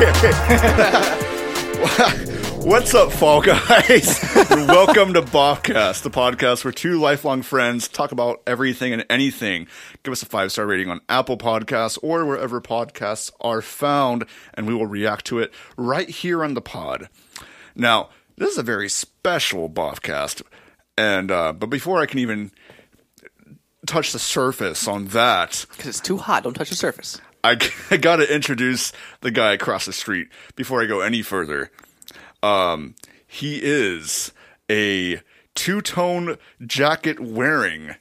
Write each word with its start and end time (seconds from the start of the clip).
okay. 0.00 0.32
What's 2.66 2.94
up, 2.94 3.12
Fall 3.12 3.40
Guys? 3.40 4.20
Welcome 4.50 5.14
to 5.14 5.22
Boffcast, 5.22 6.02
the 6.02 6.10
podcast 6.10 6.64
where 6.64 6.72
two 6.72 6.98
lifelong 6.98 7.40
friends 7.42 7.88
talk 7.88 8.12
about 8.12 8.42
everything 8.46 8.92
and 8.92 9.06
anything. 9.08 9.68
Give 10.02 10.12
us 10.12 10.22
a 10.22 10.26
five 10.26 10.52
star 10.52 10.66
rating 10.66 10.90
on 10.90 11.00
Apple 11.08 11.38
Podcasts 11.38 11.98
or 12.02 12.26
wherever 12.26 12.60
podcasts 12.60 13.30
are 13.40 13.62
found, 13.62 14.26
and 14.54 14.66
we 14.66 14.74
will 14.74 14.86
react 14.86 15.24
to 15.26 15.38
it 15.38 15.52
right 15.78 16.10
here 16.10 16.44
on 16.44 16.54
the 16.54 16.60
pod. 16.60 17.08
Now, 17.74 18.10
this 18.36 18.50
is 18.50 18.58
a 18.58 18.62
very 18.62 18.88
special 18.90 19.70
Boffcast, 19.70 20.42
and 20.98 21.30
uh, 21.30 21.52
but 21.52 21.70
before 21.70 22.02
I 22.02 22.06
can 22.06 22.18
even 22.18 22.50
touch 23.86 24.12
the 24.12 24.18
surface 24.18 24.86
on 24.88 25.06
that, 25.08 25.64
Because 25.70 25.86
it's 25.86 26.00
too 26.00 26.18
hot. 26.18 26.42
Don't 26.42 26.54
touch 26.54 26.70
the 26.70 26.76
surface. 26.76 27.18
I, 27.46 27.58
I 27.90 27.96
got 27.96 28.16
to 28.16 28.34
introduce 28.34 28.92
the 29.20 29.30
guy 29.30 29.52
across 29.52 29.86
the 29.86 29.92
street 29.92 30.28
before 30.54 30.82
I 30.82 30.86
go 30.86 31.00
any 31.00 31.22
further. 31.22 31.70
Um, 32.42 32.94
he 33.26 33.60
is 33.62 34.32
a 34.70 35.20
two 35.54 35.80
tone 35.80 36.36
jacket 36.66 37.20
wearing, 37.20 37.94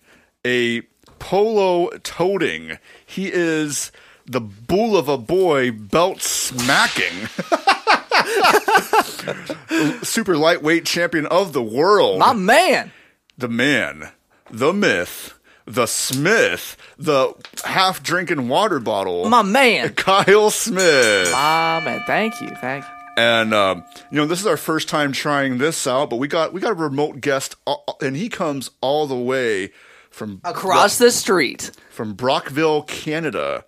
a 0.46 0.82
polo 1.20 1.90
toting. 2.00 2.78
He 3.06 3.32
is 3.32 3.92
the 4.26 4.42
bull 4.42 4.98
of 4.98 5.08
a 5.08 5.18
boy 5.18 5.72
belt 5.72 6.22
smacking. 6.22 7.30
Super 10.04 10.38
lightweight 10.38 10.86
champion 10.86 11.26
of 11.28 11.54
the 11.54 11.62
world 11.62 12.20
My 12.20 12.34
man. 12.34 12.92
the 13.38 13.48
man, 13.48 14.12
the 14.50 14.74
myth, 14.74 15.35
the 15.66 15.86
Smith, 15.88 16.78
the 16.98 17.34
half 17.64 18.04
drinking 18.04 18.48
water 18.50 18.80
bottle, 18.80 19.28
My 19.30 19.42
man. 19.42 19.90
Kyle 19.96 20.50
Smith. 20.52 21.32
My 21.32 21.82
man. 21.84 22.04
Thank 22.06 22.40
you. 22.42 22.50
Thank 22.50 22.84
you. 22.86 22.92
And 23.18 23.54
um, 23.54 23.84
you 24.12 24.18
know, 24.18 24.26
this 24.26 24.42
is 24.42 24.46
our 24.46 24.58
first 24.58 24.90
time 24.90 25.12
trying 25.12 25.58
this 25.58 25.88
out, 25.88 26.10
but 26.10 26.18
we 26.18 26.28
got 26.28 26.52
we 26.54 26.60
got 26.62 26.72
a 26.72 26.76
remote 26.76 27.22
guest, 27.22 27.56
uh, 27.66 27.76
and 28.02 28.16
he 28.16 28.28
comes 28.30 28.72
all 28.82 29.08
the 29.08 29.16
way 29.16 29.72
from 30.12 30.42
Across 30.44 30.98
the 30.98 31.12
street. 31.12 31.72
from 31.90 32.14
Brockville, 32.14 32.84
Canada. 32.84 33.64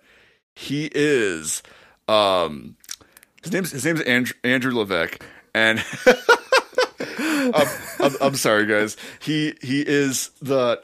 He 0.54 0.90
is 0.94 1.62
um 2.08 2.76
his 3.42 3.52
name's 3.52 3.70
his 3.70 3.84
name's 3.84 4.00
Andrew, 4.02 4.34
Andrew 4.44 4.74
Levesque 4.74 5.22
and 5.54 5.82
I'm, 7.18 7.66
I'm, 8.00 8.16
I'm 8.20 8.34
sorry 8.34 8.66
guys. 8.66 8.96
He 9.20 9.54
he 9.62 9.80
is 9.82 10.30
the 10.42 10.82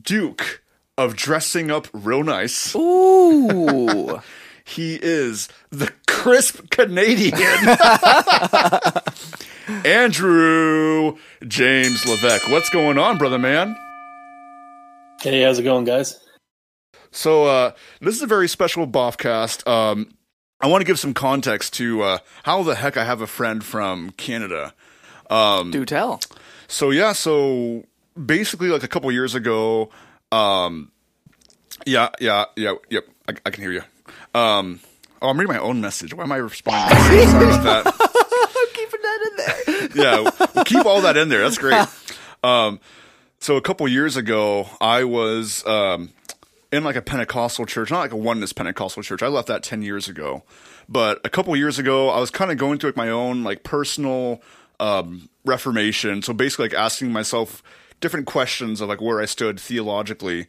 Duke 0.00 0.62
of 0.96 1.16
dressing 1.16 1.70
up 1.70 1.88
real 1.92 2.22
nice. 2.22 2.74
Ooh. 2.74 4.20
He 4.64 4.94
is 4.94 5.48
the 5.70 5.92
crisp 6.06 6.70
Canadian. 6.70 7.34
Andrew 9.84 11.16
James 11.46 12.06
Levesque. 12.06 12.48
What's 12.48 12.70
going 12.70 12.96
on, 12.96 13.18
brother 13.18 13.40
man? 13.40 13.76
Hey, 15.20 15.42
how's 15.42 15.58
it 15.58 15.64
going, 15.64 15.84
guys? 15.84 16.18
So 17.10 17.44
uh, 17.44 17.72
this 18.00 18.14
is 18.14 18.22
a 18.22 18.26
very 18.26 18.48
special 18.48 18.86
Boffcast. 18.86 19.68
Um, 19.68 20.14
I 20.60 20.68
want 20.68 20.80
to 20.80 20.86
give 20.86 20.98
some 20.98 21.12
context 21.12 21.74
to 21.74 22.02
uh, 22.02 22.18
how 22.44 22.62
the 22.62 22.76
heck 22.76 22.96
I 22.96 23.04
have 23.04 23.20
a 23.20 23.26
friend 23.26 23.64
from 23.64 24.10
Canada. 24.10 24.74
Um, 25.28 25.72
Do 25.72 25.84
tell. 25.84 26.20
So 26.68 26.90
yeah, 26.90 27.12
so 27.12 27.84
basically, 28.22 28.68
like 28.68 28.82
a 28.82 28.88
couple 28.88 29.10
years 29.12 29.34
ago, 29.34 29.90
um, 30.30 30.90
yeah, 31.86 32.10
yeah, 32.20 32.46
yeah, 32.56 32.74
yep, 32.90 33.04
I, 33.28 33.34
I 33.46 33.50
can 33.50 33.62
hear 33.62 33.72
you. 33.72 33.82
Um, 34.34 34.80
oh, 35.20 35.28
I'm 35.28 35.38
reading 35.38 35.54
my 35.54 35.60
own 35.60 35.80
message. 35.80 36.14
Why 36.14 36.24
am 36.24 36.32
I 36.32 36.36
responding? 36.36 36.96
Sorry 37.26 37.44
about 37.44 37.62
that. 37.64 37.86
I'm 37.86 38.66
Keeping 38.74 39.02
that 39.02 39.28
in 39.30 39.36
there. 39.36 39.88
yeah, 40.04 40.30
we'll 40.54 40.64
keep 40.64 40.86
all 40.86 41.02
that 41.02 41.16
in 41.16 41.28
there. 41.28 41.42
That's 41.42 41.58
great. 41.58 41.86
Um, 42.42 42.80
so 43.38 43.56
a 43.56 43.60
couple 43.60 43.86
years 43.88 44.16
ago, 44.16 44.68
I 44.80 45.04
was 45.04 45.66
um, 45.66 46.10
in 46.72 46.84
like 46.84 46.96
a 46.96 47.02
Pentecostal 47.02 47.66
church, 47.66 47.90
not 47.90 48.00
like 48.00 48.12
a 48.12 48.16
oneness 48.16 48.52
Pentecostal 48.52 49.02
church. 49.02 49.22
I 49.22 49.28
left 49.28 49.48
that 49.48 49.62
ten 49.62 49.82
years 49.82 50.08
ago, 50.08 50.42
but 50.88 51.20
a 51.24 51.28
couple 51.30 51.54
years 51.56 51.78
ago, 51.78 52.08
I 52.08 52.20
was 52.20 52.30
kind 52.30 52.50
of 52.50 52.58
going 52.58 52.78
through 52.78 52.90
like 52.90 52.96
my 52.96 53.10
own 53.10 53.44
like 53.44 53.62
personal 53.62 54.42
um, 54.80 55.28
reformation. 55.44 56.22
So 56.22 56.32
basically, 56.32 56.66
like 56.66 56.74
asking 56.74 57.12
myself 57.12 57.62
different 58.02 58.26
questions 58.26 58.82
of 58.82 58.90
like 58.90 59.00
where 59.00 59.20
I 59.20 59.24
stood 59.24 59.58
theologically, 59.58 60.46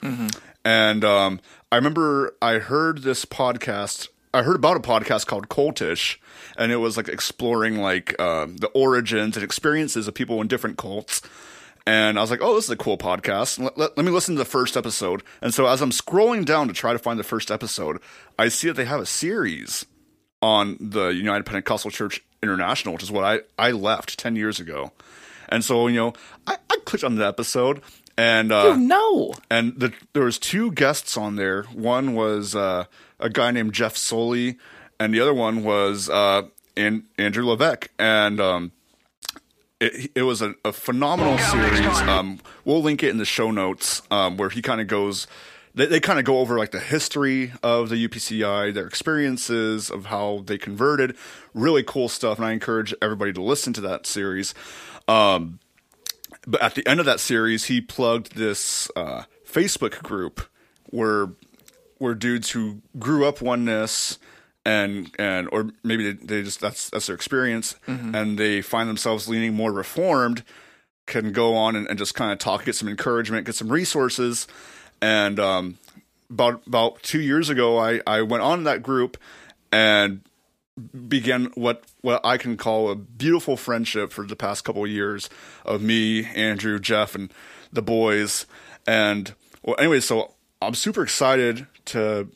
and 0.66 1.06
um, 1.06 1.40
I 1.72 1.78
remember 1.78 2.36
I 2.42 2.56
heard 2.60 3.04
this 3.04 3.24
podcast. 3.24 4.10
I 4.34 4.42
heard 4.42 4.56
about 4.56 4.76
a 4.76 4.80
podcast 4.82 5.28
called 5.28 5.48
Cultish, 5.48 6.18
and 6.58 6.72
it 6.72 6.78
was 6.78 6.98
like 6.98 7.08
exploring 7.08 7.78
like 7.78 8.20
um, 8.20 8.58
the 8.58 8.68
origins 8.70 9.38
and 9.38 9.44
experiences 9.44 10.08
of 10.08 10.14
people 10.16 10.42
in 10.42 10.48
different 10.48 10.78
cults. 10.78 11.22
And 11.86 12.18
I 12.18 12.22
was 12.22 12.32
like, 12.32 12.40
oh, 12.42 12.56
this 12.56 12.64
is 12.66 12.70
a 12.72 12.78
cool 12.78 12.98
podcast. 12.98 13.60
Let, 13.60 13.78
let, 13.78 13.98
let 13.98 14.06
me 14.06 14.12
listen 14.12 14.36
to 14.36 14.40
the 14.40 14.46
first 14.46 14.78
episode. 14.78 15.22
And 15.42 15.54
so 15.54 15.68
as 15.68 15.82
I'm 15.82 15.92
scrolling 15.92 16.46
down 16.46 16.68
to 16.70 16.74
try 16.74 16.94
to 16.94 17.00
find 17.00 17.20
the 17.20 17.24
first 17.26 17.52
episode, 17.52 18.00
I 18.40 18.48
see 18.48 18.68
that 18.68 18.76
they 18.76 18.86
have 18.86 19.02
a 19.02 19.06
series 19.06 19.86
on 20.42 20.78
the 20.80 21.08
United 21.10 21.46
Pentecostal 21.46 21.92
Church 21.92 22.24
International, 22.42 22.94
which 22.94 23.04
is 23.04 23.12
what 23.12 23.26
I, 23.26 23.42
I 23.58 23.72
left 23.72 24.18
10 24.18 24.36
years 24.38 24.60
ago. 24.62 24.94
And 25.54 25.64
so, 25.64 25.88
you 25.88 25.98
know, 25.98 26.14
I, 26.48 26.58
I 26.70 26.78
clicked 26.84 27.04
on 27.04 27.16
the 27.16 27.28
episode 27.28 27.82
and 28.18 28.52
uh, 28.52 28.76
no. 28.76 29.34
and 29.50 29.80
the, 29.80 29.94
there 30.14 30.24
was 30.24 30.38
two 30.38 30.72
guests 30.72 31.18
on 31.18 31.36
there. 31.36 31.64
One 31.64 32.14
was 32.14 32.56
uh, 32.56 32.86
a 33.20 33.30
guy 33.30 33.52
named 33.52 33.74
Jeff 33.74 33.98
Soley, 33.98 34.58
and 35.00 35.14
the 35.14 35.20
other 35.20 35.34
one 35.34 35.64
was 35.64 36.10
uh, 36.10 36.44
An- 36.78 37.06
Andrew 37.18 37.46
Levesque. 37.46 37.90
And 37.98 38.40
um, 38.40 38.72
it, 39.80 40.12
it 40.16 40.24
was 40.24 40.42
a, 40.42 40.54
a 40.64 40.72
phenomenal 40.72 41.38
series. 41.38 42.00
Um, 42.02 42.40
we'll 42.66 42.84
link 42.84 43.02
it 43.02 43.10
in 43.10 43.18
the 43.18 43.26
show 43.26 43.50
notes 43.52 44.02
um, 44.12 44.38
where 44.38 44.50
he 44.50 44.62
kind 44.62 44.82
of 44.82 44.88
goes. 44.88 45.28
They, 45.76 45.88
they 45.88 46.00
kind 46.00 46.20
of 46.20 46.26
go 46.26 46.38
over 46.38 46.60
like 46.60 46.70
the 46.70 46.80
history 46.80 47.52
of 47.64 47.90
the 47.90 48.08
UPCI, 48.08 48.76
their 48.76 48.86
experiences 48.86 49.90
of 49.90 50.06
how 50.06 50.44
they 50.46 50.60
converted. 50.60 51.16
Really 51.56 51.82
cool 51.82 52.10
stuff, 52.10 52.38
and 52.38 52.46
I 52.46 52.52
encourage 52.52 52.94
everybody 53.02 53.34
to 53.34 53.42
listen 53.42 53.74
to 53.74 53.82
that 53.82 54.06
series. 54.06 54.54
Um, 55.08 55.60
but 56.46 56.62
at 56.62 56.76
the 56.76 56.88
end 56.88 57.00
of 57.00 57.06
that 57.06 57.20
series, 57.20 57.66
he 57.66 57.82
plugged 57.82 58.36
this 58.36 58.90
uh, 58.96 59.24
Facebook 59.48 60.02
group 60.04 60.42
where 60.90 61.30
where 61.98 62.16
dudes 62.16 62.52
who 62.52 62.82
grew 63.00 63.26
up 63.26 63.42
oneness 63.42 64.20
and 64.66 65.10
and 65.18 65.48
or 65.52 65.70
maybe 65.84 66.12
they, 66.12 66.26
they 66.26 66.44
just 66.44 66.60
that's 66.60 66.90
that's 66.90 67.08
their 67.08 67.16
experience 67.16 67.76
and 67.88 68.38
they 68.38 68.62
find 68.62 68.90
themselves 68.90 69.30
leaning 69.30 69.54
more 69.54 69.72
reformed 69.72 70.44
can 71.06 71.32
go 71.32 71.56
on 71.56 71.76
and, 71.76 71.88
and 71.88 71.98
just 72.00 72.16
kind 72.16 72.32
of 72.32 72.40
talk, 72.40 72.66
get 72.66 72.76
some 72.76 72.88
encouragement, 72.88 73.46
get 73.46 73.56
some 73.56 73.70
resources. 73.70 74.48
And 75.02 75.40
um, 75.40 75.78
about 76.30 76.66
about 76.66 77.04
two 77.04 77.20
years 77.20 77.50
ago, 77.50 77.78
I 77.78 78.02
I 78.08 78.22
went 78.22 78.44
on 78.44 78.64
that 78.64 78.82
group 78.82 79.18
and 79.72 80.22
began 81.08 81.46
what 81.56 81.84
what 82.02 82.22
I 82.26 82.38
can 82.38 82.58
call 82.58 82.90
a 82.90 82.96
beautiful 82.96 83.58
friendship 83.58 84.12
for 84.12 84.26
the 84.26 84.36
past 84.36 84.64
couple 84.64 84.84
of 84.84 84.90
years 84.90 85.30
of 85.66 85.82
me, 85.82 86.26
Andrew, 86.26 86.80
Jeff, 86.80 87.16
and 87.16 87.32
the 87.72 87.82
boys. 87.82 88.46
And 88.88 89.34
well, 89.64 89.76
anyway, 89.78 90.00
so 90.00 90.34
I'm 90.62 90.74
super 90.74 91.04
excited 91.04 91.68
to 91.86 92.30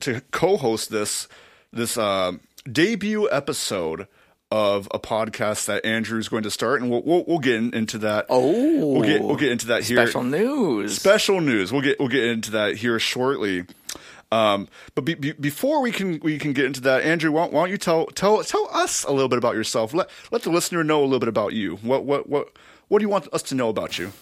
to 0.00 0.22
co-host 0.30 0.90
this 0.90 1.28
this 1.72 1.98
uh, 1.98 2.32
debut 2.70 3.28
episode 3.30 4.06
of 4.50 4.88
a 4.92 4.98
podcast 4.98 5.66
that 5.66 5.84
Andrew's 5.84 6.28
going 6.28 6.44
to 6.44 6.50
start, 6.50 6.80
and 6.80 6.90
we'll 6.90 7.02
we'll, 7.02 7.24
we'll 7.26 7.38
get 7.38 7.56
in, 7.56 7.74
into 7.74 7.98
that. 7.98 8.26
Oh. 8.28 8.92
we'll 8.94 9.02
get 9.02 9.22
we'll 9.22 9.36
get 9.36 9.52
into 9.52 9.66
that 9.66 9.82
here. 9.82 10.06
Special 10.06 10.22
news. 10.22 10.96
Special 10.96 11.40
news. 11.40 11.72
We'll 11.72 11.82
get 11.82 11.98
we'll 11.98 12.08
get 12.08 12.24
into 12.24 12.52
that 12.52 12.76
here 12.76 12.98
shortly. 12.98 13.64
Um, 14.32 14.68
but 14.94 15.04
be, 15.04 15.14
be, 15.14 15.32
before 15.32 15.80
we 15.80 15.92
can 15.92 16.18
we 16.20 16.38
can 16.38 16.52
get 16.52 16.64
into 16.64 16.80
that, 16.82 17.02
Andrew, 17.02 17.30
why, 17.32 17.46
why 17.46 17.62
don't 17.62 17.70
you 17.70 17.78
tell 17.78 18.06
tell 18.06 18.42
tell 18.42 18.68
us 18.72 19.04
a 19.04 19.12
little 19.12 19.28
bit 19.28 19.38
about 19.38 19.54
yourself? 19.54 19.94
Let 19.94 20.10
let 20.30 20.42
the 20.42 20.50
listener 20.50 20.82
know 20.82 21.00
a 21.00 21.04
little 21.04 21.20
bit 21.20 21.28
about 21.28 21.52
you. 21.52 21.76
What 21.76 22.04
what 22.04 22.28
what 22.28 22.52
what 22.88 22.98
do 22.98 23.04
you 23.04 23.08
want 23.08 23.32
us 23.32 23.42
to 23.44 23.54
know 23.54 23.68
about 23.68 23.98
you? 23.98 24.12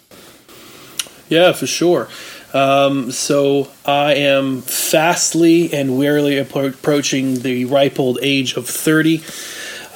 Yeah, 1.29 1.53
for 1.53 1.67
sure. 1.67 2.09
Um, 2.53 3.11
so 3.11 3.69
I 3.85 4.15
am 4.15 4.61
fastly 4.61 5.73
and 5.73 5.99
wearily 5.99 6.39
approaching 6.39 7.41
the 7.41 7.65
ripe 7.65 7.99
old 7.99 8.19
age 8.23 8.57
of 8.57 8.69
30. 8.69 9.23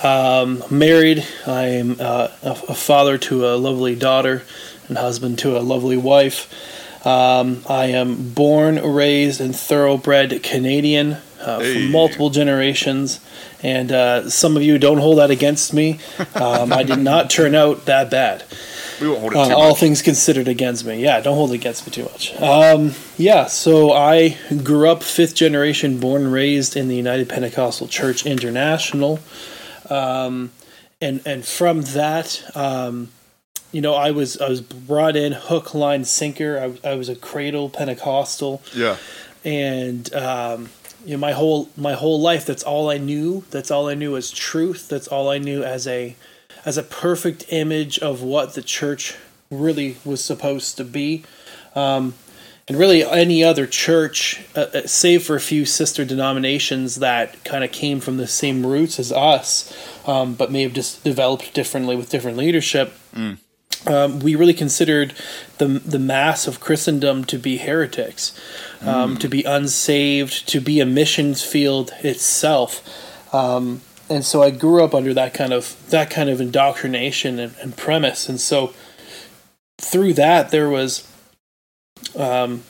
Um, 0.02 0.62
married. 0.70 1.26
I 1.46 1.64
am 1.66 1.96
uh, 2.00 2.28
a 2.43 2.75
father 2.75 3.19
to 3.19 3.46
a 3.46 3.56
lovely 3.56 3.94
daughter 3.94 4.43
and 4.88 4.96
husband 4.96 5.38
to 5.40 5.56
a 5.56 5.61
lovely 5.61 5.96
wife. 5.96 6.52
Um, 7.04 7.62
I 7.68 7.86
am 7.86 8.32
born, 8.32 8.76
raised, 8.82 9.40
and 9.40 9.54
thoroughbred 9.54 10.42
Canadian 10.42 11.16
uh, 11.40 11.60
Hey. 11.60 11.74
from 11.74 11.92
multiple 11.92 12.30
generations. 12.30 13.20
And 13.62 13.90
uh, 13.92 14.28
some 14.30 14.56
of 14.56 14.62
you 14.62 14.78
don't 14.78 14.98
hold 14.98 15.18
that 15.18 15.30
against 15.30 15.72
me. 15.74 15.98
Um, 16.34 16.72
I 16.72 16.82
did 16.82 16.98
not 16.98 17.30
turn 17.30 17.54
out 17.54 17.86
that 17.86 18.10
bad. 18.10 18.44
we 19.00 19.08
won't 19.08 19.20
hold 19.20 19.32
it 19.32 19.36
Uh, 19.36 19.48
much. 19.48 19.52
all 19.52 19.74
things 19.74 20.00
considered 20.02 20.46
against 20.48 20.84
me. 20.84 21.00
Yeah, 21.02 21.20
don't 21.20 21.34
hold 21.34 21.50
it 21.50 21.54
against 21.54 21.86
me 21.86 21.92
too 21.92 22.04
much. 22.04 22.34
Um, 22.40 22.94
yeah, 23.16 23.46
so 23.46 23.92
I 23.92 24.36
grew 24.62 24.88
up 24.88 25.02
fifth 25.02 25.34
generation, 25.34 25.98
born 25.98 26.22
and 26.24 26.32
raised 26.32 26.76
in 26.76 26.86
the 26.88 26.94
United 26.96 27.28
Pentecostal 27.28 27.88
Church 27.88 28.24
International, 28.26 29.18
um, 29.90 30.50
and 31.00 31.20
and 31.24 31.44
from 31.44 31.82
that, 31.82 32.42
um, 32.56 33.08
you 33.72 33.80
know, 33.80 33.94
I 33.94 34.10
was 34.10 34.38
I 34.40 34.48
was 34.48 34.60
brought 34.60 35.16
in 35.16 35.32
hook, 35.32 35.74
line, 35.74 36.04
sinker. 36.04 36.78
I, 36.84 36.88
I 36.90 36.94
was 36.94 37.08
a 37.08 37.16
cradle 37.16 37.68
Pentecostal 37.68 38.62
yeah. 38.74 38.96
and 39.44 40.12
um, 40.14 40.70
you 41.04 41.12
know 41.12 41.18
my 41.18 41.32
whole 41.32 41.68
my 41.76 41.92
whole 41.92 42.20
life 42.20 42.44
that's 42.44 42.62
all 42.62 42.90
I 42.90 42.98
knew 42.98 43.44
that's 43.50 43.70
all 43.70 43.88
I 43.88 43.94
knew 43.94 44.16
as 44.16 44.30
truth 44.30 44.88
that's 44.88 45.08
all 45.08 45.28
I 45.28 45.38
knew 45.38 45.62
as 45.62 45.86
a 45.86 46.16
as 46.64 46.76
a 46.76 46.82
perfect 46.82 47.46
image 47.50 47.98
of 48.00 48.22
what 48.22 48.54
the 48.54 48.62
church 48.62 49.16
really 49.50 49.96
was 50.04 50.22
supposed 50.22 50.76
to 50.76 50.84
be 50.84 51.24
um, 51.74 52.14
and 52.66 52.76
really 52.76 53.02
any 53.02 53.42
other 53.42 53.66
church 53.66 54.42
uh, 54.54 54.66
uh, 54.74 54.86
save 54.86 55.22
for 55.22 55.36
a 55.36 55.40
few 55.40 55.64
sister 55.64 56.04
denominations 56.04 56.96
that 56.96 57.42
kind 57.44 57.64
of 57.64 57.72
came 57.72 58.00
from 58.00 58.16
the 58.18 58.26
same 58.26 58.66
roots 58.66 58.98
as 58.98 59.12
us 59.12 59.72
um, 60.06 60.34
but 60.34 60.50
may 60.50 60.62
have 60.62 60.74
just 60.74 61.04
developed 61.04 61.54
differently 61.54 61.96
with 61.96 62.10
different 62.10 62.36
leadership 62.36 62.92
um, 63.86 64.20
we 64.20 64.34
really 64.34 64.54
considered 64.54 65.14
the 65.58 65.66
the 65.66 65.98
mass 65.98 66.46
of 66.46 66.60
Christendom 66.60 67.25
to 67.26 67.38
be 67.38 67.58
heretics, 67.58 68.38
um, 68.82 69.16
to 69.19 69.28
be 69.28 69.44
unsaved, 69.44 70.48
to 70.48 70.60
be 70.60 70.80
a 70.80 70.86
missions 70.86 71.42
field 71.42 71.92
itself. 72.02 72.82
Um, 73.34 73.82
and 74.10 74.25
so 74.25 74.42
I 74.42 74.50
grew 74.50 74.82
up 74.82 74.94
under 74.94 75.14
that 75.14 75.34
kind 75.34 75.52
of 75.52 75.76
that 75.90 76.10
kind 76.10 76.28
of 76.28 76.40
indoctrination 76.40 77.38
and, 77.38 77.54
and 77.60 77.76
premise. 77.76 78.28
And 78.28 78.40
so 78.40 78.72
through 79.80 80.14
that, 80.14 80.50
there 80.50 80.69
was 80.69 81.10
um, 82.16 82.62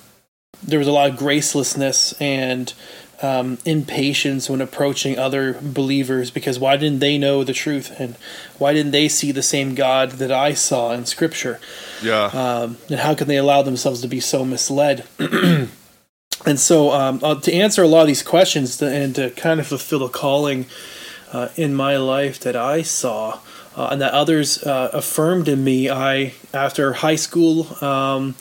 there 0.63 0.79
was 0.79 0.89
a 0.89 0.93
lot 0.93 1.11
of 1.11 1.17
gracelessness 1.17 2.21
and 2.21 2.73
um, 3.21 3.59
impatience 3.65 4.49
when 4.49 4.61
approaching 4.61 5.19
other 5.19 5.59
believers 5.61 6.31
because 6.31 6.59
why 6.59 6.77
didn't 6.77 7.01
they 7.01 7.19
know 7.19 7.43
the 7.43 7.53
truth 7.53 7.99
and 7.99 8.17
why 8.59 8.73
didn't 8.73 8.93
they 8.93 9.09
see 9.09 9.33
the 9.33 9.43
same 9.43 9.75
God 9.75 10.13
that 10.13 10.31
I 10.31 10.55
saw 10.55 10.93
in 10.93 11.05
Scripture? 11.07 11.61
Yeah. 12.03 12.27
um, 12.27 12.79
and 12.89 13.01
how 13.01 13.15
can 13.15 13.29
they 13.29 13.37
allow 13.37 13.63
themselves 13.63 14.01
to 14.03 14.09
be 14.09 14.21
so 14.21 14.45
misled? 14.45 15.05
and 15.19 15.69
so, 16.57 16.93
um, 16.93 17.21
uh, 17.23 17.35
to 17.41 17.53
answer 17.53 17.83
a 17.83 17.89
lot 17.89 18.03
of 18.03 18.07
these 18.07 18.23
questions 18.23 18.77
to, 18.77 18.89
and 18.89 19.15
to 19.17 19.31
kind 19.31 19.59
of 19.59 19.67
fulfill 19.67 20.05
a 20.05 20.09
calling 20.09 20.67
uh, 21.33 21.49
in 21.57 21.75
my 21.75 21.97
life 21.97 22.39
that 22.41 22.57
I 22.57 22.83
saw 22.83 23.41
uh, 23.77 23.89
and 23.93 24.01
that 24.01 24.13
others 24.13 24.63
uh, 24.65 24.91
affirmed 24.93 25.49
in 25.49 25.63
me, 25.63 25.89
I 25.89 26.35
after 26.53 26.95
high 26.95 27.17
school, 27.17 27.67
um, 27.83 28.35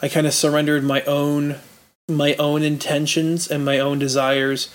I 0.00 0.08
kind 0.08 0.26
of 0.26 0.34
surrendered 0.34 0.84
my 0.84 1.02
own 1.02 1.56
my 2.08 2.34
own 2.34 2.62
intentions 2.62 3.48
and 3.48 3.64
my 3.64 3.80
own 3.80 3.98
desires 3.98 4.72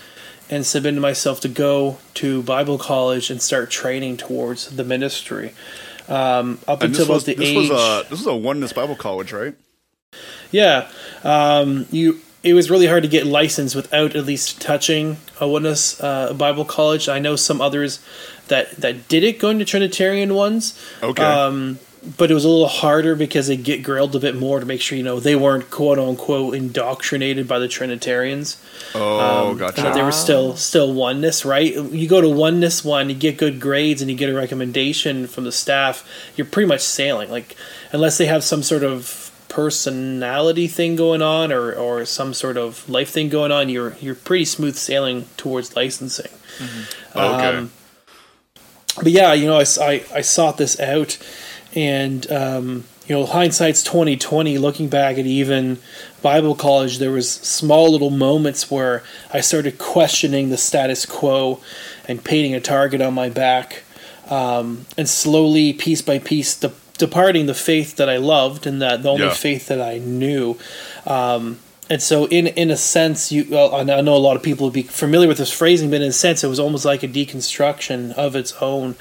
and 0.50 0.66
submitted 0.66 1.00
myself 1.00 1.40
to 1.40 1.48
go 1.48 1.98
to 2.14 2.44
Bible 2.44 2.78
college 2.78 3.30
and 3.30 3.42
start 3.42 3.72
training 3.72 4.18
towards 4.18 4.76
the 4.76 4.84
ministry. 4.84 5.54
Um, 6.10 6.60
up 6.68 6.82
and 6.82 6.92
until 6.92 7.06
this 7.06 7.14
was, 7.14 7.24
the 7.24 7.36
this 7.36 7.48
age, 7.48 7.70
was 7.70 7.70
a 7.70 8.10
this 8.10 8.20
was 8.20 8.28
a 8.28 8.36
oneness 8.36 8.74
Bible 8.74 8.98
college, 8.98 9.32
right? 9.32 9.56
yeah, 10.52 10.90
um, 11.24 11.86
you. 11.90 12.20
It 12.44 12.56
was 12.56 12.72
really 12.72 12.88
hard 12.88 13.04
to 13.04 13.10
get 13.10 13.28
licensed 13.28 13.76
without 13.76 14.16
at 14.16 14.26
least 14.26 14.60
touching 14.60 15.18
a 15.40 15.48
oneness 15.48 16.02
uh, 16.02 16.34
Bible 16.34 16.66
college. 16.66 17.08
I 17.08 17.20
know 17.20 17.36
some 17.36 17.62
others 17.62 18.04
that 18.48 18.72
that 18.72 19.08
did 19.08 19.24
it 19.24 19.40
going 19.40 19.60
to 19.60 19.66
Trinitarian 19.66 20.34
ones. 20.34 20.78
Okay. 21.02 21.24
Um, 21.24 21.80
but 22.18 22.32
it 22.32 22.34
was 22.34 22.46
a 22.46 22.50
little 22.50 22.68
harder 22.68 23.16
because 23.16 23.46
they 23.48 23.56
get 23.58 23.84
grilled 23.84 24.16
a 24.16 24.20
bit 24.20 24.36
more 24.36 24.60
to 24.60 24.66
make 24.66 24.82
sure 24.82 24.98
you 24.98 25.04
know 25.04 25.20
they 25.20 25.36
weren't 25.36 25.70
quote 25.70 26.00
unquote 26.00 26.56
indoctrinated 26.56 27.48
by 27.48 27.60
the 27.60 27.68
Trinitarians. 27.68 28.58
oh, 28.96 29.50
Um, 29.52 29.58
gotcha. 29.58 29.78
and 29.78 29.86
that 29.88 29.94
they 29.94 30.02
were 30.04 30.12
still 30.12 30.56
still 30.56 30.92
oneness, 30.94 31.46
right? 31.46 31.74
You 31.76 32.08
go 32.08 32.20
to 32.22 32.30
oneness 32.30 32.84
one, 32.84 33.10
you 33.10 33.16
get 33.16 33.38
good 33.38 33.60
grades, 33.60 34.02
and 34.02 34.10
you 34.10 34.18
get 34.18 34.30
a 34.30 34.34
recommendation 34.34 35.28
from 35.28 35.44
the 35.44 35.52
staff. 35.52 36.04
You're 36.36 36.48
pretty 36.48 36.68
much 36.68 36.82
sailing, 36.82 37.30
like 37.30 37.56
unless 37.92 38.18
they 38.18 38.26
have 38.26 38.44
some 38.44 38.64
sort 38.64 38.84
of 38.84 39.28
personality 39.48 40.66
thing 40.68 40.96
going 40.96 41.22
on 41.22 41.52
or 41.52 41.74
or 41.74 42.06
some 42.06 42.34
sort 42.34 42.58
of 42.58 42.88
life 42.90 43.10
thing 43.12 43.30
going 43.30 43.52
on. 43.52 43.70
You're 43.70 43.96
you're 44.02 44.16
pretty 44.16 44.46
smooth 44.46 44.76
sailing 44.76 45.26
towards 45.38 45.76
licensing. 45.76 46.32
okay. 47.16 47.58
um, 47.58 47.72
But 48.98 49.12
yeah, 49.12 49.34
you 49.34 49.46
know, 49.48 49.58
I 49.60 50.04
I 50.16 50.22
sought 50.22 50.58
this 50.58 50.80
out, 50.80 51.18
and 51.76 52.30
um, 52.32 52.84
you 53.08 53.16
know, 53.16 53.26
hindsight's 53.26 53.84
twenty 53.84 54.16
twenty. 54.18 54.58
Looking 54.58 54.88
back 54.90 55.18
at 55.18 55.26
even 55.26 55.80
Bible 56.22 56.56
college, 56.56 57.00
there 57.00 57.12
was 57.12 57.30
small 57.30 57.92
little 57.92 58.10
moments 58.10 58.70
where 58.72 59.04
I 59.34 59.42
started 59.42 59.78
questioning 59.78 60.50
the 60.50 60.58
status 60.58 61.06
quo 61.06 61.60
and 62.08 62.24
painting 62.24 62.54
a 62.56 62.60
target 62.62 63.02
on 63.02 63.14
my 63.14 63.30
back, 63.30 63.84
um, 64.30 64.86
and 64.98 65.10
slowly, 65.10 65.74
piece 65.74 66.02
by 66.02 66.20
piece, 66.20 66.56
de- 66.58 66.72
departing 66.98 67.48
the 67.48 67.54
faith 67.54 67.96
that 67.98 68.10
I 68.10 68.18
loved 68.18 68.68
and 68.68 68.82
that 68.82 69.04
the 69.04 69.10
only 69.10 69.26
Yeah. 69.26 69.34
faith 69.34 69.68
that 69.68 69.82
I 69.82 69.98
knew. 69.98 70.58
Um, 71.06 71.60
and 71.90 72.02
so, 72.02 72.26
in 72.28 72.48
in 72.48 72.72
a 72.72 72.78
sense, 72.78 73.32
you 73.32 73.46
well, 73.50 73.76
I 73.76 74.02
know 74.02 74.16
a 74.16 74.18
lot 74.18 74.38
of 74.38 74.44
people 74.44 74.68
would 74.68 74.74
be 74.74 74.84
familiar 74.84 75.28
with 75.28 75.40
this 75.40 75.52
phrasing, 75.52 75.90
but 75.90 76.02
in 76.02 76.08
a 76.08 76.14
sense, 76.14 76.44
it 76.44 76.48
was 76.48 76.60
almost 76.60 76.86
like 76.86 77.04
a 77.04 77.08
deconstruction 77.08 78.14
of 78.14 78.36
its 78.36 78.54
own, 78.62 78.96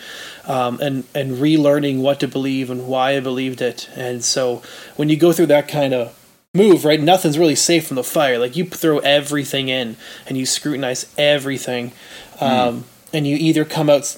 um, 0.47 0.81
and 0.81 1.05
and 1.15 1.33
relearning 1.37 2.01
what 2.01 2.19
to 2.21 2.29
believe 2.29 2.71
and 2.71 2.89
why 2.89 3.17
I 3.17 3.21
believed 3.21 3.63
it. 3.63 3.89
And 3.95 4.25
so, 4.25 4.63
when 4.97 5.09
you 5.09 5.17
go 5.17 5.33
through 5.33 5.47
that 5.47 5.69
kind 5.69 5.95
of 5.95 6.17
move, 6.53 6.85
right, 6.85 7.01
nothing's 7.01 7.39
really 7.39 7.55
safe 7.55 7.87
from 7.87 7.95
the 7.95 8.03
fire. 8.03 8.39
Like 8.39 8.57
you 8.57 8.65
throw 8.65 8.99
everything 8.99 9.69
in 9.69 9.97
and 10.27 10.37
you 10.37 10.45
scrutinize 10.45 11.13
everything, 11.17 11.93
um, 12.41 12.87
and 13.13 13.27
you 13.27 13.37
either 13.37 13.65
come 13.65 13.89
out 13.89 14.17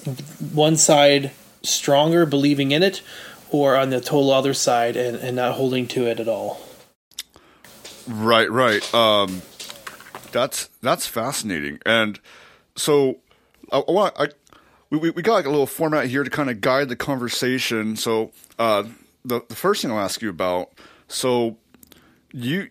one 0.51 0.77
side 0.77 1.31
stronger, 1.61 2.25
believing 2.25 2.71
in 2.71 2.81
it, 2.81 3.01
or 3.51 3.75
on 3.75 3.91
the 3.91 4.01
total 4.01 4.31
other 4.31 4.53
side 4.53 4.95
and, 4.95 5.17
and 5.17 5.35
not 5.35 5.55
holding 5.55 5.87
to 5.87 6.07
it 6.07 6.19
at 6.19 6.27
all. 6.27 6.59
Right, 8.07 8.51
right. 8.51 8.93
Um, 8.93 9.41
that's 10.31 10.67
that's 10.81 11.07
fascinating. 11.07 11.79
And 11.85 12.19
so, 12.75 13.19
I, 13.71 13.79
I 13.79 14.11
I 14.23 14.27
we, 14.89 14.97
we 14.97 15.09
we 15.11 15.21
got 15.21 15.35
like 15.35 15.45
a 15.45 15.49
little 15.49 15.67
format 15.67 16.07
here 16.07 16.23
to 16.23 16.29
kind 16.29 16.49
of 16.49 16.61
guide 16.61 16.89
the 16.89 16.95
conversation. 16.95 17.95
So, 17.95 18.31
uh, 18.59 18.83
the 19.23 19.41
the 19.47 19.55
first 19.55 19.81
thing 19.81 19.91
I'll 19.91 19.99
ask 19.99 20.21
you 20.21 20.29
about. 20.29 20.71
So, 21.07 21.57
you 22.31 22.69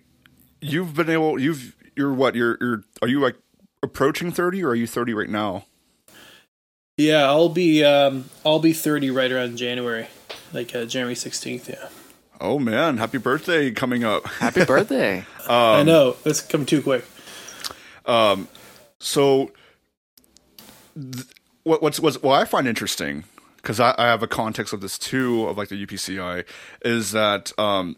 you've 0.60 0.94
been 0.94 1.10
able 1.10 1.38
you've 1.38 1.74
you're 1.96 2.12
what 2.12 2.34
you're 2.34 2.58
you're 2.60 2.84
are 3.00 3.08
you 3.08 3.20
like 3.20 3.36
approaching 3.82 4.32
thirty 4.32 4.62
or 4.62 4.70
are 4.70 4.74
you 4.74 4.86
thirty 4.86 5.14
right 5.14 5.30
now? 5.30 5.64
Yeah, 6.98 7.24
I'll 7.24 7.48
be 7.48 7.82
um, 7.84 8.26
I'll 8.44 8.60
be 8.60 8.72
thirty 8.72 9.10
right 9.10 9.32
around 9.32 9.56
January, 9.56 10.08
like 10.52 10.74
uh, 10.74 10.84
January 10.84 11.14
sixteenth. 11.14 11.68
Yeah, 11.68 11.88
Oh 12.44 12.58
man, 12.58 12.96
happy 12.98 13.18
birthday 13.18 13.70
coming 13.70 14.02
up. 14.02 14.26
Happy 14.40 14.64
birthday. 14.64 15.24
I 15.48 15.82
know 15.84 16.16
it's 16.24 16.40
come 16.40 16.66
too 16.66 16.82
quick. 16.82 17.04
Um 18.04 18.48
So, 18.98 19.52
th- 21.00 21.26
what, 21.62 21.82
what's 21.82 22.00
what's 22.00 22.20
what 22.22 22.40
I 22.40 22.44
find 22.44 22.66
interesting 22.66 23.24
because 23.56 23.78
I, 23.78 23.94
I 23.96 24.06
have 24.06 24.22
a 24.24 24.26
context 24.26 24.72
of 24.72 24.80
this 24.80 24.98
too 24.98 25.46
of 25.46 25.56
like 25.56 25.68
the 25.68 25.86
UPCI 25.86 26.44
is 26.84 27.12
that 27.12 27.56
um, 27.60 27.96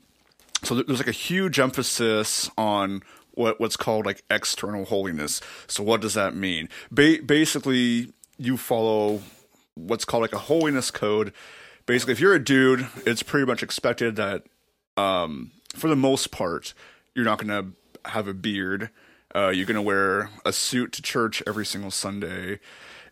so 0.62 0.74
there- 0.74 0.84
there's 0.84 0.98
like 0.98 1.08
a 1.08 1.12
huge 1.12 1.58
emphasis 1.58 2.50
on 2.58 3.02
what 3.32 3.58
what's 3.60 3.76
called 3.78 4.04
like 4.04 4.22
external 4.30 4.84
holiness. 4.84 5.40
So 5.66 5.82
what 5.82 6.02
does 6.02 6.12
that 6.14 6.36
mean? 6.36 6.68
Ba- 6.90 7.20
basically, 7.24 8.12
you 8.36 8.58
follow 8.58 9.22
what's 9.74 10.04
called 10.04 10.20
like 10.22 10.34
a 10.34 10.38
holiness 10.38 10.90
code. 10.90 11.32
Basically, 11.86 12.12
if 12.12 12.20
you're 12.20 12.34
a 12.34 12.42
dude, 12.42 12.88
it's 13.04 13.22
pretty 13.22 13.46
much 13.46 13.62
expected 13.62 14.16
that 14.16 14.44
um, 14.96 15.50
for 15.74 15.88
the 15.88 15.96
most 15.96 16.30
part, 16.30 16.74
you're 17.14 17.24
not 17.24 17.38
going 17.38 17.48
to 17.48 18.10
have 18.10 18.26
a 18.28 18.34
beard. 18.34 18.90
Uh, 19.34 19.48
you're 19.48 19.66
going 19.66 19.74
to 19.74 19.82
wear 19.82 20.30
a 20.44 20.52
suit 20.52 20.92
to 20.92 21.02
church 21.02 21.42
every 21.46 21.66
single 21.66 21.90
Sunday. 21.90 22.60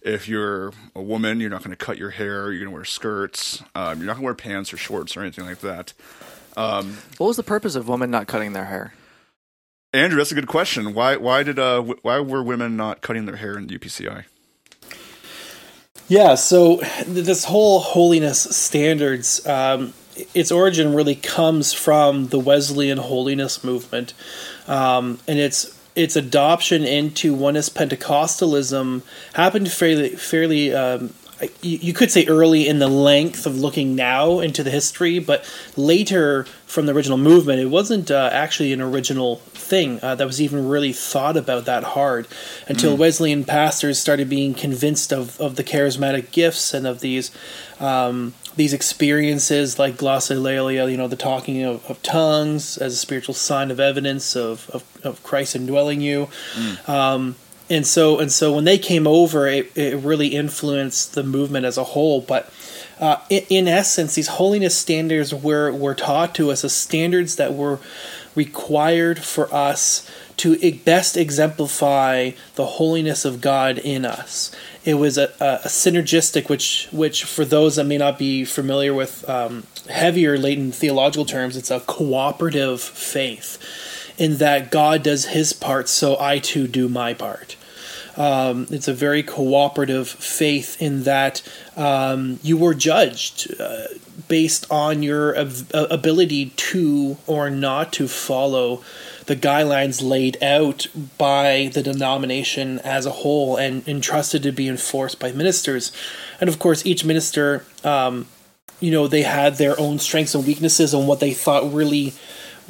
If 0.00 0.28
you're 0.28 0.72
a 0.94 1.02
woman, 1.02 1.40
you're 1.40 1.50
not 1.50 1.62
going 1.62 1.76
to 1.76 1.84
cut 1.84 1.98
your 1.98 2.10
hair. 2.10 2.50
You're 2.50 2.60
going 2.60 2.70
to 2.70 2.74
wear 2.74 2.84
skirts. 2.84 3.62
Um, 3.74 3.98
you're 3.98 4.06
not 4.06 4.14
going 4.14 4.22
to 4.22 4.26
wear 4.26 4.34
pants 4.34 4.72
or 4.72 4.76
shorts 4.76 5.16
or 5.16 5.20
anything 5.20 5.44
like 5.44 5.60
that. 5.60 5.92
What 7.18 7.26
was 7.28 7.36
the 7.36 7.42
purpose 7.42 7.74
of 7.74 7.88
women 7.88 8.10
not 8.10 8.26
cutting 8.26 8.52
their 8.52 8.66
hair? 8.66 8.94
Andrew, 9.92 10.18
that's 10.18 10.32
a 10.32 10.34
good 10.34 10.46
question. 10.46 10.94
Why 10.94 11.16
why 11.16 11.42
did 11.42 11.58
uh 11.58 11.82
why 11.82 12.18
were 12.20 12.42
women 12.42 12.76
not 12.76 13.02
cutting 13.02 13.26
their 13.26 13.36
hair 13.36 13.58
in 13.58 13.66
the 13.66 13.78
UPCI? 13.78 14.24
Yeah, 16.08 16.34
so 16.34 16.76
this 17.06 17.44
whole 17.44 17.80
holiness 17.80 18.42
standards, 18.42 19.46
um, 19.46 19.94
its 20.34 20.52
origin 20.52 20.94
really 20.94 21.14
comes 21.14 21.72
from 21.72 22.28
the 22.28 22.38
Wesleyan 22.38 22.98
holiness 22.98 23.64
movement, 23.64 24.12
um, 24.68 25.18
and 25.26 25.38
its 25.38 25.78
its 25.94 26.16
adoption 26.16 26.84
into 26.84 27.34
oneness 27.34 27.68
Pentecostalism 27.68 29.02
happened 29.34 29.70
fairly 29.70 30.10
fairly. 30.10 30.74
Um, 30.74 31.14
you, 31.60 31.78
you 31.78 31.92
could 31.92 32.10
say 32.10 32.26
early 32.26 32.68
in 32.68 32.78
the 32.78 32.88
length 32.88 33.46
of 33.46 33.58
looking 33.58 33.94
now 33.94 34.40
into 34.40 34.62
the 34.62 34.70
history, 34.70 35.18
but 35.18 35.48
later 35.76 36.44
from 36.66 36.86
the 36.86 36.94
original 36.94 37.18
movement, 37.18 37.60
it 37.60 37.66
wasn't 37.66 38.10
uh, 38.10 38.30
actually 38.32 38.72
an 38.72 38.80
original 38.80 39.36
thing 39.36 39.98
uh, 40.02 40.14
that 40.14 40.26
was 40.26 40.40
even 40.40 40.68
really 40.68 40.92
thought 40.92 41.36
about 41.36 41.64
that 41.64 41.84
hard 41.84 42.26
until 42.68 42.96
Wesleyan 42.96 43.44
pastors 43.44 43.98
started 43.98 44.28
being 44.28 44.54
convinced 44.54 45.12
of, 45.12 45.40
of 45.40 45.56
the 45.56 45.64
charismatic 45.64 46.30
gifts 46.30 46.74
and 46.74 46.86
of 46.86 47.00
these 47.00 47.30
um, 47.80 48.34
these 48.54 48.72
experiences 48.72 49.78
like 49.78 49.96
glossolalia, 49.96 50.90
you 50.90 50.96
know, 50.96 51.08
the 51.08 51.16
talking 51.16 51.62
of, 51.62 51.88
of 51.90 52.02
tongues 52.02 52.76
as 52.76 52.92
a 52.92 52.96
spiritual 52.96 53.34
sign 53.34 53.70
of 53.70 53.80
evidence 53.80 54.36
of, 54.36 54.68
of, 54.70 54.84
of 55.02 55.22
Christ 55.22 55.56
indwelling 55.56 56.00
you. 56.00 56.28
Um, 56.86 57.36
and 57.70 57.86
so 57.86 58.18
and 58.18 58.30
so 58.30 58.52
when 58.52 58.64
they 58.64 58.78
came 58.78 59.06
over, 59.06 59.46
it, 59.46 59.76
it 59.76 59.96
really 59.98 60.28
influenced 60.28 61.14
the 61.14 61.22
movement 61.22 61.66
as 61.66 61.78
a 61.78 61.84
whole. 61.84 62.20
But 62.20 62.52
uh, 63.00 63.18
in, 63.30 63.44
in 63.48 63.68
essence, 63.68 64.14
these 64.14 64.28
holiness 64.28 64.76
standards 64.76 65.34
were 65.34 65.72
were 65.72 65.94
taught 65.94 66.34
to 66.36 66.50
us 66.50 66.64
as 66.64 66.74
standards 66.74 67.36
that 67.36 67.54
were 67.54 67.78
required 68.34 69.22
for 69.22 69.52
us 69.54 70.10
to 70.38 70.56
best 70.84 71.16
exemplify 71.16 72.30
the 72.54 72.64
holiness 72.64 73.24
of 73.24 73.40
God 73.40 73.78
in 73.78 74.04
us. 74.04 74.54
It 74.84 74.94
was 74.94 75.18
a, 75.18 75.32
a, 75.38 75.60
a 75.64 75.68
synergistic, 75.68 76.48
which 76.48 76.88
which 76.90 77.24
for 77.24 77.44
those 77.44 77.76
that 77.76 77.84
may 77.84 77.98
not 77.98 78.18
be 78.18 78.44
familiar 78.44 78.94
with 78.94 79.28
um, 79.28 79.64
heavier 79.88 80.38
latent 80.38 80.74
theological 80.74 81.24
terms, 81.24 81.56
it's 81.56 81.70
a 81.70 81.80
cooperative 81.80 82.80
faith, 82.80 83.58
in 84.18 84.38
that 84.38 84.70
God 84.70 85.02
does 85.02 85.26
His 85.26 85.52
part, 85.52 85.88
so 85.88 86.18
I 86.18 86.38
too 86.38 86.66
do 86.66 86.88
my 86.88 87.14
part. 87.14 87.56
Um, 88.16 88.66
it's 88.70 88.88
a 88.88 88.94
very 88.94 89.22
cooperative 89.22 90.08
faith 90.08 90.80
in 90.80 91.04
that 91.04 91.42
um, 91.76 92.38
you 92.42 92.58
were 92.58 92.74
judged 92.74 93.58
uh, 93.58 93.84
based 94.28 94.70
on 94.70 95.02
your 95.02 95.36
ab- 95.36 95.70
ability 95.72 96.50
to 96.50 97.16
or 97.26 97.48
not 97.48 97.92
to 97.94 98.08
follow 98.08 98.82
the 99.26 99.36
guidelines 99.36 100.02
laid 100.02 100.42
out 100.42 100.88
by 101.16 101.70
the 101.72 101.82
denomination 101.82 102.80
as 102.80 103.06
a 103.06 103.10
whole 103.10 103.56
and 103.56 103.86
entrusted 103.88 104.42
to 104.42 104.52
be 104.52 104.68
enforced 104.68 105.18
by 105.18 105.32
ministers. 105.32 105.92
And 106.40 106.48
of 106.48 106.58
course, 106.58 106.84
each 106.84 107.04
minister, 107.04 107.64
um, 107.84 108.26
you 108.80 108.90
know, 108.90 109.06
they 109.06 109.22
had 109.22 109.56
their 109.56 109.78
own 109.78 109.98
strengths 109.98 110.34
and 110.34 110.46
weaknesses 110.46 110.92
and 110.92 111.06
what 111.06 111.20
they 111.20 111.32
thought 111.32 111.72
really 111.72 112.12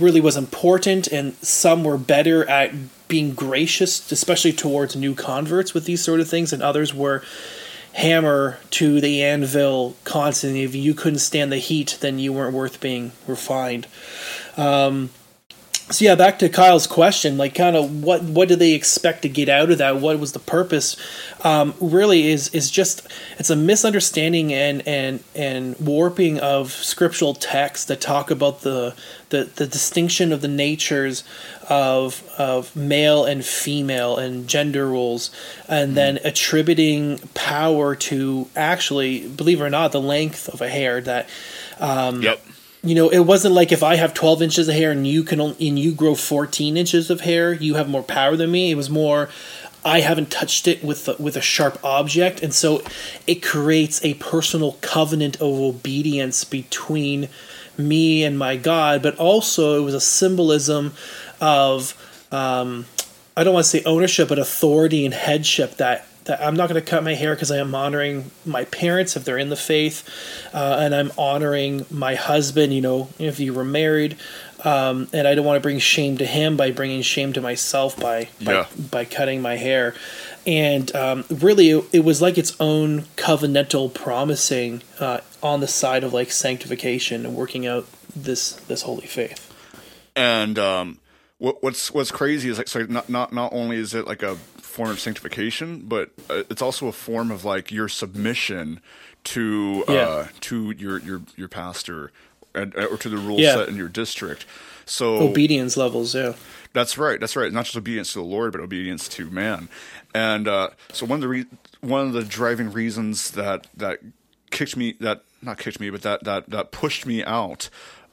really 0.02 0.20
was 0.20 0.36
important 0.36 1.06
and 1.06 1.34
some 1.36 1.84
were 1.84 1.98
better 1.98 2.48
at 2.48 2.72
being 3.08 3.34
gracious 3.34 4.10
especially 4.10 4.52
towards 4.52 4.96
new 4.96 5.14
converts 5.14 5.74
with 5.74 5.84
these 5.84 6.02
sort 6.02 6.20
of 6.20 6.28
things 6.28 6.52
and 6.52 6.62
others 6.62 6.92
were 6.94 7.22
hammer 7.94 8.58
to 8.70 9.02
the 9.02 9.22
anvil 9.22 9.94
constantly. 10.04 10.62
If 10.62 10.74
you 10.74 10.94
couldn't 10.94 11.18
stand 11.18 11.52
the 11.52 11.58
heat 11.58 11.98
then 12.00 12.18
you 12.18 12.32
weren't 12.32 12.54
worth 12.54 12.80
being 12.80 13.12
refined. 13.26 13.86
Um, 14.56 15.10
so 15.92 16.04
yeah 16.04 16.14
back 16.14 16.38
to 16.38 16.48
kyle's 16.48 16.86
question 16.86 17.36
like 17.38 17.54
kind 17.54 17.76
of 17.76 18.02
what 18.02 18.22
what 18.22 18.48
do 18.48 18.56
they 18.56 18.72
expect 18.72 19.22
to 19.22 19.28
get 19.28 19.48
out 19.48 19.70
of 19.70 19.78
that? 19.78 20.00
What 20.00 20.18
was 20.18 20.32
the 20.32 20.38
purpose? 20.38 20.96
Um, 21.44 21.74
really 21.80 22.28
is 22.28 22.48
is 22.54 22.70
just 22.70 23.06
it's 23.38 23.50
a 23.50 23.56
misunderstanding 23.56 24.52
and 24.52 24.86
and 24.86 25.22
and 25.34 25.76
warping 25.78 26.38
of 26.40 26.70
scriptural 26.70 27.34
texts 27.34 27.86
that 27.86 28.00
talk 28.00 28.30
about 28.30 28.62
the 28.62 28.94
the, 29.30 29.44
the 29.44 29.66
distinction 29.66 30.32
of 30.32 30.40
the 30.40 30.48
natures 30.48 31.24
of 31.68 32.28
of 32.38 32.74
male 32.76 33.24
and 33.24 33.44
female 33.44 34.16
and 34.16 34.48
gender 34.48 34.88
roles 34.88 35.30
and 35.68 35.96
then 35.96 36.18
attributing 36.24 37.18
power 37.34 37.94
to 37.94 38.48
actually 38.54 39.28
believe 39.28 39.60
it 39.60 39.64
or 39.64 39.70
not 39.70 39.92
the 39.92 40.00
length 40.00 40.48
of 40.48 40.60
a 40.60 40.68
hair 40.68 41.00
that 41.00 41.28
um, 41.78 42.22
Yep. 42.22 42.40
You 42.82 42.94
know, 42.94 43.08
it 43.08 43.20
wasn't 43.20 43.54
like 43.54 43.70
if 43.70 43.82
I 43.82 43.96
have 43.96 44.12
12 44.12 44.42
inches 44.42 44.68
of 44.68 44.74
hair 44.74 44.90
and 44.90 45.06
you 45.06 45.22
can 45.22 45.40
only, 45.40 45.68
and 45.68 45.78
you 45.78 45.92
grow 45.92 46.14
14 46.14 46.76
inches 46.76 47.10
of 47.10 47.20
hair, 47.20 47.52
you 47.52 47.74
have 47.74 47.88
more 47.88 48.02
power 48.02 48.36
than 48.36 48.50
me. 48.50 48.72
It 48.72 48.76
was 48.76 48.90
more 48.90 49.28
I 49.84 50.00
haven't 50.00 50.30
touched 50.30 50.68
it 50.68 50.84
with 50.84 51.08
a, 51.08 51.16
with 51.20 51.36
a 51.36 51.40
sharp 51.40 51.78
object, 51.84 52.40
and 52.42 52.54
so 52.54 52.82
it 53.26 53.42
creates 53.42 54.04
a 54.04 54.14
personal 54.14 54.78
covenant 54.80 55.36
of 55.36 55.58
obedience 55.58 56.44
between 56.44 57.28
me 57.76 58.22
and 58.22 58.38
my 58.38 58.56
God. 58.56 59.02
But 59.02 59.16
also, 59.16 59.80
it 59.80 59.84
was 59.84 59.94
a 59.94 60.00
symbolism 60.00 60.92
of 61.40 61.94
um, 62.30 62.86
I 63.36 63.44
don't 63.44 63.54
want 63.54 63.64
to 63.64 63.70
say 63.70 63.82
ownership, 63.84 64.28
but 64.28 64.38
authority 64.38 65.04
and 65.04 65.14
headship 65.14 65.76
that 65.76 66.06
that 66.24 66.40
I'm 66.40 66.54
not 66.54 66.68
going 66.68 66.80
to 66.82 66.88
cut 66.88 67.02
my 67.02 67.14
hair 67.14 67.34
because 67.34 67.50
I 67.50 67.58
am 67.58 67.74
honoring 67.74 68.30
my 68.44 68.64
parents 68.66 69.16
if 69.16 69.24
they're 69.24 69.38
in 69.38 69.48
the 69.48 69.56
faith, 69.56 70.08
uh, 70.54 70.76
and 70.80 70.94
I'm 70.94 71.12
honoring 71.18 71.84
my 71.90 72.14
husband. 72.14 72.72
You 72.72 72.80
know, 72.80 73.08
if 73.18 73.40
you 73.40 73.52
were 73.54 73.64
married, 73.64 74.16
um, 74.64 75.08
and 75.12 75.26
I 75.26 75.34
don't 75.34 75.44
want 75.44 75.56
to 75.56 75.60
bring 75.60 75.78
shame 75.80 76.18
to 76.18 76.26
him 76.26 76.56
by 76.56 76.70
bringing 76.70 77.02
shame 77.02 77.32
to 77.32 77.40
myself 77.40 77.98
by 77.98 78.28
by, 78.42 78.52
Yeah. 78.52 78.66
by 78.90 79.04
cutting 79.04 79.42
my 79.42 79.56
hair. 79.56 79.94
And 80.46 80.94
um, 80.96 81.24
really, 81.30 81.70
it, 81.70 81.84
it 81.92 82.04
was 82.04 82.20
like 82.20 82.36
its 82.38 82.56
own 82.60 83.02
covenantal 83.16 83.92
promising 83.92 84.82
uh, 84.98 85.20
on 85.42 85.60
the 85.60 85.68
side 85.68 86.04
of 86.04 86.12
like 86.12 86.30
sanctification 86.32 87.24
and 87.26 87.34
working 87.36 87.66
out 87.66 87.86
this 88.14 88.52
this 88.68 88.82
holy 88.82 89.06
faith. 89.06 89.48
And 90.14 90.58
um, 90.58 90.98
what, 91.38 91.62
what's 91.62 91.92
what's 91.92 92.10
crazy 92.10 92.48
is 92.48 92.58
like 92.58 92.68
so 92.68 92.84
not 92.86 93.08
not 93.08 93.32
not 93.32 93.52
only 93.52 93.76
is 93.76 93.94
it 93.94 94.06
like 94.06 94.22
a 94.22 94.36
form 94.72 94.90
of 94.90 94.98
sanctification, 95.00 95.82
but 95.86 96.10
uh, 96.30 96.42
it's 96.50 96.62
also 96.62 96.86
a 96.88 96.92
form 96.92 97.30
of 97.30 97.44
like 97.44 97.70
your 97.70 97.88
submission 97.88 98.80
to 99.24 99.84
uh, 99.86 100.26
to 100.40 100.70
your 100.72 100.98
your 101.00 101.22
your 101.36 101.48
pastor 101.48 102.10
and, 102.54 102.74
or 102.76 102.96
to 102.96 103.08
the 103.08 103.16
rules 103.16 103.40
Yeah. 103.40 103.54
set 103.54 103.68
in 103.68 103.76
your 103.76 103.88
district. 103.88 104.44
So 104.84 105.18
Obedience 105.20 105.76
levels, 105.76 106.14
yeah. 106.14 106.34
That's 106.72 106.98
right. 106.98 107.20
That's 107.20 107.36
right. 107.36 107.52
Not 107.52 107.66
just 107.66 107.76
obedience 107.76 108.12
to 108.14 108.18
the 108.18 108.24
Lord, 108.24 108.52
but 108.52 108.60
obedience 108.60 109.06
to 109.10 109.30
man. 109.30 109.68
And 110.14 110.48
uh, 110.48 110.70
so 110.92 111.06
one 111.06 111.16
of 111.18 111.20
the 111.22 111.28
re- 111.28 111.46
one 111.80 112.06
of 112.06 112.12
the 112.14 112.24
driving 112.24 112.72
reasons 112.72 113.30
that 113.32 113.66
that 113.76 114.00
kicked 114.50 114.76
me 114.76 114.94
that 115.00 115.22
not 115.42 115.58
kicked 115.58 115.80
me, 115.80 115.90
but 115.90 116.02
that 116.02 116.24
that 116.24 116.50
that 116.50 116.72
pushed 116.72 117.06
me 117.06 117.22
out 117.24 117.68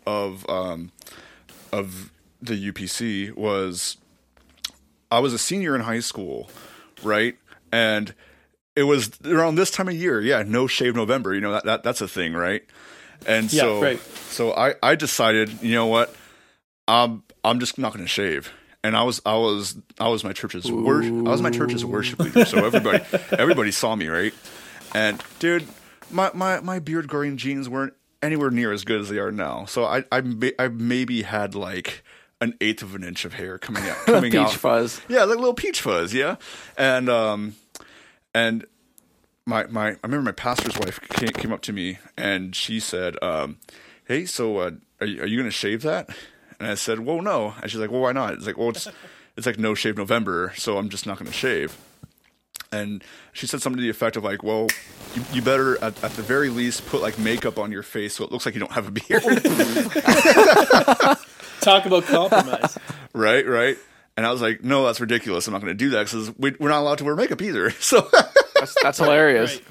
of 0.05 0.47
um, 0.49 0.91
of 1.71 2.11
the 2.41 2.71
UPC 2.71 3.33
was 3.35 3.97
I 5.11 5.19
was 5.19 5.33
a 5.33 5.37
senior 5.37 5.75
in 5.75 5.81
high 5.81 5.99
school, 6.01 6.49
right? 7.03 7.35
And 7.71 8.13
it 8.75 8.83
was 8.83 9.11
around 9.25 9.55
this 9.55 9.71
time 9.71 9.87
of 9.87 9.95
year. 9.95 10.21
Yeah, 10.21 10.43
no 10.45 10.67
shave 10.67 10.95
November. 10.95 11.33
You 11.33 11.41
know 11.41 11.51
that, 11.53 11.65
that 11.65 11.83
that's 11.83 12.01
a 12.01 12.07
thing, 12.07 12.33
right? 12.33 12.63
And 13.27 13.51
Yeah, 13.51 13.61
so 13.63 13.81
right. 13.81 13.99
so 14.29 14.53
I 14.53 14.75
I 14.81 14.95
decided, 14.95 15.61
you 15.61 15.73
know 15.75 15.87
what? 15.87 16.15
I'm 16.87 17.23
I'm 17.43 17.59
just 17.59 17.77
not 17.77 17.93
going 17.93 18.05
to 18.05 18.09
shave. 18.09 18.51
And 18.83 18.95
I 18.95 19.03
was 19.03 19.21
I 19.25 19.35
was 19.35 19.77
I 19.99 20.07
was 20.07 20.23
my 20.23 20.31
church's 20.33 20.71
wor- 20.71 21.03
I 21.03 21.09
was 21.09 21.41
my 21.41 21.49
church's 21.49 21.83
worship 21.83 22.19
leader. 22.19 22.45
So 22.45 22.65
everybody 22.65 23.03
everybody 23.31 23.71
saw 23.71 23.95
me, 23.95 24.07
right? 24.07 24.33
And 24.95 25.21
dude, 25.39 25.67
my 26.09 26.31
my 26.33 26.61
my 26.61 26.79
beard 26.79 27.07
growing 27.07 27.35
jeans 27.35 27.67
weren't 27.67 27.93
anywhere 28.21 28.51
near 28.51 28.71
as 28.71 28.85
good 28.85 29.01
as 29.01 29.09
they 29.09 29.17
are 29.17 29.31
now. 29.31 29.65
So 29.65 29.83
I 29.83 30.05
I, 30.11 30.21
I 30.57 30.67
maybe 30.69 31.23
had 31.23 31.55
like 31.55 32.03
an 32.41 32.55
eighth 32.61 32.81
of 32.81 32.95
an 32.95 33.03
inch 33.03 33.25
of 33.25 33.33
hair 33.33 33.57
coming 33.57 33.83
out 33.83 33.97
coming 34.05 34.31
Peach 34.31 34.39
out 34.39 34.53
fuzz. 34.53 35.01
yeah, 35.07 35.23
like 35.23 35.37
little 35.37 35.53
peach 35.53 35.81
fuzz, 35.81 36.13
yeah. 36.13 36.35
And 36.77 37.09
um 37.09 37.55
and 38.33 38.65
my 39.45 39.65
my 39.67 39.89
I 39.89 39.95
remember 40.03 40.23
my 40.23 40.31
pastor's 40.31 40.77
wife 40.77 40.99
came, 41.09 41.29
came 41.29 41.51
up 41.51 41.61
to 41.61 41.73
me 41.73 41.97
and 42.17 42.55
she 42.55 42.79
said, 42.79 43.15
um, 43.21 43.57
"Hey, 44.05 44.25
so 44.25 44.57
uh, 44.57 44.71
are 45.01 45.07
you, 45.07 45.21
are 45.21 45.25
you 45.25 45.37
going 45.37 45.49
to 45.49 45.51
shave 45.51 45.81
that?" 45.81 46.09
And 46.59 46.69
I 46.69 46.75
said, 46.75 46.99
"Well, 46.99 47.21
no." 47.21 47.55
And 47.61 47.71
she's 47.71 47.79
like, 47.79 47.89
"Well, 47.91 48.01
why 48.01 48.11
not?" 48.11 48.33
It's 48.33 48.45
like, 48.45 48.57
"Well, 48.57 48.69
it's 48.69 48.87
it's 49.37 49.47
like 49.47 49.57
no 49.57 49.73
shave 49.73 49.97
November, 49.97 50.53
so 50.55 50.77
I'm 50.77 50.89
just 50.89 51.05
not 51.07 51.17
going 51.17 51.31
to 51.31 51.37
shave." 51.37 51.77
And 52.71 53.03
she 53.33 53.47
said 53.47 53.63
something 53.63 53.77
to 53.77 53.81
the 53.81 53.89
effect 53.89 54.15
of 54.15 54.23
like, 54.23 54.43
"Well, 54.43 54.67
you, 55.15 55.23
you 55.33 55.41
better 55.41 55.83
at, 55.83 56.01
at 56.03 56.11
the 56.11 56.21
very 56.21 56.49
least 56.49 56.85
put 56.85 57.01
like 57.01 57.17
makeup 57.17 57.57
on 57.57 57.71
your 57.71 57.81
face 57.83 58.15
so 58.15 58.23
it 58.23 58.31
looks 58.31 58.45
like 58.45 58.53
you 58.53 58.59
don't 58.59 58.73
have 58.73 58.87
a 58.87 58.91
beard." 58.91 59.23
Talk 61.61 61.85
about 61.85 62.03
compromise. 62.05 62.77
right, 63.13 63.45
right. 63.45 63.77
And 64.17 64.25
I 64.25 64.31
was 64.31 64.41
like, 64.41 64.63
"No, 64.63 64.85
that's 64.85 64.99
ridiculous. 64.99 65.47
I'm 65.47 65.53
not 65.53 65.61
going 65.61 65.71
to 65.71 65.77
do 65.77 65.91
that 65.91 66.05
because 66.05 66.37
we, 66.37 66.55
we're 66.59 66.69
not 66.69 66.79
allowed 66.81 66.97
to 66.99 67.03
wear 67.05 67.15
makeup 67.15 67.41
either." 67.41 67.71
So. 67.79 68.07
That's, 68.55 68.75
that's 68.83 68.97
hilarious. 68.97 69.61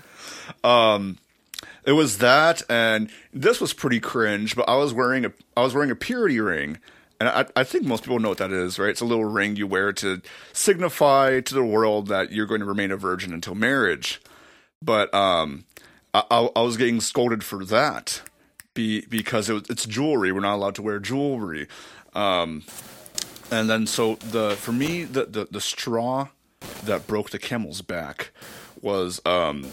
Right. 0.65 1.15
it 1.85 1.93
was 1.93 2.19
that 2.19 2.63
and 2.69 3.11
this 3.33 3.61
was 3.61 3.73
pretty 3.73 3.99
cringe 4.01 4.55
but 4.55 4.69
i 4.69 4.77
was 4.77 4.93
wearing 4.93 5.25
a 5.25 5.33
i 5.57 5.63
was 5.63 5.75
wearing 5.75 5.91
a 5.91 5.95
purity 5.95 6.39
ring 6.41 6.79
and 7.21 7.29
I, 7.29 7.47
I 7.57 7.65
think 7.65 7.85
most 7.85 8.05
people 8.05 8.19
know 8.21 8.29
what 8.29 8.39
that 8.39 8.53
is 8.53 8.79
right 8.79 8.91
it's 8.91 9.01
a 9.01 9.07
little 9.07 9.25
ring 9.25 9.57
you 9.57 9.67
wear 9.67 9.93
to 9.95 10.21
signify 10.53 11.41
to 11.41 11.55
the 11.55 11.65
world 11.65 12.09
that 12.09 12.31
you're 12.31 12.47
going 12.47 12.61
to 12.61 12.67
remain 12.67 12.91
a 12.91 12.97
virgin 12.97 13.33
until 13.33 13.55
marriage 13.55 14.21
but 14.83 15.13
um 15.15 15.65
i, 16.15 16.23
I, 16.31 16.49
I 16.57 16.63
was 16.63 16.77
getting 16.77 17.01
scolded 17.01 17.43
for 17.43 17.65
that 17.65 18.23
be, 18.79 19.01
because 19.07 19.51
it 19.51 19.69
it's 19.69 19.85
jewelry. 19.87 20.31
We're 20.31 20.41
not 20.41 20.55
allowed 20.55 20.77
to 20.77 20.83
wear 20.83 21.01
jewelry. 21.01 21.67
Um 22.15 22.63
and 23.51 23.69
then 23.69 23.87
so 23.87 24.15
the 24.17 24.57
for 24.57 24.73
me 24.73 25.05
the 25.05 25.25
the, 25.25 25.49
the 25.51 25.61
straw 25.61 26.29
that 26.85 27.07
broke 27.07 27.31
the 27.31 27.39
camel's 27.39 27.83
back 27.83 28.31
was 28.81 29.21
um 29.27 29.67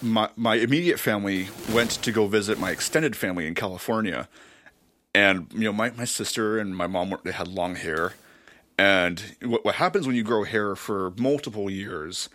my 0.00 0.28
my 0.36 0.54
immediate 0.54 0.98
family 0.98 1.48
went 1.72 1.90
to 1.90 2.12
go 2.12 2.26
visit 2.26 2.58
my 2.58 2.70
extended 2.70 3.14
family 3.14 3.46
in 3.46 3.54
California, 3.54 4.28
and 5.14 5.46
you 5.52 5.64
know 5.64 5.72
my 5.72 5.90
my 5.90 6.06
sister 6.06 6.58
and 6.58 6.74
my 6.74 6.86
mom 6.86 7.10
were, 7.10 7.20
they 7.24 7.32
had 7.32 7.48
long 7.48 7.74
hair, 7.74 8.14
and 8.78 9.36
what 9.42 9.64
what 9.64 9.74
happens 9.76 10.06
when 10.06 10.16
you 10.16 10.22
grow 10.22 10.44
hair 10.44 10.74
for 10.76 11.12
multiple 11.18 11.70
years 11.70 12.28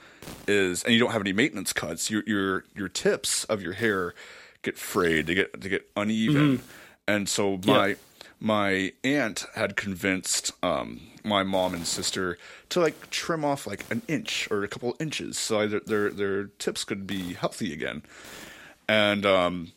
is 0.47 0.83
and 0.83 0.93
you 0.93 0.99
don't 0.99 1.11
have 1.11 1.21
any 1.21 1.33
maintenance 1.33 1.73
cuts, 1.73 2.09
your 2.09 2.23
your 2.25 2.63
your 2.75 2.89
tips 2.89 3.43
of 3.45 3.61
your 3.61 3.73
hair 3.73 4.13
get 4.61 4.77
frayed, 4.77 5.27
they 5.27 5.35
get 5.35 5.59
they 5.59 5.69
get 5.69 5.89
uneven, 5.95 6.61
and 7.07 7.29
so 7.29 7.59
my 7.65 7.95
my 8.39 8.93
aunt 9.03 9.45
had 9.55 9.75
convinced 9.75 10.51
um, 10.63 11.01
my 11.23 11.43
mom 11.43 11.73
and 11.73 11.85
sister 11.85 12.37
to 12.69 12.79
like 12.79 13.09
trim 13.09 13.43
off 13.43 13.67
like 13.67 13.83
an 13.91 14.01
inch 14.07 14.47
or 14.49 14.63
a 14.63 14.67
couple 14.67 14.95
inches 14.99 15.37
so 15.37 15.67
their 15.67 15.79
their, 15.81 16.09
their 16.09 16.43
tips 16.45 16.83
could 16.83 17.05
be 17.05 17.33
healthy 17.33 17.73
again. 17.73 18.01
And 18.87 19.25
um, 19.25 19.71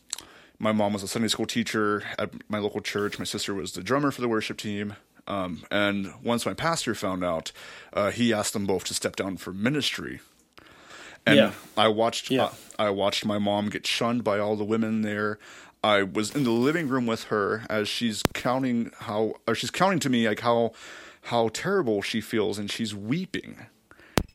my 0.59 0.71
mom 0.71 0.93
was 0.93 1.03
a 1.03 1.07
Sunday 1.07 1.27
school 1.27 1.45
teacher 1.45 2.03
at 2.17 2.31
my 2.49 2.57
local 2.57 2.81
church. 2.81 3.19
My 3.19 3.25
sister 3.25 3.53
was 3.53 3.73
the 3.73 3.83
drummer 3.83 4.11
for 4.11 4.21
the 4.21 4.29
worship 4.29 4.57
team. 4.57 4.95
Um, 5.27 5.63
and 5.71 6.13
once 6.23 6.45
my 6.45 6.53
pastor 6.53 6.95
found 6.95 7.23
out, 7.23 7.51
uh, 7.93 8.11
he 8.11 8.33
asked 8.33 8.53
them 8.53 8.65
both 8.65 8.83
to 8.85 8.93
step 8.93 9.15
down 9.15 9.37
for 9.37 9.53
ministry. 9.53 10.19
And 11.25 11.35
Yeah. 11.37 11.51
I 11.77 11.87
watched 11.87 12.29
Yeah. 12.31 12.43
uh, 12.45 12.51
I 12.79 12.89
watched 12.89 13.25
my 13.25 13.37
mom 13.37 13.69
get 13.69 13.85
shunned 13.87 14.23
by 14.23 14.39
all 14.39 14.55
the 14.55 14.63
women 14.63 15.01
there. 15.01 15.39
I 15.83 16.03
was 16.03 16.33
in 16.35 16.43
the 16.43 16.49
living 16.51 16.87
room 16.87 17.05
with 17.05 17.25
her 17.25 17.63
as 17.69 17.87
she's 17.89 18.23
counting 18.33 18.91
how 18.99 19.35
or 19.47 19.55
she's 19.55 19.71
counting 19.71 19.99
to 19.99 20.09
me 20.09 20.27
like 20.27 20.39
how 20.41 20.71
how 21.27 21.49
terrible 21.53 22.01
she 22.01 22.19
feels 22.21 22.57
and 22.57 22.69
she's 22.71 22.93
weeping. 22.95 23.67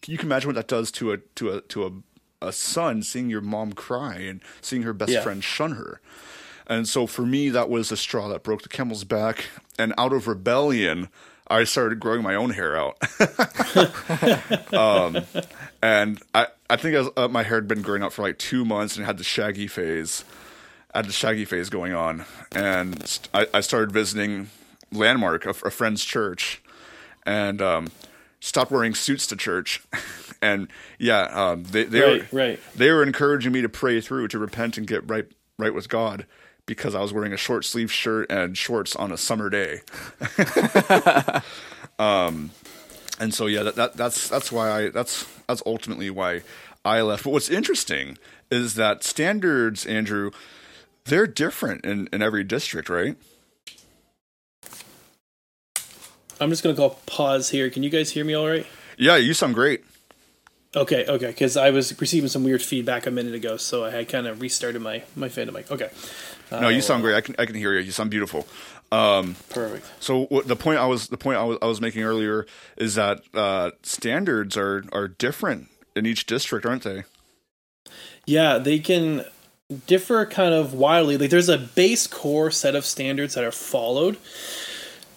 Can 0.03 0.13
you 0.13 0.19
can 0.19 0.29
imagine 0.29 0.49
what 0.49 0.57
that 0.57 0.69
does 0.69 0.91
to 0.93 1.13
a 1.13 1.19
to 1.37 1.51
a 1.51 1.61
to 1.63 1.87
a 1.87 1.91
a 2.47 2.53
son 2.53 3.03
seeing 3.03 3.29
your 3.29 3.41
mom 3.41 3.73
cry 3.73 4.17
and 4.17 4.41
seeing 4.61 4.83
her 4.83 4.93
best 4.93 5.11
Yeah. 5.13 5.23
friend 5.23 5.43
shun 5.43 5.73
her. 5.73 6.01
And 6.67 6.87
so 6.89 7.07
for 7.07 7.23
me 7.23 7.49
that 7.51 7.69
was 7.69 7.89
the 7.89 7.97
straw 7.97 8.29
that 8.29 8.43
broke 8.43 8.63
the 8.63 8.69
camel's 8.69 9.05
back 9.05 9.47
and 9.79 9.93
out 9.99 10.13
of 10.13 10.29
rebellion 10.29 11.09
I 11.51 11.65
started 11.65 11.99
growing 11.99 12.23
my 12.23 12.35
own 12.35 12.51
hair 12.51 12.77
out. 12.77 12.99
and 15.83 16.21
I, 16.35 16.47
I 16.71 16.77
think 16.77 16.95
I 16.97 17.01
was, 17.01 17.09
uh, 17.17 17.29
my 17.29 17.43
hair 17.43 17.57
had 17.57 17.69
been 17.69 17.83
growing 17.83 18.03
out 18.03 18.13
for 18.13 18.23
like 18.23 18.39
two 18.39 18.65
months 18.65 18.97
and 18.97 19.07
had 19.07 19.19
the 19.19 19.25
shaggy 19.25 19.67
phase. 19.67 20.25
I 20.95 20.99
had 20.99 21.07
the 21.07 21.13
shaggy 21.13 21.45
phase 21.45 21.71
going 21.71 21.93
on, 21.95 22.25
and 22.53 23.19
I, 23.35 23.47
I 23.55 23.61
started 23.61 23.93
visiting 23.93 24.51
Landmark, 24.93 25.45
a, 25.47 25.51
a 25.51 25.71
friend's 25.71 26.05
church, 26.05 26.63
and 27.27 27.61
um, 27.63 27.89
stopped 28.41 28.71
wearing 28.71 28.95
suits 28.95 29.27
to 29.29 29.37
church. 29.37 29.83
and 30.43 30.69
yeah, 30.99 31.23
um, 31.25 31.65
they 31.65 31.85
they 31.85 32.01
Right, 32.01 32.33
were 32.33 32.39
right. 32.39 32.61
they 32.75 32.91
were 32.91 33.03
encouraging 33.03 33.53
me 33.53 33.61
to 33.63 33.69
pray 33.69 34.01
through, 34.01 34.29
to 34.29 34.39
repent 34.39 34.79
and 34.79 34.87
get 34.87 35.09
right 35.09 35.27
right 35.59 35.75
with 35.75 35.89
God. 35.89 36.27
Because 36.67 36.95
I 36.95 37.01
was 37.01 37.15
wearing 37.15 37.33
a 37.33 37.39
short 37.39 37.65
sleeve 37.65 37.91
shirt 37.91 38.31
and 38.31 38.57
shorts 38.57 38.95
on 38.95 39.11
a 39.11 39.17
summer 39.17 39.49
day, 39.49 39.81
and 43.19 43.35
so 43.35 43.47
yeah, 43.47 43.63
that, 43.65 43.77
that 43.77 43.95
that's 43.95 44.29
that's 44.29 44.53
why 44.53 44.71
I 44.71 44.89
that's 44.91 45.27
that's 45.47 45.63
ultimately 45.67 46.11
why 46.11 46.43
I 46.85 47.01
left. 47.03 47.25
But 47.25 47.31
what's 47.31 47.51
interesting 47.51 48.19
is 48.51 48.75
that 48.75 49.05
standards, 49.05 49.85
Andrew, 49.87 50.31
they're 51.05 51.27
different 51.27 51.85
in, 51.85 52.09
in 52.13 52.23
every 52.23 52.45
district, 52.45 52.89
right? 52.89 53.17
I'm 56.41 56.51
just 56.51 56.63
gonna 56.63 56.75
go 56.75 56.91
pause 57.07 57.51
here. 57.51 57.69
Can 57.71 57.83
you 57.83 57.91
guys 57.91 58.11
hear 58.11 58.25
me 58.25 58.35
all 58.35 58.49
right? 58.49 58.67
Yeah, 58.97 59.17
you 59.17 59.35
sound 59.35 59.55
great. 59.55 59.85
Okay, 60.77 61.07
okay, 61.07 61.29
because 61.29 61.57
I 61.57 61.71
was 61.71 61.99
receiving 61.99 62.29
some 62.29 62.45
weird 62.45 62.63
feedback 62.63 63.07
a 63.07 63.11
minute 63.11 63.35
ago, 63.35 63.57
so 63.57 63.85
I 63.85 63.91
had 63.91 64.09
kind 64.09 64.27
of 64.27 64.41
restarted 64.41 64.83
my 64.83 65.03
my 65.17 65.29
Phantom 65.29 65.55
mic. 65.55 65.71
Okay, 65.71 65.91
No, 66.53 66.69
you 66.69 66.83
sound 66.83 67.01
uh, 67.01 67.07
great. 67.07 67.17
I 67.17 67.21
can 67.23 67.35
I 67.39 67.47
can 67.47 67.55
hear 67.55 67.73
you. 67.75 67.81
You 67.81 67.91
sound 67.91 68.11
beautiful. 68.11 68.47
Um, 68.91 69.37
perfect. 69.51 69.87
so 70.01 70.25
what, 70.27 70.49
the 70.49 70.57
point 70.57 70.79
I 70.79 70.87
was 70.87 71.09
the 71.09 71.19
point 71.19 71.37
I 71.37 71.45
was, 71.45 71.59
I 71.61 71.67
was 71.67 71.81
making 71.81 72.03
earlier 72.03 72.47
is 72.77 72.95
that 72.95 73.21
uh, 73.35 73.73
standards 73.83 74.57
are 74.57 74.85
are 74.93 75.09
different 75.09 75.69
in 75.95 76.07
each 76.07 76.25
district, 76.27 76.65
aren't 76.65 76.85
they? 76.85 77.05
Yeah, 78.25 78.59
they 78.59 78.79
can 78.79 79.25
differ 79.87 80.25
kind 80.27 80.55
of 80.55 80.73
wildly. 80.73 81.19
Like 81.19 81.31
there's 81.31 81.49
a 81.49 81.59
base 81.59 82.07
core 82.07 82.51
set 82.51 82.75
of 82.75 82.87
standards 82.87 83.35
that 83.35 83.45
are 83.45 83.53
followed 83.53 84.17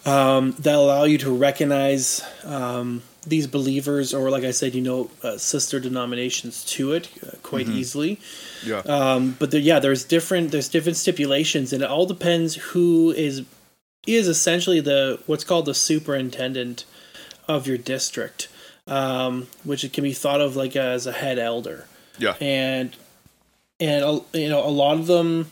um, 0.04 0.52
that 0.58 0.74
allow 0.74 1.04
you 1.04 1.18
to 1.18 1.34
recognize 1.34 2.22
um, 2.44 3.02
these 3.26 3.46
believers, 3.46 4.12
or 4.12 4.30
like 4.30 4.44
I 4.44 4.50
said, 4.50 4.74
you 4.74 4.80
know, 4.82 5.10
uh, 5.22 5.38
sister 5.38 5.78
denominations 5.80 6.64
to 6.66 6.92
it 6.92 7.08
uh, 7.24 7.36
quite 7.42 7.68
easily. 7.68 8.20
Yeah. 8.64 8.78
Um, 8.78 9.36
but 9.38 9.50
there, 9.50 9.60
yeah, 9.60 9.78
there's 9.78 10.04
different 10.04 10.50
there's 10.50 10.68
different 10.68 10.96
stipulations, 10.96 11.72
and 11.72 11.82
it 11.82 11.88
all 11.88 12.06
depends 12.06 12.56
who 12.56 13.12
is 13.12 13.44
is 14.06 14.28
essentially 14.28 14.80
the 14.80 15.20
what's 15.26 15.44
called 15.44 15.66
the 15.66 15.74
superintendent 15.74 16.84
of 17.48 17.66
your 17.66 17.78
district, 17.78 18.48
um, 18.86 19.48
which 19.64 19.84
it 19.84 19.92
can 19.92 20.04
be 20.04 20.12
thought 20.12 20.40
of 20.40 20.56
like 20.56 20.76
as 20.76 21.06
a 21.06 21.12
head 21.12 21.38
elder. 21.38 21.86
Yeah. 22.18 22.34
and 22.40 22.94
and 23.80 24.22
you 24.32 24.48
know 24.48 24.64
a 24.64 24.70
lot 24.70 24.98
of 24.98 25.06
them 25.06 25.50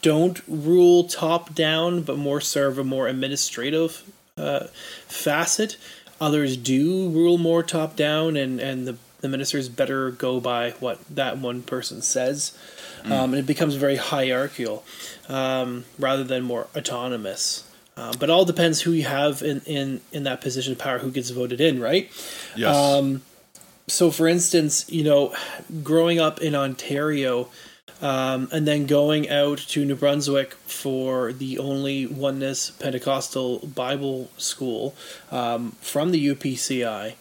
don't 0.00 0.40
rule 0.48 1.04
top 1.04 1.54
down 1.54 2.02
but 2.02 2.16
more 2.16 2.40
serve 2.40 2.78
a 2.78 2.84
more 2.84 3.08
administrative 3.08 4.02
uh, 4.36 4.66
facet. 5.06 5.76
Others 6.20 6.56
do 6.56 7.08
rule 7.10 7.36
more 7.36 7.62
top 7.62 7.96
down 7.96 8.36
and 8.36 8.60
and 8.60 8.86
the, 8.86 8.96
the 9.20 9.28
ministers 9.28 9.68
better 9.68 10.10
go 10.10 10.40
by 10.40 10.70
what 10.80 10.98
that 11.14 11.38
one 11.38 11.62
person 11.62 12.00
says. 12.00 12.56
Um, 13.04 13.34
and 13.34 13.34
it 13.34 13.46
becomes 13.46 13.74
very 13.74 13.96
hierarchical 13.96 14.84
um, 15.28 15.84
rather 15.98 16.22
than 16.22 16.44
more 16.44 16.68
autonomous 16.76 17.64
uh, 18.02 18.12
but 18.18 18.28
it 18.28 18.32
all 18.32 18.44
depends 18.44 18.80
who 18.80 18.90
you 18.90 19.04
have 19.04 19.42
in, 19.42 19.60
in, 19.64 20.00
in 20.10 20.24
that 20.24 20.40
position 20.40 20.72
of 20.72 20.78
power, 20.78 20.98
who 20.98 21.10
gets 21.10 21.30
voted 21.30 21.60
in, 21.60 21.80
right? 21.80 22.10
Yes. 22.56 22.76
Um, 22.76 23.22
so 23.86 24.10
for 24.10 24.26
instance, 24.26 24.90
you 24.90 25.04
know, 25.04 25.32
growing 25.84 26.18
up 26.18 26.40
in 26.40 26.56
Ontario 26.56 27.48
um, 28.00 28.48
and 28.50 28.66
then 28.66 28.86
going 28.86 29.30
out 29.30 29.58
to 29.58 29.84
New 29.84 29.94
Brunswick 29.94 30.54
for 30.54 31.32
the 31.32 31.60
only 31.60 32.06
oneness 32.06 32.70
Pentecostal 32.70 33.60
Bible 33.60 34.30
school 34.36 34.96
um, 35.30 35.70
from 35.80 36.10
the 36.10 36.34
UPCI, 36.34 37.14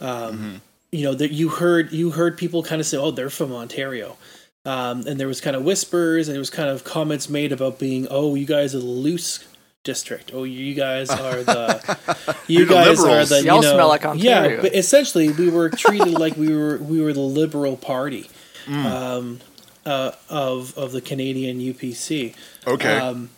um, 0.00 0.62
you 0.92 1.02
know, 1.02 1.14
that 1.14 1.32
you 1.32 1.48
heard 1.48 1.90
you 1.90 2.12
heard 2.12 2.38
people 2.38 2.62
kind 2.62 2.80
of 2.80 2.86
say, 2.86 2.96
"Oh, 2.96 3.10
they're 3.10 3.30
from 3.30 3.52
Ontario." 3.52 4.16
Um, 4.64 5.04
and 5.08 5.18
there 5.18 5.26
was 5.26 5.40
kind 5.40 5.56
of 5.56 5.64
whispers 5.64 6.28
and 6.28 6.34
there 6.34 6.40
was 6.40 6.50
kind 6.50 6.68
of 6.68 6.84
comments 6.84 7.28
made 7.28 7.50
about 7.50 7.80
being, 7.80 8.06
oh, 8.08 8.36
you 8.36 8.46
guys 8.46 8.76
are 8.76 8.78
loose 8.78 9.44
district. 9.84 10.30
Oh, 10.34 10.44
you 10.44 10.74
guys 10.74 11.10
are 11.10 11.42
the, 11.42 11.98
you 12.46 12.60
You're 12.60 12.66
the 12.66 12.74
guys 12.74 13.04
are 13.04 13.24
the, 13.24 13.40
you 13.40 13.46
Y'all 13.46 13.62
know, 13.62 13.74
smell 13.74 13.88
like 13.88 14.04
yeah. 14.16 14.60
But 14.60 14.74
essentially, 14.74 15.30
we 15.30 15.50
were 15.50 15.70
treated 15.70 16.14
like 16.14 16.36
we 16.36 16.54
were 16.54 16.78
we 16.78 17.00
were 17.00 17.12
the 17.12 17.20
liberal 17.20 17.76
party 17.76 18.30
um, 18.68 19.40
uh, 19.84 20.12
of 20.28 20.76
of 20.76 20.92
the 20.92 21.00
Canadian 21.00 21.58
UPC. 21.58 22.34
okay. 22.66 22.98
Um, 22.98 23.30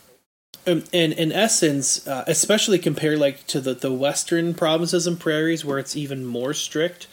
and 0.66 0.88
and 0.92 1.12
in 1.12 1.32
essence, 1.32 2.06
uh, 2.06 2.24
especially 2.26 2.78
compared 2.78 3.18
like 3.18 3.46
to 3.48 3.60
the, 3.60 3.74
the 3.74 3.92
western 3.92 4.54
provinces 4.54 5.06
and 5.06 5.20
prairies 5.20 5.64
where 5.64 5.78
it's 5.78 5.96
even 5.96 6.24
more 6.24 6.54
strict. 6.54 7.06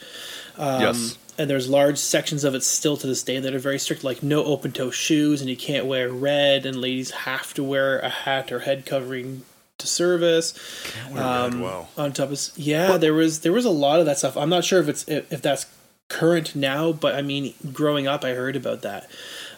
Um, 0.58 0.82
Yes. 0.82 1.18
And 1.38 1.48
there's 1.48 1.68
large 1.68 1.98
sections 1.98 2.44
of 2.44 2.54
it 2.54 2.62
still 2.62 2.96
to 2.98 3.06
this 3.06 3.22
day 3.22 3.38
that 3.40 3.54
are 3.54 3.58
very 3.58 3.78
strict, 3.78 4.04
like 4.04 4.22
no 4.22 4.44
open 4.44 4.72
toe 4.72 4.90
shoes, 4.90 5.40
and 5.40 5.48
you 5.48 5.56
can't 5.56 5.86
wear 5.86 6.10
red, 6.10 6.66
and 6.66 6.76
ladies 6.76 7.10
have 7.10 7.54
to 7.54 7.64
wear 7.64 7.98
a 8.00 8.08
hat 8.10 8.52
or 8.52 8.60
head 8.60 8.84
covering 8.84 9.42
to 9.78 9.86
service. 9.86 10.54
Um, 11.14 11.60
wow. 11.60 11.88
On 11.96 12.12
top 12.12 12.30
of 12.30 12.50
yeah, 12.56 12.96
there 12.96 13.14
was 13.14 13.40
there 13.40 13.52
was 13.52 13.64
a 13.64 13.70
lot 13.70 14.00
of 14.00 14.06
that 14.06 14.18
stuff. 14.18 14.36
I'm 14.36 14.50
not 14.50 14.64
sure 14.64 14.80
if 14.80 14.88
it's 14.88 15.08
if, 15.08 15.32
if 15.32 15.42
that's 15.42 15.66
current 16.08 16.54
now, 16.54 16.92
but 16.92 17.14
I 17.14 17.22
mean, 17.22 17.54
growing 17.72 18.06
up, 18.06 18.24
I 18.24 18.34
heard 18.34 18.54
about 18.54 18.82
that. 18.82 19.10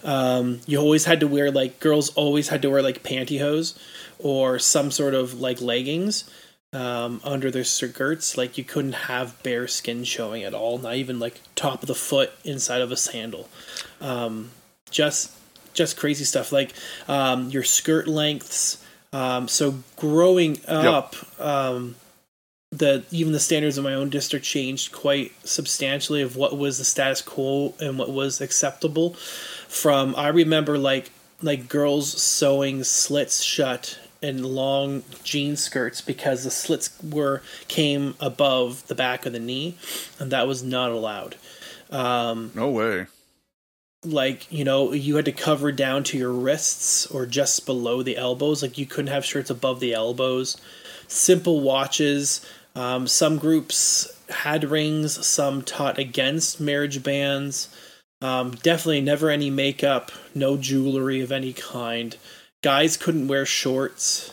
Um, 0.05 0.61
you 0.67 0.79
always 0.79 1.05
had 1.05 1.21
to 1.21 1.27
wear 1.27 1.51
like 1.51 1.81
girls 1.81 2.11
always 2.11 2.49
had 2.49 2.63
to 2.63 2.71
wear 2.71 2.83
like 2.83 3.03
pantyhose 3.03 3.77
or 4.19 4.59
some 4.59 4.91
sort 4.91 5.15
of 5.15 5.41
like 5.41 5.61
leggings 5.61 6.31
um, 6.75 7.21
under 7.25 7.51
their 7.51 7.65
skirts. 7.65 8.37
Like 8.37 8.59
you 8.59 8.65
couldn't 8.65 8.93
have 8.93 9.43
bare 9.43 9.69
skin 9.69 10.05
showing 10.05 10.43
at 10.43 10.53
all, 10.53 10.79
not 10.79 10.97
even 10.97 11.19
like 11.19 11.41
top 11.55 11.83
of 11.83 11.87
the 11.87 11.95
foot 11.95 12.33
inside 12.45 12.83
of 12.83 12.93
a 12.93 12.97
sandal. 12.97 13.49
Um, 14.01 14.51
just 14.91 15.33
just 15.73 15.97
crazy 15.97 16.25
stuff 16.25 16.53
like 16.53 16.73
um, 17.09 17.49
your 17.51 17.63
skirt 17.63 18.07
lengths. 18.07 18.85
Um, 19.13 19.47
so 19.49 19.77
growing 19.97 20.59
up, 20.67 21.15
um, 21.41 21.95
the 22.71 23.05
even 23.11 23.33
the 23.33 23.41
standards 23.41 23.79
of 23.79 23.85
my 23.85 23.95
own 23.95 24.11
district 24.11 24.45
changed 24.45 24.93
quite 24.93 25.33
substantially 25.47 26.23
of 26.23 26.37
what 26.37 26.59
was 26.59 26.79
the 26.79 26.85
status 26.85 27.23
quo 27.23 27.75
and 27.81 27.99
what 27.99 28.11
was 28.11 28.41
acceptable. 28.41 29.15
From 29.69 30.15
I 30.17 30.29
remember 30.29 30.77
like 30.77 31.11
like 31.43 31.69
girls 31.69 32.21
sewing 32.21 32.83
slits 32.83 33.43
shut 33.43 33.99
in 34.25 34.43
long 34.43 35.03
jean 35.23 35.57
skirts 35.57 36.01
because 36.01 36.45
the 36.45 36.51
slits 36.51 36.91
were 37.03 37.43
came 37.69 38.15
above 38.21 38.87
the 38.89 38.95
back 38.95 39.27
of 39.27 39.33
the 39.33 39.39
knee, 39.41 39.77
and 40.19 40.33
that 40.33 40.47
was 40.49 40.63
not 40.63 40.91
allowed. 40.91 41.37
Um, 41.91 42.51
No 42.55 42.71
way. 42.71 43.07
like 44.05 44.51
you 44.53 44.65
know 44.65 44.93
you 44.93 45.17
had 45.17 45.25
to 45.27 45.33
cover 45.33 45.71
down 45.73 46.05
to 46.05 46.19
your 46.19 46.33
wrists 46.33 47.07
or 47.07 47.27
just 47.27 47.67
below 47.67 48.03
the 48.03 48.17
elbows. 48.17 48.63
Like 48.63 48.77
you 48.79 48.87
couldn't 48.87 49.13
have 49.13 49.25
shirts 49.25 49.51
above 49.51 49.81
the 49.81 49.95
elbows. 49.95 50.57
Simple 51.09 51.61
watches. 51.61 52.45
Um, 52.77 53.07
some 53.07 53.39
groups 53.39 54.11
had 54.29 54.65
rings 54.65 55.25
some 55.25 55.63
taught 55.63 55.99
against 55.99 56.61
marriage 56.61 57.03
bands. 57.03 57.69
Um, 58.21 58.53
definitely 58.53 59.03
never 59.03 59.29
any 59.31 59.51
makeup 59.51 60.11
no 60.35 60.57
jewelry 60.57 61.21
of 61.21 61.31
any 61.31 61.53
kind 61.53 62.17
guys 62.65 62.97
couldn't 62.97 63.29
wear 63.29 63.45
shorts. 63.47 64.33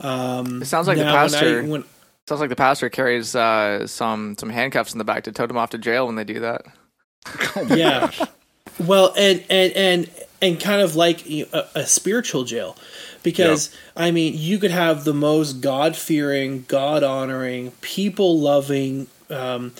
Um, 0.00 0.62
It 0.62 0.66
sounds 0.66 0.88
like 0.88 0.96
the 0.98 1.04
now 1.04 1.12
when 1.12 1.18
I- 1.18 1.28
pastor- 1.28 1.62
when- 1.64 1.84
Sounds 2.28 2.40
like 2.40 2.50
the 2.50 2.56
pastor 2.56 2.88
carries 2.88 3.36
uh, 3.36 3.86
some 3.86 4.34
some 4.36 4.50
handcuffs 4.50 4.92
in 4.92 4.98
the 4.98 5.04
back 5.04 5.22
to 5.24 5.32
tote 5.32 5.46
them 5.46 5.56
off 5.56 5.70
to 5.70 5.78
jail 5.78 6.06
when 6.06 6.16
they 6.16 6.24
do 6.24 6.40
that. 6.40 6.62
yeah. 7.68 8.10
Well 8.84 9.12
and 9.16 9.44
and 9.48 9.72
and 9.74 10.10
and 10.42 10.60
kind 10.60 10.82
of 10.82 10.96
like 10.96 11.24
you 11.30 11.46
know, 11.52 11.62
a, 11.76 11.80
a 11.80 11.86
spiritual 11.86 12.42
jail. 12.44 12.76
Because 13.22 13.74
i 13.96 14.10
mean 14.12 14.34
you 14.36 14.58
could 14.58 14.70
have 14.70 15.02
the 15.04 15.14
most 15.14 15.60
god-fearing 15.60 16.64
god-honoring 16.68 17.72
people-loving 17.80 19.06
um, 19.30 19.72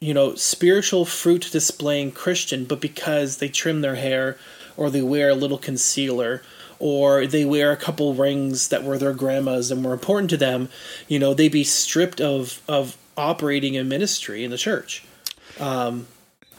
you 0.00 0.12
know 0.14 0.34
spiritual 0.34 1.04
fruit 1.04 1.48
displaying 1.52 2.10
christian 2.12 2.64
but 2.64 2.80
because 2.80 3.36
they 3.38 3.48
trim 3.48 3.80
their 3.82 3.94
hair 3.94 4.36
or 4.76 4.90
they 4.90 5.02
wear 5.02 5.28
a 5.30 5.34
little 5.34 5.58
concealer 5.58 6.42
or 6.78 7.26
they 7.26 7.44
wear 7.44 7.72
a 7.72 7.76
couple 7.76 8.14
rings 8.14 8.68
that 8.68 8.84
were 8.84 8.98
their 8.98 9.12
grandma's 9.12 9.70
and 9.70 9.84
were 9.84 9.92
important 9.92 10.30
to 10.30 10.36
them 10.36 10.68
you 11.08 11.18
know 11.18 11.34
they 11.34 11.48
be 11.48 11.64
stripped 11.64 12.20
of 12.20 12.62
of 12.68 12.96
operating 13.16 13.76
a 13.76 13.84
ministry 13.84 14.44
in 14.44 14.50
the 14.50 14.58
church 14.58 15.04
Um, 15.58 16.06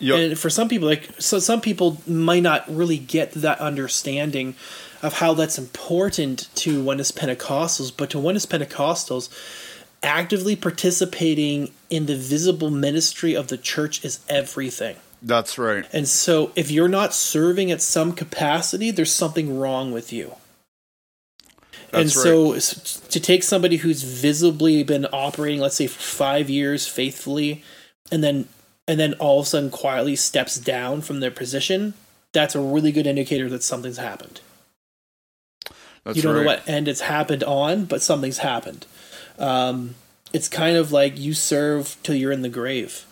Yep. 0.02 0.18
and 0.18 0.40
for 0.40 0.50
some 0.50 0.70
people 0.70 0.88
like 0.88 1.10
so 1.20 1.40
some 1.40 1.60
people 1.60 2.02
might 2.08 2.42
not 2.42 2.64
really 2.74 2.98
get 2.98 3.34
that 3.34 3.60
understanding 3.60 4.56
of 5.02 5.14
how 5.14 5.34
that's 5.34 5.58
important 5.58 6.50
to 6.56 6.78
one 6.78 6.86
Oneness 6.86 7.12
Pentecostals, 7.12 7.92
but 7.96 8.10
to 8.12 8.18
one 8.18 8.26
Oneness 8.26 8.46
Pentecostals, 8.46 9.30
actively 10.04 10.56
participating 10.56 11.72
in 11.90 12.06
the 12.06 12.16
visible 12.16 12.70
ministry 12.70 13.34
of 13.34 13.48
the 13.48 13.58
church 13.58 14.04
is 14.04 14.20
everything. 14.30 14.98
That's 15.22 15.58
right. 15.58 15.86
And 15.92 16.08
so 16.08 16.52
if 16.56 16.72
you're 16.72 16.88
not 16.88 17.14
serving 17.14 17.72
at 17.72 17.82
some 17.82 18.14
capacity, 18.14 18.92
there's 18.92 19.12
something 19.12 19.60
wrong 19.60 19.92
with 19.92 20.14
you. 20.14 20.36
That's 21.92 22.16
and 22.16 22.56
That's 22.56 22.92
so 22.92 23.10
to 23.10 23.20
take 23.20 23.44
somebody 23.44 23.78
who's 23.78 24.04
visibly 24.04 24.84
been 24.84 25.08
operating, 25.12 25.60
let's 25.60 25.76
say 25.76 25.88
for 25.88 26.00
five 26.00 26.50
years 26.50 26.88
faithfully, 26.88 27.64
and 28.12 28.24
then 28.24 28.48
and 28.88 29.00
then 29.00 29.14
all 29.16 29.40
of 29.40 29.46
a 29.46 29.50
sudden 29.50 29.70
quietly 29.70 30.16
steps 30.16 30.58
down 30.58 31.02
from 31.02 31.20
their 31.20 31.32
position, 31.32 31.96
that's 32.32 32.56
a 32.56 32.62
really 32.62 32.92
good 32.92 33.08
indicator 33.08 33.50
that 33.50 33.64
something's 33.64 33.98
happened. 33.98 34.42
That's 36.04 36.16
you 36.16 36.24
don't 36.24 36.36
right. 36.36 36.42
know 36.42 36.48
what 36.48 36.68
end 36.68 36.88
it's 36.88 37.02
happened 37.02 37.44
on, 37.44 37.86
but 37.86 38.02
something's 38.02 38.40
happened. 38.40 38.86
Um, 39.38 39.96
it's 40.32 40.48
kind 40.48 40.78
of 40.78 40.92
like 40.92 41.20
you 41.20 41.34
serve 41.34 41.98
till 42.04 42.16
you're 42.16 42.32
in 42.32 42.42
the 42.42 42.50
grave. 42.50 43.06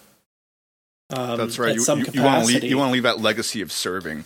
Um, 1.09 1.37
That's 1.37 1.57
right. 1.57 1.75
You, 1.75 1.81
some 1.81 1.99
you, 1.99 2.05
you 2.13 2.21
want 2.21 2.35
to 2.35 2.47
capacity. 2.47 2.59
leave, 2.61 2.69
you 2.71 2.77
want 2.77 2.89
to 2.89 2.93
leave 2.93 3.03
that 3.03 3.19
legacy 3.19 3.61
of 3.61 3.71
serving. 3.71 4.25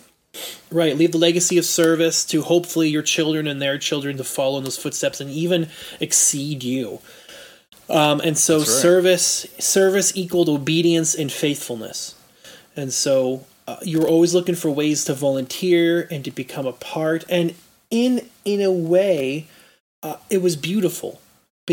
Right, 0.70 0.96
leave 0.96 1.12
the 1.12 1.18
legacy 1.18 1.58
of 1.58 1.64
service 1.64 2.24
to 2.26 2.42
hopefully 2.42 2.88
your 2.88 3.02
children 3.02 3.46
and 3.46 3.60
their 3.60 3.76
children 3.76 4.16
to 4.16 4.24
follow 4.24 4.58
in 4.58 4.64
those 4.64 4.78
footsteps 4.78 5.20
and 5.20 5.30
even 5.30 5.68
exceed 6.00 6.64
you. 6.64 7.00
Um, 7.90 8.20
and 8.20 8.38
so 8.38 8.58
right. 8.58 8.66
service 8.66 9.46
service 9.58 10.16
equaled 10.16 10.48
obedience 10.48 11.14
and 11.14 11.30
faithfulness. 11.30 12.14
And 12.74 12.92
so 12.92 13.44
uh, 13.68 13.76
you're 13.82 14.08
always 14.08 14.34
looking 14.34 14.54
for 14.54 14.70
ways 14.70 15.04
to 15.04 15.14
volunteer 15.14 16.08
and 16.10 16.24
to 16.24 16.30
become 16.30 16.66
a 16.66 16.72
part. 16.72 17.24
And 17.28 17.54
in 17.90 18.28
in 18.46 18.62
a 18.62 18.72
way, 18.72 19.48
uh, 20.02 20.16
it 20.30 20.40
was 20.40 20.56
beautiful 20.56 21.20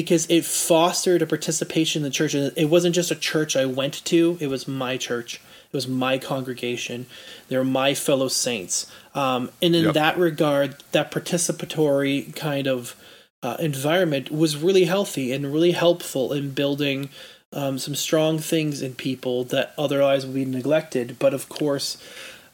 because 0.02 0.26
it 0.30 0.46
fostered 0.46 1.22
a 1.22 1.26
participation 1.28 2.00
in 2.02 2.04
the 2.04 2.10
church. 2.20 2.34
And 2.34 2.54
it 2.56 2.70
wasn't 2.70 2.96
just 2.96 3.12
a 3.12 3.16
church 3.16 3.56
I 3.56 3.66
went 3.66 3.96
to; 4.06 4.38
it 4.40 4.48
was 4.48 4.68
my 4.68 4.98
church. 4.98 5.42
It 5.72 5.76
was 5.76 5.88
my 5.88 6.18
congregation. 6.18 7.06
They're 7.48 7.64
my 7.64 7.94
fellow 7.94 8.28
saints. 8.30 8.88
Um, 9.14 9.52
and 9.62 9.76
in 9.76 9.86
Yep. 9.86 9.94
that 9.94 10.18
regard, 10.18 10.76
that 10.94 11.12
participatory 11.12 12.34
kind 12.36 12.68
of 12.68 12.96
uh, 13.44 13.58
environment 13.60 14.32
was 14.32 14.58
really 14.58 14.86
healthy 14.86 15.32
and 15.34 15.54
really 15.54 15.72
helpful 15.72 16.34
in 16.34 16.52
building 16.52 17.10
um, 17.54 17.78
some 17.80 17.96
strong 17.96 18.40
things 18.40 18.82
in 18.82 18.94
people 18.96 19.44
that 19.46 19.74
otherwise 19.78 20.26
would 20.26 20.36
be 20.36 20.46
neglected. 20.46 21.18
But 21.20 21.34
of 21.34 21.50
course, 21.50 21.98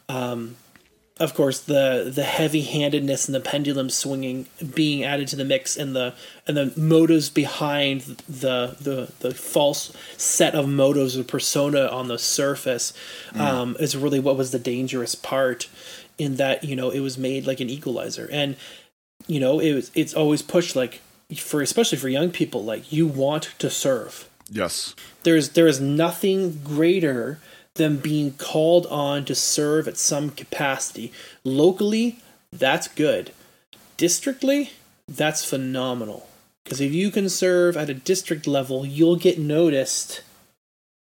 um, 0.09 0.55
of 1.17 1.33
course, 1.33 1.61
the 1.61 2.11
the 2.13 2.23
heavy 2.23 2.61
handedness 2.61 3.27
and 3.27 3.35
the 3.35 3.39
pendulum 3.39 3.89
swinging 3.89 4.47
being 4.73 5.03
added 5.03 5.29
to 5.29 5.37
the 5.37 5.45
mix, 5.45 5.77
and 5.77 5.95
the 5.95 6.13
and 6.45 6.57
the 6.57 6.73
motives 6.75 7.29
behind 7.29 8.01
the 8.27 8.75
the 8.81 9.11
the 9.19 9.33
false 9.33 9.95
set 10.17 10.53
of 10.53 10.67
motives 10.67 11.17
or 11.17 11.23
persona 11.23 11.87
on 11.87 12.09
the 12.09 12.19
surface 12.19 12.91
um, 13.35 13.77
is 13.79 13.95
really 13.95 14.19
what 14.19 14.35
was 14.35 14.51
the 14.51 14.59
dangerous 14.59 15.15
part. 15.15 15.69
In 16.17 16.35
that 16.37 16.63
you 16.63 16.75
know 16.75 16.89
it 16.89 16.99
was 16.99 17.17
made 17.17 17.47
like 17.47 17.59
an 17.61 17.69
equalizer, 17.69 18.29
and 18.31 18.57
you 19.27 19.39
know 19.39 19.59
it 19.59 19.73
was 19.73 19.91
it's 19.95 20.13
always 20.13 20.41
pushed 20.41 20.75
like 20.75 21.01
for 21.37 21.61
especially 21.61 21.97
for 21.97 22.09
young 22.09 22.29
people 22.29 22.63
like 22.63 22.91
you 22.91 23.07
want 23.07 23.53
to 23.57 23.69
serve 23.69 24.29
Yes. 24.49 24.95
there's 25.23 25.49
there 25.49 25.65
is 25.65 25.81
nothing 25.81 26.61
greater 26.63 27.39
than 27.75 27.97
being 27.97 28.31
called 28.33 28.85
on 28.87 29.25
to 29.25 29.35
serve 29.35 29.87
at 29.87 29.97
some 29.97 30.29
capacity. 30.29 31.11
Locally 31.43 32.19
that's 32.51 32.87
good. 32.87 33.31
Districtly 33.97 34.71
that's 35.07 35.43
phenomenal. 35.45 36.27
Because 36.63 36.81
if 36.81 36.93
you 36.93 37.11
can 37.11 37.29
serve 37.29 37.77
at 37.77 37.89
a 37.89 37.93
district 37.93 38.47
level 38.47 38.85
you'll 38.85 39.17
get 39.17 39.37
noticed 39.37 40.21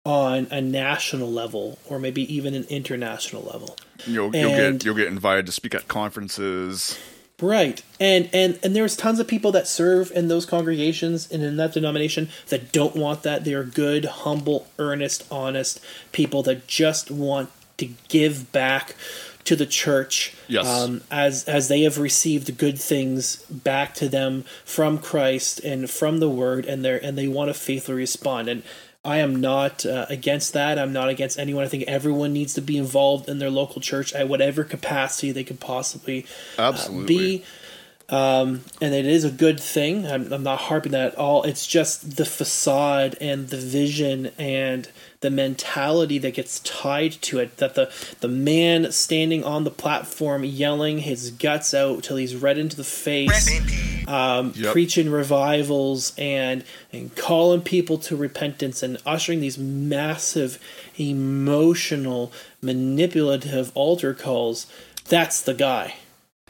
on 0.05 0.47
a 0.51 0.59
national 0.62 1.31
level 1.31 1.79
or 1.88 1.97
maybe 1.97 2.33
even 2.33 2.53
an 2.53 2.65
international 2.65 3.43
level. 3.43 3.77
You'll, 4.05 4.36
you'll 4.36 4.49
get 4.49 4.83
you'll 4.83 4.95
get 4.95 5.07
invited 5.07 5.45
to 5.45 5.51
speak 5.51 5.73
at 5.75 5.88
conferences. 5.88 6.99
Right. 7.43 7.84
And 7.99 8.29
and 8.32 8.58
and 8.63 8.73
there's 8.73 8.95
tons 8.95 9.19
of 9.19 9.27
people 9.27 9.51
that 9.51 9.67
serve 9.67 10.12
in 10.12 10.29
those 10.29 10.45
congregations 10.45 11.29
and 11.29 11.43
in 11.43 11.58
that 11.58 11.73
denomination 11.73 12.29
that 12.47 12.71
don't 12.71 12.95
want 12.95 13.23
that. 13.23 13.43
They 13.43 13.53
are 13.53 13.65
good, 13.65 14.06
humble, 14.06 14.67
earnest, 14.79 15.25
honest 15.29 15.82
people 16.13 16.41
that 16.43 16.67
just 16.67 17.12
want 17.12 17.49
to 17.77 17.89
give 18.08 18.51
back 18.53 18.95
to 19.43 19.58
the 19.58 19.65
church 19.65 20.34
Yes. 20.47 20.65
um, 20.65 21.01
as 21.12 21.43
as 21.43 21.67
they 21.67 21.82
have 21.82 21.97
received 21.97 22.58
good 22.58 22.79
things 22.79 23.38
back 23.49 23.93
to 23.95 24.08
them 24.08 24.45
from 24.63 24.97
Christ 24.97 25.60
and 25.60 25.89
from 25.89 26.19
the 26.19 26.29
Word, 26.29 26.65
and 26.65 26.86
they 26.86 26.97
and 27.01 27.17
they 27.17 27.27
want 27.27 27.49
to 27.49 27.53
faithfully 27.53 27.97
respond. 27.97 28.47
And 28.47 28.63
I 29.05 29.17
am 29.17 29.41
not 29.41 29.85
uh, 29.85 30.05
against 30.09 30.53
that. 30.53 30.79
I'm 30.79 30.93
not 30.93 31.09
against 31.09 31.37
anyone. 31.37 31.65
I 31.65 31.67
think 31.67 31.83
everyone 31.87 32.31
needs 32.31 32.53
to 32.53 32.61
be 32.61 32.77
involved 32.77 33.27
in 33.27 33.39
their 33.39 33.49
local 33.49 33.81
church 33.81 34.13
at 34.13 34.29
whatever 34.29 34.63
capacity 34.63 35.31
they 35.31 35.43
could 35.43 35.59
possibly 35.59 36.25
uh, 36.57 36.69
Absolutely. 36.69 37.05
be. 37.07 37.43
Um, 38.09 38.63
and 38.81 38.93
it 38.93 39.05
is 39.05 39.23
a 39.23 39.31
good 39.31 39.59
thing. 39.59 40.05
I'm, 40.05 40.31
I'm 40.31 40.43
not 40.43 40.59
harping 40.59 40.91
that 40.91 41.13
at 41.13 41.15
all. 41.17 41.43
It's 41.43 41.65
just 41.65 42.15
the 42.17 42.25
facade 42.25 43.17
and 43.19 43.49
the 43.49 43.57
vision 43.57 44.31
and 44.37 44.89
the 45.23 45.31
mentality 45.31 46.19
that 46.19 46.36
gets 46.36 46.59
tied 46.59 47.13
to 47.23 47.39
it. 47.39 47.57
That 47.57 47.73
the 47.73 47.91
the 48.19 48.27
man 48.27 48.91
standing 48.91 49.43
on 49.43 49.63
the 49.63 49.71
platform 49.71 50.43
yelling 50.43 50.99
his 50.99 51.31
guts 51.31 51.73
out 51.73 52.03
till 52.03 52.17
he's 52.17 52.36
red 52.36 52.57
into 52.59 52.75
the 52.77 52.83
face, 52.83 53.49
um, 54.07 54.53
Yep. 54.55 54.71
preaching 54.73 55.09
revivals 55.09 56.13
and 56.17 56.63
and 56.91 57.15
calling 57.15 57.62
people 57.62 57.97
to 57.99 58.15
repentance 58.15 58.83
and 58.83 58.97
ushering 59.05 59.39
these 59.39 59.57
massive 59.57 60.59
emotional 60.97 62.31
manipulative 62.62 63.71
altar 63.75 64.13
calls. 64.13 64.67
That's 65.09 65.41
the 65.41 65.53
guy. 65.53 65.95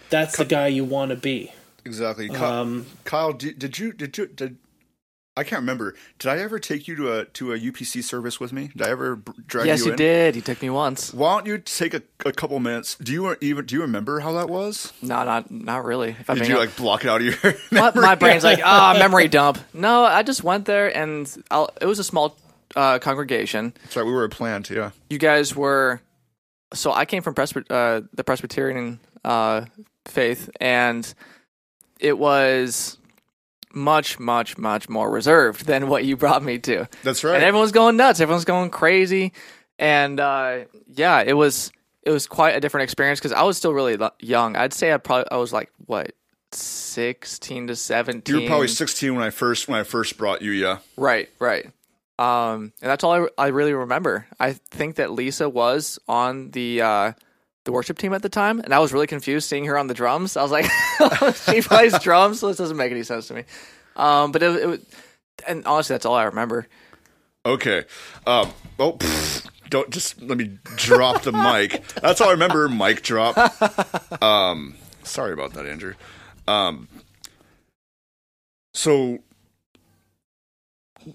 That's 0.10 0.38
the 0.38 0.46
guy 0.46 0.68
you 0.68 0.84
want 0.84 1.10
to 1.10 1.16
be. 1.16 1.52
Exactly. 1.86 2.30
Kyle, 2.30 2.62
Um, 2.62 2.86
Kyle 3.04 3.34
did, 3.34 3.60
did 3.60 3.78
you 3.80 3.92
did 3.94 4.18
you 4.18 4.28
did 4.28 4.58
I 5.36 5.44
can't 5.44 5.62
remember. 5.62 5.96
Did 6.20 6.30
I 6.30 6.38
ever 6.40 6.60
take 6.60 6.88
you 6.88 6.96
to 6.96 7.12
a 7.20 7.26
to 7.26 7.54
a 7.54 7.58
UPC 7.60 8.04
service 8.04 8.40
with 8.40 8.54
me? 8.54 8.70
Did 8.76 8.86
I 8.86 8.92
ever 8.92 9.16
drag 9.48 9.66
yes, 9.66 9.80
you 9.80 9.86
you 9.88 9.92
in? 9.94 9.98
did. 9.98 10.36
You 10.36 10.44
took 10.44 10.62
me 10.62 10.70
once. 10.70 11.12
Why 11.12 11.36
don't 11.38 11.48
you 11.48 11.58
take 11.58 11.96
a, 11.96 12.04
a 12.24 12.32
couple 12.32 12.60
minutes? 12.60 12.96
Do 12.96 13.12
you 13.12 13.36
even 13.42 13.66
do 13.66 13.74
you 13.76 13.82
remember 13.82 14.20
how 14.20 14.32
that 14.34 14.48
was? 14.48 14.94
No, 15.02 15.24
not 15.24 15.50
not 15.50 15.86
really. 15.86 16.10
If 16.20 16.30
I'm 16.30 16.38
Did 16.38 16.48
you 16.48 16.56
hon- 16.56 16.66
like 16.68 16.76
block 16.78 17.04
it 17.04 17.10
out 17.10 17.22
of 17.22 17.26
your 17.26 17.36
my, 17.72 17.80
memory? 17.92 18.02
my 18.04 18.16
brain's 18.16 18.44
like 18.44 18.60
ah 18.64 18.96
memory 19.00 19.28
dump. 19.28 19.58
No, 19.74 20.04
I 20.04 20.22
just 20.22 20.44
went 20.44 20.66
there 20.66 20.96
and 20.96 21.28
I'll, 21.50 21.70
it 21.82 21.88
was 21.88 21.98
a 21.98 22.04
small 22.04 22.38
uh, 22.76 23.00
congregation. 23.00 23.74
Sorry, 23.90 24.06
we 24.06 24.12
were 24.12 24.30
planned. 24.30 24.70
Yeah. 24.70 24.92
You 25.10 25.18
guys 25.18 25.56
were 25.56 26.00
so 26.76 26.92
I 26.94 27.06
came 27.06 27.24
from 27.24 27.34
Presby- 27.34 27.66
uh, 27.72 28.02
the 28.14 28.24
Presbyterian 28.24 29.00
uh, 29.26 29.66
faith, 30.06 30.50
and 30.60 31.12
it 32.00 32.18
was 32.20 32.98
much, 33.74 34.20
much, 34.20 34.58
much 34.58 34.90
more 34.90 35.10
reserved 35.10 35.66
than 35.66 35.88
what 35.88 36.06
you 36.06 36.16
brought 36.18 36.44
me 36.44 36.60
to. 36.60 36.88
That's 37.04 37.24
right. 37.24 37.36
And 37.36 37.44
everyone's 37.44 37.72
going 37.72 37.98
nuts. 37.98 38.20
Everyone's 38.20 38.46
going 38.46 38.70
crazy. 38.70 39.34
And 39.80 40.20
uh, 40.20 40.66
yeah, 40.94 41.22
it 41.22 41.34
was 41.34 41.72
it 42.04 42.12
was 42.12 42.28
quite 42.28 42.56
a 42.56 42.60
different 42.60 42.84
experience 42.84 43.20
because 43.20 43.32
I 43.32 43.44
was 43.44 43.58
still 43.58 43.74
really 43.74 43.98
young. 44.20 44.56
I'd 44.56 44.74
say 44.74 44.94
I 44.94 44.98
probably 44.98 45.32
I 45.32 45.38
was 45.38 45.52
like 45.52 45.72
what 45.86 46.12
sixteen 46.52 47.68
to 47.68 47.76
seventeen. 47.76 48.36
You 48.36 48.42
were 48.42 48.48
probably 48.48 48.68
16 48.68 49.16
when 49.16 49.24
I 49.24 49.30
first 49.30 49.68
when 49.68 49.80
I 49.80 49.84
first 49.84 50.18
brought 50.18 50.42
you. 50.42 50.52
Yeah. 50.52 50.80
Right, 50.98 51.30
right. 51.40 51.66
Um, 52.20 52.74
and 52.82 52.92
that's 52.92 53.04
all 53.04 53.26
I, 53.26 53.28
I 53.38 53.48
really 53.48 53.74
remember. 53.74 54.28
I 54.40 54.54
think 54.54 54.96
that 54.96 55.12
Lisa 55.12 55.50
was 55.50 55.98
on 56.08 56.52
the 56.52 56.82
uh, 56.82 57.14
the 57.66 57.72
worship 57.72 57.98
team 57.98 58.14
at 58.14 58.22
the 58.22 58.30
time, 58.30 58.60
and 58.60 58.74
I 58.74 58.80
was 58.80 58.92
really 58.92 59.08
confused 59.08 59.48
seeing 59.48 59.66
her 59.66 59.78
on 59.78 59.88
the 59.88 59.94
drums. 59.94 60.36
I 60.36 60.44
was 60.44 60.52
like, 60.52 60.66
she 61.36 61.62
plays 61.62 61.98
drums, 62.00 62.40
so 62.40 62.48
this 62.48 62.58
doesn't 62.58 62.78
make 62.78 62.92
any 62.92 63.04
sense 63.04 63.28
to 63.28 63.34
me. 63.34 63.44
Um, 63.96 64.32
but 64.32 64.44
it, 64.44 64.70
it 64.70 64.82
and 65.48 65.66
honestly, 65.66 65.94
that's 65.94 66.06
all 66.06 66.16
I 66.16 66.24
remember. 66.24 66.68
Okay. 67.46 67.86
Um. 68.26 68.52
Oh. 68.80 68.98
don't 69.70 69.90
just 69.90 70.22
let 70.22 70.38
me 70.38 70.58
drop 70.76 71.24
the 71.24 71.32
mic. 71.32 71.86
That's 71.96 72.22
all 72.22 72.30
I 72.30 72.32
remember. 72.32 72.70
Mic 72.70 73.02
drop. 73.02 73.38
Um. 74.22 74.76
Sorry 75.04 75.34
about 75.34 75.54
that, 75.54 75.66
Andrew. 75.66 75.94
Um. 76.48 76.88
So. 78.74 79.20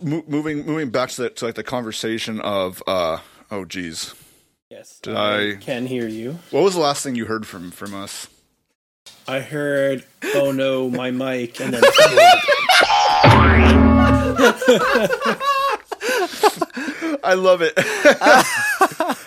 Mo- 0.02 0.24
moving 0.28 0.66
moving 0.66 0.90
back 0.90 1.08
to, 1.10 1.30
to 1.30 1.46
like 1.46 1.54
the 1.54 1.62
conversation 1.62 2.42
of 2.42 2.82
uh 2.86 3.20
oh 3.50 3.64
geez 3.64 4.14
Yes. 4.70 5.00
Did 5.00 5.16
I- 5.16 5.56
can 5.56 5.86
hear 5.86 6.06
you. 6.06 6.38
what 6.50 6.62
was 6.62 6.74
the 6.74 6.80
last 6.80 7.02
thing 7.02 7.14
you 7.14 7.24
heard 7.24 7.46
from 7.46 7.70
from 7.70 7.94
us 7.94 8.28
I 9.26 9.40
heard, 9.40 10.04
oh 10.36 10.52
no, 10.52 10.88
my 10.88 11.10
mic, 11.10 11.60
and 11.60 11.74
then 11.74 11.82
I 17.22 17.34
love 17.34 17.60
it. 17.62 17.76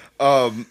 um, 0.20 0.66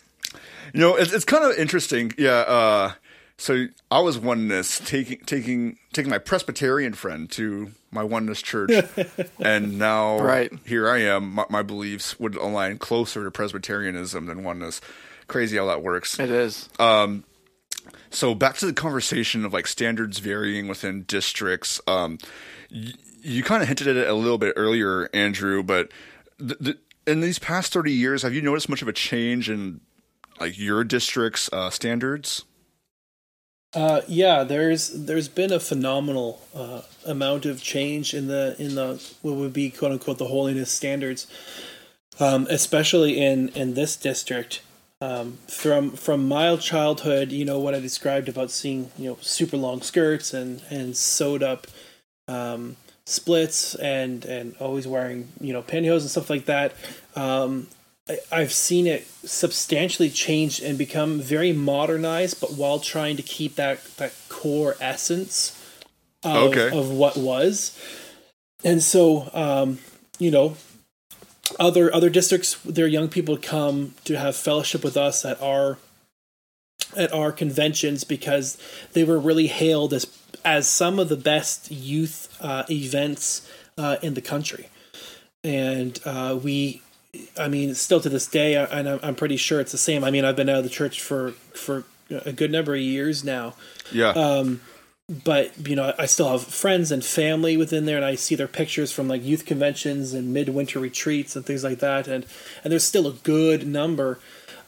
you 0.72 0.80
know, 0.80 0.96
it's, 0.96 1.12
it's 1.12 1.24
kind 1.24 1.44
of 1.44 1.56
interesting. 1.58 2.12
Yeah. 2.18 2.30
Uh, 2.30 2.92
so 3.36 3.66
I 3.90 4.00
was 4.00 4.18
oneness 4.18 4.80
taking 4.84 5.18
taking 5.26 5.78
taking 5.92 6.10
my 6.10 6.18
Presbyterian 6.18 6.92
friend 6.94 7.30
to 7.32 7.70
my 7.90 8.02
oneness 8.04 8.40
church, 8.42 8.70
and 9.40 9.78
now 9.78 10.18
Right. 10.20 10.52
here 10.64 10.88
I 10.88 10.98
am. 11.02 11.32
My, 11.34 11.44
my 11.50 11.62
beliefs 11.62 12.18
would 12.20 12.36
align 12.36 12.78
closer 12.78 13.24
to 13.24 13.30
Presbyterianism 13.30 14.26
than 14.26 14.44
oneness. 14.44 14.80
Crazy 15.26 15.56
how 15.56 15.66
that 15.66 15.82
works. 15.82 16.18
It 16.18 16.30
is. 16.30 16.68
So 18.10 18.34
back 18.34 18.56
to 18.56 18.66
the 18.66 18.72
conversation 18.72 19.44
of 19.44 19.52
like 19.52 19.66
standards 19.66 20.18
varying 20.18 20.68
within 20.68 21.02
districts. 21.04 21.80
Um, 21.86 22.18
y- 22.72 22.92
you 23.22 23.42
kind 23.42 23.62
of 23.62 23.68
hinted 23.68 23.86
at 23.88 23.96
it 23.96 24.08
a 24.08 24.14
little 24.14 24.38
bit 24.38 24.54
earlier, 24.56 25.08
Andrew, 25.14 25.62
but 25.62 25.90
th- 26.38 26.58
th- 26.58 26.78
in 27.06 27.20
these 27.20 27.38
past 27.38 27.72
thirty 27.72 27.92
years, 27.92 28.22
have 28.22 28.34
you 28.34 28.42
noticed 28.42 28.68
much 28.68 28.82
of 28.82 28.88
a 28.88 28.92
change 28.92 29.48
in 29.50 29.80
like 30.40 30.58
your 30.58 30.84
district's 30.84 31.50
uh, 31.52 31.70
standards? 31.70 32.44
Uh, 33.72 34.00
yeah, 34.08 34.42
there's 34.42 34.88
there's 34.88 35.28
been 35.28 35.52
a 35.52 35.60
phenomenal 35.60 36.42
uh, 36.54 36.82
amount 37.06 37.46
of 37.46 37.62
change 37.62 38.14
in 38.14 38.26
the 38.26 38.56
in 38.58 38.74
the 38.74 39.00
what 39.22 39.36
would 39.36 39.52
be 39.52 39.70
quote 39.70 39.92
unquote 39.92 40.18
the 40.18 40.26
holiness 40.26 40.72
standards, 40.72 41.28
um, 42.18 42.46
especially 42.50 43.20
in 43.20 43.48
in 43.50 43.74
this 43.74 43.96
district. 43.96 44.62
Um, 45.02 45.38
from 45.48 45.92
from 45.92 46.26
my 46.26 46.56
childhood, 46.56 47.30
you 47.30 47.44
know 47.44 47.60
what 47.60 47.74
I 47.74 47.80
described 47.80 48.28
about 48.28 48.50
seeing 48.50 48.90
you 48.98 49.10
know 49.10 49.18
super 49.20 49.56
long 49.56 49.82
skirts 49.82 50.34
and 50.34 50.62
and 50.68 50.96
sewed 50.96 51.42
up 51.42 51.68
um, 52.26 52.76
splits 53.06 53.76
and 53.76 54.24
and 54.24 54.56
always 54.58 54.88
wearing 54.88 55.28
you 55.40 55.52
know 55.52 55.62
pantyhose 55.62 56.00
and 56.00 56.10
stuff 56.10 56.28
like 56.28 56.46
that. 56.46 56.74
Um, 57.14 57.68
I've 58.32 58.52
seen 58.52 58.86
it 58.86 59.06
substantially 59.24 60.10
change 60.10 60.60
and 60.60 60.78
become 60.78 61.20
very 61.20 61.52
modernized, 61.52 62.40
but 62.40 62.52
while 62.54 62.78
trying 62.78 63.16
to 63.16 63.22
keep 63.22 63.56
that 63.56 63.84
that 63.96 64.12
core 64.28 64.76
essence 64.80 65.56
of, 66.22 66.50
Okay. 66.50 66.76
of 66.76 66.90
what 66.90 67.16
was. 67.16 67.78
And 68.64 68.82
so, 68.82 69.30
um, 69.32 69.78
you 70.18 70.30
know, 70.30 70.56
other 71.58 71.92
other 71.94 72.10
districts, 72.10 72.54
their 72.64 72.86
young 72.86 73.08
people 73.08 73.36
come 73.36 73.94
to 74.04 74.18
have 74.18 74.36
fellowship 74.36 74.84
with 74.84 74.96
us 74.96 75.24
at 75.24 75.40
our 75.42 75.78
at 76.96 77.12
our 77.12 77.32
conventions 77.32 78.04
because 78.04 78.58
they 78.92 79.04
were 79.04 79.18
really 79.18 79.46
hailed 79.48 79.92
as 79.92 80.06
as 80.44 80.68
some 80.68 80.98
of 80.98 81.08
the 81.08 81.16
best 81.16 81.70
youth 81.70 82.34
uh, 82.40 82.64
events 82.70 83.46
uh, 83.76 83.96
in 84.02 84.14
the 84.14 84.22
country, 84.22 84.68
and 85.44 86.00
uh, 86.04 86.38
we, 86.42 86.82
I 87.38 87.48
mean, 87.48 87.74
still 87.74 88.00
to 88.00 88.08
this 88.08 88.26
day, 88.26 88.54
and 88.54 88.88
I'm, 88.88 89.00
I'm 89.02 89.14
pretty 89.14 89.36
sure 89.36 89.60
it's 89.60 89.72
the 89.72 89.78
same. 89.78 90.04
I 90.04 90.10
mean, 90.10 90.24
I've 90.24 90.36
been 90.36 90.48
out 90.48 90.58
of 90.58 90.64
the 90.64 90.70
church 90.70 91.00
for 91.00 91.32
for 91.54 91.84
a 92.10 92.32
good 92.32 92.50
number 92.50 92.74
of 92.74 92.80
years 92.80 93.22
now, 93.24 93.54
Yeah. 93.92 94.10
um, 94.10 94.60
but 95.24 95.68
you 95.68 95.76
know, 95.76 95.92
I 95.98 96.06
still 96.06 96.28
have 96.30 96.42
friends 96.42 96.90
and 96.92 97.04
family 97.04 97.56
within 97.56 97.84
there, 97.84 97.96
and 97.96 98.04
I 98.04 98.14
see 98.14 98.34
their 98.36 98.48
pictures 98.48 98.92
from 98.92 99.08
like 99.08 99.24
youth 99.24 99.44
conventions 99.46 100.12
and 100.12 100.32
midwinter 100.32 100.78
retreats 100.78 101.34
and 101.36 101.44
things 101.44 101.64
like 101.64 101.78
that, 101.80 102.06
and 102.08 102.24
and 102.62 102.70
there's 102.72 102.84
still 102.84 103.06
a 103.06 103.12
good 103.12 103.66
number. 103.66 104.18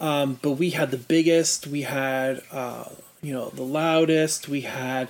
Um, 0.00 0.38
but 0.42 0.52
we 0.52 0.70
had 0.70 0.90
the 0.90 0.96
biggest, 0.98 1.68
we 1.68 1.82
had 1.82 2.42
uh, 2.50 2.86
you 3.22 3.32
know 3.32 3.50
the 3.50 3.62
loudest, 3.62 4.48
we 4.48 4.62
had 4.62 5.08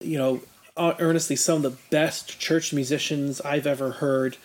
you 0.00 0.18
know 0.18 0.40
uh, 0.76 0.94
earnestly 0.98 1.36
some 1.36 1.56
of 1.56 1.62
the 1.62 1.78
best 1.90 2.38
church 2.40 2.72
musicians 2.72 3.40
I've 3.42 3.66
ever 3.66 3.90
heard. 3.92 4.36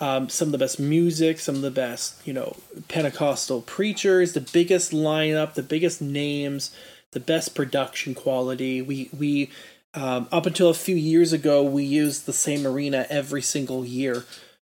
Um, 0.00 0.28
some 0.28 0.48
of 0.48 0.52
the 0.52 0.58
best 0.58 0.78
music, 0.78 1.40
some 1.40 1.56
of 1.56 1.62
the 1.62 1.70
best, 1.72 2.24
you 2.26 2.32
know, 2.32 2.56
Pentecostal 2.88 3.62
preachers, 3.62 4.32
the 4.32 4.40
biggest 4.40 4.92
lineup, 4.92 5.54
the 5.54 5.62
biggest 5.62 6.00
names, 6.00 6.70
the 7.12 7.20
best 7.20 7.54
production 7.54 8.14
quality. 8.14 8.80
We 8.80 9.10
we 9.16 9.50
um, 9.94 10.28
up 10.30 10.46
until 10.46 10.68
a 10.68 10.74
few 10.74 10.94
years 10.94 11.32
ago, 11.32 11.62
we 11.64 11.82
used 11.82 12.26
the 12.26 12.32
same 12.32 12.64
arena 12.66 13.06
every 13.10 13.42
single 13.42 13.84
year. 13.84 14.24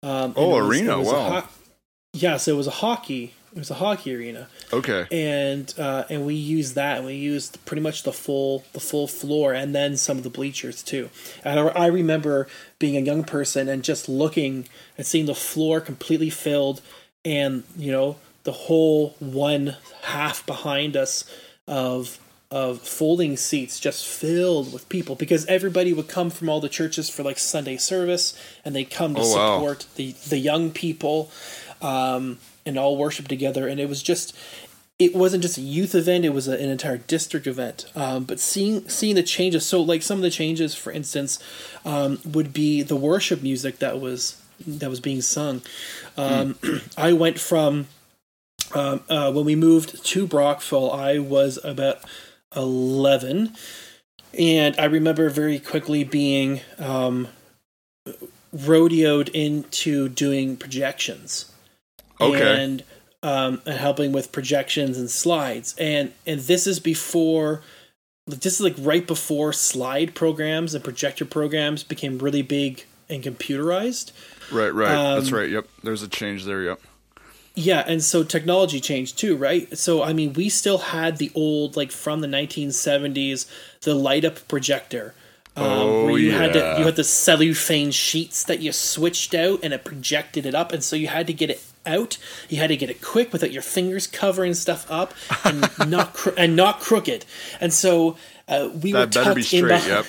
Um, 0.04 0.34
Oh, 0.36 0.50
was- 0.50 0.68
arena, 0.78 1.00
was 1.00 1.08
wow. 1.08 1.42
ho- 1.42 1.48
yes, 2.14 2.48
it 2.48 2.54
was 2.54 2.68
a 2.68 2.72
hockey. 2.72 3.34
It 3.56 3.60
was 3.60 3.72
a 3.72 3.76
hockey 3.76 4.14
arena 4.14 4.50
okay. 4.74 5.08
and 5.12 5.74
uh, 5.80 6.04
and 6.10 6.26
we 6.26 6.36
used 6.36 6.76
that 6.76 6.98
and 6.98 7.06
we 7.06 7.14
used 7.14 7.64
pretty 7.66 7.82
much 7.82 8.04
the 8.04 8.12
full 8.12 8.66
the 8.74 8.82
full 8.82 9.08
floor 9.08 9.54
and 9.54 9.74
then 9.74 9.96
some 9.96 10.18
of 10.18 10.24
the 10.26 10.30
bleachers 10.30 10.84
too 10.84 11.10
and 11.44 11.58
I, 11.60 11.68
I 11.68 11.86
remember 11.88 12.48
being 12.80 12.98
a 12.98 13.00
young 13.00 13.24
person 13.24 13.70
and 13.70 13.82
just 13.82 14.10
looking 14.10 14.68
and 14.98 15.08
seeing 15.08 15.26
the 15.26 15.34
floor 15.36 15.80
completely 15.80 16.30
filled 16.30 16.82
and 17.24 17.64
you 17.78 17.94
know 17.94 18.18
the 18.44 18.52
whole 18.52 19.16
one 19.20 19.78
half 20.04 20.46
behind 20.46 20.98
us 20.98 21.24
of 21.66 22.20
of 22.52 22.80
folding 22.82 23.38
seats 23.38 23.80
just 23.80 24.06
filled 24.06 24.72
with 24.74 24.88
people 24.90 25.16
because 25.16 25.46
everybody 25.48 25.94
would 25.94 26.08
come 26.10 26.30
from 26.30 26.50
all 26.50 26.60
the 26.60 26.70
churches 26.70 27.10
for 27.10 27.24
like 27.24 27.40
Sunday 27.40 27.78
service 27.78 28.38
and 28.66 28.76
they 28.76 28.84
come 28.84 29.16
to 29.16 29.22
Oh, 29.22 29.36
wow. 29.36 29.56
support 29.58 29.88
the 29.96 30.12
the 30.28 30.38
young 30.38 30.72
people 30.72 31.32
um, 31.82 32.38
and 32.66 32.78
all 32.78 32.98
worship 32.98 33.28
together 33.28 33.68
and 33.68 33.80
it 33.80 33.88
was 33.88 34.02
just 34.02 34.36
it 34.98 35.14
wasn't 35.14 35.44
just 35.44 35.58
a 35.58 35.62
youth 35.62 35.94
event; 35.94 36.24
it 36.24 36.34
was 36.34 36.48
an 36.48 36.70
entire 36.70 36.98
district 36.98 37.48
event. 37.48 37.86
Um, 37.96 38.24
but 38.24 38.40
seeing 38.40 38.88
seeing 38.88 39.16
the 39.16 39.24
changes, 39.24 39.66
so 39.66 39.82
like 39.82 40.02
some 40.02 40.18
of 40.18 40.22
the 40.22 40.30
changes, 40.30 40.74
for 40.74 40.92
instance, 40.92 41.40
um, 41.84 42.20
would 42.24 42.54
be 42.54 42.82
the 42.82 42.96
worship 42.96 43.44
music 43.44 43.80
that 43.80 44.00
was 44.00 44.42
that 44.66 44.90
was 44.90 45.02
being 45.02 45.22
sung. 45.22 45.62
Um, 46.16 46.58
I 46.98 47.12
went 47.12 47.40
from 47.40 47.88
um, 48.74 49.02
uh, 49.10 49.32
when 49.34 49.46
we 49.46 49.56
moved 49.56 50.04
to 50.06 50.28
Brockville, 50.28 50.92
I 50.92 51.20
was 51.20 51.60
about 51.64 52.00
eleven, 52.56 53.54
and 54.38 54.80
I 54.80 54.86
remember 54.86 55.30
very 55.30 55.60
quickly 55.60 56.06
being 56.06 56.62
um, 56.80 57.28
rodeoed 58.56 59.28
into 59.34 60.08
doing 60.08 60.56
projections 60.56 61.52
Okay. 62.20 62.64
and 62.64 62.84
um, 63.24 63.62
and 63.66 63.80
helping 63.80 64.12
with 64.12 64.32
projections 64.32 64.98
and 64.98 65.10
slides. 65.10 65.76
And 65.80 66.14
and 66.28 66.42
this 66.42 66.68
is 66.68 66.80
before 66.80 67.62
this 68.28 68.56
is 68.56 68.62
like 68.62 68.76
right 68.78 69.06
before 69.06 69.54
slide 69.54 70.16
programs 70.16 70.74
and 70.74 70.84
projector 70.84 71.26
programs 71.26 71.84
became 71.84 72.18
really 72.20 72.42
big 72.42 72.86
and 73.10 73.24
computerized. 73.24 74.12
right. 74.52 74.70
Right. 74.70 74.90
That's 74.90 75.32
um, 75.32 75.38
right. 75.38 75.50
Yep. 75.50 75.68
There's 75.84 76.02
a 76.04 76.08
change 76.08 76.46
there. 76.46 76.64
Yep. 76.64 76.82
Yeah, 77.58 77.86
and 77.88 78.04
so 78.04 78.24
technology 78.24 78.82
changed 78.82 79.18
too, 79.18 79.38
right? 79.38 79.78
So 79.78 80.04
I 80.04 80.14
mean, 80.14 80.34
we 80.34 80.50
still 80.50 80.78
had 80.78 81.18
the 81.18 81.32
old 81.34 81.76
like 81.76 81.92
from 81.92 82.22
the 82.22 82.28
1970s 82.28 83.50
the 83.82 83.96
light 83.96 84.26
up 84.26 84.48
projector. 84.48 85.16
Um, 85.58 85.66
Oh, 85.66 86.06
where 86.06 86.18
you 86.18 86.34
had 86.34 86.52
to 86.52 86.60
yeah. 86.60 86.78
you 86.80 86.84
had 86.84 86.98
the 86.98 87.04
cellophane 87.06 87.92
sheets 87.92 88.44
that 88.44 88.60
you 88.60 88.74
switched 88.74 89.34
out 89.34 89.62
and 89.64 89.74
it 89.74 89.86
projected 89.86 90.46
it 90.46 90.54
up, 90.54 90.74
and 90.74 90.84
so 90.84 90.98
you 90.98 91.08
had 91.08 91.28
to 91.28 91.34
get 91.34 91.50
it 91.50 91.64
out. 91.86 92.18
You 92.50 92.58
had 92.58 92.68
to 92.68 92.78
get 92.78 92.90
it 92.90 93.02
quick 93.02 93.32
without 93.34 93.52
your 93.52 93.62
fingers 93.62 94.08
covering 94.08 94.54
stuff 94.54 94.90
up 94.90 95.14
and 95.44 95.68
not 95.88 96.14
cro- 96.14 96.34
and 96.38 96.56
not 96.56 96.80
crooked. 96.80 97.26
And 97.60 97.74
so 97.74 98.18
uh, 98.48 98.70
we 98.82 98.94
were 98.94 99.00
That 99.00 99.14
better 99.14 99.34
tucked 99.34 99.52
be 99.52 99.58
in 99.58 99.68
behind 99.68 99.88
Yep. 99.88 100.06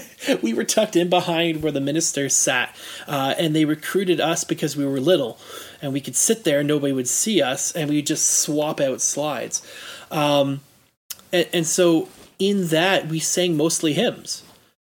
we 0.42 0.54
were 0.54 0.64
tucked 0.64 0.96
in 0.96 1.08
behind 1.08 1.62
where 1.62 1.72
the 1.72 1.80
minister 1.80 2.28
sat, 2.28 2.74
uh, 3.06 3.34
and 3.38 3.54
they 3.54 3.64
recruited 3.64 4.20
us 4.20 4.44
because 4.44 4.76
we 4.76 4.86
were 4.86 5.00
little, 5.00 5.38
and 5.80 5.92
we 5.92 6.00
could 6.00 6.16
sit 6.16 6.44
there 6.44 6.60
and 6.60 6.68
nobody 6.68 6.92
would 6.92 7.08
see 7.08 7.42
us, 7.42 7.72
and 7.72 7.90
we 7.90 7.96
would 7.96 8.06
just 8.06 8.26
swap 8.26 8.80
out 8.80 9.00
slides. 9.00 9.62
Um, 10.10 10.60
and, 11.32 11.46
and 11.52 11.66
so 11.66 12.08
in 12.38 12.68
that 12.68 13.06
we 13.08 13.18
sang 13.18 13.56
mostly 13.56 13.92
hymns. 13.92 14.42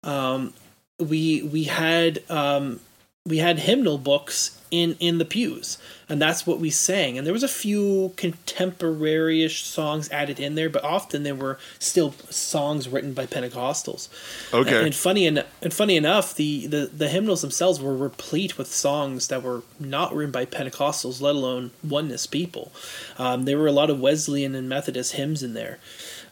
Um, 0.03 0.55
we 0.99 1.42
we 1.42 1.64
had 1.64 2.23
um, 2.29 2.81
we 3.26 3.38
had 3.38 3.61
hymnal 3.61 3.98
books 3.98 4.59
in 4.70 4.96
in 5.00 5.18
the 5.18 5.24
pews 5.24 5.78
and 6.09 6.22
that's 6.22 6.46
what 6.46 6.59
we 6.59 6.70
sang. 6.70 7.18
And 7.18 7.26
there 7.26 7.33
was 7.33 7.42
a 7.42 7.48
few 7.48 8.12
contemporary-ish 8.16 9.64
songs 9.64 10.11
added 10.11 10.40
in 10.40 10.54
there 10.54 10.70
but 10.70 10.85
often 10.85 11.22
there 11.22 11.35
were 11.35 11.59
still 11.78 12.12
songs 12.30 12.88
written 12.88 13.12
by 13.12 13.26
pentecostals. 13.26 14.09
Okay. 14.54 14.76
and, 14.76 14.87
and 14.87 14.94
funny 14.94 15.26
en- 15.26 15.44
and 15.61 15.74
funny 15.74 15.96
enough 15.96 16.35
the, 16.35 16.66
the 16.66 16.90
the 16.92 17.09
hymnals 17.09 17.42
themselves 17.42 17.80
were 17.80 17.96
replete 17.96 18.56
with 18.56 18.68
songs 18.68 19.28
that 19.28 19.42
were 19.42 19.62
not 19.78 20.14
written 20.14 20.33
by 20.33 20.46
pentecostals 20.46 21.20
let 21.20 21.35
alone 21.35 21.72
oneness 21.83 22.26
people. 22.26 22.72
Um, 23.18 23.44
there 23.44 23.59
were 23.59 23.66
a 23.66 23.72
lot 23.72 23.90
of 23.90 24.00
wesleyan 24.00 24.54
and 24.54 24.68
methodist 24.68 25.14
hymns 25.14 25.42
in 25.42 25.54
there. 25.54 25.78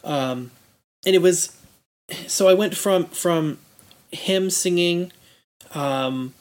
Um, 0.04 0.52
and 1.04 1.14
it 1.14 1.22
was 1.22 1.56
so 2.26 2.48
i 2.48 2.54
went 2.54 2.74
from 2.74 3.04
from 3.06 3.58
hymn 4.10 4.48
singing 4.48 5.12
um, 5.74 6.32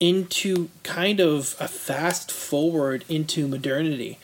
into 0.00 0.68
kind 0.82 1.20
of 1.20 1.56
a 1.58 1.68
fast 1.68 2.30
forward 2.30 3.04
into 3.08 3.48
modernity. 3.48 4.18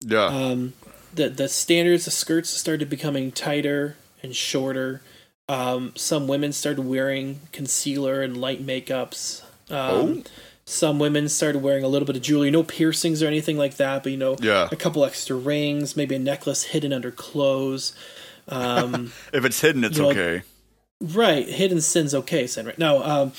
Yeah. 0.00 0.24
Um, 0.26 0.72
the 1.14 1.28
the 1.28 1.48
standards, 1.48 2.04
the 2.06 2.10
skirts 2.10 2.50
started 2.50 2.88
becoming 2.88 3.32
tighter 3.32 3.96
and 4.22 4.34
shorter. 4.34 5.02
Um, 5.48 5.92
some 5.96 6.28
women 6.28 6.52
started 6.52 6.82
wearing 6.82 7.40
concealer 7.52 8.22
and 8.22 8.36
light 8.40 8.64
makeups. 8.64 9.42
Um, 9.68 9.78
Oh. 9.78 10.22
Some 10.66 11.00
women 11.00 11.28
started 11.28 11.62
wearing 11.62 11.82
a 11.82 11.88
little 11.88 12.06
bit 12.06 12.14
of 12.14 12.22
jewelry, 12.22 12.48
no 12.52 12.62
piercings 12.62 13.24
or 13.24 13.26
anything 13.26 13.58
like 13.58 13.76
that, 13.78 14.04
but 14.04 14.12
you 14.12 14.18
know, 14.18 14.36
Yeah. 14.40 14.68
a 14.70 14.76
couple 14.76 15.04
extra 15.04 15.34
rings, 15.34 15.96
maybe 15.96 16.14
a 16.14 16.18
necklace 16.20 16.62
hidden 16.64 16.92
under 16.92 17.10
clothes. 17.10 17.92
Um, 18.46 19.12
if 19.32 19.44
it's 19.44 19.60
hidden, 19.60 19.82
it's 19.82 19.96
you 19.96 20.04
know, 20.04 20.10
okay. 20.10 20.42
Right, 21.02 21.48
hidden 21.48 21.80
sin's 21.80 22.14
okay, 22.14 22.46
sin 22.46 22.66
right? 22.66 22.78
No, 22.78 23.02
um, 23.02 23.32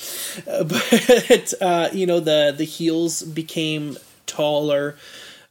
but 0.46 1.54
uh, 1.60 1.90
you 1.92 2.06
know 2.06 2.18
the 2.18 2.52
the 2.56 2.64
heels 2.64 3.22
became 3.22 3.96
taller, 4.26 4.96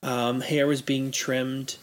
um, 0.03 0.41
hair 0.41 0.67
was 0.67 0.81
being 0.81 1.11
trimmed 1.11 1.77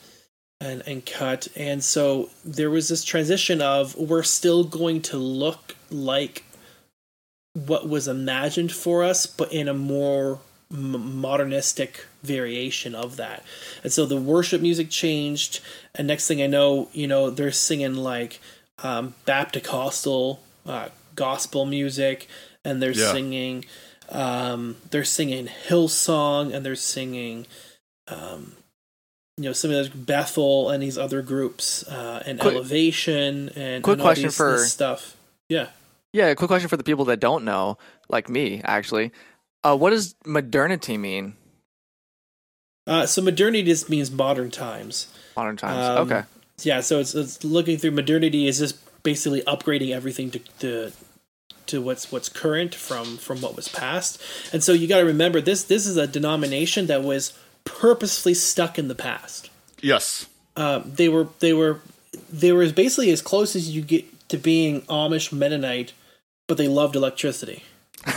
and 0.60 0.82
and 0.86 1.06
cut, 1.06 1.48
and 1.56 1.82
so 1.82 2.28
there 2.44 2.68
was 2.68 2.88
this 2.88 3.04
transition 3.04 3.62
of 3.62 3.96
we're 3.96 4.22
still 4.22 4.64
going 4.64 5.00
to 5.02 5.16
look 5.16 5.74
like 5.90 6.44
what 7.54 7.88
was 7.88 8.06
imagined 8.06 8.72
for 8.72 9.04
us, 9.04 9.26
but 9.26 9.50
in 9.50 9.66
a 9.66 9.74
more 9.74 10.40
modernistic 10.70 12.04
variation 12.22 12.94
of 12.94 13.16
that. 13.16 13.42
And 13.82 13.90
so 13.90 14.04
the 14.04 14.20
worship 14.20 14.60
music 14.60 14.90
changed, 14.90 15.60
and 15.94 16.06
next 16.06 16.28
thing 16.28 16.42
I 16.42 16.46
know, 16.46 16.90
you 16.92 17.06
know, 17.06 17.30
they're 17.30 17.50
singing 17.50 17.94
like 17.94 18.40
um, 18.82 19.14
Baptist 19.24 19.66
uh, 20.66 20.88
gospel 21.14 21.66
music, 21.66 22.28
and 22.64 22.82
they're 22.82 22.90
Yeah. 22.92 23.12
singing, 23.12 23.64
um, 24.08 24.76
they're 24.90 25.04
singing 25.04 25.48
Hillsong, 25.68 26.54
and 26.54 26.64
they're 26.64 26.76
singing, 26.76 27.46
um, 28.06 28.54
you 29.36 29.44
know, 29.44 29.52
some 29.52 29.70
of 29.70 29.76
those 29.76 29.88
Bethel 29.88 30.70
and 30.70 30.82
these 30.82 30.98
other 30.98 31.22
groups, 31.22 31.86
uh, 31.88 32.22
and 32.26 32.38
Quick- 32.40 32.54
Elevation, 32.54 33.50
and 33.50 33.82
quick 33.84 33.94
and 33.94 34.00
all 34.02 34.06
question 34.06 34.24
these- 34.24 34.36
for- 34.36 34.58
this 34.58 34.72
stuff. 34.72 35.16
Yeah. 35.48 35.68
Yeah, 36.12 36.32
quick 36.34 36.48
question 36.48 36.68
for 36.68 36.76
the 36.76 36.84
people 36.84 37.04
that 37.06 37.20
don't 37.20 37.44
know, 37.44 37.78
like 38.08 38.28
me, 38.28 38.60
actually. 38.64 39.12
Uh, 39.62 39.76
what 39.76 39.90
does 39.90 40.14
modernity 40.24 40.96
mean? 40.96 41.36
Uh, 42.86 43.04
so 43.06 43.20
modernity 43.20 43.62
just 43.62 43.90
means 43.90 44.10
modern 44.10 44.50
times. 44.50 45.08
Modern 45.36 45.56
times. 45.56 45.86
Um, 45.86 46.10
okay. 46.10 46.22
Yeah, 46.62 46.80
so 46.80 46.98
it's, 47.00 47.14
it's 47.14 47.44
looking 47.44 47.78
through 47.78 47.92
modernity 47.92 48.46
is 48.46 48.58
just 48.58 48.76
basically 49.02 49.42
upgrading 49.42 49.94
everything 49.94 50.30
to, 50.32 50.38
to 50.58 50.92
to 51.66 51.80
what's 51.82 52.10
what's 52.10 52.28
current 52.28 52.74
from 52.74 53.16
from 53.18 53.40
what 53.40 53.54
was 53.54 53.68
past. 53.68 54.20
And 54.52 54.62
so 54.64 54.72
you 54.72 54.88
got 54.88 54.98
to 54.98 55.04
remember 55.04 55.40
this 55.40 55.62
this 55.64 55.86
is 55.86 55.96
a 55.96 56.06
denomination 56.06 56.86
that 56.86 57.02
was 57.02 57.38
purposefully 57.64 58.34
stuck 58.34 58.78
in 58.78 58.88
the 58.88 58.94
past. 58.94 59.50
Yes. 59.80 60.26
Uh, 60.56 60.82
they 60.84 61.08
were 61.08 61.28
they 61.38 61.52
were 61.52 61.80
they 62.32 62.52
were 62.52 62.70
basically 62.72 63.10
as 63.10 63.22
close 63.22 63.54
as 63.54 63.74
you 63.74 63.82
get 63.82 64.28
to 64.28 64.36
being 64.36 64.82
Amish 64.82 65.32
Mennonite, 65.32 65.92
but 66.46 66.58
they 66.58 66.68
loved 66.68 66.96
electricity. 66.96 67.62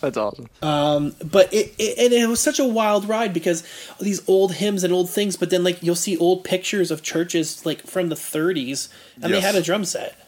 That's 0.00 0.16
awesome. 0.16 0.48
Um, 0.62 1.14
but 1.24 1.52
it, 1.52 1.74
it 1.78 1.98
and 1.98 2.12
it 2.12 2.28
was 2.28 2.40
such 2.40 2.58
a 2.58 2.64
wild 2.64 3.08
ride 3.08 3.32
because 3.32 3.62
these 4.00 4.26
old 4.28 4.54
hymns 4.54 4.84
and 4.84 4.92
old 4.92 5.10
things. 5.10 5.36
But 5.36 5.50
then 5.50 5.64
like 5.64 5.82
you'll 5.82 5.94
see 5.94 6.16
old 6.16 6.44
pictures 6.44 6.90
of 6.90 7.02
churches 7.02 7.64
like 7.64 7.86
from 7.86 8.08
the 8.08 8.14
30s, 8.16 8.88
and 9.22 9.32
they 9.32 9.40
had 9.40 9.54
a 9.54 9.62
drum 9.62 9.84
set. 9.84 10.25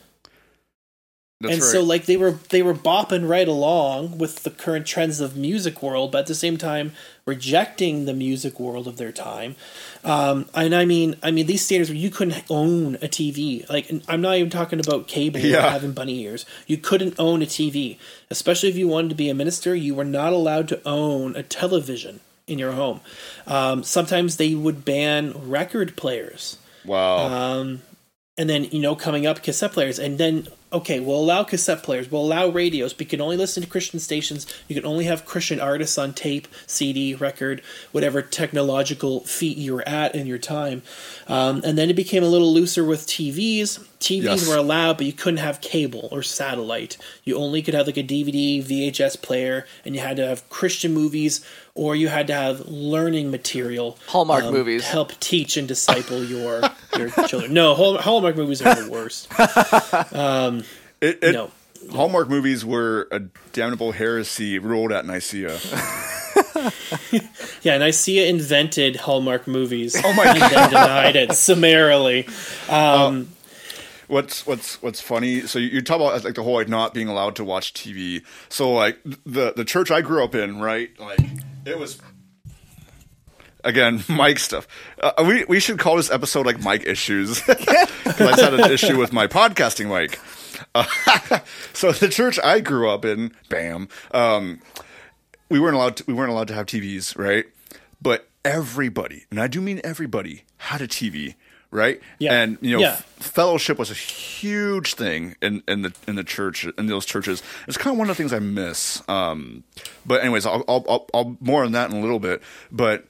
That's 1.40 1.54
and 1.54 1.62
right. 1.62 1.70
so 1.70 1.82
like 1.84 2.06
they 2.06 2.16
were 2.16 2.32
they 2.48 2.62
were 2.62 2.74
bopping 2.74 3.28
right 3.28 3.46
along 3.46 4.18
with 4.18 4.42
the 4.42 4.50
current 4.50 4.86
trends 4.86 5.20
of 5.20 5.36
music 5.36 5.80
world, 5.84 6.10
but 6.10 6.18
at 6.20 6.26
the 6.26 6.34
same 6.34 6.56
time 6.56 6.92
rejecting 7.26 8.06
the 8.06 8.12
music 8.14 8.58
world 8.58 8.88
of 8.88 8.96
their 8.96 9.12
time. 9.12 9.54
Um, 10.02 10.48
and 10.52 10.74
I 10.74 10.84
mean, 10.84 11.14
I 11.22 11.30
mean 11.30 11.46
these 11.46 11.64
standards 11.64 11.90
where 11.90 11.96
you 11.96 12.10
couldn't 12.10 12.42
own 12.50 12.96
a 12.96 13.06
TV. 13.08 13.68
Like, 13.68 13.88
and 13.88 14.02
I'm 14.08 14.20
not 14.20 14.36
even 14.36 14.50
talking 14.50 14.80
about 14.80 15.06
cable 15.06 15.38
Yeah. 15.38 15.70
having 15.70 15.92
bunny 15.92 16.18
ears. 16.24 16.44
You 16.66 16.76
couldn't 16.76 17.14
own 17.20 17.40
a 17.42 17.46
TV, 17.46 17.98
especially 18.30 18.70
if 18.70 18.76
you 18.76 18.88
wanted 18.88 19.10
to 19.10 19.14
be 19.14 19.28
a 19.28 19.34
minister. 19.34 19.76
You 19.76 19.94
were 19.94 20.04
not 20.04 20.32
allowed 20.32 20.66
to 20.68 20.80
own 20.88 21.36
a 21.36 21.44
television 21.44 22.18
in 22.48 22.58
your 22.58 22.72
home. 22.72 23.00
Um, 23.46 23.84
sometimes 23.84 24.38
they 24.38 24.56
would 24.56 24.84
ban 24.84 25.32
record 25.48 25.96
players. 25.96 26.58
wow. 26.84 27.26
Um, 27.28 27.82
and 28.36 28.48
then 28.48 28.64
you 28.64 28.80
know 28.80 28.96
coming 28.96 29.26
up 29.26 29.42
cassette 29.42 29.72
players 29.72 29.98
and 29.98 30.16
then 30.16 30.48
okay 30.72 31.00
we'll 31.00 31.16
allow 31.16 31.42
cassette 31.42 31.82
players 31.82 32.10
we'll 32.10 32.22
allow 32.22 32.48
radios 32.48 32.92
but 32.92 33.00
you 33.02 33.06
can 33.06 33.20
only 33.20 33.36
listen 33.36 33.62
to 33.62 33.68
christian 33.68 33.98
stations. 33.98 34.46
You 34.68 34.74
can 34.74 34.84
only 34.84 35.04
have 35.04 35.24
christian 35.24 35.60
artists 35.60 35.96
on 35.96 36.12
tape 36.12 36.46
cd 36.66 37.14
record 37.14 37.62
whatever 37.92 38.20
technological 38.22 39.20
feat 39.20 39.56
you 39.56 39.74
were 39.74 39.88
at 39.88 40.14
in 40.14 40.26
your 40.26 40.38
time. 40.38 40.82
Um, 41.26 41.62
and 41.64 41.78
then 41.78 41.90
it 41.90 41.96
became 41.96 42.22
a 42.22 42.28
little 42.28 42.52
looser 42.52 42.84
with 42.84 43.06
tvs 43.06 43.87
tvs 44.00 44.22
Yes. 44.22 44.48
were 44.48 44.56
allowed 44.56 44.96
but 44.96 45.06
you 45.06 45.12
couldn't 45.12 45.38
have 45.38 45.60
cable 45.60 46.08
or 46.12 46.22
satellite 46.22 46.96
you 47.24 47.36
only 47.36 47.62
could 47.62 47.74
have 47.74 47.86
like 47.86 47.96
a 47.96 48.02
dvd 48.02 48.64
vhs 48.64 49.20
player 49.20 49.66
and 49.84 49.94
you 49.94 50.00
had 50.00 50.16
to 50.16 50.26
have 50.26 50.48
christian 50.50 50.92
movies 50.92 51.44
or 51.74 51.94
you 51.94 52.08
had 52.08 52.26
to 52.26 52.34
have 52.34 52.66
learning 52.68 53.30
material 53.30 53.98
Hallmark 54.06 54.44
um, 54.44 54.52
movies. 54.52 54.82
to 54.82 54.88
help 54.88 55.12
teach 55.20 55.56
and 55.56 55.66
disciple 55.68 56.24
your 56.24 56.60
your 56.96 57.10
children. 57.28 57.54
No, 57.54 57.74
Hallmark 57.74 58.36
movies 58.36 58.60
are 58.62 58.74
the 58.74 58.90
worst. 58.90 59.28
it, 61.00 61.18
it, 61.22 61.32
No, 61.32 61.50
Hallmark 61.92 62.28
movies 62.28 62.64
were 62.64 63.06
a 63.12 63.20
damnable 63.52 63.92
heresy 63.92 64.58
ruled 64.58 64.90
at 64.92 65.06
Nicaea. 65.06 65.56
yeah, 67.62 67.78
Nicaea 67.78 68.28
invented 68.28 68.96
Hallmark 68.96 69.46
movies. 69.46 69.96
Oh 70.04 70.12
my 70.12 70.26
and 70.26 70.40
then 70.40 70.68
denied 70.70 71.16
it 71.16 71.32
summarily. 71.34 72.26
Um, 72.68 73.28
what's 74.08 74.46
what's 74.46 74.82
what's 74.82 75.00
funny? 75.00 75.42
So 75.42 75.58
you, 75.58 75.68
you 75.68 75.82
talk 75.82 75.96
about 75.96 76.24
like 76.24 76.34
the 76.34 76.42
whole 76.42 76.54
like 76.54 76.68
not 76.68 76.92
being 76.92 77.08
allowed 77.08 77.36
to 77.36 77.44
watch 77.44 77.72
TV. 77.72 78.24
So 78.48 78.72
like 78.72 78.98
the 79.04 79.52
the 79.54 79.64
church 79.64 79.90
I 79.90 80.00
grew 80.00 80.24
up 80.24 80.34
in, 80.34 80.60
right? 80.60 80.90
Like 80.98 81.20
it 81.64 81.78
was 81.78 82.00
again 83.62 84.02
Mike 84.08 84.38
stuff. 84.38 84.66
Uh, 85.00 85.12
we 85.26 85.44
we 85.44 85.60
should 85.60 85.78
call 85.78 85.96
this 85.96 86.10
episode 86.10 86.46
like 86.46 86.60
Mike 86.60 86.84
issues 86.86 87.40
because 87.46 88.38
I 88.38 88.42
had 88.42 88.54
an 88.54 88.70
issue 88.70 88.98
with 88.98 89.12
my 89.12 89.26
podcasting 89.26 89.88
mic. 89.88 90.18
Uh, 90.74 90.84
so 91.72 91.92
the 91.92 92.08
church 92.08 92.38
I 92.42 92.60
grew 92.60 92.90
up 92.90 93.04
in, 93.04 93.32
bam. 93.48 93.88
Um, 94.10 94.60
we 95.48 95.60
weren't 95.60 95.76
allowed 95.76 95.96
to, 95.96 96.04
we 96.06 96.14
weren't 96.14 96.30
allowed 96.30 96.48
to 96.48 96.54
have 96.54 96.66
TVs, 96.66 97.16
right? 97.16 97.46
But 98.02 98.28
everybody, 98.44 99.24
and 99.30 99.40
I 99.40 99.46
do 99.46 99.60
mean 99.60 99.80
everybody, 99.84 100.44
had 100.58 100.80
a 100.80 100.88
TV, 100.88 101.36
right? 101.70 102.00
Yeah. 102.18 102.32
And 102.40 102.58
you 102.60 102.72
know, 102.76 102.80
Yeah. 102.80 102.92
f- 102.92 103.04
fellowship 103.18 103.78
was 103.78 103.90
a 103.90 103.94
huge 103.94 104.94
thing 104.94 105.36
in, 105.42 105.62
in 105.68 105.82
the 105.82 105.92
in 106.06 106.14
the 106.16 106.24
church 106.24 106.64
in 106.78 106.86
those 106.86 107.04
churches. 107.06 107.42
It's 107.66 107.76
kind 107.76 107.94
of 107.94 107.98
one 107.98 108.08
of 108.10 108.16
the 108.16 108.22
things 108.22 108.32
I 108.32 108.38
miss. 108.38 109.02
Um, 109.08 109.64
but 110.06 110.20
anyways, 110.22 110.46
I'll, 110.46 110.64
I'll, 110.68 110.84
I'll, 110.88 111.06
I'll 111.14 111.36
more 111.40 111.64
on 111.64 111.72
that 111.72 111.90
in 111.90 111.96
a 111.96 112.00
little 112.00 112.20
bit. 112.20 112.42
But 112.72 113.06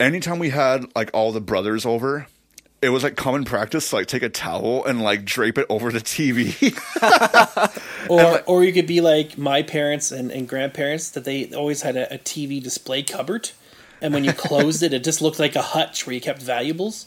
anytime 0.00 0.38
we 0.38 0.50
had 0.50 0.86
like 0.96 1.10
all 1.12 1.32
the 1.32 1.40
brothers 1.40 1.84
over. 1.86 2.26
It 2.82 2.90
was 2.90 3.02
like 3.02 3.16
common 3.16 3.44
practice 3.44 3.88
to 3.90 3.96
like 3.96 4.06
take 4.06 4.22
a 4.22 4.28
towel 4.28 4.84
and 4.84 5.02
like 5.02 5.24
drape 5.24 5.56
it 5.56 5.64
over 5.70 5.90
the 5.90 5.98
TV. 5.98 6.52
or 8.10 8.42
or 8.46 8.64
you 8.64 8.72
could 8.72 8.86
be 8.86 9.00
like 9.00 9.38
my 9.38 9.62
parents 9.62 10.12
and, 10.12 10.30
and 10.30 10.46
grandparents 10.46 11.08
that 11.10 11.24
they 11.24 11.52
always 11.54 11.80
had 11.82 11.96
a, 11.96 12.14
a 12.14 12.18
TV 12.18 12.62
display 12.62 13.02
cupboard, 13.02 13.50
and 14.02 14.12
when 14.12 14.24
you 14.24 14.32
closed 14.46 14.82
it, 14.82 14.92
it 14.92 15.02
just 15.02 15.22
looked 15.22 15.38
like 15.38 15.56
a 15.56 15.62
hutch 15.62 16.06
where 16.06 16.12
you 16.14 16.20
kept 16.20 16.42
valuables. 16.42 17.06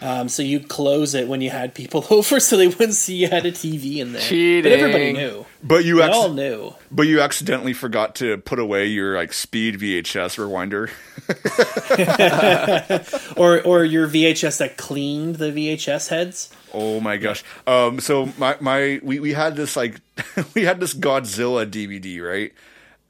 Um, 0.00 0.28
so 0.28 0.44
you 0.44 0.60
close 0.60 1.14
it 1.14 1.26
when 1.26 1.40
you 1.40 1.50
had 1.50 1.74
people 1.74 2.04
over, 2.10 2.38
so 2.38 2.56
they 2.56 2.68
wouldn't 2.68 2.94
see 2.94 3.16
you 3.16 3.28
had 3.28 3.44
a 3.46 3.50
TV 3.52 3.96
in 3.96 4.12
there. 4.12 4.22
Cheating. 4.22 4.62
But 4.62 4.72
everybody 4.78 5.12
knew. 5.12 5.44
But 5.62 5.84
you 5.84 5.96
They 5.96 6.02
acc- 6.04 6.12
all 6.14 6.32
knew. 6.32 6.74
but 6.90 7.08
you 7.08 7.20
accidentally 7.20 7.72
forgot 7.72 8.14
to 8.16 8.38
put 8.38 8.60
away 8.60 8.86
your 8.86 9.16
like 9.16 9.32
speed 9.32 9.80
VHS 9.80 10.36
rewinder. 10.38 10.90
Or 13.36 13.60
or 13.62 13.84
your 13.84 14.08
VHS 14.08 14.58
that 14.58 14.76
cleaned 14.76 15.36
the 15.36 15.50
VHS 15.52 16.08
heads. 16.08 16.50
Oh 16.72 17.00
my 17.00 17.16
gosh. 17.16 17.44
Um 17.66 18.00
so 18.00 18.32
my 18.38 18.56
my 18.60 19.00
we, 19.02 19.20
we 19.20 19.32
had 19.32 19.56
this 19.56 19.76
like 19.76 20.00
we 20.54 20.64
had 20.64 20.80
this 20.80 20.94
Godzilla 20.94 21.66
DVD, 21.66 22.22
right? 22.26 22.52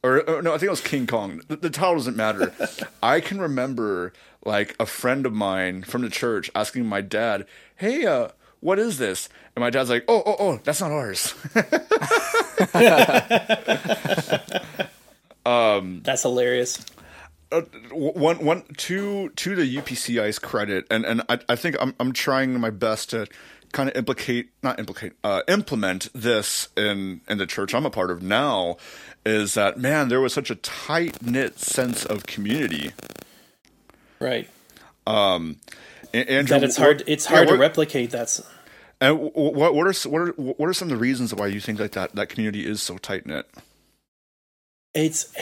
Or, 0.03 0.21
or 0.31 0.43
no, 0.43 0.51
I 0.55 0.59
think 0.59 0.69
it 0.69 0.71
was 0.71 0.81
King 0.81 1.07
Kong. 1.09 1.41
The, 1.49 1.57
the 1.57 1.71
title 1.71 1.97
doesn't 1.97 2.17
matter. 2.17 2.53
I 3.03 3.19
can 3.21 3.41
remember 3.41 4.13
like 4.45 4.75
a 4.81 4.87
friend 4.87 5.27
of 5.27 5.33
mine 5.33 5.83
from 5.83 6.03
the 6.03 6.11
church 6.11 6.51
asking 6.55 6.87
my 6.87 7.01
dad, 7.01 7.47
"Hey, 7.77 8.07
uh 8.07 8.29
what 8.61 8.79
is 8.79 8.99
this?" 8.99 9.29
And 9.55 9.63
my 9.63 9.71
dad's 9.71 9.91
like, 9.91 10.05
"Oh, 10.09 10.23
oh, 10.27 10.37
oh, 10.39 10.61
that's 10.65 10.81
not 10.81 10.91
ours." 10.93 11.35
That's 16.03 16.23
hilarious. 16.23 16.85
uh, 17.53 17.63
one 17.93 18.45
one 18.45 18.63
to 18.79 19.31
to 19.31 19.57
the 19.57 19.77
UPCI's 19.77 20.39
credit, 20.39 20.87
and 20.91 21.05
and 21.05 21.23
I, 21.29 21.39
I 21.49 21.57
think 21.57 21.77
I'm 21.81 21.95
I'm 21.99 22.13
trying 22.13 22.59
my 22.61 22.71
best 22.71 23.11
to 23.11 23.27
kind 23.73 23.89
of 23.89 23.97
implicate 23.97 24.51
not 24.63 24.79
implicate 24.79 25.13
uh, 25.25 25.43
implement 25.49 26.09
this 26.15 26.69
in 26.77 27.21
in 27.29 27.39
the 27.39 27.47
church 27.47 27.75
I'm 27.75 27.87
a 27.87 27.91
part 27.91 28.11
of 28.11 28.23
now. 28.23 28.77
Is 29.25 29.55
that 29.55 29.79
man? 29.79 30.09
There 30.09 30.21
was 30.21 30.33
such 30.33 30.51
a 30.51 30.55
tight 30.57 31.23
knit 31.23 31.59
sense 31.59 32.05
of 32.05 32.27
community. 32.27 32.93
Right. 34.21 34.49
And, 36.13 36.29
and 36.29 36.49
That 36.49 36.65
it's 36.65 36.77
hard. 36.77 37.03
It's 37.07 37.25
yeah, 37.29 37.37
hard 37.37 37.49
to 37.49 37.57
replicate. 37.57 38.11
That's 38.11 38.41
And 39.01 39.19
what 39.35 39.75
what 39.75 39.87
are 39.87 40.09
what 40.09 40.23
are 40.23 40.33
what 40.33 40.69
are 40.69 40.73
some 40.73 40.89
of 40.89 40.91
the 40.91 41.01
reasons 41.01 41.35
why 41.35 41.47
you 41.49 41.61
think 41.61 41.79
like 41.81 41.93
that 41.93 42.15
that 42.15 42.29
community 42.29 42.67
is 42.67 42.83
so 42.83 42.99
tight 42.99 43.27
knit? 43.27 43.47
it's 44.95 45.33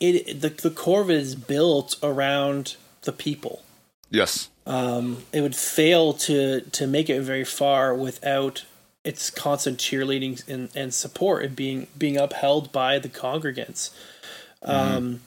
it. 0.00 0.40
The 0.40 0.48
the 0.48 0.70
core 0.70 1.02
of 1.02 1.10
it 1.10 1.16
is 1.16 1.34
built 1.34 1.96
around 2.02 2.76
the 3.02 3.12
people. 3.12 3.62
Yes. 4.10 4.48
um, 4.66 5.24
it 5.32 5.40
would 5.42 5.56
fail 5.56 6.12
to 6.14 6.60
to 6.62 6.86
make 6.86 7.10
it 7.10 7.20
very 7.22 7.44
far 7.44 7.94
without 7.94 8.64
its 9.04 9.28
constant 9.30 9.78
cheerleading 9.78 10.46
and, 10.48 10.70
and 10.74 10.94
support 10.94 11.44
and 11.44 11.54
being 11.56 11.86
being 11.98 12.16
upheld 12.16 12.72
by 12.72 12.98
the 12.98 13.08
congregants. 13.08 13.90
Um, 14.62 15.20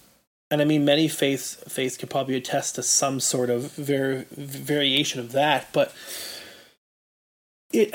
and 0.50 0.62
I 0.62 0.66
mean, 0.66 0.86
many 0.86 1.08
faiths 1.08 1.56
faiths 1.68 1.98
could 1.98 2.10
probably 2.10 2.36
attest 2.36 2.76
to 2.76 2.84
some 2.84 3.20
sort 3.20 3.50
of 3.50 3.74
var- 3.74 4.26
variation 4.32 5.20
of 5.20 5.32
that, 5.34 5.68
but 5.74 5.94
it 7.72 7.94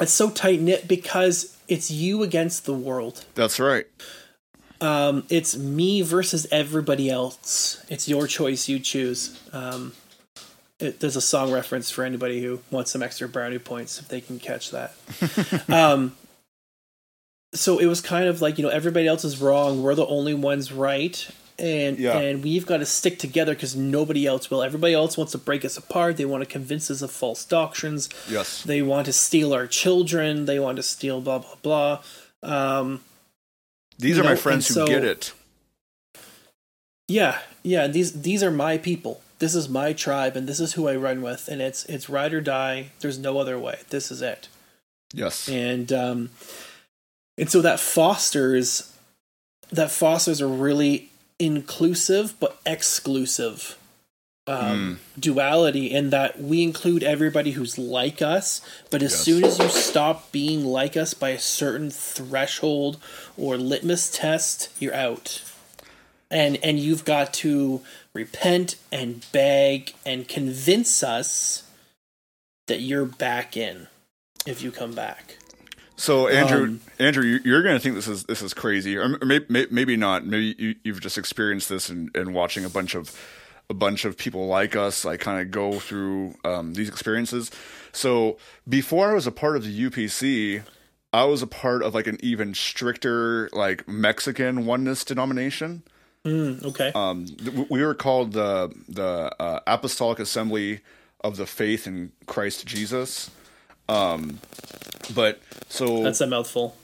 it's 0.00 0.12
so 0.12 0.30
tight 0.30 0.60
knit 0.60 0.88
because 0.88 1.56
it's 1.68 1.90
you 1.90 2.22
against 2.22 2.64
the 2.64 2.74
world. 2.74 3.24
That's 3.34 3.60
right. 3.60 3.86
Um, 4.80 5.24
it's 5.30 5.56
me 5.56 6.02
versus 6.02 6.46
everybody 6.50 7.08
else. 7.08 7.84
It's 7.88 8.08
your 8.08 8.26
choice. 8.26 8.68
You 8.68 8.78
choose. 8.80 9.40
Um, 9.52 9.92
it, 10.80 11.00
there's 11.00 11.16
a 11.16 11.20
song 11.20 11.52
reference 11.52 11.90
for 11.90 12.04
anybody 12.04 12.42
who 12.42 12.60
wants 12.70 12.90
some 12.90 13.02
extra 13.02 13.28
brownie 13.28 13.58
points 13.58 13.98
if 14.00 14.08
they 14.08 14.20
can 14.20 14.38
catch 14.38 14.72
that. 14.72 14.94
um, 15.68 16.16
so 17.54 17.78
it 17.78 17.86
was 17.86 18.00
kind 18.00 18.26
of 18.26 18.40
like 18.42 18.58
you 18.58 18.64
know 18.64 18.70
everybody 18.70 19.06
else 19.06 19.24
is 19.24 19.40
wrong. 19.40 19.82
We're 19.82 19.94
the 19.94 20.06
only 20.06 20.34
ones 20.34 20.70
right, 20.72 21.26
and 21.58 21.98
Yeah. 21.98 22.18
and 22.18 22.42
we've 22.44 22.66
got 22.66 22.78
to 22.78 22.86
stick 22.86 23.18
together 23.18 23.54
because 23.54 23.74
nobody 23.76 24.26
else 24.26 24.50
will. 24.50 24.62
Everybody 24.62 24.94
else 24.94 25.16
wants 25.16 25.32
to 25.32 25.38
break 25.38 25.64
us 25.64 25.76
apart. 25.76 26.16
They 26.16 26.24
want 26.24 26.42
to 26.42 26.48
convince 26.48 26.90
us 26.90 27.00
of 27.02 27.10
false 27.10 27.44
doctrines. 27.44 28.08
Yes. 28.28 28.62
They 28.62 28.82
want 28.82 29.06
to 29.06 29.12
steal 29.12 29.54
our 29.54 29.66
children. 29.66 30.44
They 30.46 30.58
want 30.58 30.76
to 30.76 30.82
steal 30.82 31.20
blah 31.20 31.38
blah 31.38 31.56
blah. 31.62 32.02
Um, 32.42 33.00
These 33.98 34.18
are 34.18 34.24
my 34.24 34.30
know, 34.30 34.36
friends 34.36 34.68
who 34.68 34.74
so- 34.74 34.86
get 34.86 35.04
it. 35.04 35.32
Yeah, 37.08 37.38
yeah. 37.62 37.86
These 37.86 38.22
these 38.22 38.42
are 38.42 38.50
my 38.50 38.78
people. 38.78 39.20
This 39.38 39.54
is 39.54 39.68
my 39.68 39.92
tribe, 39.92 40.36
and 40.36 40.48
this 40.48 40.58
is 40.60 40.72
who 40.72 40.88
I 40.88 40.96
run 40.96 41.20
with. 41.20 41.48
And 41.48 41.60
it's 41.60 41.84
it's 41.84 42.08
ride 42.08 42.32
or 42.32 42.40
die. 42.40 42.90
There's 43.00 43.18
no 43.18 43.38
other 43.38 43.58
way. 43.58 43.80
This 43.90 44.10
is 44.10 44.22
it. 44.22 44.48
Yes. 45.12 45.48
And 45.48 45.92
um, 45.92 46.30
and 47.38 47.50
so 47.50 47.60
that 47.62 47.80
fosters 47.80 48.92
that 49.70 49.90
fosters 49.90 50.40
a 50.40 50.46
really 50.46 51.10
inclusive 51.38 52.34
but 52.38 52.60
exclusive 52.64 53.76
um, 54.46 55.00
duality 55.18 55.86
in 55.90 56.10
that 56.10 56.38
we 56.38 56.62
include 56.62 57.02
everybody 57.02 57.52
who's 57.52 57.78
like 57.78 58.20
us, 58.20 58.60
but 58.90 59.02
as 59.02 59.12
Yes. 59.12 59.20
soon 59.22 59.44
as 59.44 59.58
you 59.58 59.68
stop 59.70 60.30
being 60.32 60.66
like 60.66 60.98
us 60.98 61.14
by 61.14 61.30
a 61.30 61.38
certain 61.38 61.90
threshold 61.90 62.98
or 63.38 63.56
litmus 63.56 64.10
test, 64.10 64.68
you're 64.78 64.94
out. 64.94 65.42
And 66.30 66.58
and 66.62 66.78
you've 66.78 67.04
got 67.06 67.32
to 67.34 67.80
repent 68.12 68.76
and 68.92 69.24
beg 69.32 69.94
and 70.04 70.28
convince 70.28 71.02
us 71.02 71.62
that 72.66 72.80
you're 72.80 73.06
back 73.06 73.56
in 73.56 73.86
if 74.46 74.60
you 74.60 74.70
come 74.70 74.92
back. 74.94 75.38
So 75.96 76.28
Andrew, 76.28 76.64
Um, 76.64 76.80
Andrew, 76.98 77.24
you- 77.24 77.40
you're 77.44 77.62
going 77.62 77.76
to 77.76 77.80
think 77.80 77.94
this 77.94 78.08
is 78.08 78.24
this 78.24 78.42
is 78.42 78.52
crazy, 78.52 78.96
or 78.96 79.16
maybe 79.24 79.66
maybe 79.70 79.96
not. 79.96 80.26
Maybe 80.26 80.54
you, 80.58 80.74
you've 80.82 81.00
just 81.00 81.16
experienced 81.18 81.68
this 81.68 81.88
and, 81.88 82.14
in 82.16 82.32
watching 82.32 82.64
a 82.64 82.68
bunch 82.68 82.94
of 82.94 83.16
a 83.70 83.74
bunch 83.74 84.04
of 84.04 84.18
people 84.18 84.46
like 84.46 84.74
us, 84.76 85.04
like 85.04 85.20
kind 85.20 85.40
of 85.40 85.50
go 85.50 85.78
through 85.78 86.34
um, 86.44 86.74
these 86.74 86.88
experiences. 86.88 87.50
So 87.92 88.36
before 88.68 89.10
I 89.10 89.14
was 89.14 89.26
a 89.26 89.32
part 89.32 89.56
of 89.56 89.64
the 89.64 89.70
UPC, 89.88 90.62
I 91.12 91.24
was 91.24 91.42
a 91.42 91.46
part 91.46 91.82
of 91.82 91.94
like 91.94 92.06
an 92.08 92.18
even 92.20 92.54
stricter 92.54 93.48
like 93.52 93.86
Mexican 93.88 94.66
oneness 94.66 95.04
denomination. 95.04 95.82
Mm, 96.26 96.64
okay. 96.64 96.90
Um, 96.94 97.26
th- 97.26 97.68
we 97.70 97.82
were 97.84 97.94
called 97.94 98.32
the 98.32 98.72
the 98.88 99.32
uh, 99.38 99.60
Apostolic 99.66 100.18
Assembly 100.18 100.80
of 101.22 101.36
the 101.36 101.46
Faith 101.46 101.86
in 101.86 102.12
Christ 102.26 102.66
Jesus. 102.66 103.30
Um, 103.88 104.38
but 105.14 105.40
so 105.68 106.02
That's 106.02 106.20
a 106.20 106.26
mouthful. 106.26 106.76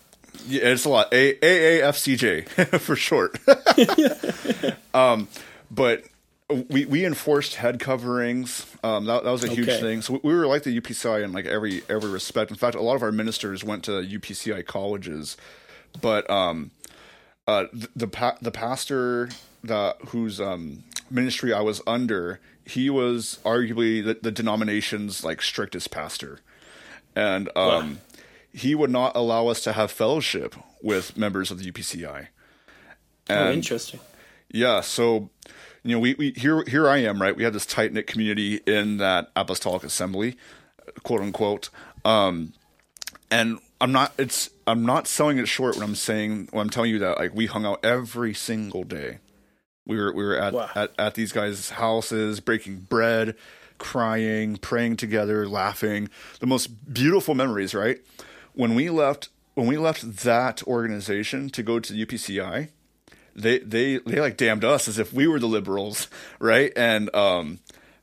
yeah, 0.47 0.63
it's 0.65 0.85
a 0.85 0.89
lot. 0.89 1.13
A 1.13 1.35
AAFCJ 1.37 2.79
for 2.81 2.97
short. 2.97 3.39
um, 4.95 5.29
but 5.71 6.05
we 6.69 6.85
we 6.85 7.05
enforced 7.05 7.55
head 7.57 7.79
coverings. 7.81 8.67
Um, 8.83 9.05
that, 9.07 9.25
that 9.25 9.31
was 9.31 9.45
a 9.45 9.49
huge 9.49 9.69
Okay. 9.69 9.81
thing. 9.81 10.03
So 10.03 10.21
we 10.23 10.35
were 10.35 10.47
like 10.47 10.65
the 10.65 10.79
UPCI 10.81 11.23
in 11.25 11.33
like 11.33 11.47
every 11.47 11.83
every 11.89 12.11
respect. 12.11 12.51
In 12.51 12.57
fact, 12.57 12.75
a 12.75 12.81
lot 12.83 12.97
of 12.97 13.03
our 13.03 13.13
ministers 13.13 13.63
went 13.65 13.85
to 13.85 13.93
UPCI 13.93 14.67
colleges. 14.67 15.37
But 16.01 16.29
um, 16.31 16.71
uh, 17.47 17.65
the 17.73 17.89
the, 17.97 18.09
pa- 18.09 18.37
the 18.43 18.51
pastor 18.51 19.31
the 19.63 19.95
whose 20.09 20.41
um, 20.41 20.85
ministry 21.11 21.53
I 21.53 21.61
was 21.61 21.81
under, 21.87 22.41
he 22.65 22.91
was 22.91 23.39
arguably 23.45 24.05
the, 24.05 24.15
the 24.21 24.31
denomination's 24.33 25.23
like 25.25 25.43
strictest 25.43 25.91
pastor, 25.91 26.41
and 27.17 27.49
um, 27.57 28.01
he 28.53 28.75
would 28.75 28.91
not 28.91 29.17
allow 29.17 29.49
us 29.49 29.63
to 29.63 29.73
have 29.73 29.91
fellowship 29.91 30.55
with 30.83 31.17
members 31.17 31.51
of 31.51 31.59
the 31.59 31.71
UPCI. 31.71 32.29
oh, 33.31 33.53
interesting. 33.53 34.01
yeah, 34.51 34.81
so 34.81 35.31
you 35.83 35.93
know, 35.93 35.99
we, 35.99 36.15
we 36.15 36.33
here 36.33 36.63
here 36.65 36.89
I 36.89 36.99
am, 36.99 37.21
right? 37.21 37.35
We 37.37 37.45
had 37.45 37.53
this 37.53 37.67
tight 37.67 37.93
knit 37.93 38.07
community 38.07 38.57
in 38.67 38.99
that 38.99 39.31
apostolic 39.37 39.83
assembly, 39.85 40.37
quote 41.03 41.21
unquote. 41.23 41.71
Um, 42.05 42.53
and 43.31 43.59
I'm 43.81 43.93
not 43.93 44.13
it's 44.19 44.51
I'm 44.67 44.85
not 44.85 45.07
selling 45.07 45.39
it 45.39 45.49
short 45.49 45.77
when 45.77 45.85
I'm 45.85 45.95
saying 45.95 46.49
when 46.51 46.63
I'm 46.63 46.71
telling 46.71 46.91
you 46.91 46.99
that 47.01 47.19
like 47.19 47.35
we 47.35 47.47
hung 47.47 47.65
out 47.65 47.85
every 47.85 48.35
single 48.35 48.85
day. 48.85 49.19
We 49.87 49.97
were 49.97 50.13
we 50.13 50.23
were 50.23 50.37
at, 50.37 50.53
Wow. 50.53 50.71
at, 50.75 50.93
at 50.99 51.15
these 51.15 51.33
guys' 51.33 51.71
houses, 51.71 52.41
breaking 52.41 52.81
bread, 52.81 53.35
crying, 53.81 54.57
praying 54.59 54.97
together, 54.97 55.49
laughing. 55.49 56.09
The 56.39 56.47
most 56.47 56.93
beautiful 56.95 57.35
memories, 57.35 57.75
right? 57.75 57.99
When 58.53 58.77
we 58.77 58.89
left 58.91 59.29
when 59.55 59.67
we 59.67 59.77
left 59.77 60.19
that 60.23 60.63
organization 60.69 61.51
to 61.51 61.63
go 61.65 61.81
to 61.81 61.93
the 61.93 62.07
UPCI, 62.07 62.69
they 63.35 63.59
they 63.59 63.97
they 63.99 64.21
like 64.21 64.37
damned 64.37 64.65
us 64.65 64.87
as 64.87 64.99
if 64.99 65.13
we 65.13 65.27
were 65.27 65.41
the 65.41 65.49
liberals, 65.49 66.07
right? 66.39 66.73
And 66.77 67.13
um, 67.15 67.59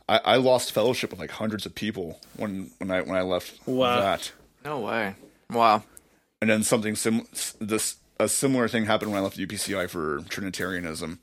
I, 0.10 0.20
I 0.26 0.36
lost 0.36 0.74
fellowship 0.74 1.12
with 1.12 1.20
like 1.20 1.32
hundreds 1.32 1.66
of 1.66 1.74
people 1.76 2.20
when 2.36 2.72
when 2.80 2.92
I 2.92 3.02
when 3.02 3.16
I 3.16 3.22
left 3.22 3.58
Wow. 3.66 4.02
that. 4.02 4.34
No 4.66 4.80
way. 4.82 5.16
Wow. 5.50 5.84
And 6.42 6.50
then 6.50 6.64
something 6.64 6.96
sim 6.96 7.26
this 7.60 7.96
a 8.20 8.28
similar 8.28 8.68
thing 8.68 8.86
happened 8.86 9.12
when 9.12 9.20
I 9.20 9.24
left 9.24 9.38
UPCI 9.38 9.90
for 9.90 10.22
Trinitarianism. 10.30 11.20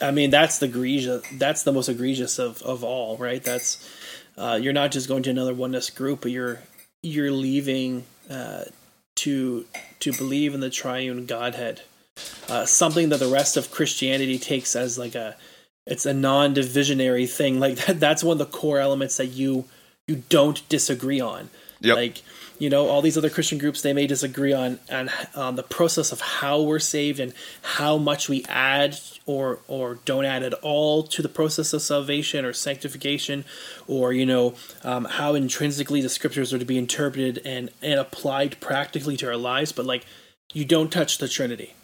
I 0.00 0.10
mean, 0.10 0.30
that's 0.30 0.58
the 0.58 0.66
egregious. 0.66 1.22
That's 1.32 1.62
the 1.62 1.72
most 1.72 1.88
egregious 1.88 2.38
of, 2.38 2.62
of 2.62 2.82
all, 2.84 3.16
right? 3.16 3.42
That's 3.42 3.88
uh, 4.36 4.58
you're 4.60 4.72
not 4.72 4.92
just 4.92 5.08
going 5.08 5.22
to 5.24 5.30
another 5.30 5.54
oneness 5.54 5.90
group, 5.90 6.22
but 6.22 6.30
you're 6.30 6.60
you're 7.02 7.30
leaving 7.30 8.04
uh, 8.30 8.64
to 9.16 9.66
to 10.00 10.12
believe 10.12 10.54
in 10.54 10.60
the 10.60 10.70
triune 10.70 11.26
Godhead, 11.26 11.82
uh, 12.48 12.64
something 12.64 13.10
that 13.10 13.20
the 13.20 13.28
rest 13.28 13.56
of 13.56 13.70
Christianity 13.70 14.38
takes 14.38 14.74
as 14.74 14.98
like 14.98 15.14
a 15.14 15.36
it's 15.86 16.06
a 16.06 16.14
non-divisionary 16.14 17.28
thing. 17.28 17.60
Like 17.60 17.76
that, 17.76 18.00
that's 18.00 18.24
one 18.24 18.40
of 18.40 18.50
the 18.50 18.58
core 18.58 18.78
elements 18.78 19.16
that 19.18 19.26
you 19.26 19.66
you 20.06 20.22
don't 20.28 20.66
disagree 20.68 21.20
on. 21.20 21.50
Yep. 21.80 21.96
Like 21.96 22.22
you 22.60 22.68
know, 22.68 22.88
all 22.88 23.00
these 23.00 23.16
other 23.16 23.30
Christian 23.30 23.56
groups 23.56 23.80
they 23.80 23.94
may 23.94 24.06
disagree 24.06 24.52
on 24.52 24.78
on 24.92 25.10
on 25.34 25.56
the 25.56 25.62
process 25.62 26.12
of 26.12 26.20
how 26.20 26.60
we're 26.60 26.78
saved 26.78 27.18
and 27.18 27.32
how 27.62 27.96
much 27.96 28.28
we 28.28 28.44
add 28.48 29.00
or 29.24 29.60
or 29.66 29.94
don't 30.04 30.26
add 30.26 30.42
at 30.42 30.52
all 30.54 31.02
to 31.04 31.22
the 31.22 31.28
process 31.28 31.72
of 31.72 31.80
salvation 31.80 32.44
or 32.44 32.52
sanctification, 32.52 33.46
or 33.88 34.12
you 34.12 34.26
know 34.26 34.54
um, 34.84 35.06
how 35.06 35.34
intrinsically 35.34 36.02
the 36.02 36.10
scriptures 36.10 36.52
are 36.52 36.58
to 36.58 36.66
be 36.66 36.76
interpreted 36.76 37.40
and 37.46 37.70
and 37.80 37.98
applied 37.98 38.60
practically 38.60 39.16
to 39.16 39.26
our 39.26 39.38
lives. 39.38 39.72
But 39.72 39.86
like, 39.86 40.04
you 40.52 40.66
don't 40.66 40.92
touch 40.92 41.16
the 41.16 41.28
Trinity. 41.28 41.74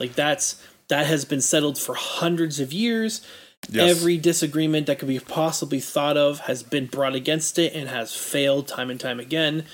Like 0.00 0.14
that's 0.14 0.60
that 0.88 1.06
has 1.06 1.24
been 1.24 1.40
settled 1.40 1.78
for 1.78 1.94
hundreds 1.94 2.58
of 2.58 2.72
years. 2.72 3.24
Yes. 3.68 3.90
Every 3.90 4.16
disagreement 4.16 4.86
that 4.86 4.98
could 4.98 5.08
be 5.08 5.18
possibly 5.18 5.80
thought 5.80 6.16
of 6.16 6.40
has 6.40 6.62
been 6.62 6.86
brought 6.86 7.14
against 7.14 7.58
it 7.58 7.74
and 7.74 7.88
has 7.88 8.14
failed 8.14 8.68
time 8.68 8.90
and 8.90 9.00
time 9.00 9.18
again. 9.18 9.64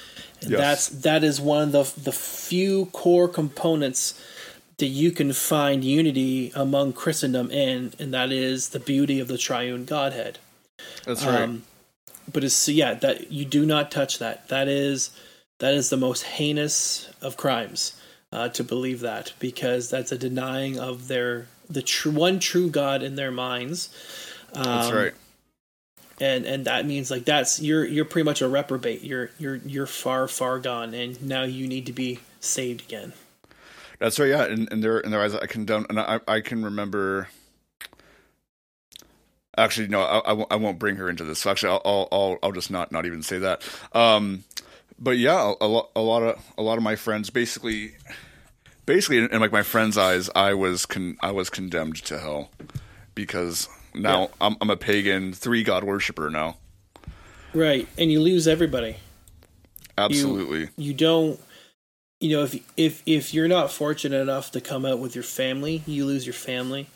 And 0.40 0.50
Yes. 0.50 0.60
that's 0.60 0.88
that 1.02 1.24
is 1.24 1.40
one 1.40 1.62
of 1.62 1.72
the 1.72 2.00
the 2.00 2.12
few 2.12 2.86
core 2.86 3.28
components 3.28 4.14
that 4.78 4.86
you 4.86 5.12
can 5.12 5.32
find 5.32 5.84
unity 5.84 6.50
among 6.54 6.92
Christendom 6.94 7.50
in, 7.50 7.92
and 7.98 8.12
that 8.14 8.32
is 8.32 8.70
the 8.70 8.80
beauty 8.80 9.20
of 9.20 9.28
the 9.28 9.38
triune 9.38 9.84
Godhead. 9.84 10.38
That's 11.04 11.24
right. 11.24 11.42
Um, 11.42 11.64
but 12.32 12.44
it's 12.44 12.68
yeah 12.68 12.94
that 12.94 13.30
you 13.30 13.44
do 13.44 13.66
not 13.66 13.90
touch 13.90 14.18
that. 14.18 14.48
That 14.48 14.68
is 14.68 15.10
that 15.58 15.74
is 15.74 15.90
the 15.90 15.96
most 15.96 16.22
heinous 16.24 17.08
of 17.20 17.36
crimes 17.36 17.92
uh, 18.32 18.48
to 18.48 18.64
believe 18.64 19.00
that 19.00 19.32
because 19.38 19.90
that's 19.90 20.10
a 20.10 20.18
denying 20.18 20.78
of 20.78 21.08
their 21.08 21.46
the 21.68 21.82
true 21.82 22.12
one 22.12 22.38
true 22.38 22.70
God 22.70 23.02
in 23.02 23.16
their 23.16 23.30
minds. 23.30 23.88
Um, 24.54 24.64
That's 24.64 24.92
right. 24.92 25.12
and 26.20 26.44
and 26.44 26.64
that 26.66 26.86
means 26.86 27.10
like 27.10 27.24
that's 27.24 27.60
you're 27.60 27.84
you're 27.84 28.04
pretty 28.04 28.24
much 28.24 28.42
a 28.42 28.48
reprobate. 28.48 29.02
You're 29.02 29.30
you're 29.38 29.56
you're 29.56 29.86
far 29.86 30.28
far 30.28 30.58
gone, 30.58 30.94
and 30.94 31.20
now 31.22 31.42
you 31.44 31.66
need 31.66 31.86
to 31.86 31.92
be 31.92 32.20
saved 32.40 32.82
again. 32.82 33.12
That's 33.98 34.18
right. 34.18 34.28
Yeah, 34.28 34.46
in, 34.46 34.68
in 34.70 34.80
their 34.80 34.98
in 34.98 35.10
their 35.10 35.22
eyes, 35.22 35.34
I 35.34 35.46
condemn, 35.46 35.86
and 35.88 35.98
I 35.98 36.20
I 36.26 36.40
can 36.40 36.64
remember. 36.64 37.28
Actually, 39.56 39.88
no, 39.88 40.00
I, 40.00 40.18
I, 40.20 40.32
won't, 40.32 40.50
won't 40.62 40.78
bring 40.78 40.96
her 40.96 41.10
into 41.10 41.24
this. 41.24 41.40
So 41.40 41.50
actually, 41.50 41.72
I'll, 41.72 41.82
I'll 41.84 42.08
I'll 42.10 42.38
I'll 42.42 42.52
just 42.52 42.70
not 42.70 42.90
not 42.90 43.04
even 43.04 43.22
say 43.22 43.38
that. 43.38 43.62
Um, 43.92 44.44
but 44.98 45.18
yeah, 45.18 45.52
a, 45.60 45.64
a 45.64 45.68
lot 45.68 45.90
a 45.94 46.00
lot 46.00 46.22
of 46.22 46.42
a 46.56 46.62
lot 46.62 46.78
of 46.78 46.82
my 46.82 46.96
friends 46.96 47.30
basically, 47.30 47.92
basically, 48.86 49.18
in, 49.18 49.32
in 49.32 49.40
like 49.40 49.52
my 49.52 49.62
friends' 49.62 49.98
eyes, 49.98 50.28
I 50.34 50.54
was 50.54 50.86
con 50.86 51.16
I 51.22 51.30
was 51.30 51.50
condemned 51.50 51.96
to 52.04 52.18
hell 52.18 52.50
because 53.14 53.68
now 53.94 54.22
Yeah. 54.22 54.26
I'm 54.40 54.56
I'm 54.60 54.70
a 54.70 54.76
pagan 54.76 55.32
three 55.32 55.62
god 55.62 55.84
worshiper 55.84 56.30
now. 56.30 56.56
Right, 57.54 57.86
and 57.98 58.10
you 58.10 58.20
lose 58.20 58.48
everybody. 58.48 58.96
Absolutely. 59.98 60.70
you 60.76 60.94
don't 60.94 61.38
you 62.20 62.36
know 62.36 62.44
if 62.44 62.54
if 62.76 63.02
if 63.04 63.34
you're 63.34 63.48
not 63.48 63.70
fortunate 63.70 64.20
enough 64.20 64.50
to 64.52 64.60
come 64.60 64.86
out 64.86 64.98
with 64.98 65.14
your 65.14 65.22
family 65.24 65.82
you 65.86 66.06
lose 66.06 66.24
your 66.24 66.32
family 66.32 66.86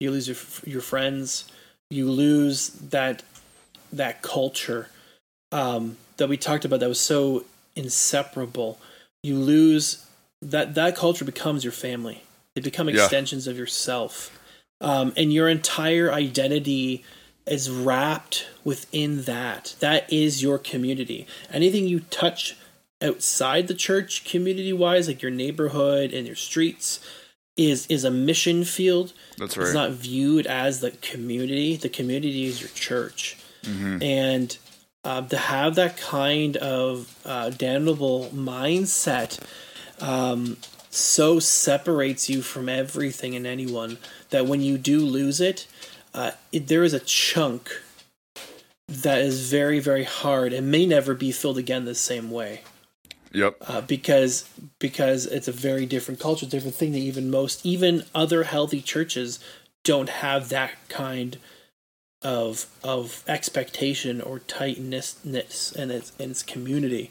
you 0.00 0.10
lose 0.10 0.26
your 0.28 0.36
your 0.64 0.80
friends 0.80 1.44
you 1.90 2.10
lose 2.10 2.70
that 2.70 3.22
that 3.92 4.22
culture 4.22 4.88
um 5.50 5.98
that 6.16 6.28
we 6.28 6.38
talked 6.38 6.64
about 6.64 6.80
that 6.80 6.88
was 6.88 7.00
so 7.00 7.44
inseparable 7.76 8.78
you 9.22 9.36
lose 9.36 10.06
that 10.42 10.74
that 10.74 10.96
culture 10.96 11.24
becomes 11.24 11.62
your 11.64 11.72
family 11.72 12.22
they 12.54 12.60
become 12.60 12.88
Yeah. 12.88 12.96
extensions 13.02 13.46
of 13.46 13.56
yourself 13.56 14.38
um 14.80 15.12
and 15.16 15.32
your 15.32 15.48
entire 15.48 16.12
identity 16.12 17.04
is 17.44 17.68
wrapped 17.68 18.46
within 18.62 19.22
that. 19.22 19.74
That 19.80 20.12
is 20.12 20.44
your 20.44 20.58
community. 20.58 21.26
Anything 21.52 21.88
you 21.88 21.98
touch 22.08 22.56
outside 23.02 23.66
the 23.66 23.74
church, 23.74 24.24
community 24.24 24.72
wise, 24.72 25.08
like 25.08 25.22
your 25.22 25.32
neighborhood 25.32 26.12
and 26.12 26.24
your 26.24 26.36
streets, 26.36 27.00
is 27.56 27.84
is 27.88 28.04
a 28.04 28.12
mission 28.12 28.62
field. 28.62 29.12
That's 29.38 29.56
right. 29.56 29.64
It's 29.64 29.74
not 29.74 29.90
viewed 29.90 30.46
as 30.46 30.80
the 30.82 30.92
community. 30.92 31.74
The 31.74 31.88
community 31.88 32.44
is 32.46 32.60
your 32.60 32.70
church, 32.70 33.36
Mm-hmm. 33.64 34.02
and 34.02 34.56
uh, 35.04 35.22
to 35.22 35.36
have 35.36 35.74
that 35.74 35.96
kind 35.96 36.56
of 36.58 37.18
uh, 37.24 37.50
damnable 37.50 38.30
mindset 38.32 39.40
um, 40.02 40.58
so 40.90 41.38
separates 41.38 42.28
you 42.28 42.42
from 42.42 42.68
everything 42.68 43.34
and 43.34 43.46
anyone 43.46 43.96
that 44.30 44.46
when 44.46 44.60
you 44.60 44.76
do 44.76 45.00
lose 45.00 45.40
it, 45.40 45.66
uh, 46.12 46.32
it, 46.52 46.66
there 46.66 46.84
is 46.84 46.92
a 46.92 47.00
chunk 47.00 47.70
that 48.88 49.20
is 49.20 49.50
very 49.50 49.78
very 49.78 50.04
hard 50.04 50.52
and 50.52 50.70
may 50.70 50.84
never 50.84 51.14
be 51.14 51.32
filled 51.32 51.56
again 51.56 51.86
the 51.86 51.94
same 51.94 52.30
way 52.30 52.60
Yep. 53.32 53.56
uh, 53.62 53.80
because 53.80 54.48
because 54.78 55.26
it's 55.26 55.48
a 55.48 55.52
very 55.52 55.86
different 55.86 56.20
culture, 56.20 56.44
different 56.44 56.74
thing 56.74 56.92
that 56.92 56.98
even 56.98 57.30
most 57.30 57.64
even 57.64 58.04
other 58.14 58.44
healthy 58.44 58.82
churches 58.82 59.38
don't 59.84 60.10
have 60.10 60.50
that 60.50 60.72
kind 60.88 61.38
of 62.20 62.66
of 62.84 63.24
expectation 63.26 64.20
or 64.20 64.40
tightness 64.40 65.18
in 65.24 65.34
its 65.34 65.72
in 65.72 65.90
its, 65.90 66.12
its 66.18 66.42
community. 66.42 67.10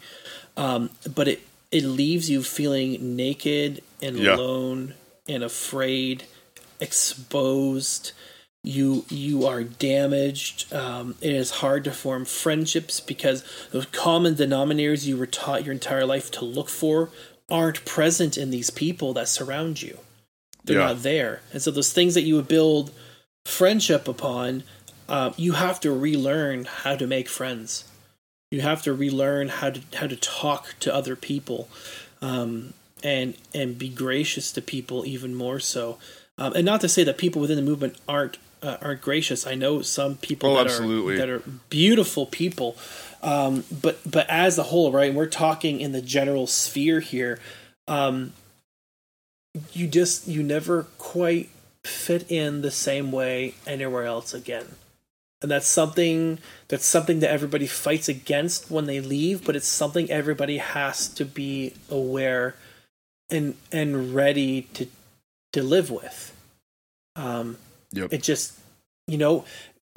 Um, 0.56 0.92
but 1.16 1.28
it 1.28 1.42
it 1.72 1.84
leaves 1.86 2.30
you 2.30 2.44
feeling 2.44 3.16
naked 3.16 3.82
and 4.02 4.18
Yeah. 4.18 4.36
alone 4.36 4.94
and 5.28 5.44
afraid, 5.44 6.26
exposed. 6.80 8.12
You 8.64 9.06
you 9.10 9.48
are 9.48 9.64
damaged. 9.64 10.72
Um, 10.72 11.16
it 11.20 11.32
is 11.34 11.50
hard 11.52 11.84
to 11.86 11.92
form 11.92 12.26
friendships 12.26 13.00
because 13.00 13.44
those 13.72 13.88
common 13.88 14.36
denominators 14.36 15.06
you 15.06 15.18
were 15.18 15.26
taught 15.26 15.66
your 15.66 15.74
entire 15.74 16.06
life 16.06 16.30
to 16.32 16.46
look 16.46 16.70
for 16.70 17.10
aren't 17.50 17.84
present 17.86 18.38
in 18.38 18.52
these 18.52 18.70
people 18.70 19.14
that 19.14 19.28
surround 19.28 19.82
you. 19.82 19.98
They're 20.64 20.78
Yeah. 20.78 20.88
not 20.88 21.02
there, 21.04 21.42
and 21.52 21.62
so 21.62 21.72
those 21.72 21.92
things 21.92 22.14
that 22.14 22.22
you 22.22 22.36
would 22.36 22.48
build 22.48 22.92
friendship 23.46 24.08
upon, 24.08 24.64
uh, 25.10 25.32
you 25.38 25.54
have 25.54 25.80
to 25.80 25.92
relearn 25.92 26.66
how 26.66 26.96
to 26.96 27.08
make 27.08 27.28
friends. 27.30 27.84
You 28.52 28.62
have 28.62 28.84
to 28.84 28.94
relearn 28.94 29.48
how 29.48 29.70
to 29.72 29.82
how 29.96 30.08
to 30.08 30.16
talk 30.18 30.76
to 30.82 30.94
other 30.94 31.16
people, 31.16 31.70
um, 32.22 32.74
and 33.04 33.36
and 33.56 33.78
be 33.78 33.90
gracious 33.90 34.52
to 34.52 34.62
people 34.62 35.06
even 35.06 35.34
more 35.34 35.60
so. 35.60 35.98
Um, 36.38 36.54
and 36.54 36.66
not 36.66 36.82
to 36.82 36.90
say 36.90 37.04
that 37.06 37.18
people 37.18 37.42
within 37.42 37.56
the 37.56 37.62
movement 37.64 37.96
aren't 38.08 38.38
uh, 38.62 38.78
aren't 38.82 39.02
gracious. 39.02 39.48
I 39.48 39.56
know 39.56 39.82
some 39.82 40.18
people 40.18 40.52
Oh, 40.52 40.56
that 40.58 40.66
absolutely. 40.66 41.16
are 41.16 41.18
that 41.18 41.30
are 41.30 41.44
beautiful 41.70 42.26
people, 42.26 42.76
um, 43.24 43.64
but 43.82 44.00
but 44.10 44.30
as 44.30 44.58
a 44.58 44.64
whole, 44.64 44.92
right? 44.92 45.14
We're 45.14 45.28
talking 45.28 45.80
in 45.80 45.94
the 45.94 46.02
general 46.02 46.46
sphere 46.46 47.00
here. 47.00 47.40
Um, 47.88 48.34
you 49.74 49.88
just 49.88 50.28
you 50.28 50.44
never 50.44 50.84
quite 50.98 51.50
fit 51.84 52.30
in 52.32 52.62
the 52.62 52.72
same 52.72 53.12
way 53.12 53.56
anywhere 53.66 54.04
else 54.06 54.34
again 54.34 54.76
and 55.42 55.50
that's 55.52 55.68
something 55.68 56.40
that's 56.68 56.86
something 56.86 57.20
that 57.20 57.30
everybody 57.32 57.68
fights 57.68 58.08
against 58.08 58.70
when 58.72 58.86
they 58.86 59.00
leave 59.00 59.44
but 59.46 59.56
it's 59.56 59.68
something 59.68 60.10
everybody 60.12 60.58
has 60.58 61.08
to 61.08 61.26
be 61.26 61.74
aware 61.90 62.56
and 63.30 63.56
and 63.72 64.14
ready 64.14 64.64
to 64.74 64.88
to 65.54 65.64
live 65.64 65.90
with 65.90 66.36
um 67.16 67.58
Yep. 67.94 68.14
it 68.14 68.24
just 68.24 68.58
you 69.08 69.18
know 69.18 69.44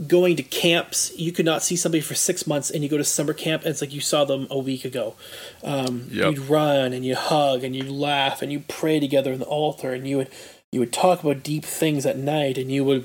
going 0.08 0.34
to 0.34 0.42
camps 0.42 1.12
you 1.16 1.30
could 1.30 1.44
not 1.44 1.62
see 1.62 1.76
somebody 1.76 2.00
for 2.00 2.16
six 2.16 2.44
months 2.44 2.68
and 2.68 2.82
you 2.82 2.88
go 2.88 2.96
to 2.98 3.04
summer 3.04 3.32
camp 3.32 3.62
and 3.62 3.70
it's 3.70 3.80
like 3.80 3.94
you 3.94 4.00
saw 4.00 4.24
them 4.24 4.48
a 4.50 4.58
week 4.58 4.84
ago 4.84 5.14
um, 5.62 6.08
Yep. 6.10 6.34
you'd 6.34 6.38
run 6.48 6.92
and 6.92 7.04
you 7.04 7.14
hug 7.14 7.62
and 7.62 7.76
you 7.76 7.84
laugh 7.84 8.42
and 8.42 8.50
you 8.50 8.64
pray 8.66 8.98
together 8.98 9.32
in 9.32 9.38
the 9.38 9.44
altar 9.46 9.92
and 9.92 10.08
you 10.08 10.16
would 10.16 10.28
you 10.72 10.80
would 10.80 10.92
talk 10.92 11.22
about 11.22 11.44
deep 11.44 11.64
things 11.64 12.04
at 12.04 12.18
night 12.18 12.58
and 12.58 12.72
you 12.72 12.82
would 12.82 13.04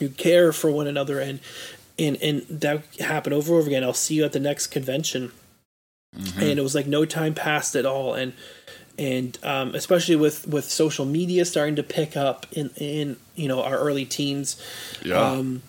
you 0.00 0.08
care 0.08 0.52
for 0.52 0.70
one 0.70 0.86
another 0.86 1.20
and 1.20 1.40
and 1.98 2.16
and 2.22 2.42
that 2.48 2.82
happened 3.00 3.34
over 3.34 3.52
and 3.52 3.58
over 3.60 3.68
again. 3.68 3.84
I'll 3.84 3.92
see 3.92 4.14
you 4.14 4.24
at 4.24 4.32
the 4.32 4.40
next 4.40 4.68
convention. 4.68 5.32
And 6.36 6.58
it 6.58 6.62
was 6.62 6.74
like 6.74 6.86
no 6.86 7.06
time 7.06 7.32
passed 7.32 7.74
at 7.74 7.86
all 7.86 8.12
and 8.14 8.34
and 8.98 9.38
um, 9.42 9.74
especially 9.74 10.16
with 10.16 10.46
with 10.46 10.66
social 10.66 11.06
media 11.06 11.46
starting 11.46 11.76
to 11.76 11.82
pick 11.82 12.16
up 12.18 12.44
in 12.52 12.68
in 12.76 13.16
you 13.34 13.48
know 13.48 13.62
our 13.62 13.78
early 13.78 14.04
teens 14.04 14.60
Yeah. 15.02 15.18
um, 15.18 15.62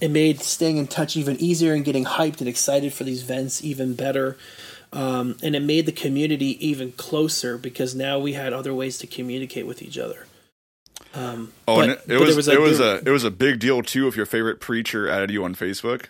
it 0.00 0.12
made 0.12 0.40
staying 0.40 0.76
in 0.76 0.86
touch 0.86 1.16
even 1.16 1.36
easier 1.40 1.74
and 1.74 1.84
getting 1.84 2.04
hyped 2.04 2.38
and 2.38 2.48
excited 2.48 2.92
for 2.92 3.02
these 3.02 3.22
events 3.24 3.64
even 3.64 3.94
better. 3.94 4.36
Um, 4.92 5.36
and 5.42 5.56
it 5.56 5.62
made 5.62 5.84
the 5.86 5.92
community 5.92 6.64
even 6.64 6.92
closer 6.92 7.58
because 7.58 7.96
now 7.96 8.20
we 8.20 8.34
had 8.34 8.52
other 8.52 8.72
ways 8.72 8.96
to 8.98 9.06
communicate 9.08 9.66
with 9.66 9.82
each 9.82 9.98
other 9.98 10.27
um, 11.14 11.52
oh, 11.66 11.76
but- 11.76 11.82
and 11.82 11.92
it, 11.92 12.06
there 12.06 12.20
was, 12.20 12.48
it 12.48 12.60
was 12.60 12.80
a 12.80 12.96
it 13.06 13.10
was 13.10 13.24
a 13.24 13.30
big 13.30 13.58
deal 13.58 13.82
too 13.82 14.06
if 14.08 14.16
your 14.16 14.26
favorite 14.26 14.60
preacher 14.60 15.08
added 15.08 15.30
you 15.30 15.44
on 15.44 15.54
Facebook. 15.54 16.06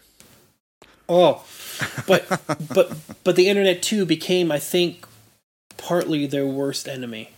Oh, 1.08 1.44
but 2.06 2.26
but 2.74 2.96
but 3.24 3.36
the 3.36 3.48
internet 3.48 3.82
too 3.82 4.04
became, 4.04 4.50
I 4.52 4.58
think, 4.58 5.06
partly 5.76 6.26
their 6.26 6.46
worst 6.46 6.88
enemy. 6.88 7.30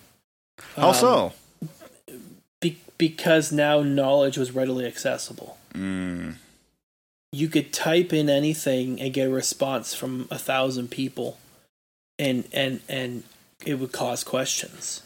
How 0.76 0.88
Um, 0.88 0.94
so? 0.94 1.32
Be- 2.61 2.78
because 2.98 3.52
now 3.52 3.82
knowledge 3.82 4.36
was 4.36 4.52
readily 4.52 4.86
accessible. 4.86 5.56
Mm. 5.74 6.34
You 7.32 7.48
could 7.48 7.72
type 7.72 8.12
in 8.12 8.28
anything 8.28 9.00
and 9.00 9.12
get 9.14 9.28
a 9.28 9.30
response 9.30 9.94
from 9.94 10.26
a 10.30 10.38
thousand 10.38 10.90
people, 10.90 11.38
and 12.18 12.44
and 12.52 12.80
and 12.88 13.22
it 13.64 13.78
would 13.78 13.92
cause 13.92 14.24
questions. 14.24 15.02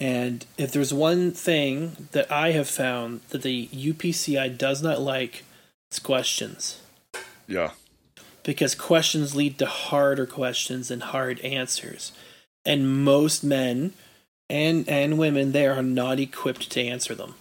And 0.00 0.44
if 0.58 0.72
there's 0.72 0.92
one 0.92 1.30
thing 1.32 2.08
that 2.12 2.30
I 2.30 2.52
have 2.52 2.68
found 2.68 3.20
that 3.30 3.42
the 3.42 3.68
UPCI 3.68 4.56
does 4.58 4.82
not 4.82 5.00
like, 5.00 5.44
it's 5.90 5.98
questions. 5.98 6.80
Yeah. 7.46 7.70
Because 8.42 8.74
questions 8.74 9.34
lead 9.34 9.58
to 9.58 9.66
harder 9.66 10.26
questions 10.26 10.90
and 10.90 11.02
hard 11.02 11.40
answers. 11.40 12.12
And 12.64 13.04
most 13.04 13.44
men 13.44 13.92
and 14.50 14.88
and 14.88 15.18
women 15.18 15.52
they 15.52 15.66
are 15.66 15.82
not 15.82 16.18
equipped 16.18 16.70
to 16.72 16.82
answer 16.82 17.14
them. 17.14 17.34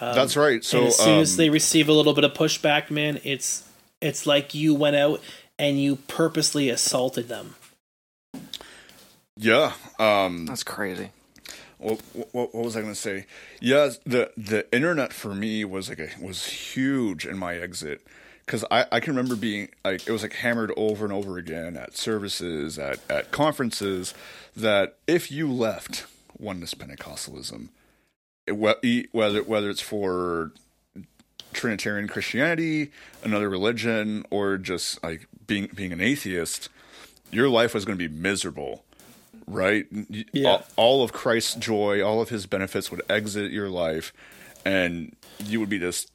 Um, 0.00 0.14
That's 0.14 0.36
right. 0.36 0.64
So 0.64 0.86
as 0.86 0.98
soon 0.98 1.20
as 1.20 1.32
um, 1.32 1.36
they 1.36 1.50
receive 1.50 1.88
a 1.88 1.92
little 1.92 2.14
bit 2.14 2.24
of 2.24 2.34
pushback, 2.34 2.90
man, 2.90 3.20
it's 3.22 3.68
it's 4.00 4.26
like 4.26 4.54
you 4.54 4.74
went 4.74 4.96
out 4.96 5.20
and 5.58 5.80
you 5.80 5.96
purposely 5.96 6.68
assaulted 6.68 7.28
them. 7.28 7.54
Yeah. 9.36 9.72
Um, 9.98 10.46
That's 10.46 10.62
crazy. 10.62 11.10
what, 11.78 12.00
what, 12.32 12.54
what 12.54 12.64
was 12.64 12.76
I 12.76 12.80
going 12.80 12.92
to 12.92 12.98
say? 12.98 13.26
Yeah, 13.60 13.90
the 14.04 14.30
the 14.36 14.72
internet 14.74 15.12
for 15.12 15.34
me 15.34 15.64
was 15.64 15.88
like 15.88 15.98
a, 15.98 16.08
was 16.20 16.46
huge 16.46 17.26
in 17.26 17.38
my 17.38 17.56
exit 17.56 18.06
because 18.46 18.64
I, 18.70 18.86
I 18.92 19.00
can 19.00 19.14
remember 19.14 19.36
being 19.36 19.68
like 19.84 20.06
it 20.06 20.12
was 20.12 20.22
like 20.22 20.34
hammered 20.34 20.72
over 20.76 21.04
and 21.04 21.12
over 21.12 21.38
again 21.38 21.76
at 21.76 21.96
services 21.96 22.78
at 22.78 22.98
at 23.10 23.30
conferences 23.30 24.14
that 24.56 24.96
if 25.06 25.30
you 25.30 25.50
left 25.50 26.06
oneness 26.38 26.74
Pentecostalism, 26.74 27.68
it, 28.46 28.52
whether 29.12 29.42
whether 29.42 29.70
it's 29.70 29.80
for 29.80 30.52
Trinitarian 31.52 32.08
Christianity, 32.08 32.90
another 33.22 33.48
religion, 33.48 34.24
or 34.30 34.58
just 34.58 35.02
like 35.02 35.26
being 35.46 35.68
being 35.74 35.92
an 35.92 36.00
atheist, 36.00 36.68
your 37.30 37.48
life 37.48 37.74
was 37.74 37.84
going 37.84 37.98
to 37.98 38.08
be 38.08 38.14
miserable, 38.14 38.84
right? 39.46 39.86
Yeah. 40.32 40.48
All, 40.48 40.64
all 40.76 41.02
of 41.04 41.12
Christ's 41.12 41.54
joy, 41.54 42.02
all 42.02 42.20
of 42.20 42.28
His 42.28 42.46
benefits 42.46 42.90
would 42.90 43.02
exit 43.08 43.50
your 43.52 43.68
life, 43.68 44.12
and 44.64 45.14
you 45.38 45.60
would 45.60 45.68
be 45.68 45.78
this 45.78 46.06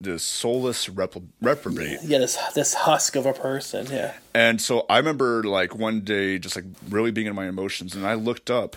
this 0.00 0.22
soulless 0.22 0.88
rep- 0.88 1.14
reprobate. 1.42 1.98
Yeah, 2.02 2.18
this 2.18 2.36
this 2.54 2.74
husk 2.74 3.16
of 3.16 3.26
a 3.26 3.34
person. 3.34 3.86
Yeah. 3.90 4.14
And 4.34 4.60
so 4.60 4.86
I 4.88 4.96
remember 4.96 5.42
like 5.44 5.74
one 5.74 6.00
day 6.00 6.38
just 6.38 6.56
like 6.56 6.64
really 6.88 7.10
being 7.10 7.26
in 7.26 7.34
my 7.34 7.46
emotions 7.46 7.94
and 7.94 8.06
I 8.06 8.14
looked 8.14 8.50
up 8.50 8.76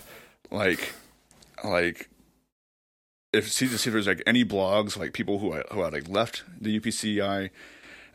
like 0.51 0.93
like 1.63 2.09
if 3.31 3.51
see 3.51 3.67
to 3.69 3.77
see 3.77 3.89
if 3.89 3.93
there's 3.93 4.07
like 4.07 4.21
any 4.27 4.43
blogs 4.43 4.97
like 4.97 5.13
people 5.13 5.39
who 5.39 5.53
who 5.71 5.81
had 5.81 5.93
like 5.93 6.09
left 6.09 6.43
the 6.59 6.77
UPCI 6.79 7.49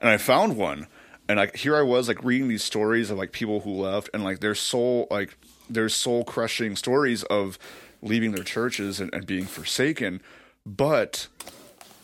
and 0.01 0.11
I 0.11 0.19
found 0.19 0.59
one 0.59 0.87
and 1.29 1.39
like 1.39 1.57
here 1.57 1.77
I 1.77 1.83
was 1.83 2.09
like 2.09 2.23
reading 2.23 2.49
these 2.49 2.63
stories 2.63 3.11
of 3.11 3.17
like 3.17 3.33
people 3.33 3.61
who 3.61 3.71
left 3.73 4.11
and 4.13 4.23
like 4.23 4.41
their 4.41 4.55
soul 4.55 5.07
like 5.11 5.39
their 5.69 5.89
soul 5.89 6.25
crushing 6.25 6.77
stories 6.77 7.23
of 7.25 7.59
leaving 8.01 8.33
their 8.33 8.45
churches 8.45 9.01
and, 9.01 9.13
and 9.13 9.27
being 9.27 9.45
forsaken 9.45 10.21
but 10.65 11.29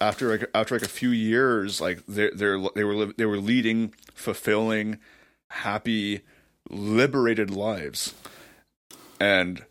after 0.01 0.31
like 0.31 0.51
after 0.55 0.75
like 0.75 0.85
a 0.85 0.89
few 0.89 1.11
years, 1.11 1.81
like 1.81 2.05
they 2.07 2.31
they're 2.31 2.59
they 2.75 2.85
were 2.85 3.07
they 3.07 3.27
were 3.27 3.39
leading 3.39 3.93
fulfilling, 4.15 4.99
happy, 5.49 6.21
liberated 6.71 7.51
lives, 7.51 8.15
and 9.21 9.65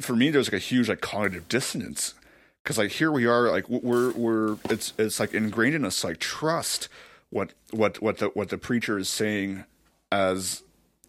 for 0.00 0.14
me, 0.16 0.30
there's 0.30 0.48
like 0.48 0.60
a 0.60 0.64
huge 0.64 0.88
like 0.88 1.00
cognitive 1.00 1.48
dissonance 1.48 2.14
because 2.62 2.78
like 2.78 2.92
here 2.92 3.12
we 3.12 3.26
are, 3.26 3.50
like 3.50 3.68
we're 3.68 4.12
we're 4.12 4.56
it's 4.70 4.92
it's 4.98 5.20
like 5.20 5.34
ingrained 5.34 5.74
in 5.74 5.84
us 5.84 6.04
like 6.04 6.18
trust 6.18 6.88
what 7.30 7.52
what 7.70 8.00
what 8.02 8.18
the 8.18 8.28
what 8.28 8.48
the 8.48 8.58
preacher 8.58 8.98
is 8.98 9.08
saying 9.08 9.64
as 10.10 10.62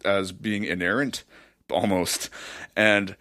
as 0.04 0.32
being 0.32 0.64
inerrant 0.64 1.24
almost. 1.70 2.30
And 2.76 3.16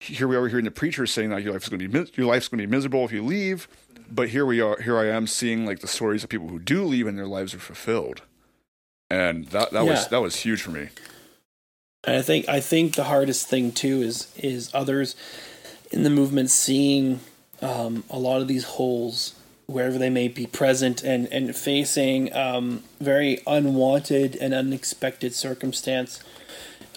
here 0.00 0.26
we 0.26 0.36
are 0.36 0.48
hearing 0.48 0.64
the 0.64 0.70
preacher 0.70 1.06
saying 1.06 1.30
that 1.30 1.42
your 1.42 1.52
life's 1.52 1.68
going 1.68 1.80
to 1.80 1.88
be 1.88 2.10
your 2.14 2.26
life's 2.26 2.48
going 2.48 2.60
to 2.60 2.66
be 2.66 2.70
miserable 2.70 3.04
if 3.04 3.12
you 3.12 3.22
leave. 3.22 3.68
But 4.10 4.30
here 4.30 4.44
we 4.44 4.60
are 4.60 4.80
here 4.80 4.98
i 4.98 5.06
am 5.06 5.26
seeing 5.26 5.64
like 5.64 5.78
the 5.78 5.86
stories 5.86 6.22
of 6.22 6.28
people 6.28 6.48
who 6.48 6.58
do 6.58 6.84
leave 6.84 7.06
and 7.06 7.16
their 7.16 7.26
lives 7.26 7.54
are 7.54 7.58
fulfilled. 7.58 8.22
And 9.10 9.46
that 9.48 9.72
that 9.72 9.84
was 9.84 10.08
that 10.08 10.20
was 10.20 10.36
huge 10.36 10.62
for 10.62 10.70
me. 10.70 10.88
And 12.04 12.16
I 12.16 12.22
think 12.22 12.48
I 12.48 12.60
think 12.60 12.94
the 12.94 13.04
hardest 13.04 13.46
thing 13.46 13.72
too 13.72 14.02
is 14.02 14.32
is 14.36 14.70
others 14.74 15.14
in 15.90 16.02
the 16.02 16.10
movement 16.10 16.50
seeing 16.50 17.20
um, 17.60 18.04
a 18.10 18.18
lot 18.18 18.40
of 18.40 18.48
these 18.48 18.64
holes 18.64 19.34
wherever 19.72 19.98
they 19.98 20.10
may 20.10 20.28
be 20.28 20.46
present 20.46 21.02
and 21.02 21.26
and 21.32 21.54
facing 21.56 22.32
um, 22.34 22.82
very 23.00 23.40
unwanted 23.46 24.36
and 24.36 24.52
unexpected 24.54 25.34
circumstance, 25.34 26.20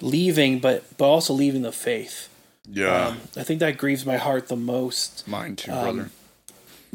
leaving 0.01 0.59
but 0.59 0.84
but 0.97 1.05
also 1.05 1.34
leaving 1.34 1.61
the 1.61 1.71
faith. 1.71 2.30
yeah. 2.69 3.07
Um, 3.07 3.17
I 3.38 3.43
think 3.43 3.59
that 3.59 3.78
grieves 3.78 4.05
my 4.05 4.17
heart 4.17 4.47
the 4.47 4.55
most. 4.55 5.28
Mine 5.28 5.55
too 5.55 5.71
um, 5.71 5.82
brother. 5.95 6.09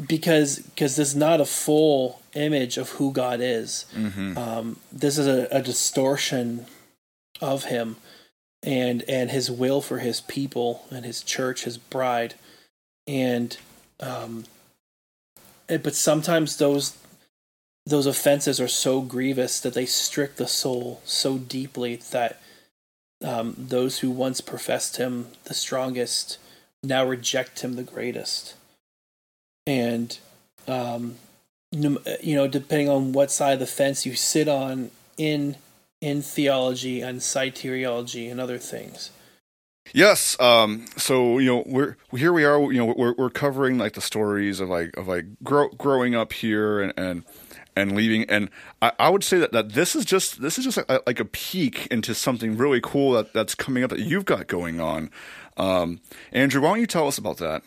because 0.07 0.59
because 0.59 0.95
this 0.95 1.09
is 1.09 1.15
not 1.15 1.41
a 1.41 1.45
full 1.45 2.21
image 2.33 2.77
of 2.77 2.89
who 2.91 3.11
God 3.11 3.39
is. 3.41 3.85
hmm 3.93 4.37
Um, 4.37 4.77
this 4.91 5.17
is 5.17 5.27
a, 5.27 5.47
a 5.51 5.61
distortion 5.61 6.65
of 7.41 7.65
him 7.65 7.97
and 8.63 9.03
and 9.09 9.31
his 9.31 9.49
will 9.49 9.81
for 9.81 9.97
his 9.99 10.21
people 10.21 10.85
and 10.91 11.03
his 11.05 11.23
church, 11.23 11.63
his 11.63 11.77
bride, 11.77 12.35
and 13.07 13.57
um, 13.99 14.43
and- 14.43 14.47
but 15.77 15.95
sometimes 15.95 16.57
those 16.57 16.97
those 17.85 18.05
offenses 18.05 18.61
are 18.61 18.67
so 18.67 19.01
grievous 19.01 19.59
that 19.59 19.73
they 19.73 19.85
strict 19.85 20.37
the 20.37 20.47
soul 20.47 21.01
so 21.03 21.37
deeply 21.37 21.95
that 22.11 22.39
um, 23.23 23.55
those 23.57 23.99
who 23.99 24.11
once 24.11 24.39
professed 24.39 24.97
him 24.97 25.27
the 25.45 25.53
strongest 25.53 26.37
now 26.83 27.05
reject 27.05 27.61
him 27.61 27.75
the 27.75 27.83
greatest, 27.83 28.55
and 29.67 30.17
um, 30.67 31.15
you 31.71 32.35
know, 32.35 32.47
depending 32.47 32.89
on 32.89 33.13
what 33.13 33.31
side 33.31 33.53
of 33.53 33.59
the 33.59 33.67
fence 33.67 34.05
you 34.05 34.15
sit 34.15 34.47
on 34.47 34.91
in 35.17 35.55
in 36.01 36.21
theology 36.21 37.01
and 37.01 37.19
soteriology 37.19 38.29
and 38.31 38.41
other 38.41 38.57
things. 38.57 39.11
Yes. 39.93 40.39
Um. 40.39 40.85
So 40.97 41.37
you 41.37 41.47
know, 41.47 41.63
we're 41.65 41.97
here. 42.15 42.31
We 42.31 42.45
are. 42.45 42.59
You 42.71 42.85
know, 42.85 42.93
we're 42.97 43.13
we're 43.17 43.29
covering 43.29 43.77
like 43.77 43.93
the 43.93 44.01
stories 44.01 44.59
of 44.59 44.69
like 44.69 44.95
of 44.97 45.07
like 45.07 45.25
grow, 45.43 45.69
growing 45.69 46.15
up 46.15 46.33
here 46.33 46.79
and 46.79 46.93
and 46.97 47.23
and 47.75 47.95
leaving. 47.95 48.29
And 48.29 48.49
I, 48.81 48.91
I 48.99 49.09
would 49.09 49.23
say 49.23 49.39
that, 49.39 49.51
that 49.51 49.73
this 49.73 49.95
is 49.95 50.05
just 50.05 50.41
this 50.41 50.57
is 50.57 50.65
just 50.65 50.77
a, 50.77 51.01
like 51.05 51.19
a 51.19 51.25
peek 51.25 51.87
into 51.87 52.13
something 52.13 52.57
really 52.57 52.79
cool 52.81 53.13
that 53.13 53.33
that's 53.33 53.55
coming 53.55 53.83
up 53.83 53.89
that 53.89 53.99
you've 53.99 54.25
got 54.25 54.47
going 54.47 54.79
on. 54.79 55.09
Um, 55.57 55.99
Andrew, 56.31 56.61
why 56.61 56.69
don't 56.69 56.79
you 56.79 56.87
tell 56.87 57.07
us 57.07 57.17
about 57.17 57.37
that? 57.37 57.63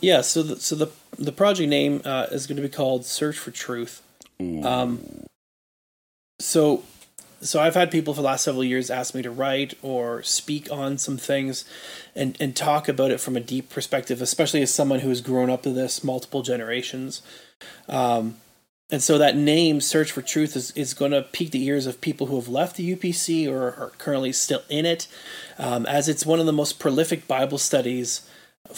Yeah. 0.00 0.20
So 0.20 0.42
the 0.42 0.60
so 0.60 0.76
the 0.76 0.88
the 1.18 1.32
project 1.32 1.68
name 1.68 2.02
uh, 2.04 2.26
is 2.30 2.46
going 2.46 2.56
to 2.56 2.62
be 2.62 2.68
called 2.68 3.04
Search 3.04 3.36
for 3.36 3.50
Truth. 3.50 4.02
Um, 4.40 5.24
so 6.38 6.84
so 7.40 7.60
I've 7.60 7.74
had 7.74 7.90
people 7.90 8.14
for 8.14 8.22
the 8.22 8.26
last 8.26 8.44
several 8.44 8.64
years 8.64 8.90
ask 8.90 9.14
me 9.14 9.22
to 9.22 9.30
write 9.30 9.74
or 9.82 10.22
speak 10.22 10.70
on 10.70 10.98
some 10.98 11.16
things 11.16 11.64
and 12.14 12.36
and 12.40 12.56
talk 12.56 12.88
about 12.88 13.10
it 13.10 13.20
from 13.20 13.36
a 13.36 13.40
deep 13.40 13.70
perspective, 13.70 14.20
especially 14.20 14.62
as 14.62 14.74
someone 14.74 15.00
who 15.00 15.08
has 15.08 15.20
grown 15.20 15.50
up 15.50 15.62
to 15.62 15.70
this 15.70 16.02
multiple 16.02 16.42
generations. 16.42 17.22
Um, 17.88 18.36
and 18.90 19.02
so 19.02 19.18
that 19.18 19.36
name, 19.36 19.82
Search 19.82 20.12
for 20.12 20.22
Truth, 20.22 20.56
is, 20.56 20.70
is 20.70 20.94
going 20.94 21.10
to 21.10 21.20
pique 21.20 21.50
the 21.50 21.62
ears 21.66 21.86
of 21.86 22.00
people 22.00 22.28
who 22.28 22.36
have 22.36 22.48
left 22.48 22.76
the 22.76 22.96
UPC 22.96 23.46
or 23.46 23.74
are 23.74 23.92
currently 23.98 24.32
still 24.32 24.62
in 24.70 24.86
it, 24.86 25.08
um, 25.58 25.84
as 25.84 26.08
it's 26.08 26.24
one 26.24 26.40
of 26.40 26.46
the 26.46 26.54
most 26.54 26.78
prolific 26.78 27.28
Bible 27.28 27.58
studies 27.58 28.22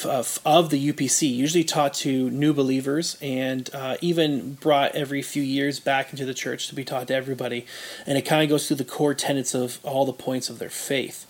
of, 0.05 0.39
of 0.45 0.71
the 0.71 0.93
UPC, 0.93 1.35
usually 1.35 1.65
taught 1.65 1.95
to 1.95 2.31
new 2.31 2.53
believers 2.53 3.17
and 3.21 3.69
uh, 3.75 3.97
even 4.01 4.55
brought 4.55 4.95
every 4.95 5.23
few 5.23 5.43
years 5.43 5.81
back 5.81 6.13
into 6.13 6.25
the 6.25 6.35
church 6.35 6.69
to 6.69 6.75
be 6.75 6.85
taught 6.85 7.09
to 7.09 7.15
everybody. 7.15 7.67
And 8.07 8.17
it 8.17 8.23
kind 8.23 8.43
of 8.43 8.49
goes 8.49 8.67
through 8.67 8.79
the 8.79 8.85
core 8.85 9.15
tenets 9.15 9.55
of 9.55 9.79
all 9.83 10.05
the 10.05 10.13
points 10.13 10.49
of 10.49 10.59
their 10.59 10.71
faith. 10.71 11.27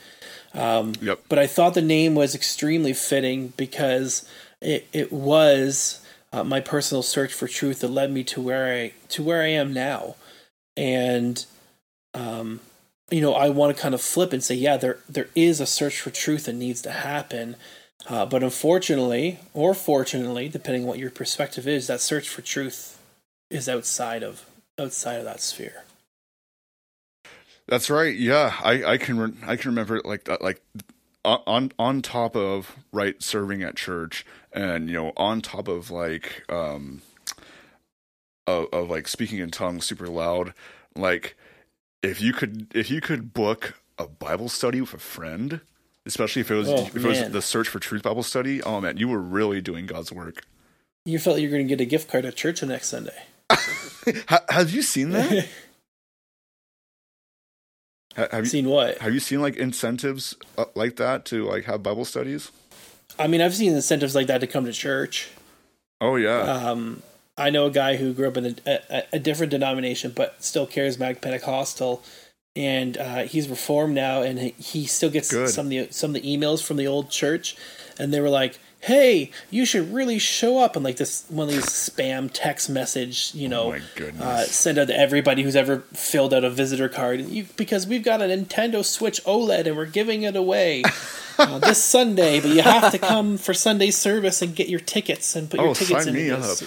Um, 0.55 0.95
Yep. 1.01 1.21
But 1.29 1.39
I 1.39 1.47
thought 1.47 1.75
the 1.75 1.83
name 1.83 2.15
was 2.15 2.35
extremely 2.35 2.93
fitting 2.93 3.53
because 3.57 4.29
it, 4.61 4.89
it 4.93 5.13
was 5.13 6.01
uh, 6.33 6.45
my 6.45 6.61
personal 6.61 7.03
search 7.03 7.33
for 7.33 7.49
truth 7.49 7.81
that 7.81 7.89
led 7.89 8.13
me 8.13 8.25
to 8.25 8.41
where 8.41 8.73
I 8.73 8.93
to 9.09 9.23
where 9.23 9.43
I 9.43 9.49
am 9.49 9.73
now, 9.73 10.17
and 10.77 11.45
um, 12.15 12.61
you 13.11 13.21
know 13.21 13.35
I 13.35 13.49
want 13.49 13.75
to 13.75 13.83
kind 13.83 13.95
of 13.95 14.01
flip 14.01 14.33
and 14.33 14.43
say, 14.43 14.55
yeah, 14.55 14.77
there 14.77 14.99
there 15.09 15.29
is 15.35 15.61
a 15.61 15.67
search 15.67 16.01
for 16.01 16.11
truth 16.11 16.45
that 16.45 16.55
needs 16.55 16.83
to 16.83 16.91
happen, 16.91 17.57
uh, 18.09 18.27
but 18.27 18.43
unfortunately 18.43 19.39
or 19.55 19.75
fortunately, 19.75 20.49
depending 20.49 20.87
what 20.87 20.99
your 20.99 21.11
perspective 21.11 21.69
is, 21.69 21.87
that 21.87 22.01
search 22.01 22.29
for 22.29 22.43
truth 22.43 22.99
is 23.51 23.69
outside 23.69 24.23
of 24.23 24.47
outside 24.79 25.17
of 25.17 25.25
that 25.25 25.41
sphere. 25.41 25.85
That's 27.67 27.91
right. 27.91 28.17
Yeah, 28.17 28.55
I 28.63 28.85
I 28.85 28.99
can 28.99 29.19
re- 29.19 29.35
I 29.47 29.57
can 29.57 29.71
remember 29.71 29.97
it 29.97 30.07
like 30.07 30.25
that. 30.25 30.43
Like 30.43 30.61
on 31.25 31.43
on- 31.47 31.73
on 31.79 32.03
top 32.03 32.37
of 32.37 32.77
right 32.93 33.23
serving 33.23 33.63
at 33.63 33.77
church 33.77 34.25
and 34.53 34.89
you 34.89 34.95
know 34.95 35.13
on 35.17 35.41
top 35.41 35.69
of 35.69 35.91
like 35.91 36.45
um 36.51 37.03
of, 38.47 38.67
of 38.73 38.91
like 38.91 39.07
speaking 39.07 39.39
in 39.39 39.51
tongues 39.51 39.85
super 39.85 40.07
loud 40.09 40.55
like 40.97 41.37
if 42.03 42.21
you 42.21 42.33
could 42.33 42.67
if 42.75 42.91
you 42.91 43.01
could 43.01 43.33
book 43.33 43.75
a 43.99 44.07
bible 44.07 44.49
study 44.49 44.81
with 44.81 44.95
a 44.95 44.99
friend 44.99 45.61
especially 46.07 46.41
if 46.41 46.51
it 46.51 46.55
was 46.55 46.69
Oh, 46.69 46.87
if 46.87 46.97
it 46.97 47.03
was 47.05 47.21
man. 47.21 47.33
the 47.33 47.43
search 47.43 47.69
for 47.69 47.79
truth 47.79 48.03
bible 48.03 48.23
study 48.23 48.63
oh 48.63 48.81
man 48.81 48.97
you 48.97 49.09
were 49.09 49.21
really 49.21 49.61
doing 49.61 49.87
god's 49.87 50.11
work 50.13 50.45
You 51.05 51.19
felt 51.19 51.41
you 51.41 51.49
were 51.49 51.57
going 51.57 51.67
to 51.67 51.77
get 51.77 51.81
a 51.83 51.87
gift 51.89 52.11
card 52.11 52.25
at 52.25 52.37
church 52.37 52.61
the 52.61 52.67
next 52.67 52.89
Sunday. 52.89 53.17
have 54.49 54.71
you 54.71 54.83
seen 54.83 55.11
that 55.11 55.47
have 58.17 58.45
you 58.45 58.47
Seen 58.47 58.69
what? 58.69 58.99
have 58.99 59.15
you 59.15 59.21
seen 59.21 59.41
like 59.41 59.57
incentives 59.57 60.35
uh, 60.59 60.65
like 60.75 60.97
that 60.97 61.25
to 61.27 61.45
like 61.45 61.65
have 61.65 61.83
bible 61.83 62.05
studies 62.05 62.51
I 63.19 63.27
mean, 63.27 63.41
I've 63.43 63.55
seen 63.55 63.73
incentives 63.75 64.15
like 64.15 64.29
that 64.29 64.39
to 64.41 64.47
come 64.47 64.65
to 64.67 64.73
church. 64.73 65.29
oh 66.01 66.17
yeah 66.17 66.41
Um, 66.43 67.03
I 67.37 67.51
know 67.51 67.67
a 67.67 67.71
guy 67.71 67.97
who 67.97 68.13
grew 68.15 68.29
up 68.29 68.37
in 68.37 68.47
a, 68.67 68.79
a, 68.91 69.03
a 69.15 69.19
different 69.19 69.51
denomination, 69.51 70.13
but 70.15 70.43
still 70.45 70.67
charismatic 70.67 71.21
Pentecostal, 71.21 72.03
and 72.57 72.97
uh, 72.99 73.19
he's 73.25 73.49
reformed 73.49 73.95
now, 73.95 74.23
and 74.23 74.39
he, 74.39 74.87
still 74.87 75.11
gets 75.11 75.31
Good. 75.31 75.49
some 75.51 75.67
of 75.67 75.71
the 75.71 75.89
some 75.91 76.15
of 76.15 76.21
the 76.23 76.37
emails 76.37 76.63
from 76.63 76.77
the 76.77 76.87
old 76.87 77.11
church, 77.11 77.57
and 77.99 78.13
they 78.13 78.21
were 78.21 78.29
like, 78.29 78.59
"Hey, 78.81 79.31
you 79.51 79.65
should 79.65 79.93
really 79.93 80.19
show 80.19 80.59
up," 80.59 80.75
and 80.75 80.85
like 80.85 80.97
this 80.97 81.25
one 81.29 81.49
of 81.49 81.55
these 81.55 81.67
spam 81.67 82.29
text 82.33 82.69
message, 82.69 83.33
you 83.35 83.49
know, 83.49 83.75
Oh 83.75 84.11
uh, 84.21 84.43
send 84.45 84.79
out 84.79 84.89
to 84.89 84.99
everybody 84.99 85.43
who's 85.43 85.55
ever 85.57 85.81
filled 85.93 86.35
out 86.35 86.43
a 86.45 86.51
visitor 86.51 86.89
card, 86.89 87.21
you, 87.21 87.47
because 87.57 87.87
we've 87.87 88.03
got 88.03 88.21
a 88.21 88.25
Nintendo 88.25 88.85
Switch 88.85 89.23
OLED 89.25 89.67
and 89.67 89.77
we're 89.77 89.87
giving 89.87 90.23
it 90.23 90.37
away. 90.37 90.83
Uh, 91.39 91.59
this 91.59 91.83
Sunday, 91.83 92.39
but 92.39 92.51
you 92.51 92.61
have 92.61 92.93
to 92.93 92.99
come 92.99 93.39
for 93.39 93.55
Sunday 93.55 93.91
service 93.91 94.43
and 94.43 94.55
get 94.55 94.69
your 94.69 94.81
tickets 94.81 95.35
and 95.35 95.49
put 95.49 95.59
your 95.59 95.71
Oh, 95.71 95.73
tickets 95.75 96.05
sign 96.05 96.09
in. 96.09 96.15
me 96.15 96.29
this. 96.29 96.63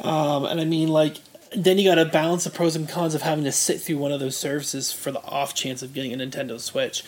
up. 0.00 0.04
Um, 0.04 0.44
and 0.46 0.60
I 0.60 0.64
mean, 0.64 0.88
like, 0.88 1.18
then 1.56 1.78
you 1.78 1.88
got 1.88 1.96
to 1.96 2.04
balance 2.04 2.44
the 2.44 2.50
pros 2.50 2.76
and 2.76 2.88
cons 2.88 3.14
of 3.14 3.22
having 3.22 3.44
to 3.44 3.52
sit 3.52 3.80
through 3.80 3.98
one 3.98 4.12
of 4.12 4.20
those 4.20 4.36
services 4.36 4.92
for 4.92 5.10
the 5.10 5.22
off 5.22 5.54
chance 5.54 5.82
of 5.82 5.92
getting 5.94 6.12
a 6.12 6.16
Nintendo 6.16 6.60
Switch. 6.60 7.02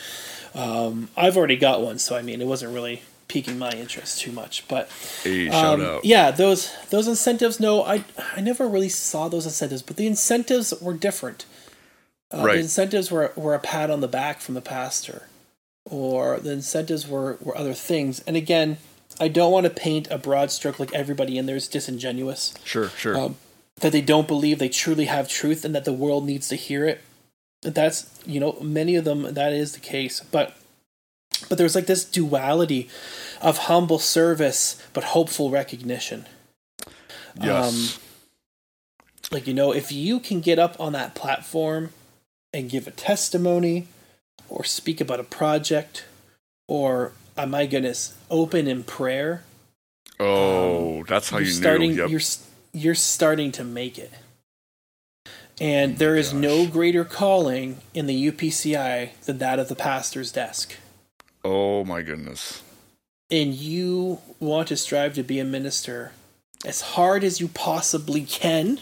Um, 0.54 1.08
I've 1.16 1.36
already 1.36 1.56
got 1.56 1.80
one, 1.82 1.98
so 1.98 2.16
I 2.16 2.22
mean, 2.22 2.40
it 2.40 2.46
wasn't 2.46 2.74
really 2.74 3.02
piquing 3.28 3.58
my 3.58 3.70
interest 3.70 4.20
too 4.20 4.32
much. 4.32 4.66
But 4.66 4.90
hey 5.22 5.48
um, 5.48 6.00
yeah, 6.02 6.30
those 6.30 6.74
those 6.90 7.06
incentives. 7.06 7.60
No, 7.60 7.84
I 7.84 8.04
I 8.36 8.40
never 8.40 8.66
really 8.68 8.88
saw 8.88 9.28
those 9.28 9.46
incentives, 9.46 9.82
but 9.82 9.96
the 9.96 10.06
incentives 10.06 10.74
were 10.80 10.94
different. 10.94 11.46
Uh, 12.32 12.42
Right. 12.44 12.54
The 12.54 12.60
incentives 12.60 13.10
were 13.10 13.32
were 13.36 13.54
a 13.54 13.60
pat 13.60 13.90
on 13.90 14.00
the 14.00 14.08
back 14.08 14.40
from 14.40 14.54
the 14.54 14.60
pastor, 14.60 15.28
or 15.84 16.38
the 16.40 16.52
incentives 16.52 17.06
were 17.06 17.38
were 17.40 17.56
other 17.56 17.74
things. 17.74 18.20
And 18.20 18.36
again, 18.36 18.78
I 19.20 19.28
don't 19.28 19.52
want 19.52 19.64
to 19.64 19.70
paint 19.70 20.08
a 20.10 20.18
broad 20.18 20.50
stroke 20.50 20.78
like 20.78 20.92
everybody 20.94 21.36
in 21.38 21.46
there 21.46 21.56
is 21.56 21.68
disingenuous 21.68 22.54
sure 22.64 22.88
sure 22.90 23.16
um, 23.18 23.36
that 23.80 23.92
they 23.92 24.00
don't 24.00 24.28
believe 24.28 24.58
they 24.58 24.68
truly 24.68 25.06
have 25.06 25.28
truth 25.28 25.64
and 25.64 25.74
that 25.74 25.84
the 25.84 25.92
world 25.92 26.24
needs 26.24 26.48
to 26.48 26.56
hear 26.56 26.86
it. 26.86 27.00
That's 27.62 28.08
you 28.24 28.40
know 28.40 28.58
many 28.62 28.94
of 28.94 29.04
them 29.04 29.34
that 29.34 29.52
is 29.52 29.72
the 29.72 29.80
case, 29.80 30.20
but 30.20 30.56
but 31.48 31.58
there's 31.58 31.74
like 31.74 31.86
this 31.86 32.04
duality 32.04 32.88
of 33.40 33.58
humble 33.58 33.98
service 33.98 34.80
but 34.92 35.04
hopeful 35.04 35.50
recognition. 35.50 36.26
yes 37.40 37.98
um, 37.98 38.00
Like 39.30 39.46
you 39.46 39.54
know, 39.54 39.72
if 39.72 39.92
you 39.92 40.20
can 40.20 40.40
get 40.40 40.58
up 40.58 40.78
on 40.80 40.92
that 40.92 41.14
platform 41.14 41.90
and 42.52 42.68
give 42.70 42.86
a 42.86 42.90
testimony 42.90 43.88
or 44.48 44.64
speak 44.64 45.00
about 45.00 45.20
a 45.20 45.24
project 45.24 46.04
or 46.66 47.12
oh 47.36 47.46
my 47.46 47.66
goodness, 47.66 48.16
open 48.30 48.66
in 48.66 48.84
prayer, 48.84 49.44
oh 50.18 51.04
that's 51.04 51.30
how 51.30 51.38
you're 51.38 51.46
you 51.46 51.52
starting 51.52 51.90
knew 51.90 51.96
yep. 51.96 52.10
you're 52.10 52.20
you're 52.72 52.94
starting 52.94 53.52
to 53.52 53.64
make 53.64 53.98
it. 53.98 54.12
And 55.60 55.98
there 55.98 56.16
is 56.16 56.30
Oh 56.30 56.32
gosh. 56.32 56.42
no 56.42 56.66
greater 56.66 57.04
calling 57.04 57.78
in 57.92 58.06
the 58.06 58.30
UPCI 58.30 59.10
than 59.24 59.38
that 59.38 59.58
of 59.58 59.68
the 59.68 59.76
pastor's 59.76 60.32
desk. 60.32 60.76
Oh 61.44 61.84
my 61.84 62.02
goodness. 62.02 62.62
And 63.30 63.54
you 63.54 64.20
want 64.40 64.68
to 64.68 64.76
strive 64.76 65.14
to 65.14 65.22
be 65.22 65.38
a 65.38 65.44
minister 65.44 66.12
as 66.64 66.80
hard 66.80 67.22
as 67.24 67.40
you 67.40 67.48
possibly 67.48 68.22
can 68.22 68.80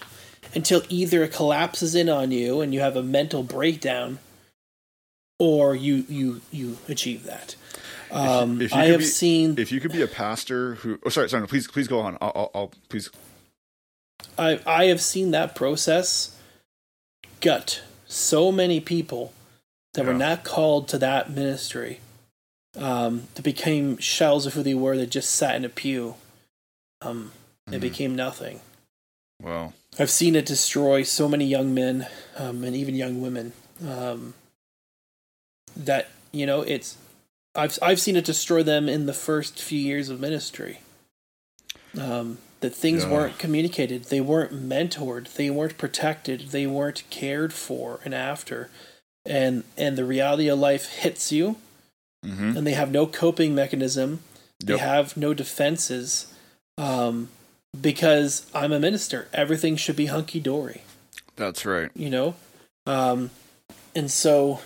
until 0.54 0.82
either 0.88 1.22
it 1.24 1.32
collapses 1.32 1.94
in 1.94 2.08
on 2.08 2.30
you 2.30 2.60
and 2.60 2.72
you 2.72 2.80
have 2.80 2.96
a 2.96 3.02
mental 3.02 3.42
breakdown 3.42 4.18
or 5.38 5.76
you 5.76 6.04
you 6.08 6.40
you 6.50 6.78
achieve 6.88 7.24
that. 7.24 7.54
Um, 8.10 8.60
if 8.62 8.72
you 8.72 8.78
I 8.80 8.84
could 8.86 8.90
have 8.92 9.00
be- 9.00 9.06
seen 9.06 9.58
if 9.58 9.70
you 9.70 9.80
could 9.80 9.92
be 9.92 10.02
a 10.02 10.08
pastor 10.08 10.76
who 10.76 10.98
oh 11.04 11.08
sorry 11.10 11.28
sorry 11.28 11.42
no, 11.42 11.46
please 11.46 11.66
please 11.68 11.86
go 11.88 12.00
on. 12.00 12.16
I'll, 12.20 12.32
I'll, 12.34 12.50
I'll 12.54 12.72
please 12.88 13.10
I 14.38 14.60
I 14.66 14.84
have 14.86 15.00
seen 15.00 15.30
that 15.32 15.54
process 15.54 16.36
gut 17.40 17.82
so 18.06 18.50
many 18.50 18.80
people 18.80 19.32
that 19.94 20.04
were 20.06 20.14
not 20.14 20.44
called 20.44 20.88
to 20.88 20.98
that 20.98 21.30
ministry 21.30 22.00
um, 22.76 23.24
that 23.34 23.42
became 23.42 23.98
shells 23.98 24.46
of 24.46 24.54
who 24.54 24.62
they 24.62 24.74
were 24.74 24.96
that 24.96 25.10
just 25.10 25.30
sat 25.30 25.56
in 25.56 25.64
a 25.64 25.68
pew. 25.68 26.14
Um, 27.02 27.32
it 27.66 27.78
Mhm. 27.78 27.80
became 27.80 28.16
nothing. 28.16 28.60
well 29.42 29.72
I've 29.98 30.10
seen 30.10 30.36
it 30.36 30.46
destroy 30.46 31.02
so 31.02 31.28
many 31.28 31.44
young 31.44 31.74
men 31.74 32.06
um, 32.36 32.62
and 32.64 32.74
even 32.76 32.94
young 32.94 33.20
women. 33.20 33.52
Um, 33.86 34.34
that 35.76 36.08
you 36.32 36.46
know, 36.46 36.62
it's 36.62 36.96
I've 37.54 37.78
I've 37.82 38.00
seen 38.00 38.16
it 38.16 38.24
destroy 38.24 38.62
them 38.62 38.88
in 38.88 39.06
the 39.06 39.12
first 39.14 39.60
few 39.60 39.78
years 39.80 40.08
of 40.08 40.20
ministry. 40.20 40.80
Um, 41.98 42.38
that 42.60 42.74
things 42.74 43.04
Yeah. 43.04 43.10
weren't 43.10 43.38
communicated, 43.38 44.04
they 44.04 44.20
weren't 44.20 44.52
mentored, 44.52 45.32
they 45.34 45.48
weren't 45.50 45.78
protected, 45.78 46.50
they 46.50 46.66
weren't 46.66 47.04
cared 47.10 47.52
for 47.52 48.00
and 48.04 48.14
after, 48.14 48.68
and 49.24 49.64
and 49.76 49.96
the 49.96 50.04
reality 50.04 50.48
of 50.48 50.58
life 50.58 50.86
hits 50.88 51.30
you, 51.32 51.56
hmm 52.24 52.56
and 52.56 52.66
they 52.66 52.72
have 52.72 52.90
no 52.90 53.06
coping 53.06 53.54
mechanism. 53.54 54.20
They 54.64 54.76
have 54.78 55.16
no 55.16 55.34
defenses. 55.34 56.26
Um, 56.76 57.28
because 57.80 58.46
I'm 58.54 58.72
a 58.72 58.80
minister, 58.80 59.28
everything 59.32 59.76
should 59.76 59.94
be 59.96 60.06
hunky 60.06 60.40
dory, 60.40 60.82
that's 61.36 61.64
right 61.64 61.90
you 61.94 62.10
know? 62.10 62.34
Um, 62.86 63.30
and 63.94 64.10
so 64.10 64.60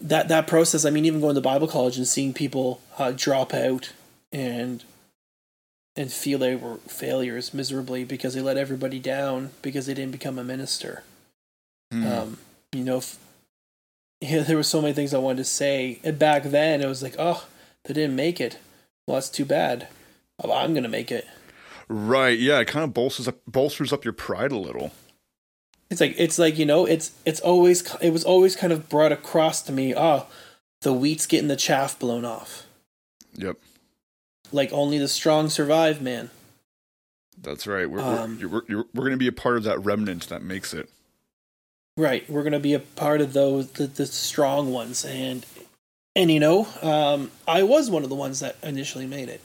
that 0.00 0.28
that 0.28 0.46
process, 0.46 0.84
I 0.84 0.90
mean, 0.90 1.04
even 1.04 1.20
going 1.20 1.34
to 1.36 1.40
Bible 1.40 1.68
college 1.68 1.96
and 1.96 2.06
seeing 2.06 2.32
people 2.32 2.80
uh, 2.98 3.12
drop 3.14 3.54
out 3.54 3.92
and 4.32 4.82
and 5.96 6.12
feel 6.12 6.38
they 6.38 6.54
were 6.56 6.76
failures 6.88 7.54
miserably 7.54 8.04
because 8.04 8.34
they 8.34 8.40
let 8.40 8.56
everybody 8.56 8.98
down 8.98 9.50
because 9.62 9.86
they 9.86 9.94
didn't 9.94 10.12
become 10.12 10.38
a 10.38 10.44
minister. 10.44 11.02
Hmm. 11.92 12.06
Um, 12.06 12.38
you 12.72 12.84
know, 12.84 12.98
f- 12.98 13.18
yeah, 14.20 14.42
there 14.42 14.56
were 14.56 14.62
so 14.62 14.80
many 14.82 14.92
things 14.94 15.14
I 15.14 15.18
wanted 15.18 15.38
to 15.38 15.44
say. 15.44 16.00
And 16.04 16.18
back 16.18 16.42
then, 16.44 16.82
it 16.82 16.86
was 16.86 17.02
like, 17.02 17.14
oh, 17.18 17.46
they 17.84 17.94
didn't 17.94 18.16
make 18.16 18.40
it. 18.40 18.58
Well, 19.06 19.16
that's 19.16 19.28
too 19.30 19.44
bad. 19.44 19.88
I'm 20.42 20.74
gonna 20.74 20.88
make 20.88 21.10
it. 21.10 21.26
right 21.88 22.38
yeah 22.38 22.58
it 22.58 22.66
kind 22.66 22.84
of 22.84 22.92
bolsters 22.92 23.26
up 23.28 23.36
bolsters 23.46 23.92
up 23.92 24.04
your 24.04 24.12
pride 24.12 24.52
a 24.52 24.58
little 24.58 24.90
It's 25.88 26.00
like 26.00 26.14
it's 26.18 26.38
like 26.38 26.58
you 26.58 26.66
know, 26.66 26.84
it's 26.84 27.12
it's 27.24 27.40
always 27.40 27.94
it 28.02 28.10
was 28.10 28.24
always 28.24 28.54
kind 28.56 28.72
of 28.72 28.88
brought 28.88 29.12
across 29.12 29.62
to 29.62 29.72
me. 29.72 29.94
Oh, 29.96 30.26
the 30.82 30.92
wheat's 30.92 31.26
getting 31.26 31.48
the 31.48 31.56
chaff 31.56 31.98
blown 31.98 32.24
off. 32.24 32.66
yep 33.34 33.56
Like 34.52 34.72
only 34.72 34.98
the 34.98 35.08
strong 35.08 35.48
survive, 35.48 36.00
man. 36.00 36.30
that's 37.40 37.66
right 37.66 37.90
we're 37.90 38.00
Um, 38.00 38.36
we're, 38.36 38.40
you're, 38.40 38.62
you're, 38.68 38.84
we're 38.94 39.02
going 39.02 39.12
to 39.12 39.16
be 39.18 39.28
a 39.28 39.32
part 39.32 39.56
of 39.56 39.64
that 39.64 39.78
remnant 39.84 40.28
that 40.28 40.42
makes 40.42 40.72
it 40.72 40.88
Right, 41.98 42.28
we're 42.28 42.42
gonna 42.42 42.60
be 42.60 42.74
a 42.74 42.80
part 42.80 43.22
of 43.22 43.32
those 43.32 43.70
the, 43.70 43.86
the 43.86 44.04
strong 44.04 44.70
ones, 44.70 45.02
and 45.02 45.46
and 46.14 46.30
you 46.30 46.38
know, 46.38 46.68
um, 46.82 47.30
I 47.48 47.62
was 47.62 47.90
one 47.90 48.02
of 48.02 48.10
the 48.10 48.14
ones 48.14 48.40
that 48.40 48.56
initially 48.62 49.06
made 49.06 49.30
it. 49.30 49.40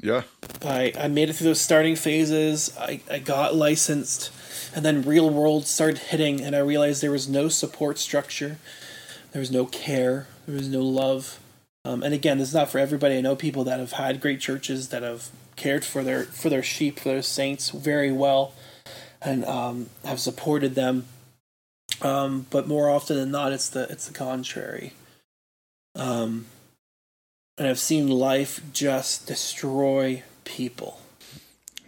yeah 0.00 0.22
I, 0.62 0.92
I 0.96 1.08
made 1.08 1.28
it 1.28 1.32
through 1.32 1.48
those 1.48 1.60
starting 1.60 1.96
phases. 1.96 2.72
I, 2.78 3.00
I 3.10 3.18
got 3.18 3.56
licensed, 3.56 4.30
and 4.76 4.84
then 4.84 5.02
real 5.02 5.28
world 5.28 5.66
started 5.66 5.98
hitting, 5.98 6.40
and 6.40 6.54
I 6.54 6.60
realized 6.60 7.02
there 7.02 7.10
was 7.10 7.28
no 7.28 7.48
support 7.48 7.98
structure, 7.98 8.58
there 9.32 9.40
was 9.40 9.50
no 9.50 9.66
care, 9.66 10.28
there 10.46 10.54
was 10.54 10.68
no 10.68 10.82
love. 10.82 11.40
Um, 11.88 12.02
and 12.02 12.12
again, 12.12 12.36
this 12.36 12.48
is 12.48 12.54
not 12.54 12.68
for 12.68 12.78
everybody. 12.78 13.16
I 13.16 13.22
know 13.22 13.34
people 13.34 13.64
that 13.64 13.80
have 13.80 13.92
had 13.92 14.20
great 14.20 14.40
churches 14.40 14.90
that 14.90 15.02
have 15.02 15.30
cared 15.56 15.86
for 15.86 16.04
their 16.04 16.24
for 16.24 16.50
their 16.50 16.62
sheep, 16.62 17.00
for 17.00 17.08
their 17.08 17.22
saints 17.22 17.70
very 17.70 18.12
well, 18.12 18.52
and 19.22 19.42
um, 19.46 19.88
have 20.04 20.20
supported 20.20 20.74
them. 20.74 21.06
Um, 22.02 22.44
but 22.50 22.68
more 22.68 22.90
often 22.90 23.16
than 23.16 23.30
not, 23.30 23.52
it's 23.52 23.70
the 23.70 23.84
it's 23.84 24.06
the 24.06 24.12
contrary. 24.12 24.92
Um, 25.94 26.44
and 27.56 27.66
I've 27.66 27.78
seen 27.78 28.08
life 28.08 28.60
just 28.74 29.26
destroy 29.26 30.24
people 30.44 31.00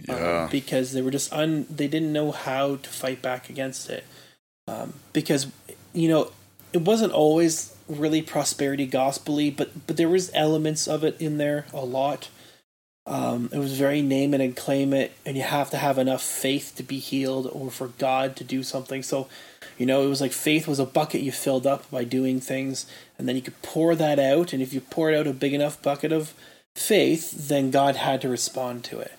um, 0.09 0.49
because 0.51 0.95
they 0.95 1.03
were 1.03 1.11
just 1.11 1.31
un 1.31 1.67
they 1.69 1.89
didn't 1.89 2.15
know 2.15 2.33
how 2.33 2.77
to 2.77 2.89
fight 2.89 3.21
back 3.21 3.51
against 3.51 3.91
it 3.91 4.05
um, 4.67 4.95
because 5.13 5.49
you 5.93 6.09
know 6.09 6.33
it 6.73 6.81
wasn't 6.81 7.13
always 7.13 7.77
really 7.91 8.23
prosperity 8.23 8.87
gospely, 8.87 9.51
but 9.51 9.87
but 9.87 9.97
there 9.97 10.09
was 10.09 10.31
elements 10.35 10.87
of 10.87 11.05
it 11.05 11.21
in 11.21 11.39
there 11.39 11.67
a 11.73 11.85
lot. 11.85 12.29
Um, 13.07 13.49
it 13.53 13.59
was 13.59 13.77
very 13.77 14.03
name 14.03 14.35
it 14.35 14.41
and 14.41 14.57
claim 14.57 14.93
it, 14.93 15.13
and 15.27 15.37
you 15.37 15.43
have 15.43 15.71
to 15.71 15.79
have 15.79 15.99
enough 15.99 16.23
faith 16.23 16.75
to 16.77 16.83
be 16.83 16.99
healed 16.99 17.51
or 17.53 17.71
for 17.71 17.89
God 17.89 18.37
to 18.37 18.45
do 18.45 18.63
something. 18.63 19.03
So, 19.03 19.27
you 19.79 19.87
know, 19.87 20.05
it 20.05 20.09
was 20.09 20.21
like 20.21 20.33
faith 20.33 20.69
was 20.69 20.79
a 20.79 20.87
bucket 20.87 21.23
you 21.23 21.33
filled 21.33 21.67
up 21.67 21.91
by 21.91 22.05
doing 22.05 22.41
things, 22.41 22.87
and 23.19 23.29
then 23.29 23.37
you 23.37 23.43
could 23.43 23.61
pour 23.63 23.95
that 23.97 24.19
out. 24.19 24.53
And 24.53 24.63
if 24.63 24.73
you 24.73 24.81
poured 24.81 25.15
out 25.15 25.27
a 25.27 25.33
big 25.33 25.55
enough 25.55 25.83
bucket 25.83 26.13
of 26.13 26.35
faith, 26.77 27.49
then 27.49 27.71
God 27.71 27.97
had 27.97 28.21
to 28.21 28.29
respond 28.29 28.85
to 28.85 29.01
it. 29.01 29.13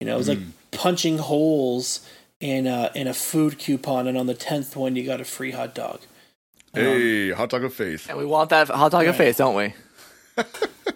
You 0.00 0.06
know, 0.06 0.14
it 0.14 0.18
was 0.18 0.28
like 0.28 0.38
punching 0.70 1.18
holes 1.18 2.06
in 2.40 2.66
a, 2.66 2.92
in 2.94 3.08
a 3.08 3.14
food 3.14 3.58
coupon, 3.58 4.06
and 4.06 4.18
on 4.18 4.26
the 4.26 4.34
tenth 4.34 4.76
one, 4.76 4.96
you 4.96 5.04
got 5.04 5.20
a 5.20 5.24
free 5.24 5.52
hot 5.52 5.74
dog. 5.74 6.00
Hey, 6.74 7.30
hot 7.30 7.50
dog 7.50 7.64
of 7.64 7.74
faith. 7.74 8.08
And 8.08 8.18
we 8.18 8.24
want 8.24 8.50
that 8.50 8.68
hot 8.68 8.92
dog 8.92 9.06
of 9.06 9.16
faith, 9.16 9.36
don't 9.38 9.54
we? 9.54 9.74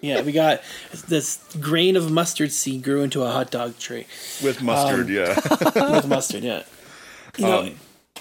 Yeah, 0.01 0.21
we 0.21 0.31
got 0.31 0.61
this 1.09 1.43
grain 1.59 1.97
of 1.97 2.09
mustard 2.09 2.53
seed 2.53 2.83
grew 2.83 3.03
into 3.03 3.21
a 3.23 3.31
hot 3.31 3.51
dog 3.51 3.77
tree 3.79 4.05
With 4.41 4.61
mustard, 4.61 5.07
Um, 5.07 5.11
yeah. 5.11 5.35
with 5.91 6.07
mustard. 6.07 6.43
Yeah, 6.43 6.63
you 7.37 7.45
know, 7.45 7.59
Um, 7.63 7.75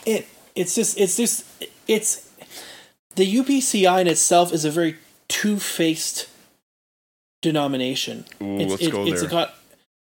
it 0.04 0.26
it's 0.56 0.74
just 0.74 0.98
it's 0.98 1.16
just 1.16 1.44
it's 1.86 2.28
the 3.14 3.32
UPCI 3.32 4.00
in 4.00 4.08
itself 4.08 4.52
is 4.52 4.64
a 4.64 4.72
very 4.72 4.96
two 5.28 5.60
faced 5.60 6.26
denomination. 7.42 8.24
Ooh, 8.42 8.58
it's, 8.58 8.70
let's 8.70 8.82
it, 8.82 8.90
go 8.92 9.06
it's 9.06 9.20
there. 9.20 9.30
got 9.30 9.54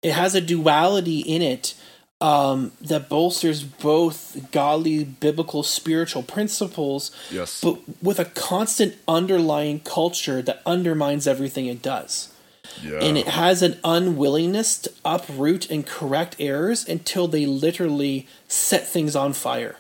it 0.02 0.12
has 0.14 0.36
a 0.36 0.42
duality 0.42 1.20
in 1.22 1.42
it 1.42 1.76
um, 2.24 2.72
that 2.80 3.10
bolsters 3.10 3.64
both 3.64 4.50
godly 4.52 5.04
biblical 5.04 5.62
spiritual 5.62 6.24
principles 6.24 7.12
yes. 7.30 7.62
but 7.62 7.80
with 8.02 8.18
a 8.18 8.26
constant 8.26 8.96
underlying 9.08 9.80
culture 9.82 10.42
that 10.42 10.62
undermines 10.66 11.28
everything 11.28 11.66
it 11.66 11.82
does 11.82 12.34
yeah. 12.82 13.00
and 13.00 13.18
it 13.18 13.28
has 13.28 13.62
an 13.62 13.80
unwillingness 13.84 14.78
to 14.80 14.92
uproot 15.04 15.70
and 15.70 15.86
correct 15.86 16.36
errors 16.40 16.88
until 16.88 17.28
they 17.28 17.46
literally 17.46 18.28
set 18.48 18.88
things 18.88 19.16
on 19.16 19.34
fire, 19.34 19.78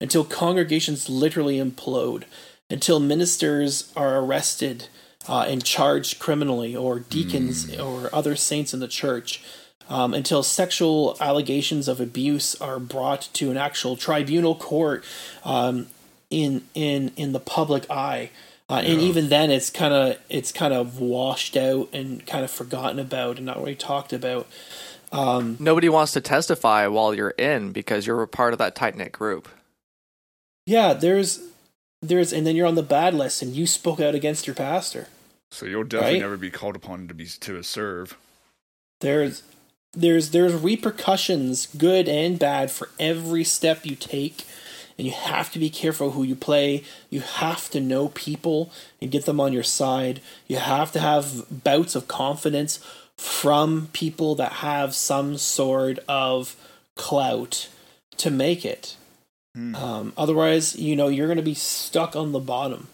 until 0.00 0.24
congregations 0.24 1.08
literally 1.08 1.58
implode, 1.58 2.24
until 2.70 3.00
ministers 3.00 3.92
are 3.96 4.18
arrested 4.18 4.88
uh, 5.28 5.46
and 5.48 5.64
charged 5.64 6.18
criminally, 6.18 6.74
or 6.74 6.98
deacons 6.98 7.76
or 7.78 8.12
other 8.12 8.34
saints 8.34 8.74
in 8.74 8.80
the 8.80 8.88
church. 8.88 9.42
Um, 9.88 10.14
until 10.14 10.42
sexual 10.42 11.16
allegations 11.20 11.86
of 11.86 12.00
abuse 12.00 12.54
are 12.60 12.78
brought 12.78 13.28
to 13.34 13.50
an 13.50 13.56
actual 13.56 13.96
tribunal 13.96 14.54
court 14.54 15.04
um, 15.44 15.88
in 16.30 16.62
in 16.74 17.12
in 17.16 17.32
the 17.32 17.40
public 17.40 17.90
eye, 17.90 18.30
uh, 18.68 18.80
and 18.84 19.02
even 19.02 19.28
then, 19.28 19.50
it's 19.50 19.68
kind 19.68 19.92
of 19.92 20.18
it's 20.30 20.50
kind 20.50 20.72
of 20.72 20.98
washed 20.98 21.56
out 21.56 21.90
and 21.92 22.24
kind 22.26 22.42
of 22.42 22.50
forgotten 22.50 22.98
about 22.98 23.36
and 23.36 23.44
not 23.44 23.58
really 23.58 23.74
talked 23.74 24.14
about. 24.14 24.46
Nobody 25.12 25.90
wants 25.90 26.12
to 26.12 26.22
testify 26.22 26.86
while 26.86 27.14
you're 27.14 27.30
in 27.30 27.72
because 27.72 28.06
you're 28.06 28.22
a 28.22 28.28
part 28.28 28.54
of 28.54 28.58
that 28.60 28.74
tight 28.74 28.96
knit 28.96 29.12
group. 29.12 29.46
Yeah, 30.64 30.94
there's 30.94 31.40
there's 32.00 32.32
and 32.32 32.46
then 32.46 32.56
you're 32.56 32.66
on 32.66 32.74
the 32.76 32.82
bad 32.82 33.12
list 33.12 33.42
and 33.42 33.54
you 33.54 33.66
spoke 33.66 34.00
out 34.00 34.14
against 34.14 34.46
your 34.46 34.54
pastor. 34.54 35.08
so 35.50 35.66
you'll 35.66 35.84
definitely 35.84 36.14
right? 36.14 36.22
never 36.22 36.36
be 36.38 36.50
called 36.50 36.76
upon 36.76 37.08
to 37.08 37.14
be 37.14 37.26
to 37.26 37.62
serve. 37.62 38.16
There's 39.00 39.42
there's 39.94 40.30
there's 40.30 40.54
repercussions, 40.54 41.66
good 41.66 42.08
and 42.08 42.38
bad, 42.38 42.70
for 42.70 42.88
every 42.98 43.44
step 43.44 43.84
you 43.84 43.94
take, 43.94 44.44
and 44.96 45.06
you 45.06 45.12
have 45.12 45.50
to 45.52 45.58
be 45.58 45.70
careful 45.70 46.12
who 46.12 46.22
you 46.22 46.34
play. 46.34 46.84
You 47.10 47.20
have 47.20 47.68
to 47.70 47.80
know 47.80 48.08
people 48.08 48.72
and 49.00 49.10
get 49.10 49.26
them 49.26 49.40
on 49.40 49.52
your 49.52 49.62
side. 49.62 50.20
You 50.46 50.56
have 50.56 50.92
to 50.92 51.00
have 51.00 51.64
bouts 51.64 51.94
of 51.94 52.08
confidence 52.08 52.80
from 53.18 53.88
people 53.92 54.34
that 54.36 54.52
have 54.52 54.94
some 54.94 55.36
sort 55.36 55.98
of 56.08 56.56
clout 56.96 57.68
to 58.16 58.30
make 58.30 58.64
it. 58.64 58.96
Um, 59.74 60.14
otherwise, 60.16 60.76
you 60.76 60.96
know, 60.96 61.08
you're 61.08 61.26
going 61.26 61.36
to 61.36 61.42
be 61.42 61.54
stuck 61.54 62.16
on 62.16 62.32
the 62.32 62.40
bottom. 62.40 62.88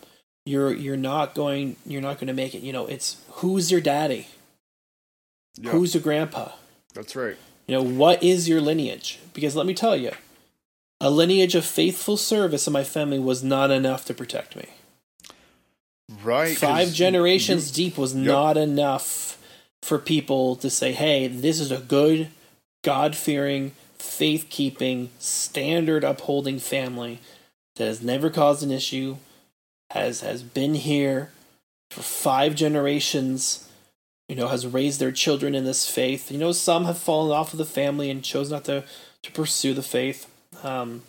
You're 0.45 0.73
you're 0.73 0.97
not 0.97 1.35
going 1.35 1.77
you're 1.87 2.03
not 2.03 2.17
going 2.17 2.27
to 2.27 2.33
make 2.33 2.55
it. 2.55 2.63
You 2.63 2.73
know, 2.73 2.87
it's 2.87 3.19
who's 3.31 3.71
your 3.71 3.81
daddy? 3.81 4.27
Yeah, 5.61 5.71
Who's 5.71 5.95
your 5.95 6.03
grandpa? 6.03 6.51
That's 6.99 7.15
right. 7.15 7.37
You 7.69 7.77
know, 7.77 7.83
what 7.83 8.25
is 8.25 8.49
your 8.49 8.61
lineage? 8.61 9.21
Because 9.33 9.55
let 9.55 9.67
me 9.67 9.75
tell 9.75 9.97
you, 9.97 10.11
a 11.01 11.11
lineage 11.11 11.55
of 11.55 11.65
faithful 11.65 12.17
service 12.17 12.67
in 12.67 12.73
my 12.73 12.83
family 12.83 13.21
was 13.21 13.45
not 13.45 13.71
enough 13.71 14.05
to 14.07 14.15
protect 14.15 14.57
me. 14.57 14.67
Right. 16.25 16.57
Five 16.59 16.89
you- 16.89 16.95
generations 16.95 17.71
deep 17.71 17.97
was 17.97 18.17
not 18.17 18.57
enough 18.57 19.39
for 19.81 20.01
people 20.01 20.57
to 20.57 20.69
say, 20.69 20.91
hey, 20.91 21.29
this 21.29 21.61
is 21.61 21.71
a 21.71 21.79
good, 21.79 22.31
God 22.83 23.15
fearing, 23.15 23.73
faith 23.99 24.47
keeping, 24.51 25.11
standard 25.21 26.03
upholding 26.03 26.59
family 26.59 27.21
that 27.77 27.85
has 27.85 28.03
never 28.03 28.29
caused 28.29 28.65
an 28.65 28.73
issue, 28.73 29.19
has 29.93 30.23
has 30.23 30.43
been 30.43 30.75
here 30.75 31.31
for 31.93 32.03
five 32.03 32.57
generations, 32.57 33.68
you 34.29 34.37
know, 34.37 34.49
has 34.49 34.67
raised 34.67 35.01
their 35.01 35.13
children 35.13 35.55
in 35.55 35.65
this 35.65 35.89
faith. 35.89 36.31
You 36.31 36.39
know, 36.39 36.53
some 36.53 36.85
have 36.85 36.99
fallen 36.99 37.33
off 37.33 37.53
of 37.53 37.59
the 37.59 37.65
family 37.65 38.11
and 38.11 38.23
chose 38.23 38.51
not 38.51 38.65
to, 38.65 38.85
to 39.23 39.33
pursue 39.33 39.75
the 39.75 39.83
faith. 39.83 40.31
Um, 40.63 41.03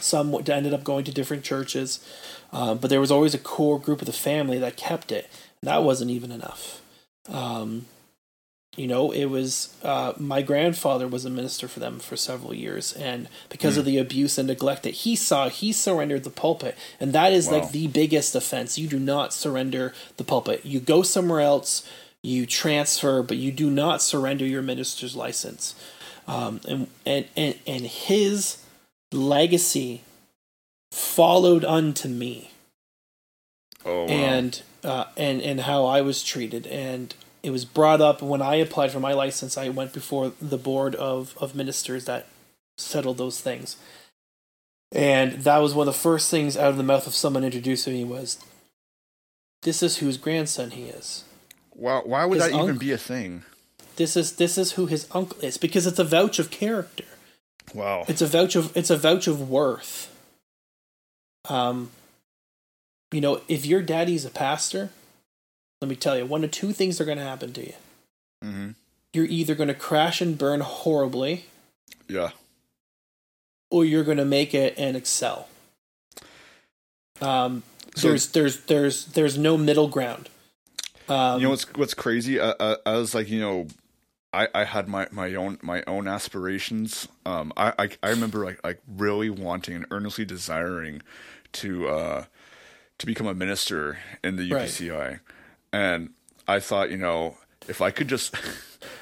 some 0.00 0.34
ended 0.34 0.74
up 0.74 0.84
going 0.84 1.04
to 1.04 1.12
different 1.12 1.42
churches, 1.44 2.04
um, 2.52 2.78
but 2.78 2.88
there 2.90 3.00
was 3.00 3.10
always 3.10 3.34
a 3.34 3.38
core 3.38 3.80
group 3.80 4.00
of 4.00 4.06
the 4.06 4.12
family 4.12 4.58
that 4.58 4.76
kept 4.76 5.10
it. 5.10 5.28
That 5.62 5.82
wasn't 5.82 6.10
even 6.10 6.30
enough. 6.30 6.80
Um, 7.28 7.86
you 8.76 8.86
know, 8.86 9.10
it 9.10 9.24
was 9.24 9.74
uh, 9.82 10.12
my 10.18 10.40
grandfather 10.40 11.08
was 11.08 11.24
a 11.24 11.30
minister 11.30 11.66
for 11.66 11.80
them 11.80 11.98
for 11.98 12.16
several 12.16 12.54
years, 12.54 12.92
and 12.92 13.28
because 13.48 13.76
of 13.76 13.84
the 13.84 13.98
abuse 13.98 14.38
and 14.38 14.46
neglect 14.46 14.84
that 14.84 14.94
he 14.94 15.16
saw, 15.16 15.48
he 15.48 15.72
surrendered 15.72 16.22
the 16.22 16.30
pulpit, 16.30 16.76
and 17.00 17.12
that 17.12 17.32
is 17.32 17.48
Wow. 17.48 17.54
like 17.54 17.72
the 17.72 17.88
biggest 17.88 18.36
offense. 18.36 18.78
You 18.78 18.86
do 18.86 19.00
not 19.00 19.34
surrender 19.34 19.94
the 20.16 20.22
pulpit. 20.22 20.64
You 20.64 20.78
go 20.78 21.02
somewhere 21.02 21.40
else, 21.40 21.82
you 22.22 22.46
transfer, 22.46 23.22
but 23.22 23.36
you 23.36 23.52
do 23.52 23.70
not 23.70 24.02
surrender 24.02 24.44
your 24.44 24.62
minister's 24.62 25.14
license. 25.16 25.74
Um, 26.26 26.60
and, 26.68 26.88
and 27.06 27.24
and 27.36 27.54
and 27.66 27.86
his 27.86 28.62
legacy 29.12 30.02
followed 30.92 31.64
unto 31.64 32.08
me 32.08 32.50
Oh, 33.84 34.02
wow. 34.04 34.08
and 34.08 34.62
uh, 34.84 35.04
and 35.16 35.40
and 35.40 35.60
how 35.60 35.84
I 35.86 36.02
was 36.02 36.22
treated, 36.22 36.66
and 36.66 37.14
it 37.42 37.50
was 37.50 37.64
brought 37.64 38.00
up 38.00 38.20
when 38.20 38.42
I 38.42 38.56
applied 38.56 38.90
for 38.92 39.00
my 39.00 39.12
license. 39.12 39.56
I 39.56 39.68
went 39.70 39.92
before 39.92 40.32
the 40.40 40.58
board 40.58 40.94
of 40.96 41.34
of 41.38 41.54
ministers 41.54 42.04
that 42.04 42.26
settled 42.76 43.16
those 43.16 43.40
things, 43.40 43.76
and 44.92 45.32
that 45.44 45.58
was 45.58 45.74
one 45.74 45.88
of 45.88 45.94
the 45.94 45.98
first 46.00 46.30
things 46.30 46.56
out 46.56 46.70
of 46.70 46.76
the 46.76 46.82
mouth 46.82 47.06
of 47.06 47.14
someone 47.14 47.44
introducing 47.44 47.94
me 47.94 48.04
was, 48.04 48.38
"This 49.62 49.82
is 49.82 49.98
whose 49.98 50.18
grandson 50.18 50.72
he 50.72 50.84
is. 50.84 51.24
Why, 51.78 52.00
why 52.04 52.24
would 52.24 52.40
that 52.40 52.52
even 52.52 52.76
be 52.78 52.92
a 52.92 52.98
thing? 52.98 53.44
This 53.96 54.16
is 54.16 54.32
this 54.36 54.58
is 54.58 54.72
who 54.72 54.86
his 54.86 55.06
uncle 55.12 55.38
is 55.40 55.56
because 55.58 55.86
it's 55.86 55.98
a 55.98 56.04
vouch 56.04 56.38
of 56.38 56.50
character." 56.50 57.04
Wow. 57.74 58.04
It's 58.08 58.22
a 58.22 58.26
vouch 58.26 58.56
of 58.56 58.76
it's 58.76 58.90
a 58.90 58.96
vouch 58.96 59.26
of 59.26 59.48
worth. 59.50 60.14
Um, 61.48 61.90
you 63.12 63.20
know, 63.20 63.40
if 63.48 63.64
your 63.64 63.82
daddy's 63.82 64.24
a 64.24 64.30
pastor, 64.30 64.90
let 65.80 65.88
me 65.88 65.96
tell 65.96 66.16
you, 66.18 66.26
one 66.26 66.44
of 66.44 66.50
two 66.50 66.72
things 66.72 67.00
are 67.00 67.04
going 67.04 67.18
to 67.18 67.24
happen 67.24 67.52
to 67.54 67.66
you. 67.66 67.74
hmm 68.42 68.68
You're 69.14 69.24
either 69.26 69.54
going 69.54 69.68
to 69.68 69.74
crash 69.74 70.20
and 70.20 70.36
burn 70.36 70.60
horribly, 70.60 71.46
Yeah. 72.08 72.30
or 73.70 73.84
you're 73.84 74.04
going 74.04 74.18
to 74.18 74.24
make 74.24 74.52
it 74.54 74.74
and 74.78 74.96
excel. 74.96 75.48
Um, 77.20 77.62
So- 77.96 78.08
there's 78.08 78.28
there's 78.28 78.60
there's 78.66 79.04
there's 79.06 79.38
no 79.38 79.56
middle 79.56 79.88
ground. 79.88 80.28
Um, 81.08 81.40
you 81.40 81.46
know 81.46 81.50
what's 81.50 81.72
what's 81.74 81.94
crazy? 81.94 82.40
I, 82.40 82.54
I, 82.60 82.76
I 82.86 82.96
was 82.96 83.14
like, 83.14 83.28
you 83.28 83.40
know, 83.40 83.66
I, 84.32 84.48
I 84.54 84.64
had 84.64 84.88
my, 84.88 85.06
my 85.10 85.34
own 85.34 85.58
my 85.62 85.82
own 85.86 86.06
aspirations. 86.08 87.08
Um, 87.24 87.52
I, 87.56 87.72
I 87.78 87.88
I 88.02 88.10
remember 88.10 88.44
like 88.44 88.62
like 88.64 88.80
really 88.86 89.30
wanting 89.30 89.74
and 89.74 89.86
earnestly 89.90 90.24
desiring 90.24 91.02
to 91.52 91.88
uh 91.88 92.24
to 92.98 93.06
become 93.06 93.26
a 93.26 93.34
minister 93.34 93.98
in 94.22 94.36
the 94.36 94.50
Right. 94.52 94.68
UPCI, 94.68 95.20
and 95.72 96.10
I 96.46 96.60
thought, 96.60 96.90
you 96.90 96.96
know, 96.98 97.36
if 97.68 97.80
I 97.80 97.90
could 97.90 98.08
just. 98.08 98.34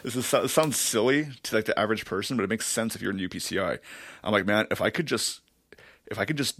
This 0.02 0.16
is, 0.16 0.32
it 0.32 0.48
sounds 0.48 0.78
silly 0.78 1.28
to 1.42 1.56
like 1.56 1.66
the 1.66 1.78
average 1.78 2.06
person, 2.06 2.36
but 2.36 2.44
it 2.44 2.48
makes 2.48 2.64
sense 2.66 2.94
if 2.96 3.02
you're 3.02 3.10
in 3.10 3.18
UPCI. 3.18 3.78
I'm 4.24 4.32
like, 4.32 4.46
man, 4.46 4.66
if 4.70 4.80
I 4.80 4.88
could 4.88 5.04
just, 5.06 5.40
if 6.06 6.18
I 6.18 6.24
could 6.24 6.36
just 6.38 6.56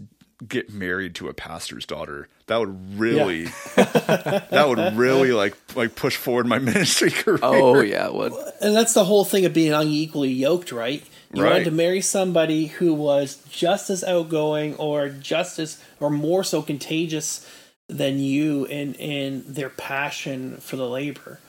get 0.47 0.73
married 0.73 1.15
to 1.17 1.29
a 1.29 1.35
pastor's 1.35 1.87
daughter, 1.87 2.29
that 2.47 2.59
would 2.59 2.99
really, 2.99 3.45
that 3.77 4.65
would 4.67 4.97
really 4.97 5.33
like 5.33 5.57
like 5.75 5.95
push 5.97 6.17
forward 6.17 6.47
my 6.47 6.59
ministry 6.73 7.11
career. 7.11 7.39
Oh 7.43 7.81
yeah, 7.81 8.07
it 8.07 8.15
would. 8.15 8.33
and 8.61 8.75
that's 8.75 8.95
the 8.95 9.05
whole 9.05 9.25
thing 9.25 9.45
of 9.45 9.53
being 9.53 9.73
unequally 9.73 10.31
yoked, 10.31 10.73
right? 10.73 11.05
You 11.33 11.43
wanted 11.43 11.65
to 11.65 11.71
marry 11.71 12.01
somebody 12.01 12.67
who 12.67 12.95
was 12.95 13.43
just 13.51 13.91
as 13.91 14.05
outgoing 14.05 14.75
or 14.77 15.09
just 15.09 15.59
as 15.59 15.83
or 16.01 16.09
more 16.09 16.45
so 16.45 16.63
contagious 16.63 17.47
than 17.89 18.19
you 18.19 18.65
in 18.65 18.95
in 18.95 19.45
their 19.47 19.69
passion 19.69 20.57
for 20.59 20.77
the 20.77 20.89
labor. 20.89 21.41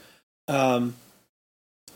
Um 0.47 0.95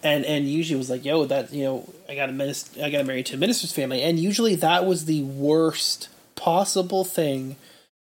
and 0.03 0.25
and 0.25 0.47
usually 0.47 0.75
it 0.75 0.77
was 0.77 0.89
like, 0.89 1.05
yo, 1.05 1.25
that 1.25 1.51
you 1.53 1.63
know, 1.63 1.93
I 2.07 2.15
got 2.15 2.29
a 2.29 2.33
minister, 2.33 2.83
I 2.83 2.89
got 2.89 3.05
married 3.05 3.25
to 3.27 3.35
a 3.35 3.37
minister's 3.37 3.71
family, 3.71 4.01
and 4.03 4.19
usually 4.19 4.55
that 4.55 4.85
was 4.85 5.05
the 5.05 5.23
worst 5.23 6.07
possible 6.41 7.03
thing 7.05 7.55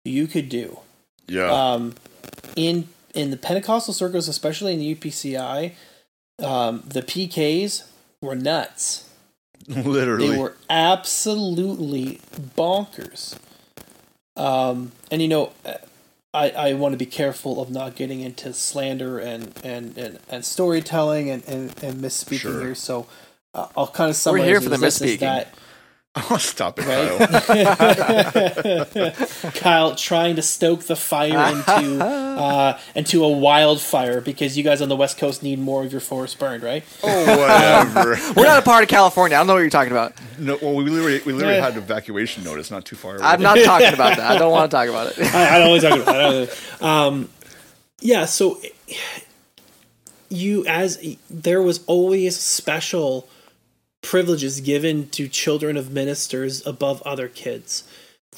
you 0.05 0.25
could 0.27 0.49
do 0.49 0.79
Yeah. 1.27 1.51
um, 1.51 1.95
in 2.55 2.87
in 3.13 3.29
the 3.29 3.37
Pentecostal 3.37 3.93
circles, 3.93 4.27
especially 4.29 4.73
in 4.73 4.79
the 4.79 4.95
UPCI, 4.95 5.73
um, 6.41 6.81
the 6.87 7.01
PKs 7.01 7.83
were 8.21 8.35
nuts. 8.35 9.09
Literally. 9.67 10.29
They 10.29 10.37
were 10.37 10.55
absolutely 10.69 12.21
bonkers. 12.57 13.37
Um, 14.37 14.93
and 15.11 15.21
you 15.21 15.27
know, 15.27 15.51
I, 16.33 16.49
I 16.51 16.73
want 16.73 16.93
to 16.93 16.97
be 16.97 17.05
careful 17.05 17.61
of 17.61 17.69
not 17.69 17.95
getting 17.95 18.21
into 18.21 18.53
slander 18.53 19.19
and 19.19 19.51
and, 19.63 19.97
and, 19.97 20.19
and 20.29 20.45
storytelling 20.45 21.29
and, 21.29 21.43
and, 21.47 21.83
and 21.83 22.01
misspeaking 22.01 22.39
Sure. 22.39 22.61
here. 22.61 22.75
So 22.75 23.07
uh, 23.53 23.67
I'll 23.75 23.87
kind 23.87 24.09
of 24.09 24.15
summarize. 24.15 24.41
We're 24.43 24.47
here 24.47 24.61
for 24.61 24.69
the 24.69 24.75
as 24.85 24.99
misspeaking. 24.99 25.19
That, 25.19 25.53
oh, 26.15 26.37
stop 26.37 26.77
it, 26.79 26.85
Kyle. 26.85 27.17
right? 28.93 29.53
Kyle 29.55 29.95
trying 29.95 30.35
to 30.35 30.41
stoke 30.41 30.83
the 30.83 30.95
fire 30.95 31.55
into 31.55 32.03
uh, 32.03 32.79
into 32.95 33.23
a 33.23 33.29
wildfire 33.29 34.21
because 34.21 34.57
you 34.57 34.63
guys 34.63 34.81
on 34.81 34.89
the 34.89 34.95
West 34.95 35.17
Coast 35.17 35.41
need 35.43 35.59
more 35.59 35.83
of 35.83 35.91
your 35.91 36.01
forest 36.01 36.37
burned, 36.39 36.63
right? 36.63 36.83
Oh, 37.03 37.37
whatever. 37.37 38.17
We're 38.35 38.45
not 38.45 38.59
a 38.59 38.61
part 38.61 38.83
of 38.83 38.89
California. 38.89 39.37
I 39.37 39.39
don't 39.39 39.47
know 39.47 39.53
what 39.53 39.59
you're 39.59 39.69
talking 39.69 39.91
about. 39.91 40.13
No, 40.37 40.57
well, 40.61 40.75
we 40.75 40.85
literally 40.85 41.21
we 41.25 41.33
literally 41.33 41.59
had 41.59 41.73
an 41.73 41.79
evacuation 41.79 42.43
notice 42.43 42.71
not 42.71 42.85
too 42.85 42.95
far 42.95 43.15
away. 43.15 43.23
I'm 43.23 43.41
not 43.41 43.57
talking 43.59 43.93
about 43.93 44.17
that. 44.17 44.31
I 44.31 44.37
don't 44.37 44.51
want 44.51 44.69
to 44.71 44.75
talk 44.75 44.89
about 44.89 45.17
it. 45.17 45.33
I, 45.33 45.55
I 45.55 45.59
don't 45.59 45.67
always 45.67 45.83
talk 45.83 45.99
about 45.99 46.49
that. 46.49 46.83
Um, 46.83 47.29
yeah, 47.99 48.25
so 48.25 48.59
you 50.29 50.65
as 50.65 51.17
there 51.29 51.61
was 51.61 51.83
always 51.85 52.37
special 52.37 53.29
privileges 54.01 54.61
given 54.61 55.09
to 55.09 55.27
children 55.27 55.77
of 55.77 55.91
ministers 55.91 56.65
above 56.65 57.01
other 57.03 57.27
kids. 57.27 57.83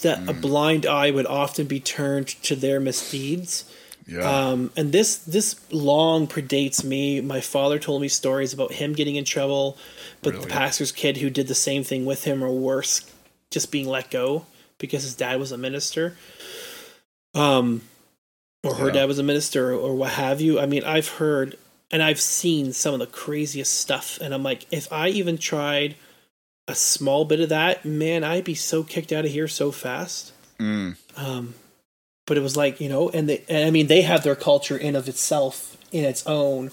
That 0.01 0.28
a 0.28 0.34
blind 0.34 0.86
eye 0.88 1.11
would 1.11 1.28
often 1.28 1.68
be 1.68 1.80
turned 1.80 2.28
to 2.43 2.55
their 2.55 2.80
misdeeds. 2.80 3.64
yeah. 4.07 4.49
Um, 4.49 4.72
and 4.76 4.91
this 4.91 5.18
this 5.18 5.55
long 5.72 6.26
predates 6.28 6.84
me. 6.84 7.22
My 7.22 7.41
father 7.41 7.78
told 7.78 8.01
me 8.01 8.07
stories 8.07 8.53
about 8.53 8.74
him 8.74 8.93
getting 8.93 9.16
in 9.18 9.24
trouble, 9.24 9.78
but 10.24 10.41
the 10.41 10.47
pastor's 10.47 10.91
kid 10.91 11.18
who 11.18 11.30
did 11.30 11.47
the 11.47 11.53
same 11.55 11.84
thing 11.84 12.05
with 12.05 12.24
him, 12.24 12.43
or 12.43 12.49
worse, 12.51 13.05
just 13.51 13.72
being 13.72 13.88
let 13.88 14.09
go 14.09 14.47
because 14.80 15.03
his 15.03 15.14
dad 15.16 15.39
was 15.39 15.51
a 15.51 15.57
minister, 15.59 16.18
um, 17.36 17.82
or 18.64 18.74
her 18.76 18.88
Yeah. 18.88 18.93
dad 18.93 19.05
was 19.07 19.20
a 19.20 19.24
minister, 19.24 19.74
or 19.74 19.93
what 19.95 20.14
have 20.14 20.41
you. 20.41 20.59
I 20.59 20.66
mean, 20.66 20.84
I've 20.84 21.07
heard 21.07 21.55
and 21.94 22.02
I've 22.02 22.20
seen 22.20 22.74
some 22.74 22.96
of 22.96 23.00
the 23.00 23.06
craziest 23.06 23.72
stuff, 23.72 24.18
and 24.20 24.34
I'm 24.34 24.41
like, 24.41 24.66
if 24.72 24.91
I 24.91 25.10
even 25.10 25.38
tried 25.38 25.96
a 26.68 26.74
small 26.74 27.24
bit 27.24 27.39
of 27.39 27.50
that, 27.50 27.86
man, 27.86 28.24
I'd 28.24 28.44
be 28.44 28.56
so 28.56 28.84
kicked 28.84 29.12
out 29.12 29.26
of 29.26 29.32
here 29.32 29.48
so 29.48 29.72
fast. 29.72 30.34
Mm. 30.60 30.98
Um, 31.16 31.54
but 32.26 32.36
it 32.36 32.41
was 32.41 32.58
like 32.58 32.82
you 32.82 32.89
know, 32.89 33.10
and 33.10 33.30
they, 33.30 33.44
and 33.48 33.66
I 33.66 33.70
mean, 33.70 33.88
they 33.88 34.02
have 34.02 34.24
their 34.24 34.36
culture 34.36 34.76
in 34.76 34.96
of 34.96 35.08
itself, 35.08 35.78
in 35.91 36.04
its 36.04 36.26
own, 36.26 36.72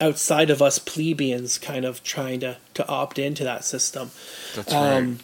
outside 0.00 0.50
of 0.50 0.62
us 0.62 0.78
plebeians, 0.78 1.58
kind 1.58 1.84
of 1.84 2.04
trying 2.04 2.38
to 2.40 2.56
to 2.74 2.86
opt 2.86 3.18
into 3.18 3.42
that 3.42 3.64
system. 3.64 4.12
That's 4.54 4.72
right. 4.72 4.96
Um, 4.96 5.18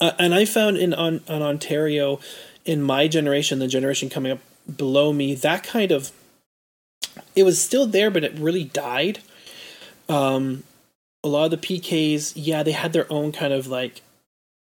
uh, 0.00 0.12
and 0.20 0.32
I 0.32 0.44
found 0.44 0.76
in 0.76 0.94
on, 0.94 1.22
on 1.28 1.42
Ontario, 1.42 2.20
in 2.64 2.82
my 2.82 3.08
generation, 3.08 3.58
the 3.58 3.66
generation 3.66 4.08
coming 4.08 4.30
up 4.30 4.38
below 4.76 5.12
me, 5.12 5.34
that 5.34 5.64
kind 5.64 5.90
of 5.90 6.12
it 7.34 7.42
was 7.44 7.60
still 7.60 7.86
there, 7.86 8.10
but 8.10 8.24
it 8.24 8.32
really 8.38 8.64
died. 8.64 9.20
Um, 10.08 10.64
a 11.24 11.28
lot 11.28 11.52
of 11.52 11.62
the 11.62 11.80
PKs, 11.80 12.32
yeah, 12.34 12.62
they 12.62 12.72
had 12.72 12.92
their 12.92 13.10
own 13.12 13.32
kind 13.32 13.52
of 13.52 13.66
like 13.66 14.02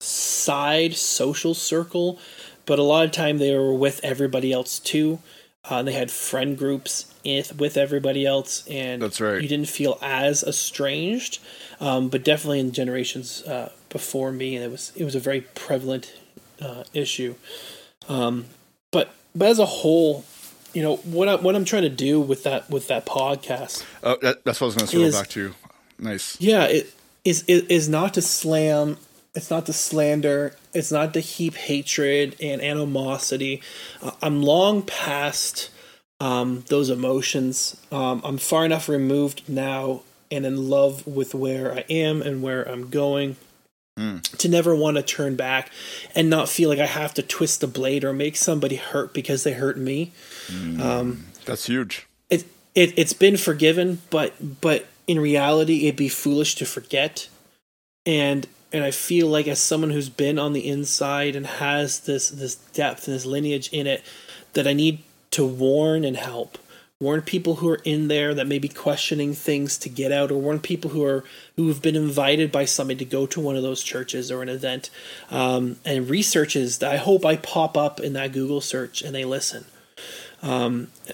side 0.00 0.94
social 0.94 1.54
circle, 1.54 2.18
but 2.64 2.78
a 2.78 2.82
lot 2.82 3.04
of 3.04 3.12
time 3.12 3.38
they 3.38 3.54
were 3.54 3.74
with 3.74 4.00
everybody 4.02 4.52
else 4.52 4.78
too. 4.78 5.20
Uh, 5.68 5.82
they 5.82 5.92
had 5.92 6.10
friend 6.10 6.56
groups 6.56 7.12
with 7.24 7.58
with 7.58 7.76
everybody 7.76 8.24
else, 8.24 8.66
and 8.68 9.02
That's 9.02 9.20
right. 9.20 9.42
You 9.42 9.48
didn't 9.48 9.68
feel 9.68 9.98
as 10.00 10.44
estranged, 10.44 11.40
um, 11.80 12.08
but 12.08 12.24
definitely 12.24 12.60
in 12.60 12.70
generations 12.70 13.42
uh, 13.42 13.72
before 13.88 14.30
me, 14.30 14.56
it 14.56 14.70
was 14.70 14.92
it 14.94 15.04
was 15.04 15.16
a 15.16 15.20
very 15.20 15.40
prevalent 15.40 16.14
uh, 16.62 16.84
issue. 16.94 17.34
Um, 18.08 18.46
but 18.92 19.12
but 19.34 19.48
as 19.48 19.58
a 19.58 19.66
whole, 19.66 20.24
you 20.76 20.82
know 20.82 20.96
what 20.96 21.26
I, 21.26 21.36
what 21.36 21.56
I'm 21.56 21.64
trying 21.64 21.84
to 21.84 21.88
do 21.88 22.20
with 22.20 22.42
that 22.42 22.68
with 22.68 22.88
that 22.88 23.06
podcast 23.06 23.82
Oh, 24.02 24.18
that, 24.20 24.44
that's 24.44 24.60
what 24.60 24.66
I 24.66 24.68
was 24.68 24.74
going 24.74 24.86
to 24.88 25.10
circle 25.12 25.20
back 25.20 25.28
to. 25.30 25.54
Nice. 25.98 26.38
yeah, 26.38 26.64
it 26.64 26.92
is 27.24 27.44
is 27.44 27.62
is 27.62 27.88
not 27.88 28.12
to 28.14 28.22
slam. 28.22 28.98
It's 29.34 29.50
not 29.50 29.64
to 29.66 29.72
slander. 29.72 30.54
It's 30.74 30.92
not 30.92 31.14
to 31.14 31.20
heap 31.20 31.54
hatred 31.54 32.36
and 32.42 32.60
animosity. 32.60 33.62
Uh, 34.02 34.10
I'm 34.20 34.42
long 34.42 34.82
past 34.82 35.70
um, 36.20 36.64
those 36.68 36.90
emotions. 36.90 37.80
Um, 37.90 38.20
I'm 38.22 38.36
far 38.36 38.66
enough 38.66 38.88
removed 38.88 39.48
now 39.48 40.02
and 40.30 40.44
in 40.44 40.68
love 40.68 41.06
with 41.06 41.34
where 41.34 41.72
I 41.72 41.84
am 41.88 42.20
and 42.20 42.42
where 42.42 42.68
I'm 42.68 42.90
going 42.90 43.36
Mm. 43.98 44.22
to 44.36 44.48
never 44.48 44.74
want 44.74 44.98
to 44.98 45.02
turn 45.02 45.36
back 45.36 45.70
and 46.14 46.28
not 46.28 46.50
feel 46.50 46.68
like 46.68 46.78
I 46.78 46.84
have 46.84 47.14
to 47.14 47.22
twist 47.22 47.62
the 47.62 47.66
blade 47.66 48.04
or 48.04 48.12
make 48.12 48.36
somebody 48.36 48.76
hurt 48.76 49.14
because 49.14 49.42
they 49.42 49.54
hurt 49.54 49.78
me 49.78 50.12
mm. 50.48 50.78
um, 50.80 51.24
That's 51.46 51.64
huge. 51.64 52.06
it, 52.28 52.44
it 52.74 52.92
it's 52.98 53.14
been 53.14 53.38
forgiven, 53.38 54.02
but 54.10 54.60
but 54.60 54.86
in 55.06 55.20
reality, 55.20 55.86
it'd 55.86 55.96
be 55.96 56.08
foolish 56.08 56.54
to 56.56 56.66
forget. 56.66 57.28
And 58.04 58.46
and 58.72 58.84
I 58.84 58.90
feel 58.90 59.28
like 59.28 59.48
as 59.48 59.60
someone 59.60 59.90
who's 59.90 60.08
been 60.08 60.38
on 60.38 60.52
the 60.52 60.68
inside 60.68 61.36
and 61.36 61.46
has 61.46 62.00
this 62.00 62.28
this 62.28 62.56
depth 62.56 63.06
and 63.06 63.14
this 63.14 63.26
lineage 63.26 63.68
in 63.72 63.86
it, 63.86 64.04
that 64.52 64.66
I 64.66 64.72
need 64.72 65.02
to 65.32 65.46
warn 65.46 66.04
and 66.04 66.16
help. 66.16 66.58
Warn 67.00 67.20
people 67.22 67.56
who 67.56 67.68
are 67.68 67.80
in 67.84 68.08
there 68.08 68.32
that 68.34 68.46
may 68.46 68.58
be 68.58 68.68
questioning 68.68 69.34
things 69.34 69.76
to 69.78 69.90
get 69.90 70.12
out, 70.12 70.30
or 70.30 70.40
warn 70.40 70.60
people 70.60 70.90
who 70.90 71.04
are 71.04 71.24
who 71.56 71.68
have 71.68 71.82
been 71.82 71.96
invited 71.96 72.50
by 72.50 72.64
somebody 72.64 73.04
to 73.04 73.10
go 73.10 73.26
to 73.26 73.40
one 73.40 73.54
of 73.54 73.62
those 73.62 73.82
churches 73.82 74.30
or 74.30 74.42
an 74.42 74.48
event, 74.48 74.88
um, 75.30 75.76
and 75.84 76.08
researches. 76.08 76.78
That 76.78 76.92
I 76.92 76.96
hope 76.96 77.26
I 77.26 77.36
pop 77.36 77.76
up 77.76 78.00
in 78.00 78.14
that 78.14 78.32
Google 78.32 78.62
search 78.62 79.02
and 79.02 79.14
they 79.14 79.26
listen 79.26 79.66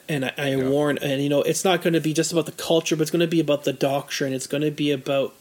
and 0.08 0.24
I, 0.26 0.32
I 0.36 0.56
warn, 0.56 0.98
and 0.98 1.22
you 1.22 1.28
know, 1.28 1.42
it's 1.42 1.64
not 1.64 1.82
going 1.82 1.94
to 1.94 2.00
be 2.00 2.12
just 2.12 2.32
about 2.32 2.46
the 2.46 2.52
culture, 2.52 2.96
but 2.96 3.02
it's 3.02 3.10
going 3.10 3.20
to 3.20 3.26
be 3.26 3.40
about 3.40 3.64
the 3.64 3.72
doctrine. 3.72 4.32
It's 4.32 4.46
going 4.46 4.62
to 4.62 4.70
be 4.70 4.90
about 4.90 5.34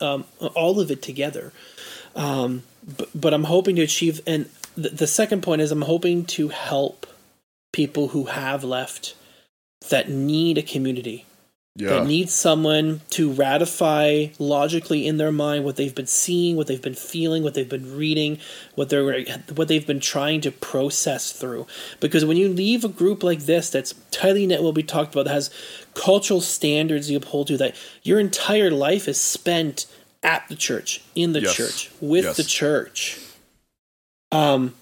um, 0.00 0.24
all 0.54 0.80
of 0.80 0.90
it 0.90 1.02
together. 1.02 1.52
Um, 2.16 2.62
but, 2.96 3.08
but 3.14 3.34
I'm 3.34 3.44
hoping 3.44 3.76
to 3.76 3.82
achieve, 3.82 4.20
and 4.26 4.48
the, 4.76 4.90
the 4.90 5.06
second 5.06 5.42
point 5.42 5.62
is 5.62 5.70
I'm 5.70 5.82
hoping 5.82 6.24
to 6.26 6.48
help 6.48 7.06
people 7.72 8.08
who 8.08 8.24
have 8.26 8.64
left 8.64 9.14
that 9.88 10.08
need 10.10 10.58
a 10.58 10.62
community 10.62 11.24
Yeah. 11.76 11.90
that 11.90 12.06
need 12.06 12.28
someone 12.28 13.00
to 13.10 13.30
ratify 13.32 14.26
logically 14.38 15.06
in 15.06 15.16
their 15.16 15.32
mind 15.32 15.64
what 15.64 15.76
they've 15.76 15.94
been 15.94 16.06
seeing, 16.06 16.56
what 16.56 16.66
they've 16.66 16.82
been 16.82 16.94
feeling, 16.94 17.42
what 17.42 17.54
they've 17.54 17.68
been 17.68 17.96
reading, 17.96 18.38
what 18.74 18.90
they're 18.90 19.24
what 19.54 19.68
they've 19.68 19.86
been 19.86 20.00
trying 20.00 20.40
to 20.42 20.50
process 20.50 21.32
through. 21.32 21.66
Because 22.00 22.24
when 22.24 22.36
you 22.36 22.48
leave 22.48 22.84
a 22.84 22.88
group 22.88 23.22
like 23.22 23.40
this 23.40 23.70
that's 23.70 23.94
tightly 24.10 24.46
knit, 24.46 24.62
will 24.62 24.72
be 24.72 24.82
talked 24.82 25.14
about, 25.14 25.24
that 25.26 25.32
has 25.32 25.48
cultural 25.94 26.40
standards 26.42 27.10
you 27.10 27.16
uphold 27.16 27.46
to, 27.46 27.56
that 27.56 27.74
your 28.02 28.20
entire 28.20 28.70
life 28.70 29.08
is 29.08 29.18
spent 29.20 29.86
at 30.22 30.46
the 30.50 30.56
church, 30.56 31.00
in 31.14 31.32
the 31.32 31.40
Yes. 31.40 31.56
church, 31.56 31.90
with 32.00 32.24
Yes. 32.24 32.36
the 32.36 32.44
church. 32.44 33.16
Um, 34.32 34.74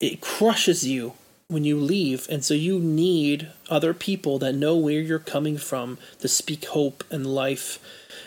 it 0.00 0.20
crushes 0.22 0.86
you 0.86 1.12
when 1.54 1.64
you 1.64 1.78
leave 1.78 2.26
and 2.28 2.44
so 2.44 2.52
you 2.52 2.80
need 2.80 3.48
other 3.70 3.94
people 3.94 4.38
that 4.40 4.52
know 4.52 4.76
where 4.76 5.00
you're 5.00 5.20
coming 5.20 5.56
from 5.56 5.96
to 6.18 6.26
speak 6.26 6.64
hope 6.66 7.04
and 7.10 7.24
life 7.24 7.78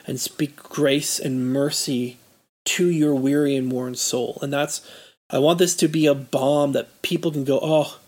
and 0.08 0.20
speak 0.20 0.56
grace 0.56 1.20
and 1.20 1.52
mercy 1.52 2.18
to 2.64 2.90
your 2.90 3.14
weary 3.14 3.56
and 3.56 3.72
worn 3.72 3.96
soul. 3.96 4.40
And 4.42 4.52
that's 4.52 4.82
i 5.30 5.38
want 5.38 5.60
this 5.60 5.76
to 5.76 5.90
be 5.90 6.06
a 6.06 6.16
balm 6.16 6.72
that 6.72 7.02
people 7.02 7.32
can 7.32 7.44
go 7.44 7.60
oh 7.62 8.00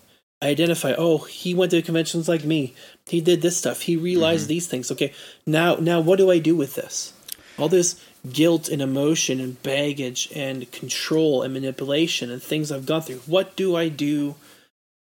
i 0.41 0.47
identify 0.47 0.93
oh 0.97 1.17
he 1.17 1.53
went 1.53 1.71
to 1.71 1.81
conventions 1.81 2.29
like 2.29 2.45
me. 2.45 2.73
He 3.07 3.19
did 3.19 3.41
this 3.41 3.57
stuff. 3.57 3.81
He 3.81 3.97
realized 3.97 4.43
mm-hmm. 4.43 4.49
these 4.49 4.67
things. 4.67 4.89
Okay 4.89 5.13
now 5.45 5.75
now 5.75 5.99
what 5.99 6.17
do 6.17 6.31
i 6.31 6.39
do 6.39 6.55
with 6.55 6.75
this? 6.75 7.13
All 7.57 7.67
this 7.67 8.01
guilt 8.31 8.69
and 8.69 8.81
emotion 8.81 9.41
and 9.41 9.61
baggage 9.63 10.29
and 10.33 10.71
control 10.71 11.41
and 11.41 11.53
manipulation 11.53 12.31
and 12.31 12.41
things 12.41 12.71
I've 12.71 12.85
gone 12.85 13.01
through. 13.01 13.21
What 13.25 13.57
do 13.57 13.75
I 13.75 13.89
do 13.89 14.35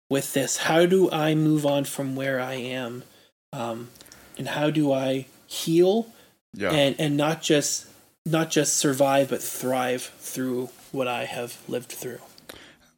with 0.10 0.34
this? 0.34 0.58
How 0.58 0.86
do 0.86 1.12
I 1.12 1.36
move 1.36 1.66
on 1.66 1.86
from 1.86 2.16
where 2.16 2.40
I 2.40 2.56
am? 2.56 3.04
Um, 3.54 3.90
and 4.38 4.50
how 4.50 4.70
do 4.70 4.92
I 4.92 5.26
heal 5.48 6.08
yeah. 6.54 6.72
and 6.72 6.96
and 7.00 7.18
not 7.18 7.42
just 7.42 7.88
not 8.26 8.50
just 8.50 8.76
survive 8.76 9.30
but 9.30 9.42
thrive 9.42 10.02
through 10.20 10.70
what 10.92 11.08
I 11.08 11.26
have 11.26 11.58
lived 11.68 11.92
through. 11.92 12.20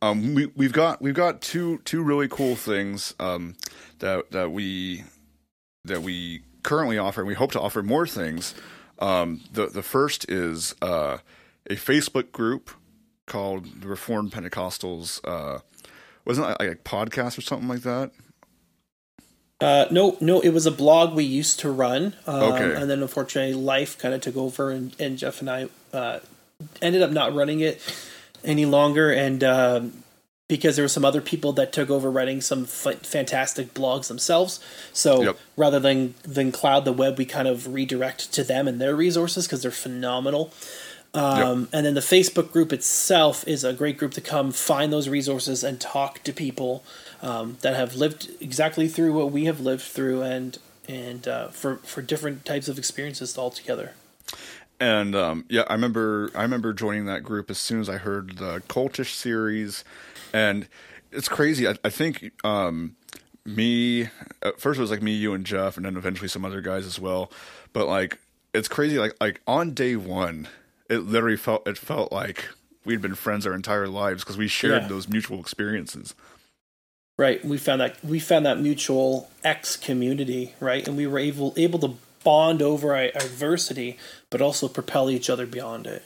Um, 0.02 0.34
we 0.34 0.48
we've 0.56 0.74
got 0.74 1.02
we've 1.02 1.14
got 1.14 1.42
two 1.42 1.80
two 1.86 2.02
really 2.02 2.28
cool 2.28 2.56
things 2.56 3.14
um, 3.20 3.56
that 4.00 4.32
that 4.32 4.52
we 4.52 5.04
that 5.86 6.02
we 6.02 6.42
currently 6.64 6.98
offer, 6.98 7.22
and 7.22 7.28
we 7.28 7.34
hope 7.34 7.52
to 7.54 7.62
offer 7.62 7.84
more 7.84 8.08
things. 8.08 8.56
Um, 9.00 9.42
the 9.52 9.68
the 9.68 9.84
first 9.84 10.30
is 10.30 10.76
uh, 10.82 11.18
a 11.70 11.76
Facebook 11.76 12.32
group 12.32 12.72
called 13.26 13.82
the 13.82 13.88
Reformed 13.88 14.32
Pentecostals. 14.32 15.20
Uh, 15.24 15.60
wasn't 16.30 16.48
it 16.50 16.58
like 16.60 16.72
a 16.72 16.76
podcast 16.76 17.38
or 17.38 17.42
something 17.42 17.68
like 17.68 17.82
that? 17.82 18.12
Uh, 19.62 19.86
no, 19.92 20.16
no, 20.22 20.40
it 20.40 20.52
was 20.52 20.66
a 20.66 20.72
blog 20.72 21.14
we 21.14 21.26
used 21.26 21.60
to 21.60 21.70
run, 21.70 22.14
um, 22.26 22.44
Okay. 22.54 22.76
and 22.82 22.90
then 22.90 23.02
unfortunately 23.02 23.54
life 23.54 23.98
kind 23.98 24.14
of 24.14 24.22
took 24.22 24.38
over, 24.38 24.72
and, 24.72 24.96
and 25.00 25.18
Jeff 25.18 25.42
and 25.42 25.50
I 25.50 25.68
uh, 25.92 26.20
ended 26.82 27.02
up 27.02 27.12
not 27.12 27.34
running 27.36 27.60
it 27.60 27.82
any 28.46 28.66
longer, 28.66 29.12
and 29.12 29.44
um, 29.44 30.04
because 30.48 30.78
there 30.78 30.86
were 30.86 30.90
some 30.90 31.04
other 31.04 31.20
people 31.20 31.52
that 31.54 31.74
took 31.74 31.90
over 31.90 32.10
writing 32.10 32.40
some 32.40 32.64
f- 32.64 33.02
fantastic 33.06 33.74
blogs 33.74 34.08
themselves. 34.08 34.62
So 34.94 35.24
Yep. 35.24 35.38
rather 35.58 35.80
than 35.82 36.14
than 36.24 36.54
cloud 36.54 36.86
the 36.86 36.94
web, 36.94 37.18
we 37.18 37.26
kind 37.26 37.48
of 37.48 37.74
redirect 37.74 38.32
to 38.34 38.46
them 38.46 38.66
and 38.66 38.80
their 38.80 38.96
resources 38.96 39.46
because 39.46 39.62
they're 39.62 39.72
phenomenal. 39.72 40.54
Um, 41.14 41.68
And 41.74 41.86
then 41.86 41.96
the 41.96 42.02
Facebook 42.02 42.52
group 42.52 42.72
itself 42.72 43.48
is 43.48 43.64
a 43.64 43.74
great 43.74 43.98
group 43.98 44.14
to 44.14 44.22
come 44.22 44.52
find 44.52 44.94
those 44.94 45.10
resources 45.10 45.64
and 45.64 45.82
talk 45.82 46.24
to 46.24 46.32
people 46.32 46.84
um, 47.22 47.58
that 47.62 47.76
have 47.76 47.96
lived 47.96 48.30
exactly 48.40 48.88
through 48.88 49.14
what 49.14 49.32
we 49.32 49.46
have 49.46 49.60
lived 49.60 49.82
through, 49.82 50.22
and 50.22 50.58
and 50.88 51.28
uh, 51.28 51.48
for 51.50 51.78
for 51.78 52.02
different 52.02 52.46
types 52.46 52.68
of 52.68 52.78
experiences 52.78 53.38
altogether. 53.38 53.94
And 54.80 55.16
um, 55.16 55.46
yeah, 55.50 55.64
I 55.68 55.74
remember 55.74 56.32
I 56.36 56.42
remember 56.44 56.74
joining 56.74 57.06
that 57.06 57.24
group 57.24 57.50
as 57.50 57.58
soon 57.58 57.82
as 57.82 57.90
I 57.90 57.98
heard 57.98 58.38
the 58.38 58.62
cultish 58.68 59.14
series, 59.14 59.84
and 60.32 60.68
it's 61.12 61.28
crazy. 61.28 61.68
I, 61.68 61.76
I 61.84 61.90
think 61.90 62.32
um, 62.44 62.96
me 63.46 64.10
at 64.42 64.60
first 64.60 64.78
it 64.78 64.82
was 64.82 64.92
like 64.92 65.02
me, 65.02 65.12
you, 65.12 65.34
and 65.34 65.46
Jeff, 65.46 65.76
and 65.76 65.86
then 65.86 65.98
eventually 65.98 66.30
some 66.30 66.46
other 66.46 66.62
guys 66.62 66.86
as 66.86 67.00
well. 67.00 67.32
But 67.74 67.88
like 67.88 68.20
it's 68.54 68.68
crazy. 68.68 68.98
Like 68.98 69.16
like 69.20 69.42
on 69.46 69.74
day 69.74 69.96
one, 69.96 70.48
it 70.90 71.00
literally 71.06 71.38
felt 71.38 71.68
it 71.68 71.78
felt 71.78 72.12
like 72.12 72.50
we'd 72.86 73.02
been 73.02 73.16
friends 73.16 73.46
our 73.46 73.54
entire 73.54 73.88
lives 73.88 74.24
because 74.24 74.38
we 74.38 74.48
shared 74.48 74.84
Yeah. 74.84 74.88
those 74.88 75.08
mutual 75.08 75.40
experiences. 75.40 76.16
Right. 77.18 77.44
We 77.44 77.58
found 77.58 77.82
that 77.82 78.04
we 78.04 78.20
found 78.20 78.46
that 78.46 78.60
mutual 78.60 79.30
X 79.44 79.76
community, 79.76 80.56
right? 80.60 80.88
And 80.88 80.96
we 80.96 81.06
were 81.06 81.20
able 81.20 81.54
able 81.58 81.80
to 81.80 81.96
bond 82.24 82.62
over 82.62 82.96
our 82.96 83.04
adversity, 83.16 83.98
but 84.30 84.42
also 84.42 84.68
propel 84.68 85.10
each 85.10 85.30
other 85.30 85.46
beyond 85.46 85.86
it. 85.88 86.04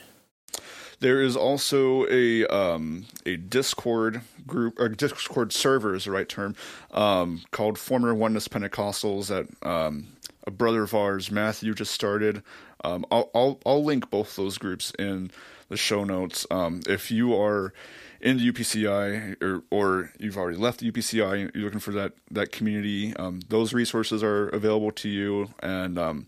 There 1.00 1.22
is 1.22 1.36
also 1.36 2.08
a 2.10 2.46
um, 2.48 3.06
a 3.26 3.36
Discord 3.36 4.22
group 4.48 4.80
or 4.80 4.90
Discord 4.90 5.52
server 5.54 5.94
is 5.96 6.06
the 6.06 6.12
right 6.12 6.28
term 6.30 6.56
um, 6.92 7.42
called 7.52 7.78
Former 7.78 8.14
Oneness 8.16 8.48
Pentecostals 8.48 9.28
that 9.28 9.48
um, 9.68 10.08
a 10.46 10.52
brother 10.52 10.84
of 10.84 10.94
ours 10.94 11.32
Matthew 11.32 11.74
just 11.74 11.94
started. 11.94 12.44
Um, 12.84 13.06
I'll, 13.12 13.30
I'll 13.34 13.60
I'll 13.66 13.84
link 13.84 14.10
both 14.10 14.36
those 14.36 14.58
groups 14.58 14.91
in 15.00 15.32
the 15.70 15.78
show 15.78 16.04
notes. 16.04 16.46
Um, 16.52 16.82
if 16.88 17.12
you 17.12 17.36
are 17.36 17.74
in 18.22 18.38
the 18.38 18.52
UPCI 18.52 19.41
or 19.41 19.64
or 19.72 20.12
you've 20.20 20.38
already 20.38 20.58
left 20.58 20.80
the 20.80 20.91
UPCI, 20.91 21.56
you're 21.56 21.66
looking 21.66 21.80
for 21.80 21.91
that 21.91 22.14
that 22.32 22.52
community. 22.52 23.16
Um, 23.16 23.41
those 23.50 23.74
resources 23.74 24.24
are 24.24 24.50
available 24.50 24.91
to 24.91 25.10
you, 25.10 25.54
and 25.62 25.98
um, 25.98 26.28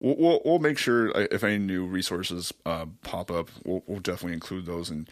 we'll, 0.00 0.16
we'll, 0.16 0.42
we'll 0.44 0.58
make 0.58 0.78
sure 0.78 1.10
if 1.10 1.44
any 1.44 1.58
new 1.58 1.86
resources 1.86 2.52
uh, 2.66 2.86
pop 3.02 3.30
up, 3.30 3.50
we'll, 3.64 3.82
we'll 3.86 4.00
definitely 4.00 4.34
include 4.34 4.66
those 4.66 4.90
in 4.90 5.08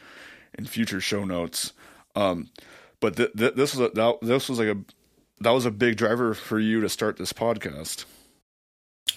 in 0.58 0.66
future 0.66 1.00
show 1.00 1.24
notes. 1.24 1.72
Um, 2.14 2.50
but 3.00 3.16
th- 3.16 3.32
th- 3.36 3.54
this 3.54 3.74
was 3.74 3.88
a, 3.90 3.94
that, 3.94 4.18
this 4.22 4.48
was 4.48 4.58
like 4.58 4.68
a 4.68 4.78
that 5.40 5.50
was 5.50 5.66
a 5.66 5.70
big 5.70 5.96
driver 5.96 6.34
for 6.34 6.58
you 6.58 6.80
to 6.80 6.88
start 6.88 7.16
this 7.16 7.32
podcast. 7.32 8.04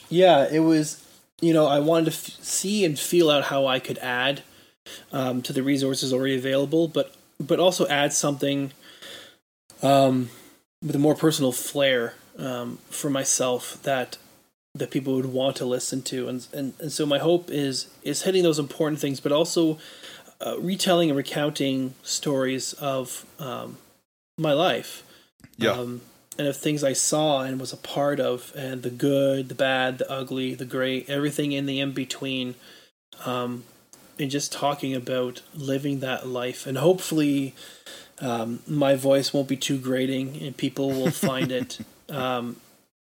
Yeah, 0.10 0.48
it 0.52 0.60
was. 0.60 1.02
You 1.42 1.54
know, 1.54 1.68
I 1.68 1.80
wanted 1.80 2.06
to 2.06 2.12
f- 2.12 2.38
see 2.42 2.86
and 2.86 2.98
feel 2.98 3.30
out 3.30 3.46
how 3.46 3.68
I 3.68 3.80
could 3.80 3.98
add 3.98 4.42
um, 5.12 5.42
to 5.42 5.54
the 5.54 5.64
resources 5.64 6.14
already 6.14 6.36
available, 6.36 6.88
but 6.88 7.14
but 7.40 7.60
also 7.60 7.86
add 7.88 8.14
something 8.14 8.72
um, 9.82 10.30
with 10.82 10.96
a 10.96 11.00
more 11.00 11.16
personal 11.16 11.52
flair 11.52 12.14
um, 12.38 12.80
for 12.90 13.10
myself 13.10 13.82
that 13.84 14.18
that 14.74 14.92
people 14.92 15.16
would 15.16 15.28
want 15.28 15.56
to 15.58 15.66
listen 15.66 16.02
to, 16.04 16.28
and 16.28 16.48
and, 16.54 16.74
and 16.80 16.92
so 16.92 17.06
my 17.06 17.20
hope 17.20 17.50
is 17.50 17.88
is 18.04 18.24
hitting 18.24 18.44
those 18.44 18.60
important 18.60 19.00
things, 19.00 19.20
but 19.20 19.32
also 19.32 19.78
uh, 20.42 20.56
retelling 20.60 21.10
and 21.10 21.18
recounting 21.18 21.94
stories 22.04 22.74
of 22.74 23.26
um, 23.40 23.78
my 24.38 24.54
life 24.54 25.04
Yeah, 25.58 25.72
um, 25.72 26.02
and 26.38 26.48
of 26.48 26.58
things 26.58 26.84
I 26.84 26.94
saw 26.94 27.42
and 27.42 27.60
was 27.60 27.74
a 27.74 27.78
part 27.78 28.20
of, 28.20 28.52
and 28.56 28.84
the 28.84 28.90
good, 28.90 29.50
the 29.50 29.56
bad, 29.56 30.00
the 30.00 30.12
ugly, 30.12 30.54
the 30.54 30.66
great, 30.66 31.10
everything 31.10 31.52
in 31.52 31.66
the 31.66 31.80
in 31.80 31.94
between, 31.94 32.56
um, 33.26 33.64
and 34.20 34.30
just 34.30 34.52
talking 34.52 34.94
about 34.94 35.42
living 35.54 36.00
that 36.00 36.28
life. 36.28 36.68
And 36.68 36.78
hopefully, 36.78 37.56
um, 38.20 38.60
my 38.68 38.96
voice 38.96 39.34
won't 39.34 39.48
be 39.48 39.58
too 39.58 39.78
grating, 39.78 40.42
and 40.42 40.56
people 40.56 40.90
will 40.90 41.12
find 41.12 41.52
it 41.52 41.80
um, 42.10 42.58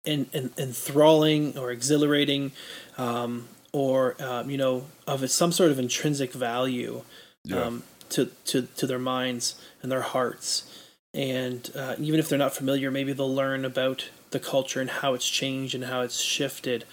en- 0.04 0.26
en- 0.32 0.52
enthralling 0.58 1.56
or 1.58 1.70
exhilarating, 1.70 2.52
um, 2.98 3.48
or 3.72 4.16
um, 4.22 4.50
you 4.50 4.58
know, 4.58 4.86
of 5.06 5.28
some 5.30 5.52
sort 5.52 5.70
of 5.70 5.78
intrinsic 5.78 6.32
value 6.32 7.02
yeah, 7.44 7.62
um, 7.62 7.82
to, 8.10 8.26
to, 8.44 8.62
to 8.76 8.86
their 8.86 8.98
minds 8.98 9.54
and 9.82 9.90
their 9.90 10.02
hearts. 10.02 10.83
And 11.14 11.70
uh, 11.76 11.94
even 11.98 12.18
if 12.18 12.28
they're 12.28 12.38
not 12.38 12.54
familiar, 12.54 12.90
maybe 12.90 13.12
they'll 13.12 13.32
learn 13.32 13.64
about 13.64 14.10
the 14.30 14.40
culture 14.40 14.80
and 14.80 14.90
how 14.90 15.14
it's 15.14 15.28
changed 15.28 15.74
and 15.74 15.84
how 15.84 16.00
it's 16.00 16.20
shifted 16.20 16.84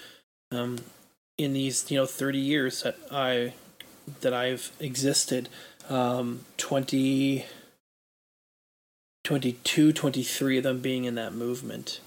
um, 0.52 0.80
in 1.38 1.54
these 1.54 1.90
you 1.90 1.98
know 1.98 2.06
30 2.06 2.38
years 2.38 2.84
that 2.84 2.98
I 3.12 3.54
that 4.22 4.34
I've 4.34 4.72
existed. 4.80 5.50
Um, 5.90 6.46
20, 6.58 7.46
22, 9.24 9.92
23 9.92 10.58
of 10.58 10.64
them 10.64 10.80
being 10.80 11.06
in 11.06 11.16
that 11.16 11.34
movement. 11.34 12.00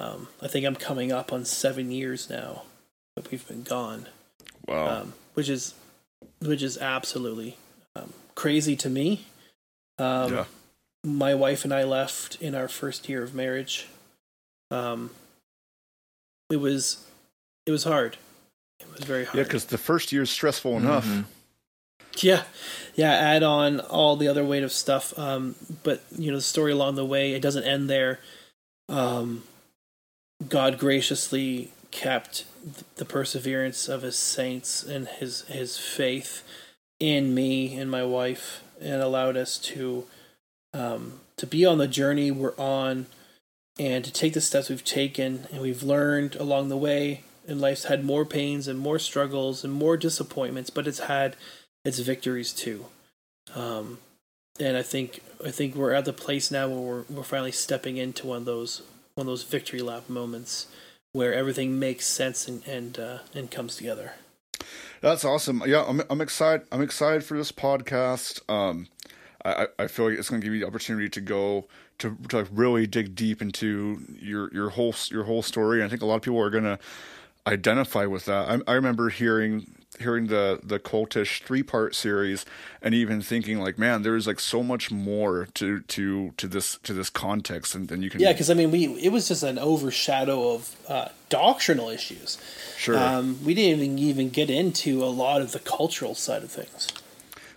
Um, 0.00 0.28
I 0.42 0.48
think 0.48 0.66
I'm 0.66 0.74
coming 0.74 1.12
up 1.12 1.32
on 1.32 1.44
seven 1.44 1.90
years 1.90 2.30
now 2.30 2.62
that 3.14 3.30
we've 3.30 3.46
been 3.46 3.62
gone 3.62 4.06
wow, 4.66 5.00
um, 5.00 5.14
which 5.34 5.48
is 5.48 5.74
which 6.40 6.62
is 6.62 6.78
absolutely 6.78 7.56
um, 7.96 8.12
crazy 8.34 8.76
to 8.76 8.90
me. 8.90 9.26
Um, 9.98 10.32
yeah, 10.32 10.44
My 11.04 11.34
wife 11.34 11.64
and 11.64 11.72
I 11.74 11.84
left 11.84 12.40
in 12.40 12.54
our 12.54 12.66
first 12.68 13.08
year 13.08 13.22
of 13.22 13.34
marriage. 13.34 13.86
Um, 14.70 15.10
it 16.50 16.56
was 16.56 17.04
it 17.66 17.70
was 17.70 17.84
hard. 17.84 18.16
It 18.80 18.90
was 18.90 19.04
very 19.04 19.24
hard. 19.24 19.36
yeah. 19.36 19.44
Because 19.44 19.66
the 19.66 19.78
first 19.78 20.12
year 20.12 20.22
is 20.22 20.30
stressful 20.30 20.76
enough. 20.76 21.06
Mhm. 21.06 21.24
Yeah, 22.18 22.44
yeah. 22.94 23.10
Add 23.12 23.42
on 23.42 23.80
all 23.80 24.16
the 24.16 24.28
other 24.28 24.44
weight 24.44 24.62
of 24.62 24.72
stuff. 24.72 25.16
Um, 25.18 25.56
but 25.82 26.02
you 26.16 26.30
know, 26.30 26.38
the 26.38 26.42
story 26.42 26.72
along 26.72 26.94
the 26.94 27.04
way, 27.04 27.32
it 27.32 27.42
doesn't 27.42 27.64
end 27.64 27.90
there. 27.90 28.20
Um, 28.88 29.44
God 30.48 30.78
graciously 30.78 31.72
kept 31.90 32.44
th- 32.64 32.84
the 32.96 33.04
perseverance 33.04 33.88
of 33.88 34.02
His 34.02 34.16
saints 34.16 34.82
and 34.82 35.06
His 35.08 35.42
His 35.42 35.76
faith 35.78 36.42
in 37.00 37.34
me 37.34 37.76
and 37.76 37.90
my 37.90 38.04
wife, 38.04 38.62
and 38.80 39.02
allowed 39.02 39.36
us 39.36 39.58
to 39.58 40.06
um, 40.74 41.20
to 41.38 41.46
be 41.46 41.64
on 41.64 41.78
the 41.78 41.88
journey 41.88 42.30
we're 42.30 42.56
on, 42.58 43.06
and 43.78 44.04
to 44.04 44.12
take 44.12 44.34
the 44.34 44.42
steps 44.42 44.68
we've 44.68 44.84
taken, 44.84 45.46
and 45.50 45.62
we've 45.62 45.82
learned 45.82 46.36
along 46.36 46.68
the 46.68 46.76
way. 46.76 47.22
And 47.46 47.60
life's 47.60 47.84
had 47.84 48.04
more 48.04 48.24
pains 48.24 48.68
and 48.68 48.78
more 48.78 48.98
struggles 48.98 49.64
and 49.64 49.72
more 49.72 49.96
disappointments, 49.96 50.70
but 50.70 50.86
it's 50.86 51.00
had 51.00 51.36
its 51.84 51.98
victories 51.98 52.52
too. 52.52 52.86
Um, 53.54 53.98
and 54.58 54.76
I 54.76 54.82
think 54.82 55.20
I 55.44 55.50
think 55.50 55.74
we're 55.74 55.92
at 55.92 56.04
the 56.04 56.12
place 56.12 56.50
now 56.50 56.68
where 56.68 56.78
we're 56.78 57.04
we're 57.10 57.22
finally 57.22 57.52
stepping 57.52 57.96
into 57.96 58.28
one 58.28 58.38
of 58.38 58.44
those 58.44 58.82
one 59.14 59.26
of 59.26 59.30
those 59.30 59.42
victory 59.42 59.80
lap 59.80 60.08
moments 60.08 60.66
where 61.12 61.34
everything 61.34 61.78
makes 61.78 62.06
sense 62.06 62.48
and 62.48 62.66
and 62.66 62.98
uh, 62.98 63.18
and 63.34 63.50
comes 63.50 63.76
together. 63.76 64.12
That's 65.00 65.24
awesome. 65.24 65.62
Yeah, 65.66 65.84
I'm 65.86 66.02
I'm 66.08 66.20
excited. 66.20 66.66
I'm 66.72 66.82
excited 66.82 67.24
for 67.24 67.36
this 67.36 67.52
podcast. 67.52 68.40
Um, 68.48 68.88
I 69.44 69.66
I 69.78 69.86
feel 69.86 70.08
like 70.08 70.18
it's 70.18 70.30
going 70.30 70.40
to 70.40 70.44
give 70.44 70.54
you 70.54 70.60
the 70.60 70.66
opportunity 70.66 71.08
to 71.08 71.20
go 71.20 71.66
to 71.98 72.16
to 72.28 72.38
like 72.38 72.48
really 72.52 72.86
dig 72.86 73.14
deep 73.14 73.42
into 73.42 74.00
your 74.18 74.52
your 74.52 74.70
whole 74.70 74.94
your 75.10 75.24
whole 75.24 75.42
story. 75.42 75.78
And 75.78 75.86
I 75.86 75.88
think 75.88 76.02
a 76.02 76.06
lot 76.06 76.16
of 76.16 76.22
people 76.22 76.40
are 76.40 76.50
going 76.50 76.64
to 76.64 76.78
identify 77.46 78.06
with 78.06 78.24
that. 78.24 78.48
I, 78.48 78.72
I 78.72 78.74
remember 78.74 79.10
hearing 79.10 79.66
hearing 79.98 80.26
the 80.26 80.60
the 80.62 80.78
cultish 80.78 81.42
three 81.42 81.62
part 81.62 81.94
series 81.94 82.44
and 82.82 82.94
even 82.94 83.22
thinking 83.22 83.60
like 83.60 83.78
man 83.78 84.02
there's 84.02 84.26
like 84.26 84.40
so 84.40 84.62
much 84.62 84.90
more 84.90 85.46
to 85.54 85.80
to 85.82 86.32
to 86.36 86.48
this 86.48 86.78
to 86.82 86.92
this 86.92 87.08
context 87.08 87.74
and 87.74 87.88
then 87.88 88.02
you 88.02 88.10
can 88.10 88.20
Yeah, 88.20 88.32
because 88.32 88.50
I 88.50 88.54
mean, 88.54 88.70
we 88.70 88.86
it 89.00 89.12
was 89.12 89.28
just 89.28 89.42
an 89.42 89.58
overshadow 89.58 90.54
of 90.54 90.76
uh, 90.88 91.08
doctrinal 91.28 91.90
issues. 91.90 92.38
sure 92.76 92.98
Um, 92.98 93.38
we 93.44 93.54
didn't 93.54 93.80
even 93.80 93.98
even 93.98 94.30
get 94.30 94.50
into 94.50 95.04
a 95.04 95.06
lot 95.06 95.40
of 95.40 95.52
the 95.52 95.60
cultural 95.60 96.14
side 96.14 96.42
of 96.42 96.50
things. 96.50 96.88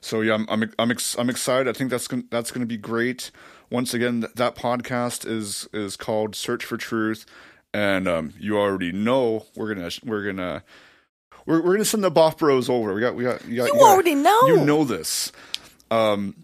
So 0.08 0.22
yeah 0.22 0.34
i'm 0.34 0.46
i'm 0.50 0.72
i'm, 0.80 0.92
ex- 0.92 1.16
I'm 1.20 1.30
excited 1.30 1.68
i 1.68 1.74
think 1.78 1.90
that's 1.92 2.08
gonna 2.08 2.24
that's 2.30 2.52
gonna 2.52 2.66
be 2.66 2.78
great 2.78 3.30
once 3.70 3.94
again 3.94 4.22
th- 4.22 4.34
that 4.36 4.56
podcast 4.56 5.30
is 5.30 5.68
is 5.74 5.98
called 5.98 6.36
search 6.36 6.64
for 6.66 6.78
truth 6.78 7.26
and 7.74 8.08
um 8.08 8.34
you 8.40 8.58
already 8.58 8.92
know 8.92 9.46
we're 9.56 9.74
gonna 9.74 9.90
we're 10.06 10.24
gonna 10.26 10.64
we're, 11.46 11.62
we're 11.62 11.74
gonna 11.74 11.86
send 11.86 12.04
the 12.04 12.12
Boff 12.12 12.38
Bros 12.40 12.70
over. 12.70 12.94
We 12.94 13.00
got 13.00 13.16
we 13.16 13.24
got 13.24 13.46
you, 13.48 13.56
got, 13.56 13.68
You 13.68 13.74
got- 13.80 13.82
already 13.94 14.16
know. 14.16 14.48
You 14.48 14.66
know 14.66 14.84
this. 14.84 15.32
Um, 15.90 16.36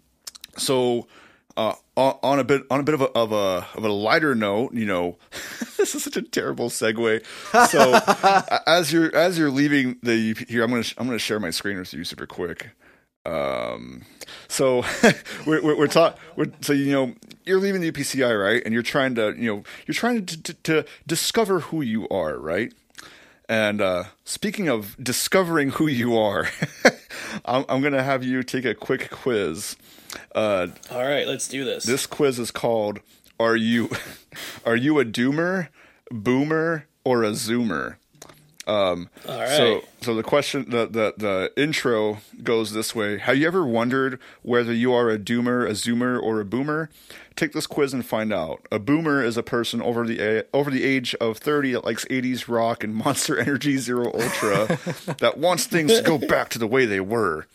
so 0.56 1.06
uh, 1.58 1.74
on 1.94 2.18
on 2.22 2.38
a 2.38 2.44
bit 2.44 2.62
on 2.70 2.80
a 2.80 2.82
bit 2.82 2.94
of 2.94 3.02
a 3.02 3.10
of 3.12 3.30
a 3.32 3.66
of 3.76 3.84
a 3.84 3.88
lighter 3.88 4.34
note, 4.34 4.72
you 4.72 4.86
know, 4.86 5.18
this 5.76 5.94
is 5.94 6.04
such 6.04 6.16
a 6.16 6.22
terrible 6.22 6.70
segue. 6.70 7.22
So 7.68 8.58
as 8.66 8.92
you're 8.94 9.14
as 9.14 9.38
you're 9.38 9.50
leaving 9.50 9.98
the 10.02 10.34
here, 10.48 10.64
I'm 10.64 10.70
gonna 10.70 10.84
I'm 10.96 11.06
gonna 11.06 11.18
share 11.18 11.38
my 11.38 11.50
screen 11.50 11.78
with 11.78 11.92
you 11.92 12.04
super 12.04 12.26
quick. 12.26 12.70
Um, 13.26 14.02
so 14.48 14.84
we're 15.46 15.62
we're, 15.62 15.78
we're 15.78 15.86
talking. 15.86 16.20
So 16.60 16.72
you 16.72 16.92
know, 16.92 17.14
you're 17.44 17.58
leaving 17.60 17.80
the 17.80 17.90
UPCI, 17.90 18.40
right? 18.42 18.62
And 18.64 18.72
you're 18.74 18.82
trying 18.82 19.14
to 19.16 19.34
you 19.36 19.54
know 19.54 19.62
you're 19.86 19.94
trying 19.94 20.26
to 20.26 20.42
to, 20.42 20.54
to 20.54 20.84
discover 21.06 21.60
who 21.60 21.80
you 21.82 22.08
are, 22.08 22.38
right? 22.38 22.72
And 23.48 23.80
uh, 23.82 24.04
speaking 24.24 24.68
of 24.68 24.96
discovering 25.02 25.70
who 25.70 25.86
you 25.86 26.16
are, 26.16 26.48
I'm, 27.44 27.66
I'm 27.68 27.80
going 27.82 27.92
to 27.92 28.02
have 28.02 28.24
you 28.24 28.42
take 28.42 28.64
a 28.64 28.74
quick 28.74 29.10
quiz. 29.10 29.76
Uh, 30.34 30.68
All 30.90 31.02
right, 31.02 31.26
let's 31.26 31.46
do 31.48 31.62
this. 31.64 31.84
this 31.84 32.06
quiz 32.06 32.38
is 32.38 32.50
called 32.50 33.00
"Are 33.38 33.56
you 33.56 33.90
are 34.64 34.76
you 34.76 34.98
a 34.98 35.04
doomer, 35.04 35.68
boomer, 36.10 36.86
or 37.04 37.22
a 37.24 37.30
zoomer?" 37.32 37.96
Um, 38.66 39.10
right. 39.28 39.48
So, 39.48 39.84
so 40.00 40.14
the 40.14 40.22
question, 40.22 40.70
the, 40.70 40.86
the 40.86 41.14
the 41.16 41.52
intro 41.56 42.18
goes 42.42 42.72
this 42.72 42.94
way: 42.94 43.18
Have 43.18 43.36
you 43.36 43.46
ever 43.46 43.66
wondered 43.66 44.18
whether 44.42 44.72
you 44.72 44.92
are 44.92 45.10
a 45.10 45.18
doomer, 45.18 45.66
a 45.66 45.72
zoomer, 45.72 46.20
or 46.20 46.40
a 46.40 46.44
boomer? 46.44 46.90
Take 47.36 47.52
this 47.52 47.66
quiz 47.66 47.92
and 47.92 48.06
find 48.06 48.32
out. 48.32 48.66
A 48.70 48.78
boomer 48.78 49.22
is 49.22 49.36
a 49.36 49.42
person 49.42 49.82
over 49.82 50.06
the 50.06 50.46
over 50.54 50.70
the 50.70 50.84
age 50.84 51.14
of 51.16 51.38
thirty 51.38 51.72
that 51.72 51.84
likes 51.84 52.04
'80s 52.06 52.48
rock 52.48 52.82
and 52.82 52.94
Monster 52.94 53.38
Energy 53.40 53.76
Zero 53.76 54.06
Ultra, 54.06 54.78
that 55.18 55.34
wants 55.36 55.66
things 55.66 55.92
to 55.94 56.02
go 56.02 56.16
back 56.16 56.48
to 56.50 56.58
the 56.58 56.66
way 56.66 56.86
they 56.86 57.00
were. 57.00 57.46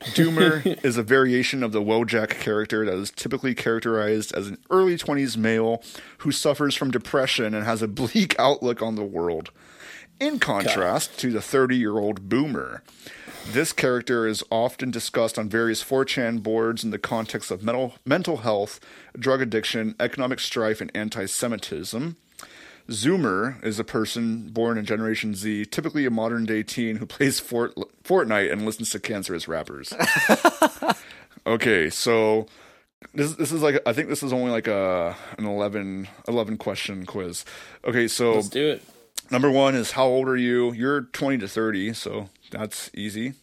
Doomer 0.00 0.78
is 0.84 0.96
a 0.96 1.02
variation 1.02 1.62
of 1.62 1.72
the 1.72 1.80
Wojak 1.80 2.30
character 2.30 2.84
that 2.84 2.94
is 2.94 3.10
typically 3.10 3.54
characterized 3.54 4.34
as 4.34 4.48
an 4.48 4.58
early 4.70 4.96
20s 4.96 5.36
male 5.36 5.82
who 6.18 6.30
suffers 6.30 6.74
from 6.74 6.90
depression 6.90 7.54
and 7.54 7.64
has 7.64 7.82
a 7.82 7.88
bleak 7.88 8.38
outlook 8.38 8.82
on 8.82 8.94
the 8.94 9.04
world. 9.04 9.50
In 10.18 10.38
contrast 10.38 11.18
to 11.18 11.30
the 11.30 11.42
30 11.42 11.76
year 11.76 11.98
old 11.98 12.28
Boomer, 12.28 12.82
this 13.48 13.72
character 13.72 14.26
is 14.26 14.42
often 14.50 14.90
discussed 14.90 15.38
on 15.38 15.48
various 15.48 15.84
4chan 15.84 16.42
boards 16.42 16.82
in 16.82 16.90
the 16.90 16.98
context 16.98 17.50
of 17.50 17.62
mental, 17.62 17.94
mental 18.04 18.38
health, 18.38 18.80
drug 19.18 19.42
addiction, 19.42 19.94
economic 20.00 20.40
strife, 20.40 20.80
and 20.80 20.90
anti 20.94 21.26
Semitism. 21.26 22.16
Zoomer 22.88 23.62
is 23.64 23.78
a 23.78 23.84
person 23.84 24.48
born 24.48 24.78
in 24.78 24.84
Generation 24.84 25.34
Z, 25.34 25.66
typically 25.66 26.06
a 26.06 26.10
modern 26.10 26.46
day 26.46 26.62
teen 26.62 26.96
who 26.96 27.06
plays 27.06 27.38
Fort, 27.40 27.74
Fortnite 28.02 28.50
and 28.50 28.64
listens 28.64 28.90
to 28.90 29.00
cancerous 29.00 29.48
rappers. 29.48 29.92
okay, 31.46 31.90
so 31.90 32.46
this 33.12 33.34
this 33.34 33.52
is 33.52 33.60
like 33.60 33.82
I 33.84 33.92
think 33.92 34.08
this 34.08 34.22
is 34.22 34.32
only 34.32 34.50
like 34.50 34.66
a 34.66 35.14
an 35.36 35.44
11, 35.44 36.08
11 36.26 36.56
question 36.56 37.04
quiz. 37.04 37.44
Okay, 37.84 38.08
so 38.08 38.36
let's 38.36 38.48
do 38.48 38.66
it. 38.68 38.82
Number 39.30 39.50
one 39.50 39.74
is 39.74 39.92
how 39.92 40.06
old 40.06 40.28
are 40.28 40.36
you? 40.36 40.72
You're 40.72 41.02
twenty 41.02 41.38
to 41.38 41.48
thirty, 41.48 41.92
so 41.92 42.28
that's 42.50 42.90
easy. 42.94 43.34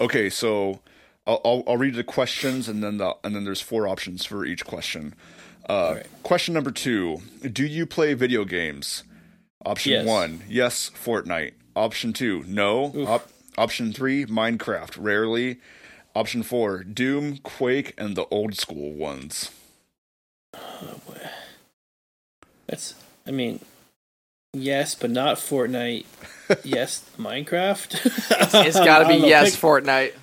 Okay, 0.00 0.30
so 0.30 0.80
I'll 1.26 1.40
I'll, 1.44 1.64
I'll 1.66 1.76
read 1.76 1.94
the 1.94 2.04
questions 2.04 2.68
and 2.68 2.82
then 2.82 2.98
the 2.98 3.16
and 3.24 3.34
then 3.34 3.44
there's 3.44 3.60
four 3.60 3.86
options 3.88 4.24
for 4.24 4.44
each 4.44 4.64
question. 4.64 5.14
Uh, 5.68 5.94
right. 5.96 6.06
Question 6.22 6.54
number 6.54 6.70
two: 6.70 7.18
Do 7.50 7.66
you 7.66 7.84
play 7.86 8.14
video 8.14 8.44
games? 8.44 9.04
Option 9.66 9.92
Yes. 9.92 10.06
one: 10.06 10.42
Yes, 10.48 10.90
Fortnite. 10.94 11.52
Option 11.76 12.12
two: 12.12 12.44
No. 12.46 12.92
Op- 13.06 13.28
option 13.56 13.92
three: 13.92 14.24
Minecraft. 14.24 14.96
Rarely. 14.98 15.58
Option 16.14 16.42
four: 16.42 16.82
Doom, 16.84 17.38
Quake, 17.38 17.92
and 17.98 18.16
the 18.16 18.24
old 18.30 18.56
school 18.56 18.92
ones. 18.92 19.50
That's. 22.66 22.94
I 23.26 23.30
mean, 23.30 23.60
yes, 24.62 24.94
but 24.94 25.10
not 25.10 25.36
Fortnite. 25.36 26.04
yes, 26.64 27.04
Minecraft. 27.18 28.64
It's 28.66 28.76
got 28.76 29.00
to 29.00 29.08
be 29.08 29.14
yes, 29.26 29.50
pick- 29.50 29.60
Fortnite. 29.60 30.14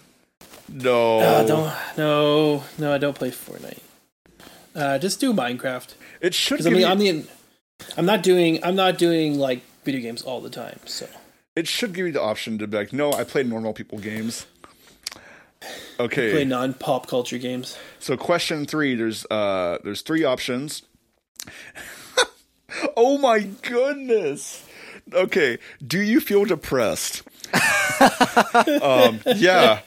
No. 0.69 1.19
Uh, 1.19 1.43
don't. 1.43 1.73
No, 1.97 2.63
no, 2.77 2.93
I 2.93 2.97
don't 2.97 3.15
play 3.15 3.31
Fortnite. 3.31 3.79
Uh, 4.73 4.97
just 4.97 5.19
do 5.19 5.33
Minecraft. 5.33 5.93
it 6.21 6.33
should. 6.33 6.57
Because 6.57 6.67
I 6.67 6.69
mean, 6.71 6.81
you... 6.81 6.87
I'm 6.87 6.99
the. 6.99 7.25
I'm 7.97 8.05
not 8.05 8.23
doing. 8.23 8.63
I'm 8.63 8.75
not 8.75 8.97
doing 8.97 9.37
like 9.37 9.61
video 9.83 10.01
games 10.01 10.21
all 10.23 10.41
the 10.41 10.49
time. 10.49 10.79
So 10.85 11.07
It 11.55 11.67
should 11.67 11.93
give 11.93 12.07
you 12.07 12.11
the 12.11 12.21
option 12.21 12.57
to 12.57 12.67
be 12.67 12.77
like, 12.77 12.91
no, 12.91 13.13
I 13.13 13.23
play 13.23 13.43
normal 13.43 13.73
people 13.73 13.99
games. 13.99 14.47
Okay. 15.99 16.31
play 16.31 16.45
non-pop 16.45 17.07
culture 17.07 17.37
games. 17.37 17.77
So 17.99 18.17
question 18.17 18.65
three, 18.65 18.95
there's 18.95 19.25
uh 19.31 19.77
there's 19.83 20.01
three 20.01 20.23
options. 20.23 20.83
Oh 22.97 23.17
my 23.17 23.39
goodness. 23.41 24.63
Okay. 25.13 25.57
Do 25.85 25.99
you 26.01 26.19
feel 26.19 26.45
depressed? 26.45 27.23
um 28.81 29.19
yeah. 29.35 29.79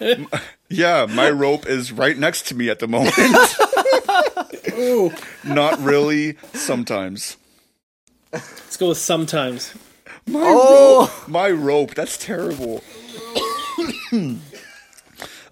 Yeah, 0.69 1.07
my 1.07 1.31
rope 1.31 1.67
is 1.67 1.91
right 1.93 2.17
next 2.17 2.47
to 2.49 2.55
me 2.55 2.69
at 2.71 2.79
the 2.79 2.87
moment. 2.89 3.15
Ooh, 4.79 5.11
Not 5.45 5.79
really, 5.81 6.37
sometimes. 6.53 7.37
let's 8.33 8.77
go 8.77 8.91
with 8.91 8.99
sometimes. 8.99 9.75
My 10.27 10.41
Oh. 10.45 11.01
rope. 11.21 11.29
My 11.29 11.51
rope. 11.51 11.95
That's 11.95 12.17
terrible. 12.19 12.83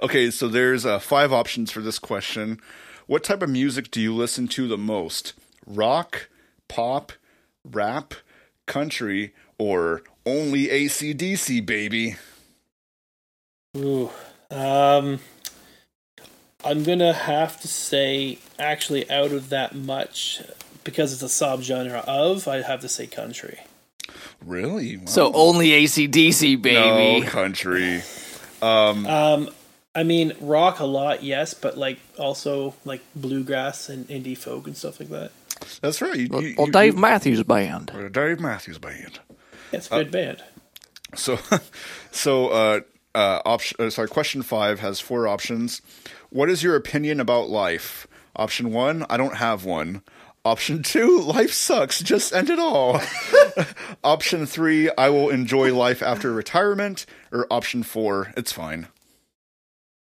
okay, 0.03 0.31
so 0.31 0.49
there's 0.49 0.85
uh, 0.87 0.99
five 0.99 1.33
options 1.33 1.71
for 1.71 1.81
this 1.81 1.99
question. 1.99 2.61
What 3.07 3.25
type 3.25 3.43
of 3.43 3.49
music 3.51 3.91
do 3.91 4.01
you 4.01 4.15
listen 4.15 4.49
to 4.49 4.69
the 4.69 4.79
most? 4.79 5.33
Rock, 5.67 6.29
pop, 6.69 7.13
rap, 7.71 8.15
country, 8.67 9.35
or 9.59 10.03
only 10.25 10.67
ACDC, 10.69 11.65
baby? 11.65 12.17
Ooh. 13.77 14.11
Um, 14.51 15.21
I'm 16.65 16.83
gonna 16.85 17.13
have 17.13 17.61
to 17.61 17.69
say, 17.69 18.39
actually, 18.59 19.11
out 19.11 19.33
of 19.33 19.51
that 19.51 19.75
much, 19.75 20.43
because 20.85 21.13
it's 21.13 21.23
a 21.23 21.27
subgenre 21.27 22.05
of, 22.07 22.49
I 22.49 22.63
have 22.63 22.81
to 22.81 22.89
say 22.89 23.07
country. 23.07 23.61
Really? 24.45 24.99
Wow. 24.99 25.07
So 25.07 25.33
only 25.33 25.69
ACDC, 25.71 26.61
baby. 26.63 27.21
no 27.21 27.27
country. 27.29 28.03
Um, 28.63 29.51
I 29.95 30.03
mean, 30.03 30.35
rock 30.41 30.79
a 30.79 30.85
lot, 30.85 31.23
yes, 31.23 31.55
but 31.55 31.79
like 31.79 31.99
also 32.19 32.75
like 32.85 33.01
bluegrass 33.15 33.89
and 33.89 34.07
indie 34.09 34.37
folk 34.37 34.67
and 34.67 34.77
stuff 34.77 35.01
like 35.01 35.09
that. 35.09 35.33
That's 35.81 36.01
right. 36.03 36.17
You, 36.17 36.29
Well, 36.31 36.43
you- 36.43 36.55
well, 36.57 36.67
you- 36.67 36.73
Dave 36.73 36.97
Matthews 36.97 37.43
Band. 37.43 37.91
you- 37.95 38.09
Dave 38.09 38.41
Matthews 38.41 38.79
Band. 38.79 39.21
It's 39.73 39.87
a 39.89 40.05
good 40.05 40.11
band. 40.11 40.43
So, 41.15 41.39
so 42.13 42.49
uh, 42.49 42.81
uh, 43.15 43.41
option. 43.45 43.77
Uh, 43.79 43.91
sorry, 43.91 44.09
question 44.09 44.43
five 44.43 44.81
has 44.81 45.01
four 45.01 45.27
options. 45.29 45.83
What 46.31 46.51
is 46.51 46.63
your 46.63 46.77
opinion 46.77 47.21
about 47.21 47.49
life? 47.49 48.07
Option 48.37 48.73
one: 48.73 49.05
I 49.11 49.17
don't 49.17 49.37
have 49.37 49.65
one. 49.65 50.03
Option 50.45 50.83
two: 50.83 51.21
Life 51.23 51.53
sucks. 51.53 52.01
Just 52.01 52.33
end 52.33 52.51
it 52.51 52.59
all. 52.59 53.01
option 54.05 54.47
three: 54.47 54.91
I 54.97 55.09
will 55.09 55.31
enjoy 55.31 55.75
life 55.75 56.03
after 56.03 56.33
retirement. 56.33 57.07
Or 57.33 57.47
option 57.51 57.83
four: 57.83 58.33
It's 58.37 58.53
fine. 58.53 58.89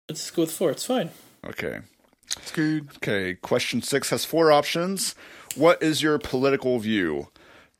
Let's 0.09 0.29
go 0.31 0.41
with 0.43 0.51
four. 0.51 0.71
It's 0.71 0.85
fine. 0.85 1.11
Okay. 1.45 1.79
It's 2.37 2.51
good. 2.51 2.89
Okay. 2.97 3.35
Question 3.35 3.81
six 3.81 4.09
has 4.09 4.25
four 4.25 4.51
options. 4.51 5.15
What 5.55 5.81
is 5.83 6.01
your 6.01 6.17
political 6.19 6.79
view? 6.79 7.29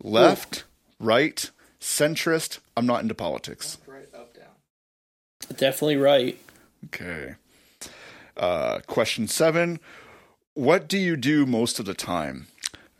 Left, 0.02 0.64
right, 1.00 1.50
centrist. 1.80 2.60
I'm 2.76 2.86
not 2.86 3.02
into 3.02 3.16
politics. 3.16 3.78
Definitely 5.58 5.98
right. 5.98 6.40
Okay. 6.86 7.36
Uh, 8.38 8.80
question 8.88 9.28
seven. 9.28 9.80
What 10.54 10.88
do 10.88 10.98
you 10.98 11.16
do 11.16 11.45
most 11.45 11.80
of 11.80 11.86
the 11.86 11.94
time? 11.94 12.48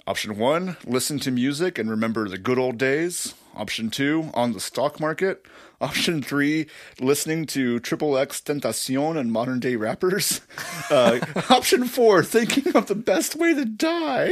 Option 0.06 0.38
one, 0.38 0.78
listen 0.86 1.20
to 1.20 1.32
music 1.32 1.78
and 1.80 1.90
remember 1.90 2.28
the 2.28 2.38
good 2.38 2.60
old 2.60 2.78
days. 2.78 3.34
Option 3.56 3.90
two, 3.90 4.32
on 4.34 4.54
the 4.54 4.60
stock 4.60 5.00
market. 5.00 5.46
Option 5.82 6.24
three, 6.24 6.68
listening 7.00 7.46
to 7.48 7.80
Triple 7.80 8.18
X 8.18 8.40
Tentacion 8.40 9.18
and 9.18 9.32
modern 9.32 9.60
day 9.60 9.76
rappers. 9.76 10.42
Uh, 10.90 11.20
option 11.50 11.86
four, 11.86 12.24
thinking 12.24 12.76
of 12.76 12.88
the 12.88 12.94
best 12.94 13.36
way 13.36 13.54
to 13.54 13.66
die. 13.66 14.32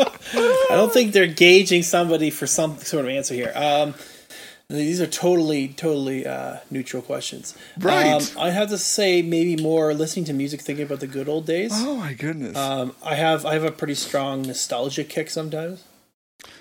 I 0.00 0.66
don't 0.70 0.92
think 0.92 1.12
they're 1.12 1.26
gauging 1.26 1.82
somebody 1.82 2.30
for 2.30 2.46
some 2.46 2.78
sort 2.78 3.04
of 3.04 3.10
answer 3.10 3.34
here. 3.34 3.52
Um, 3.54 3.94
these 4.68 5.00
are 5.00 5.06
totally, 5.06 5.68
totally 5.68 6.26
uh, 6.26 6.58
neutral 6.70 7.02
questions. 7.02 7.56
Right. 7.78 8.10
Um, 8.10 8.22
I 8.38 8.50
have 8.50 8.68
to 8.68 8.78
say, 8.78 9.22
maybe 9.22 9.62
more 9.62 9.94
listening 9.94 10.24
to 10.26 10.32
music, 10.32 10.60
thinking 10.60 10.84
about 10.84 11.00
the 11.00 11.06
good 11.06 11.28
old 11.28 11.46
days. 11.46 11.72
Oh 11.74 11.96
my 11.96 12.12
goodness. 12.14 12.56
Um, 12.56 12.94
I 13.02 13.14
have, 13.14 13.46
I 13.46 13.54
have 13.54 13.64
a 13.64 13.70
pretty 13.70 13.94
strong 13.94 14.42
nostalgia 14.42 15.04
kick 15.04 15.30
sometimes. 15.30 15.84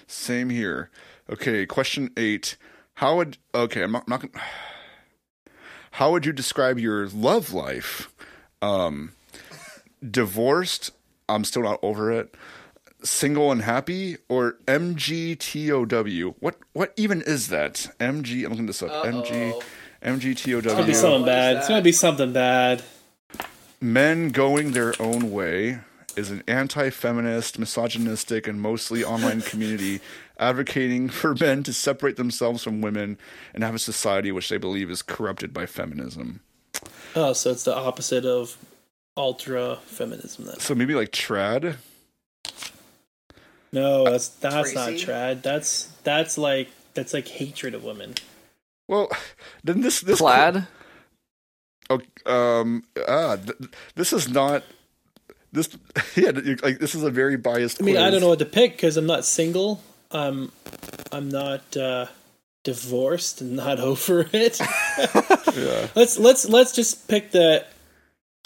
Same 0.08 0.50
here. 0.50 0.90
Okay, 1.30 1.66
question 1.66 2.12
eight. 2.16 2.56
How 2.96 3.18
would 3.18 3.38
okay? 3.54 3.84
I'm 3.84 3.92
not, 3.92 4.04
I'm 4.08 4.12
not 4.12 4.22
gonna. 4.22 4.44
How 5.92 6.12
would 6.12 6.26
you 6.26 6.32
describe 6.32 6.78
your 6.78 7.08
love 7.10 7.54
life? 7.54 8.14
Um, 8.62 9.14
divorced. 10.10 10.92
I'm 11.28 11.44
still 11.44 11.64
not 11.64 11.80
over 11.82 12.12
it. 12.12 12.36
Single 13.04 13.52
and 13.52 13.64
happy, 13.64 14.18
or 14.30 14.58
MGTOW? 14.68 16.36
What 16.40 16.58
what 16.74 16.94
even 16.98 17.22
is 17.24 17.50
that? 17.50 17.88
MG. 18.00 18.44
I'm 18.46 18.52
looking 18.52 18.68
this 18.68 18.82
up. 18.84 19.06
MG 19.06 19.52
Uh-oh. 19.52 19.62
It's 20.58 20.66
gonna 20.66 20.86
be 20.86 20.94
something 20.94 21.26
bad. 21.26 21.58
It's 21.58 21.68
gonna 21.68 21.82
be 21.82 21.92
something 21.92 22.32
bad. 22.34 22.84
Men 23.82 24.30
going 24.30 24.72
their 24.72 24.94
own 25.00 25.32
way 25.32 25.80
is 26.18 26.32
an 26.32 26.44
anti-feminist, 26.48 27.60
misogynistic, 27.60 28.48
and 28.48 28.62
mostly 28.62 29.04
online 29.04 29.42
community 29.42 30.02
advocating 30.40 31.10
for 31.22 31.36
men 31.36 31.64
to 31.64 31.74
separate 31.74 32.18
themselves 32.18 32.64
from 32.64 32.82
women 32.82 33.18
and 33.54 33.64
have 33.64 33.76
a 33.76 33.80
society 33.80 34.32
which 34.32 34.50
they 34.50 34.58
believe 34.58 34.90
is 34.90 35.02
corrupted 35.02 35.54
by 35.54 35.66
feminism. 35.66 36.42
Oh, 37.16 37.34
so 37.34 37.52
it's 37.52 37.64
the 37.64 37.76
opposite 37.76 38.26
of 38.26 38.58
ultra 39.16 39.78
feminism. 39.86 40.46
Then 40.46 40.60
So 40.60 40.76
maybe 40.76 40.96
like 40.96 41.12
trad. 41.12 41.78
no, 43.72 44.06
that's 44.06 44.30
that's 44.30 44.74
not 44.74 44.90
trad. 44.92 45.42
That's 45.42 45.86
that's 46.04 46.38
like 46.38 46.70
that's 46.94 47.14
like 47.14 47.28
hatred 47.28 47.74
of 47.74 47.84
women. 47.84 48.16
Well, 48.88 49.10
then 49.64 49.82
this 49.82 50.02
this 50.02 50.20
Plaid. 50.20 50.68
Oh, 51.90 52.02
um, 52.26 52.84
ah, 53.08 53.38
th- 53.38 53.72
this 53.96 54.12
is 54.12 54.28
not 54.30 54.64
this. 55.52 55.70
Yeah, 56.16 56.32
like 56.64 56.80
this 56.80 56.96
is 56.96 57.04
a 57.04 57.12
very 57.12 57.38
biased. 57.38 57.82
I 57.82 57.86
mean, 57.86 57.98
I 57.98 58.10
don't 58.10 58.22
know 58.22 58.30
what 58.30 58.40
to 58.40 58.46
pick 58.46 58.72
because 58.72 58.98
I'm 58.98 59.06
not 59.06 59.24
single. 59.26 59.82
I'm 60.12 60.52
I'm 61.12 61.30
not 61.30 61.76
uh, 61.78 62.08
divorced 62.64 63.42
and 63.42 63.56
not 63.56 63.80
over 63.92 64.28
it. 64.34 64.60
Yeah. 65.58 65.88
let's 65.96 66.20
let's 66.20 66.48
let's 66.48 66.72
just 66.72 67.08
pick 67.08 67.32
the 67.32 67.66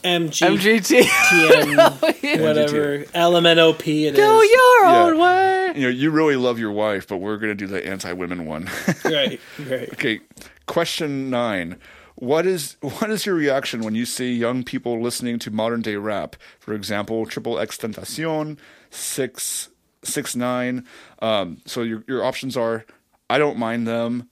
MG 0.04 0.58
MGT. 0.58 1.02
TM 1.04 2.42
whatever 2.42 3.00
LMNOP 3.14 3.82
it 3.88 4.14
is. 4.14 4.18
Go 4.18 4.42
your 4.42 4.84
Yeah. 4.86 5.04
own 5.04 5.18
way. 5.20 5.72
You 5.76 5.82
know, 5.84 5.90
you 5.90 6.10
really 6.12 6.36
love 6.38 6.58
your 6.58 6.72
wife, 6.72 7.08
but 7.08 7.18
we're 7.18 7.38
gonna 7.38 7.56
do 7.56 7.68
the 7.68 7.86
anti-women 7.86 8.46
one. 8.46 8.70
right, 9.06 9.40
right. 9.60 9.92
Okay, 9.94 10.22
question 10.68 11.30
nine. 11.30 11.78
What 12.22 12.46
is 12.46 12.78
what 12.82 13.10
is 13.10 13.26
your 13.26 13.34
reaction 13.34 13.82
when 13.82 13.96
you 13.96 14.06
see 14.06 14.32
young 14.32 14.64
people 14.64 15.02
listening 15.02 15.40
to 15.40 15.50
modern 15.50 15.82
day 15.82 15.96
rap? 15.96 16.36
For 16.60 16.76
example, 16.76 17.26
Triple 17.26 17.58
X 17.58 17.78
Tentacion, 17.80 18.60
Six 18.92 19.70
Six 20.04 20.36
Nine. 20.36 20.86
Um, 21.20 21.64
so 21.66 21.82
your 21.82 22.04
your 22.08 22.24
options 22.24 22.56
are: 22.56 22.86
I 23.28 23.40
don't 23.40 23.58
mind 23.58 23.88
them, 23.88 24.30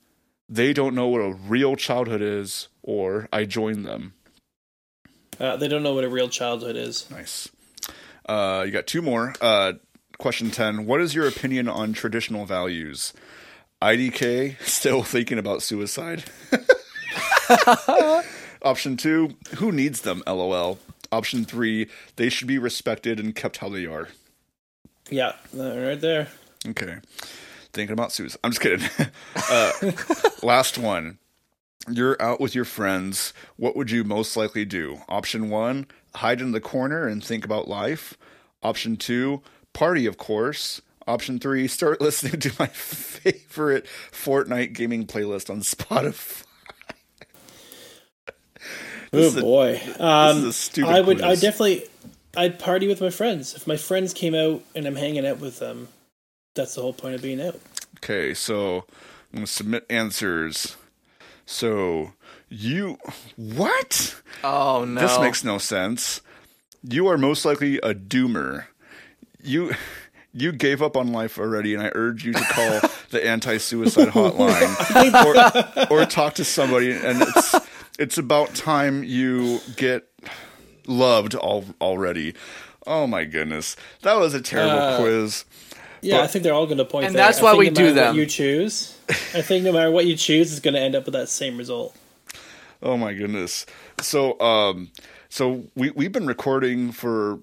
they 0.48 0.72
don't 0.72 0.94
know 0.94 1.08
what 1.08 1.20
a 1.20 1.32
real 1.32 1.74
childhood 1.74 2.22
is, 2.22 2.68
or 2.84 3.28
I 3.32 3.44
join 3.44 3.82
them. 3.82 4.14
Uh, 5.40 5.56
they 5.56 5.66
don't 5.66 5.82
know 5.82 5.94
what 5.94 6.04
a 6.04 6.08
real 6.08 6.28
childhood 6.28 6.76
is. 6.76 7.10
Nice. 7.10 7.48
Uh, 8.24 8.62
you 8.66 8.70
got 8.70 8.86
two 8.86 9.02
more. 9.02 9.34
Uh, 9.40 9.72
question 10.16 10.52
10. 10.52 10.86
What 10.86 11.00
is 11.00 11.12
your 11.12 11.26
opinion 11.26 11.68
on 11.68 11.92
traditional 11.92 12.46
values? 12.46 13.12
IDK, 13.82 14.62
still 14.64 15.02
thinking 15.02 15.38
about 15.38 15.62
suicide. 15.62 16.22
Option 18.62 18.96
two, 18.96 19.36
who 19.56 19.72
needs 19.72 20.02
them? 20.02 20.22
LOL. 20.26 20.78
Option 21.12 21.44
three, 21.44 21.88
they 22.16 22.28
should 22.28 22.46
be 22.46 22.58
respected 22.58 23.18
and 23.18 23.34
kept 23.34 23.58
how 23.58 23.68
they 23.68 23.86
are. 23.86 24.08
Yeah, 25.10 25.32
uh, 25.58 25.76
right 25.76 26.00
there. 26.00 26.28
Okay. 26.66 26.98
Thinking 27.72 27.92
about 27.92 28.12
suicide. 28.12 28.38
I'm 28.44 28.52
just 28.52 28.60
kidding. 28.60 28.88
uh, 29.50 29.92
last 30.42 30.78
one. 30.78 31.18
You're 31.88 32.20
out 32.20 32.40
with 32.40 32.54
your 32.54 32.64
friends. 32.64 33.32
What 33.56 33.74
would 33.74 33.90
you 33.90 34.04
most 34.04 34.36
likely 34.36 34.64
do? 34.64 35.00
Option 35.08 35.48
one, 35.50 35.86
hide 36.16 36.40
in 36.40 36.52
the 36.52 36.60
corner 36.60 37.06
and 37.08 37.24
think 37.24 37.44
about 37.44 37.68
life. 37.68 38.16
Option 38.62 38.96
two, 38.96 39.42
party, 39.72 40.06
of 40.06 40.18
course. 40.18 40.82
Option 41.06 41.38
three, 41.38 41.66
start 41.66 42.00
listening 42.00 42.38
to 42.40 42.52
my 42.58 42.66
favorite 42.66 43.86
Fortnite 44.12 44.74
gaming 44.74 45.06
playlist 45.06 45.50
on 45.50 45.60
Spotify. 45.60 46.44
Oh 49.12 49.16
This 49.18 49.32
is 49.32 49.36
a- 49.38 49.42
boy. 49.42 49.80
Um, 49.98 50.48
a 50.48 50.52
stupid 50.52 50.90
I 50.90 51.00
would. 51.00 51.20
I 51.20 51.34
definitely. 51.34 51.84
I'd 52.36 52.58
party 52.60 52.86
with 52.86 53.00
my 53.00 53.10
friends. 53.10 53.54
If 53.54 53.66
my 53.66 53.76
friends 53.76 54.14
came 54.14 54.36
out 54.36 54.62
and 54.76 54.86
I'm 54.86 54.94
hanging 54.94 55.26
out 55.26 55.40
with 55.40 55.58
them, 55.58 55.88
that's 56.54 56.76
the 56.76 56.82
whole 56.82 56.92
point 56.92 57.16
of 57.16 57.22
being 57.22 57.40
out. 57.40 57.58
Okay, 57.96 58.34
so 58.34 58.84
I'm 59.32 59.38
going 59.38 59.46
to 59.46 59.50
submit 59.52 59.84
answers. 59.90 60.76
So 61.44 62.12
you. 62.48 62.98
What? 63.36 64.14
Oh 64.44 64.84
no. 64.84 65.00
This 65.00 65.18
makes 65.18 65.42
no 65.42 65.58
sense. 65.58 66.20
You 66.88 67.08
are 67.08 67.18
most 67.18 67.44
likely 67.44 67.78
a 67.78 67.94
doomer. 67.94 68.66
You 69.42 69.72
you 70.32 70.52
gave 70.52 70.80
up 70.80 70.96
on 70.96 71.12
life 71.12 71.36
already, 71.38 71.74
and 71.74 71.82
I 71.82 71.90
urge 71.96 72.24
you 72.24 72.32
to 72.32 72.40
call 72.44 72.80
the 73.10 73.26
anti-suicide 73.26 74.08
hotline 74.08 75.88
or 75.90 76.02
or 76.02 76.06
talk 76.06 76.34
to 76.34 76.44
somebody. 76.44 76.92
And 76.92 77.22
it's 77.22 77.54
it's 78.00 78.18
about 78.18 78.54
time 78.56 79.04
you 79.04 79.60
get 79.76 80.08
loved 80.86 81.34
all, 81.36 81.64
already. 81.80 82.34
Oh 82.86 83.06
my 83.06 83.24
goodness, 83.24 83.76
that 84.02 84.14
was 84.18 84.34
a 84.34 84.40
terrible 84.40 84.78
Uh, 84.78 84.98
quiz. 84.98 85.44
Yeah, 86.02 86.16
But- 86.16 86.24
I 86.24 86.26
think 86.28 86.42
they're 86.44 86.54
all 86.54 86.66
going 86.66 86.78
to 86.78 86.84
point. 86.84 87.06
And 87.06 87.14
there. 87.14 87.26
that's 87.26 87.38
I 87.40 87.42
why 87.44 87.50
think 87.52 87.60
we 87.60 87.66
no 87.68 87.74
do 87.74 87.82
matter 87.82 87.94
them. 87.94 88.06
What 88.08 88.16
you 88.16 88.26
choose. 88.26 88.96
I 89.10 89.42
think 89.42 89.64
no 89.64 89.72
matter 89.72 89.90
what 89.90 90.06
you 90.06 90.16
choose, 90.16 90.50
it's 90.50 90.60
going 90.60 90.74
to 90.74 90.80
end 90.80 90.94
up 90.94 91.04
with 91.04 91.12
that 91.14 91.28
same 91.28 91.56
result. 91.58 91.94
Oh 92.82 92.96
my 92.96 93.12
goodness. 93.12 93.66
So 94.00 94.40
um 94.40 94.90
so 95.28 95.64
we 95.76 95.90
we've 95.90 96.10
been 96.12 96.26
recording 96.26 96.90
for 96.92 97.40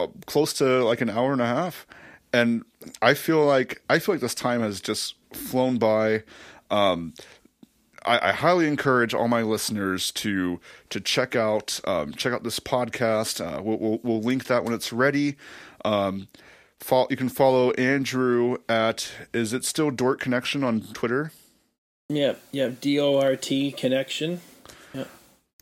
uh, 0.00 0.06
close 0.24 0.54
to 0.54 0.82
like 0.84 1.02
an 1.02 1.10
hour 1.10 1.32
and 1.34 1.42
a 1.42 1.46
half 1.46 1.86
and 2.32 2.62
I 3.02 3.12
feel 3.12 3.44
like 3.44 3.82
I 3.90 3.98
feel 3.98 4.14
like 4.14 4.22
this 4.22 4.34
time 4.34 4.62
has 4.62 4.80
just 4.80 5.14
flown 5.34 5.76
by. 5.76 6.22
Um 6.70 7.12
I, 8.04 8.30
I 8.30 8.32
highly 8.32 8.66
encourage 8.66 9.14
all 9.14 9.28
my 9.28 9.42
listeners 9.42 10.10
to 10.12 10.60
to 10.90 11.00
check 11.00 11.36
out 11.36 11.80
um, 11.84 12.12
check 12.12 12.32
out 12.32 12.42
this 12.42 12.60
podcast. 12.60 13.40
Uh, 13.40 13.62
we'll, 13.62 13.78
we'll 13.78 14.00
we'll 14.02 14.20
link 14.20 14.44
that 14.46 14.64
when 14.64 14.74
it's 14.74 14.92
ready. 14.92 15.36
Um, 15.84 16.28
follow, 16.80 17.06
you 17.10 17.16
can 17.16 17.28
follow 17.28 17.70
Andrew 17.72 18.58
at 18.68 19.10
is 19.32 19.52
it 19.52 19.64
still 19.64 19.90
Dort 19.90 20.20
Connection 20.20 20.64
on 20.64 20.80
Twitter? 20.80 21.32
Yeah, 22.08 22.34
yeah. 22.50 22.70
D 22.80 23.00
O 23.00 23.18
R 23.18 23.36
T 23.36 23.72
connection. 23.72 24.40
Yeah, 24.92 25.04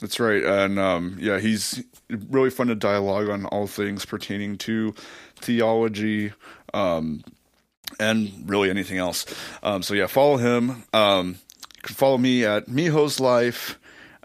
That's 0.00 0.18
right, 0.18 0.42
and 0.42 0.78
um, 0.78 1.16
yeah, 1.20 1.38
he's 1.38 1.82
really 2.08 2.50
fun 2.50 2.66
to 2.68 2.74
dialogue 2.74 3.28
on 3.28 3.44
all 3.46 3.66
things 3.66 4.04
pertaining 4.04 4.58
to 4.58 4.94
theology, 5.36 6.32
um, 6.74 7.22
and 8.00 8.48
really 8.48 8.68
anything 8.70 8.98
else. 8.98 9.26
Um, 9.62 9.82
so 9.82 9.94
yeah, 9.94 10.06
follow 10.06 10.38
him. 10.38 10.84
Um, 10.92 11.36
you 11.80 11.86
can 11.86 11.94
follow 11.96 12.18
me 12.18 12.44
at 12.44 12.66
Miho's 12.66 13.20
Life, 13.20 13.78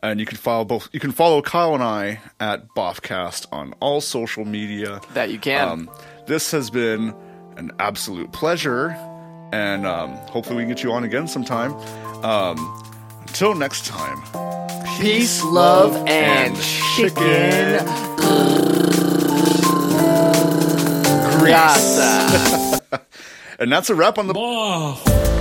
and 0.04 0.20
you 0.20 0.26
can 0.26 0.38
follow 0.38 0.66
both. 0.66 0.90
You 0.92 1.00
can 1.00 1.14
follow 1.14 1.42
Kyle 1.42 1.74
and 1.74 1.82
I 1.82 2.20
at 2.38 2.68
Boffcast 2.76 3.46
on 3.54 3.74
all 3.80 4.02
social 4.02 4.44
media. 4.44 5.00
that 5.14 5.30
you 5.32 5.40
can. 5.40 5.66
Um, 5.70 5.90
this 6.28 6.52
has 6.52 6.70
been 6.70 7.16
an 7.56 7.72
absolute 7.80 8.34
pleasure, 8.34 8.90
and 9.54 9.86
um, 9.86 10.12
hopefully 10.28 10.58
we 10.58 10.62
can 10.64 10.70
get 10.70 10.84
you 10.84 10.92
on 10.92 11.06
again 11.06 11.30
sometime. 11.30 11.72
Um, 12.26 12.58
until 13.22 13.56
next 13.56 13.86
time. 13.86 14.22
Peace, 15.00 15.42
love, 15.46 15.96
and 16.08 16.58
chicken. 16.98 17.86
Grease. 21.40 22.00
And 23.58 23.72
that's 23.72 23.90
a 23.90 23.96
wrap 23.96 24.18
on 24.18 24.28
the 24.28 24.34
Oh. 24.36 25.35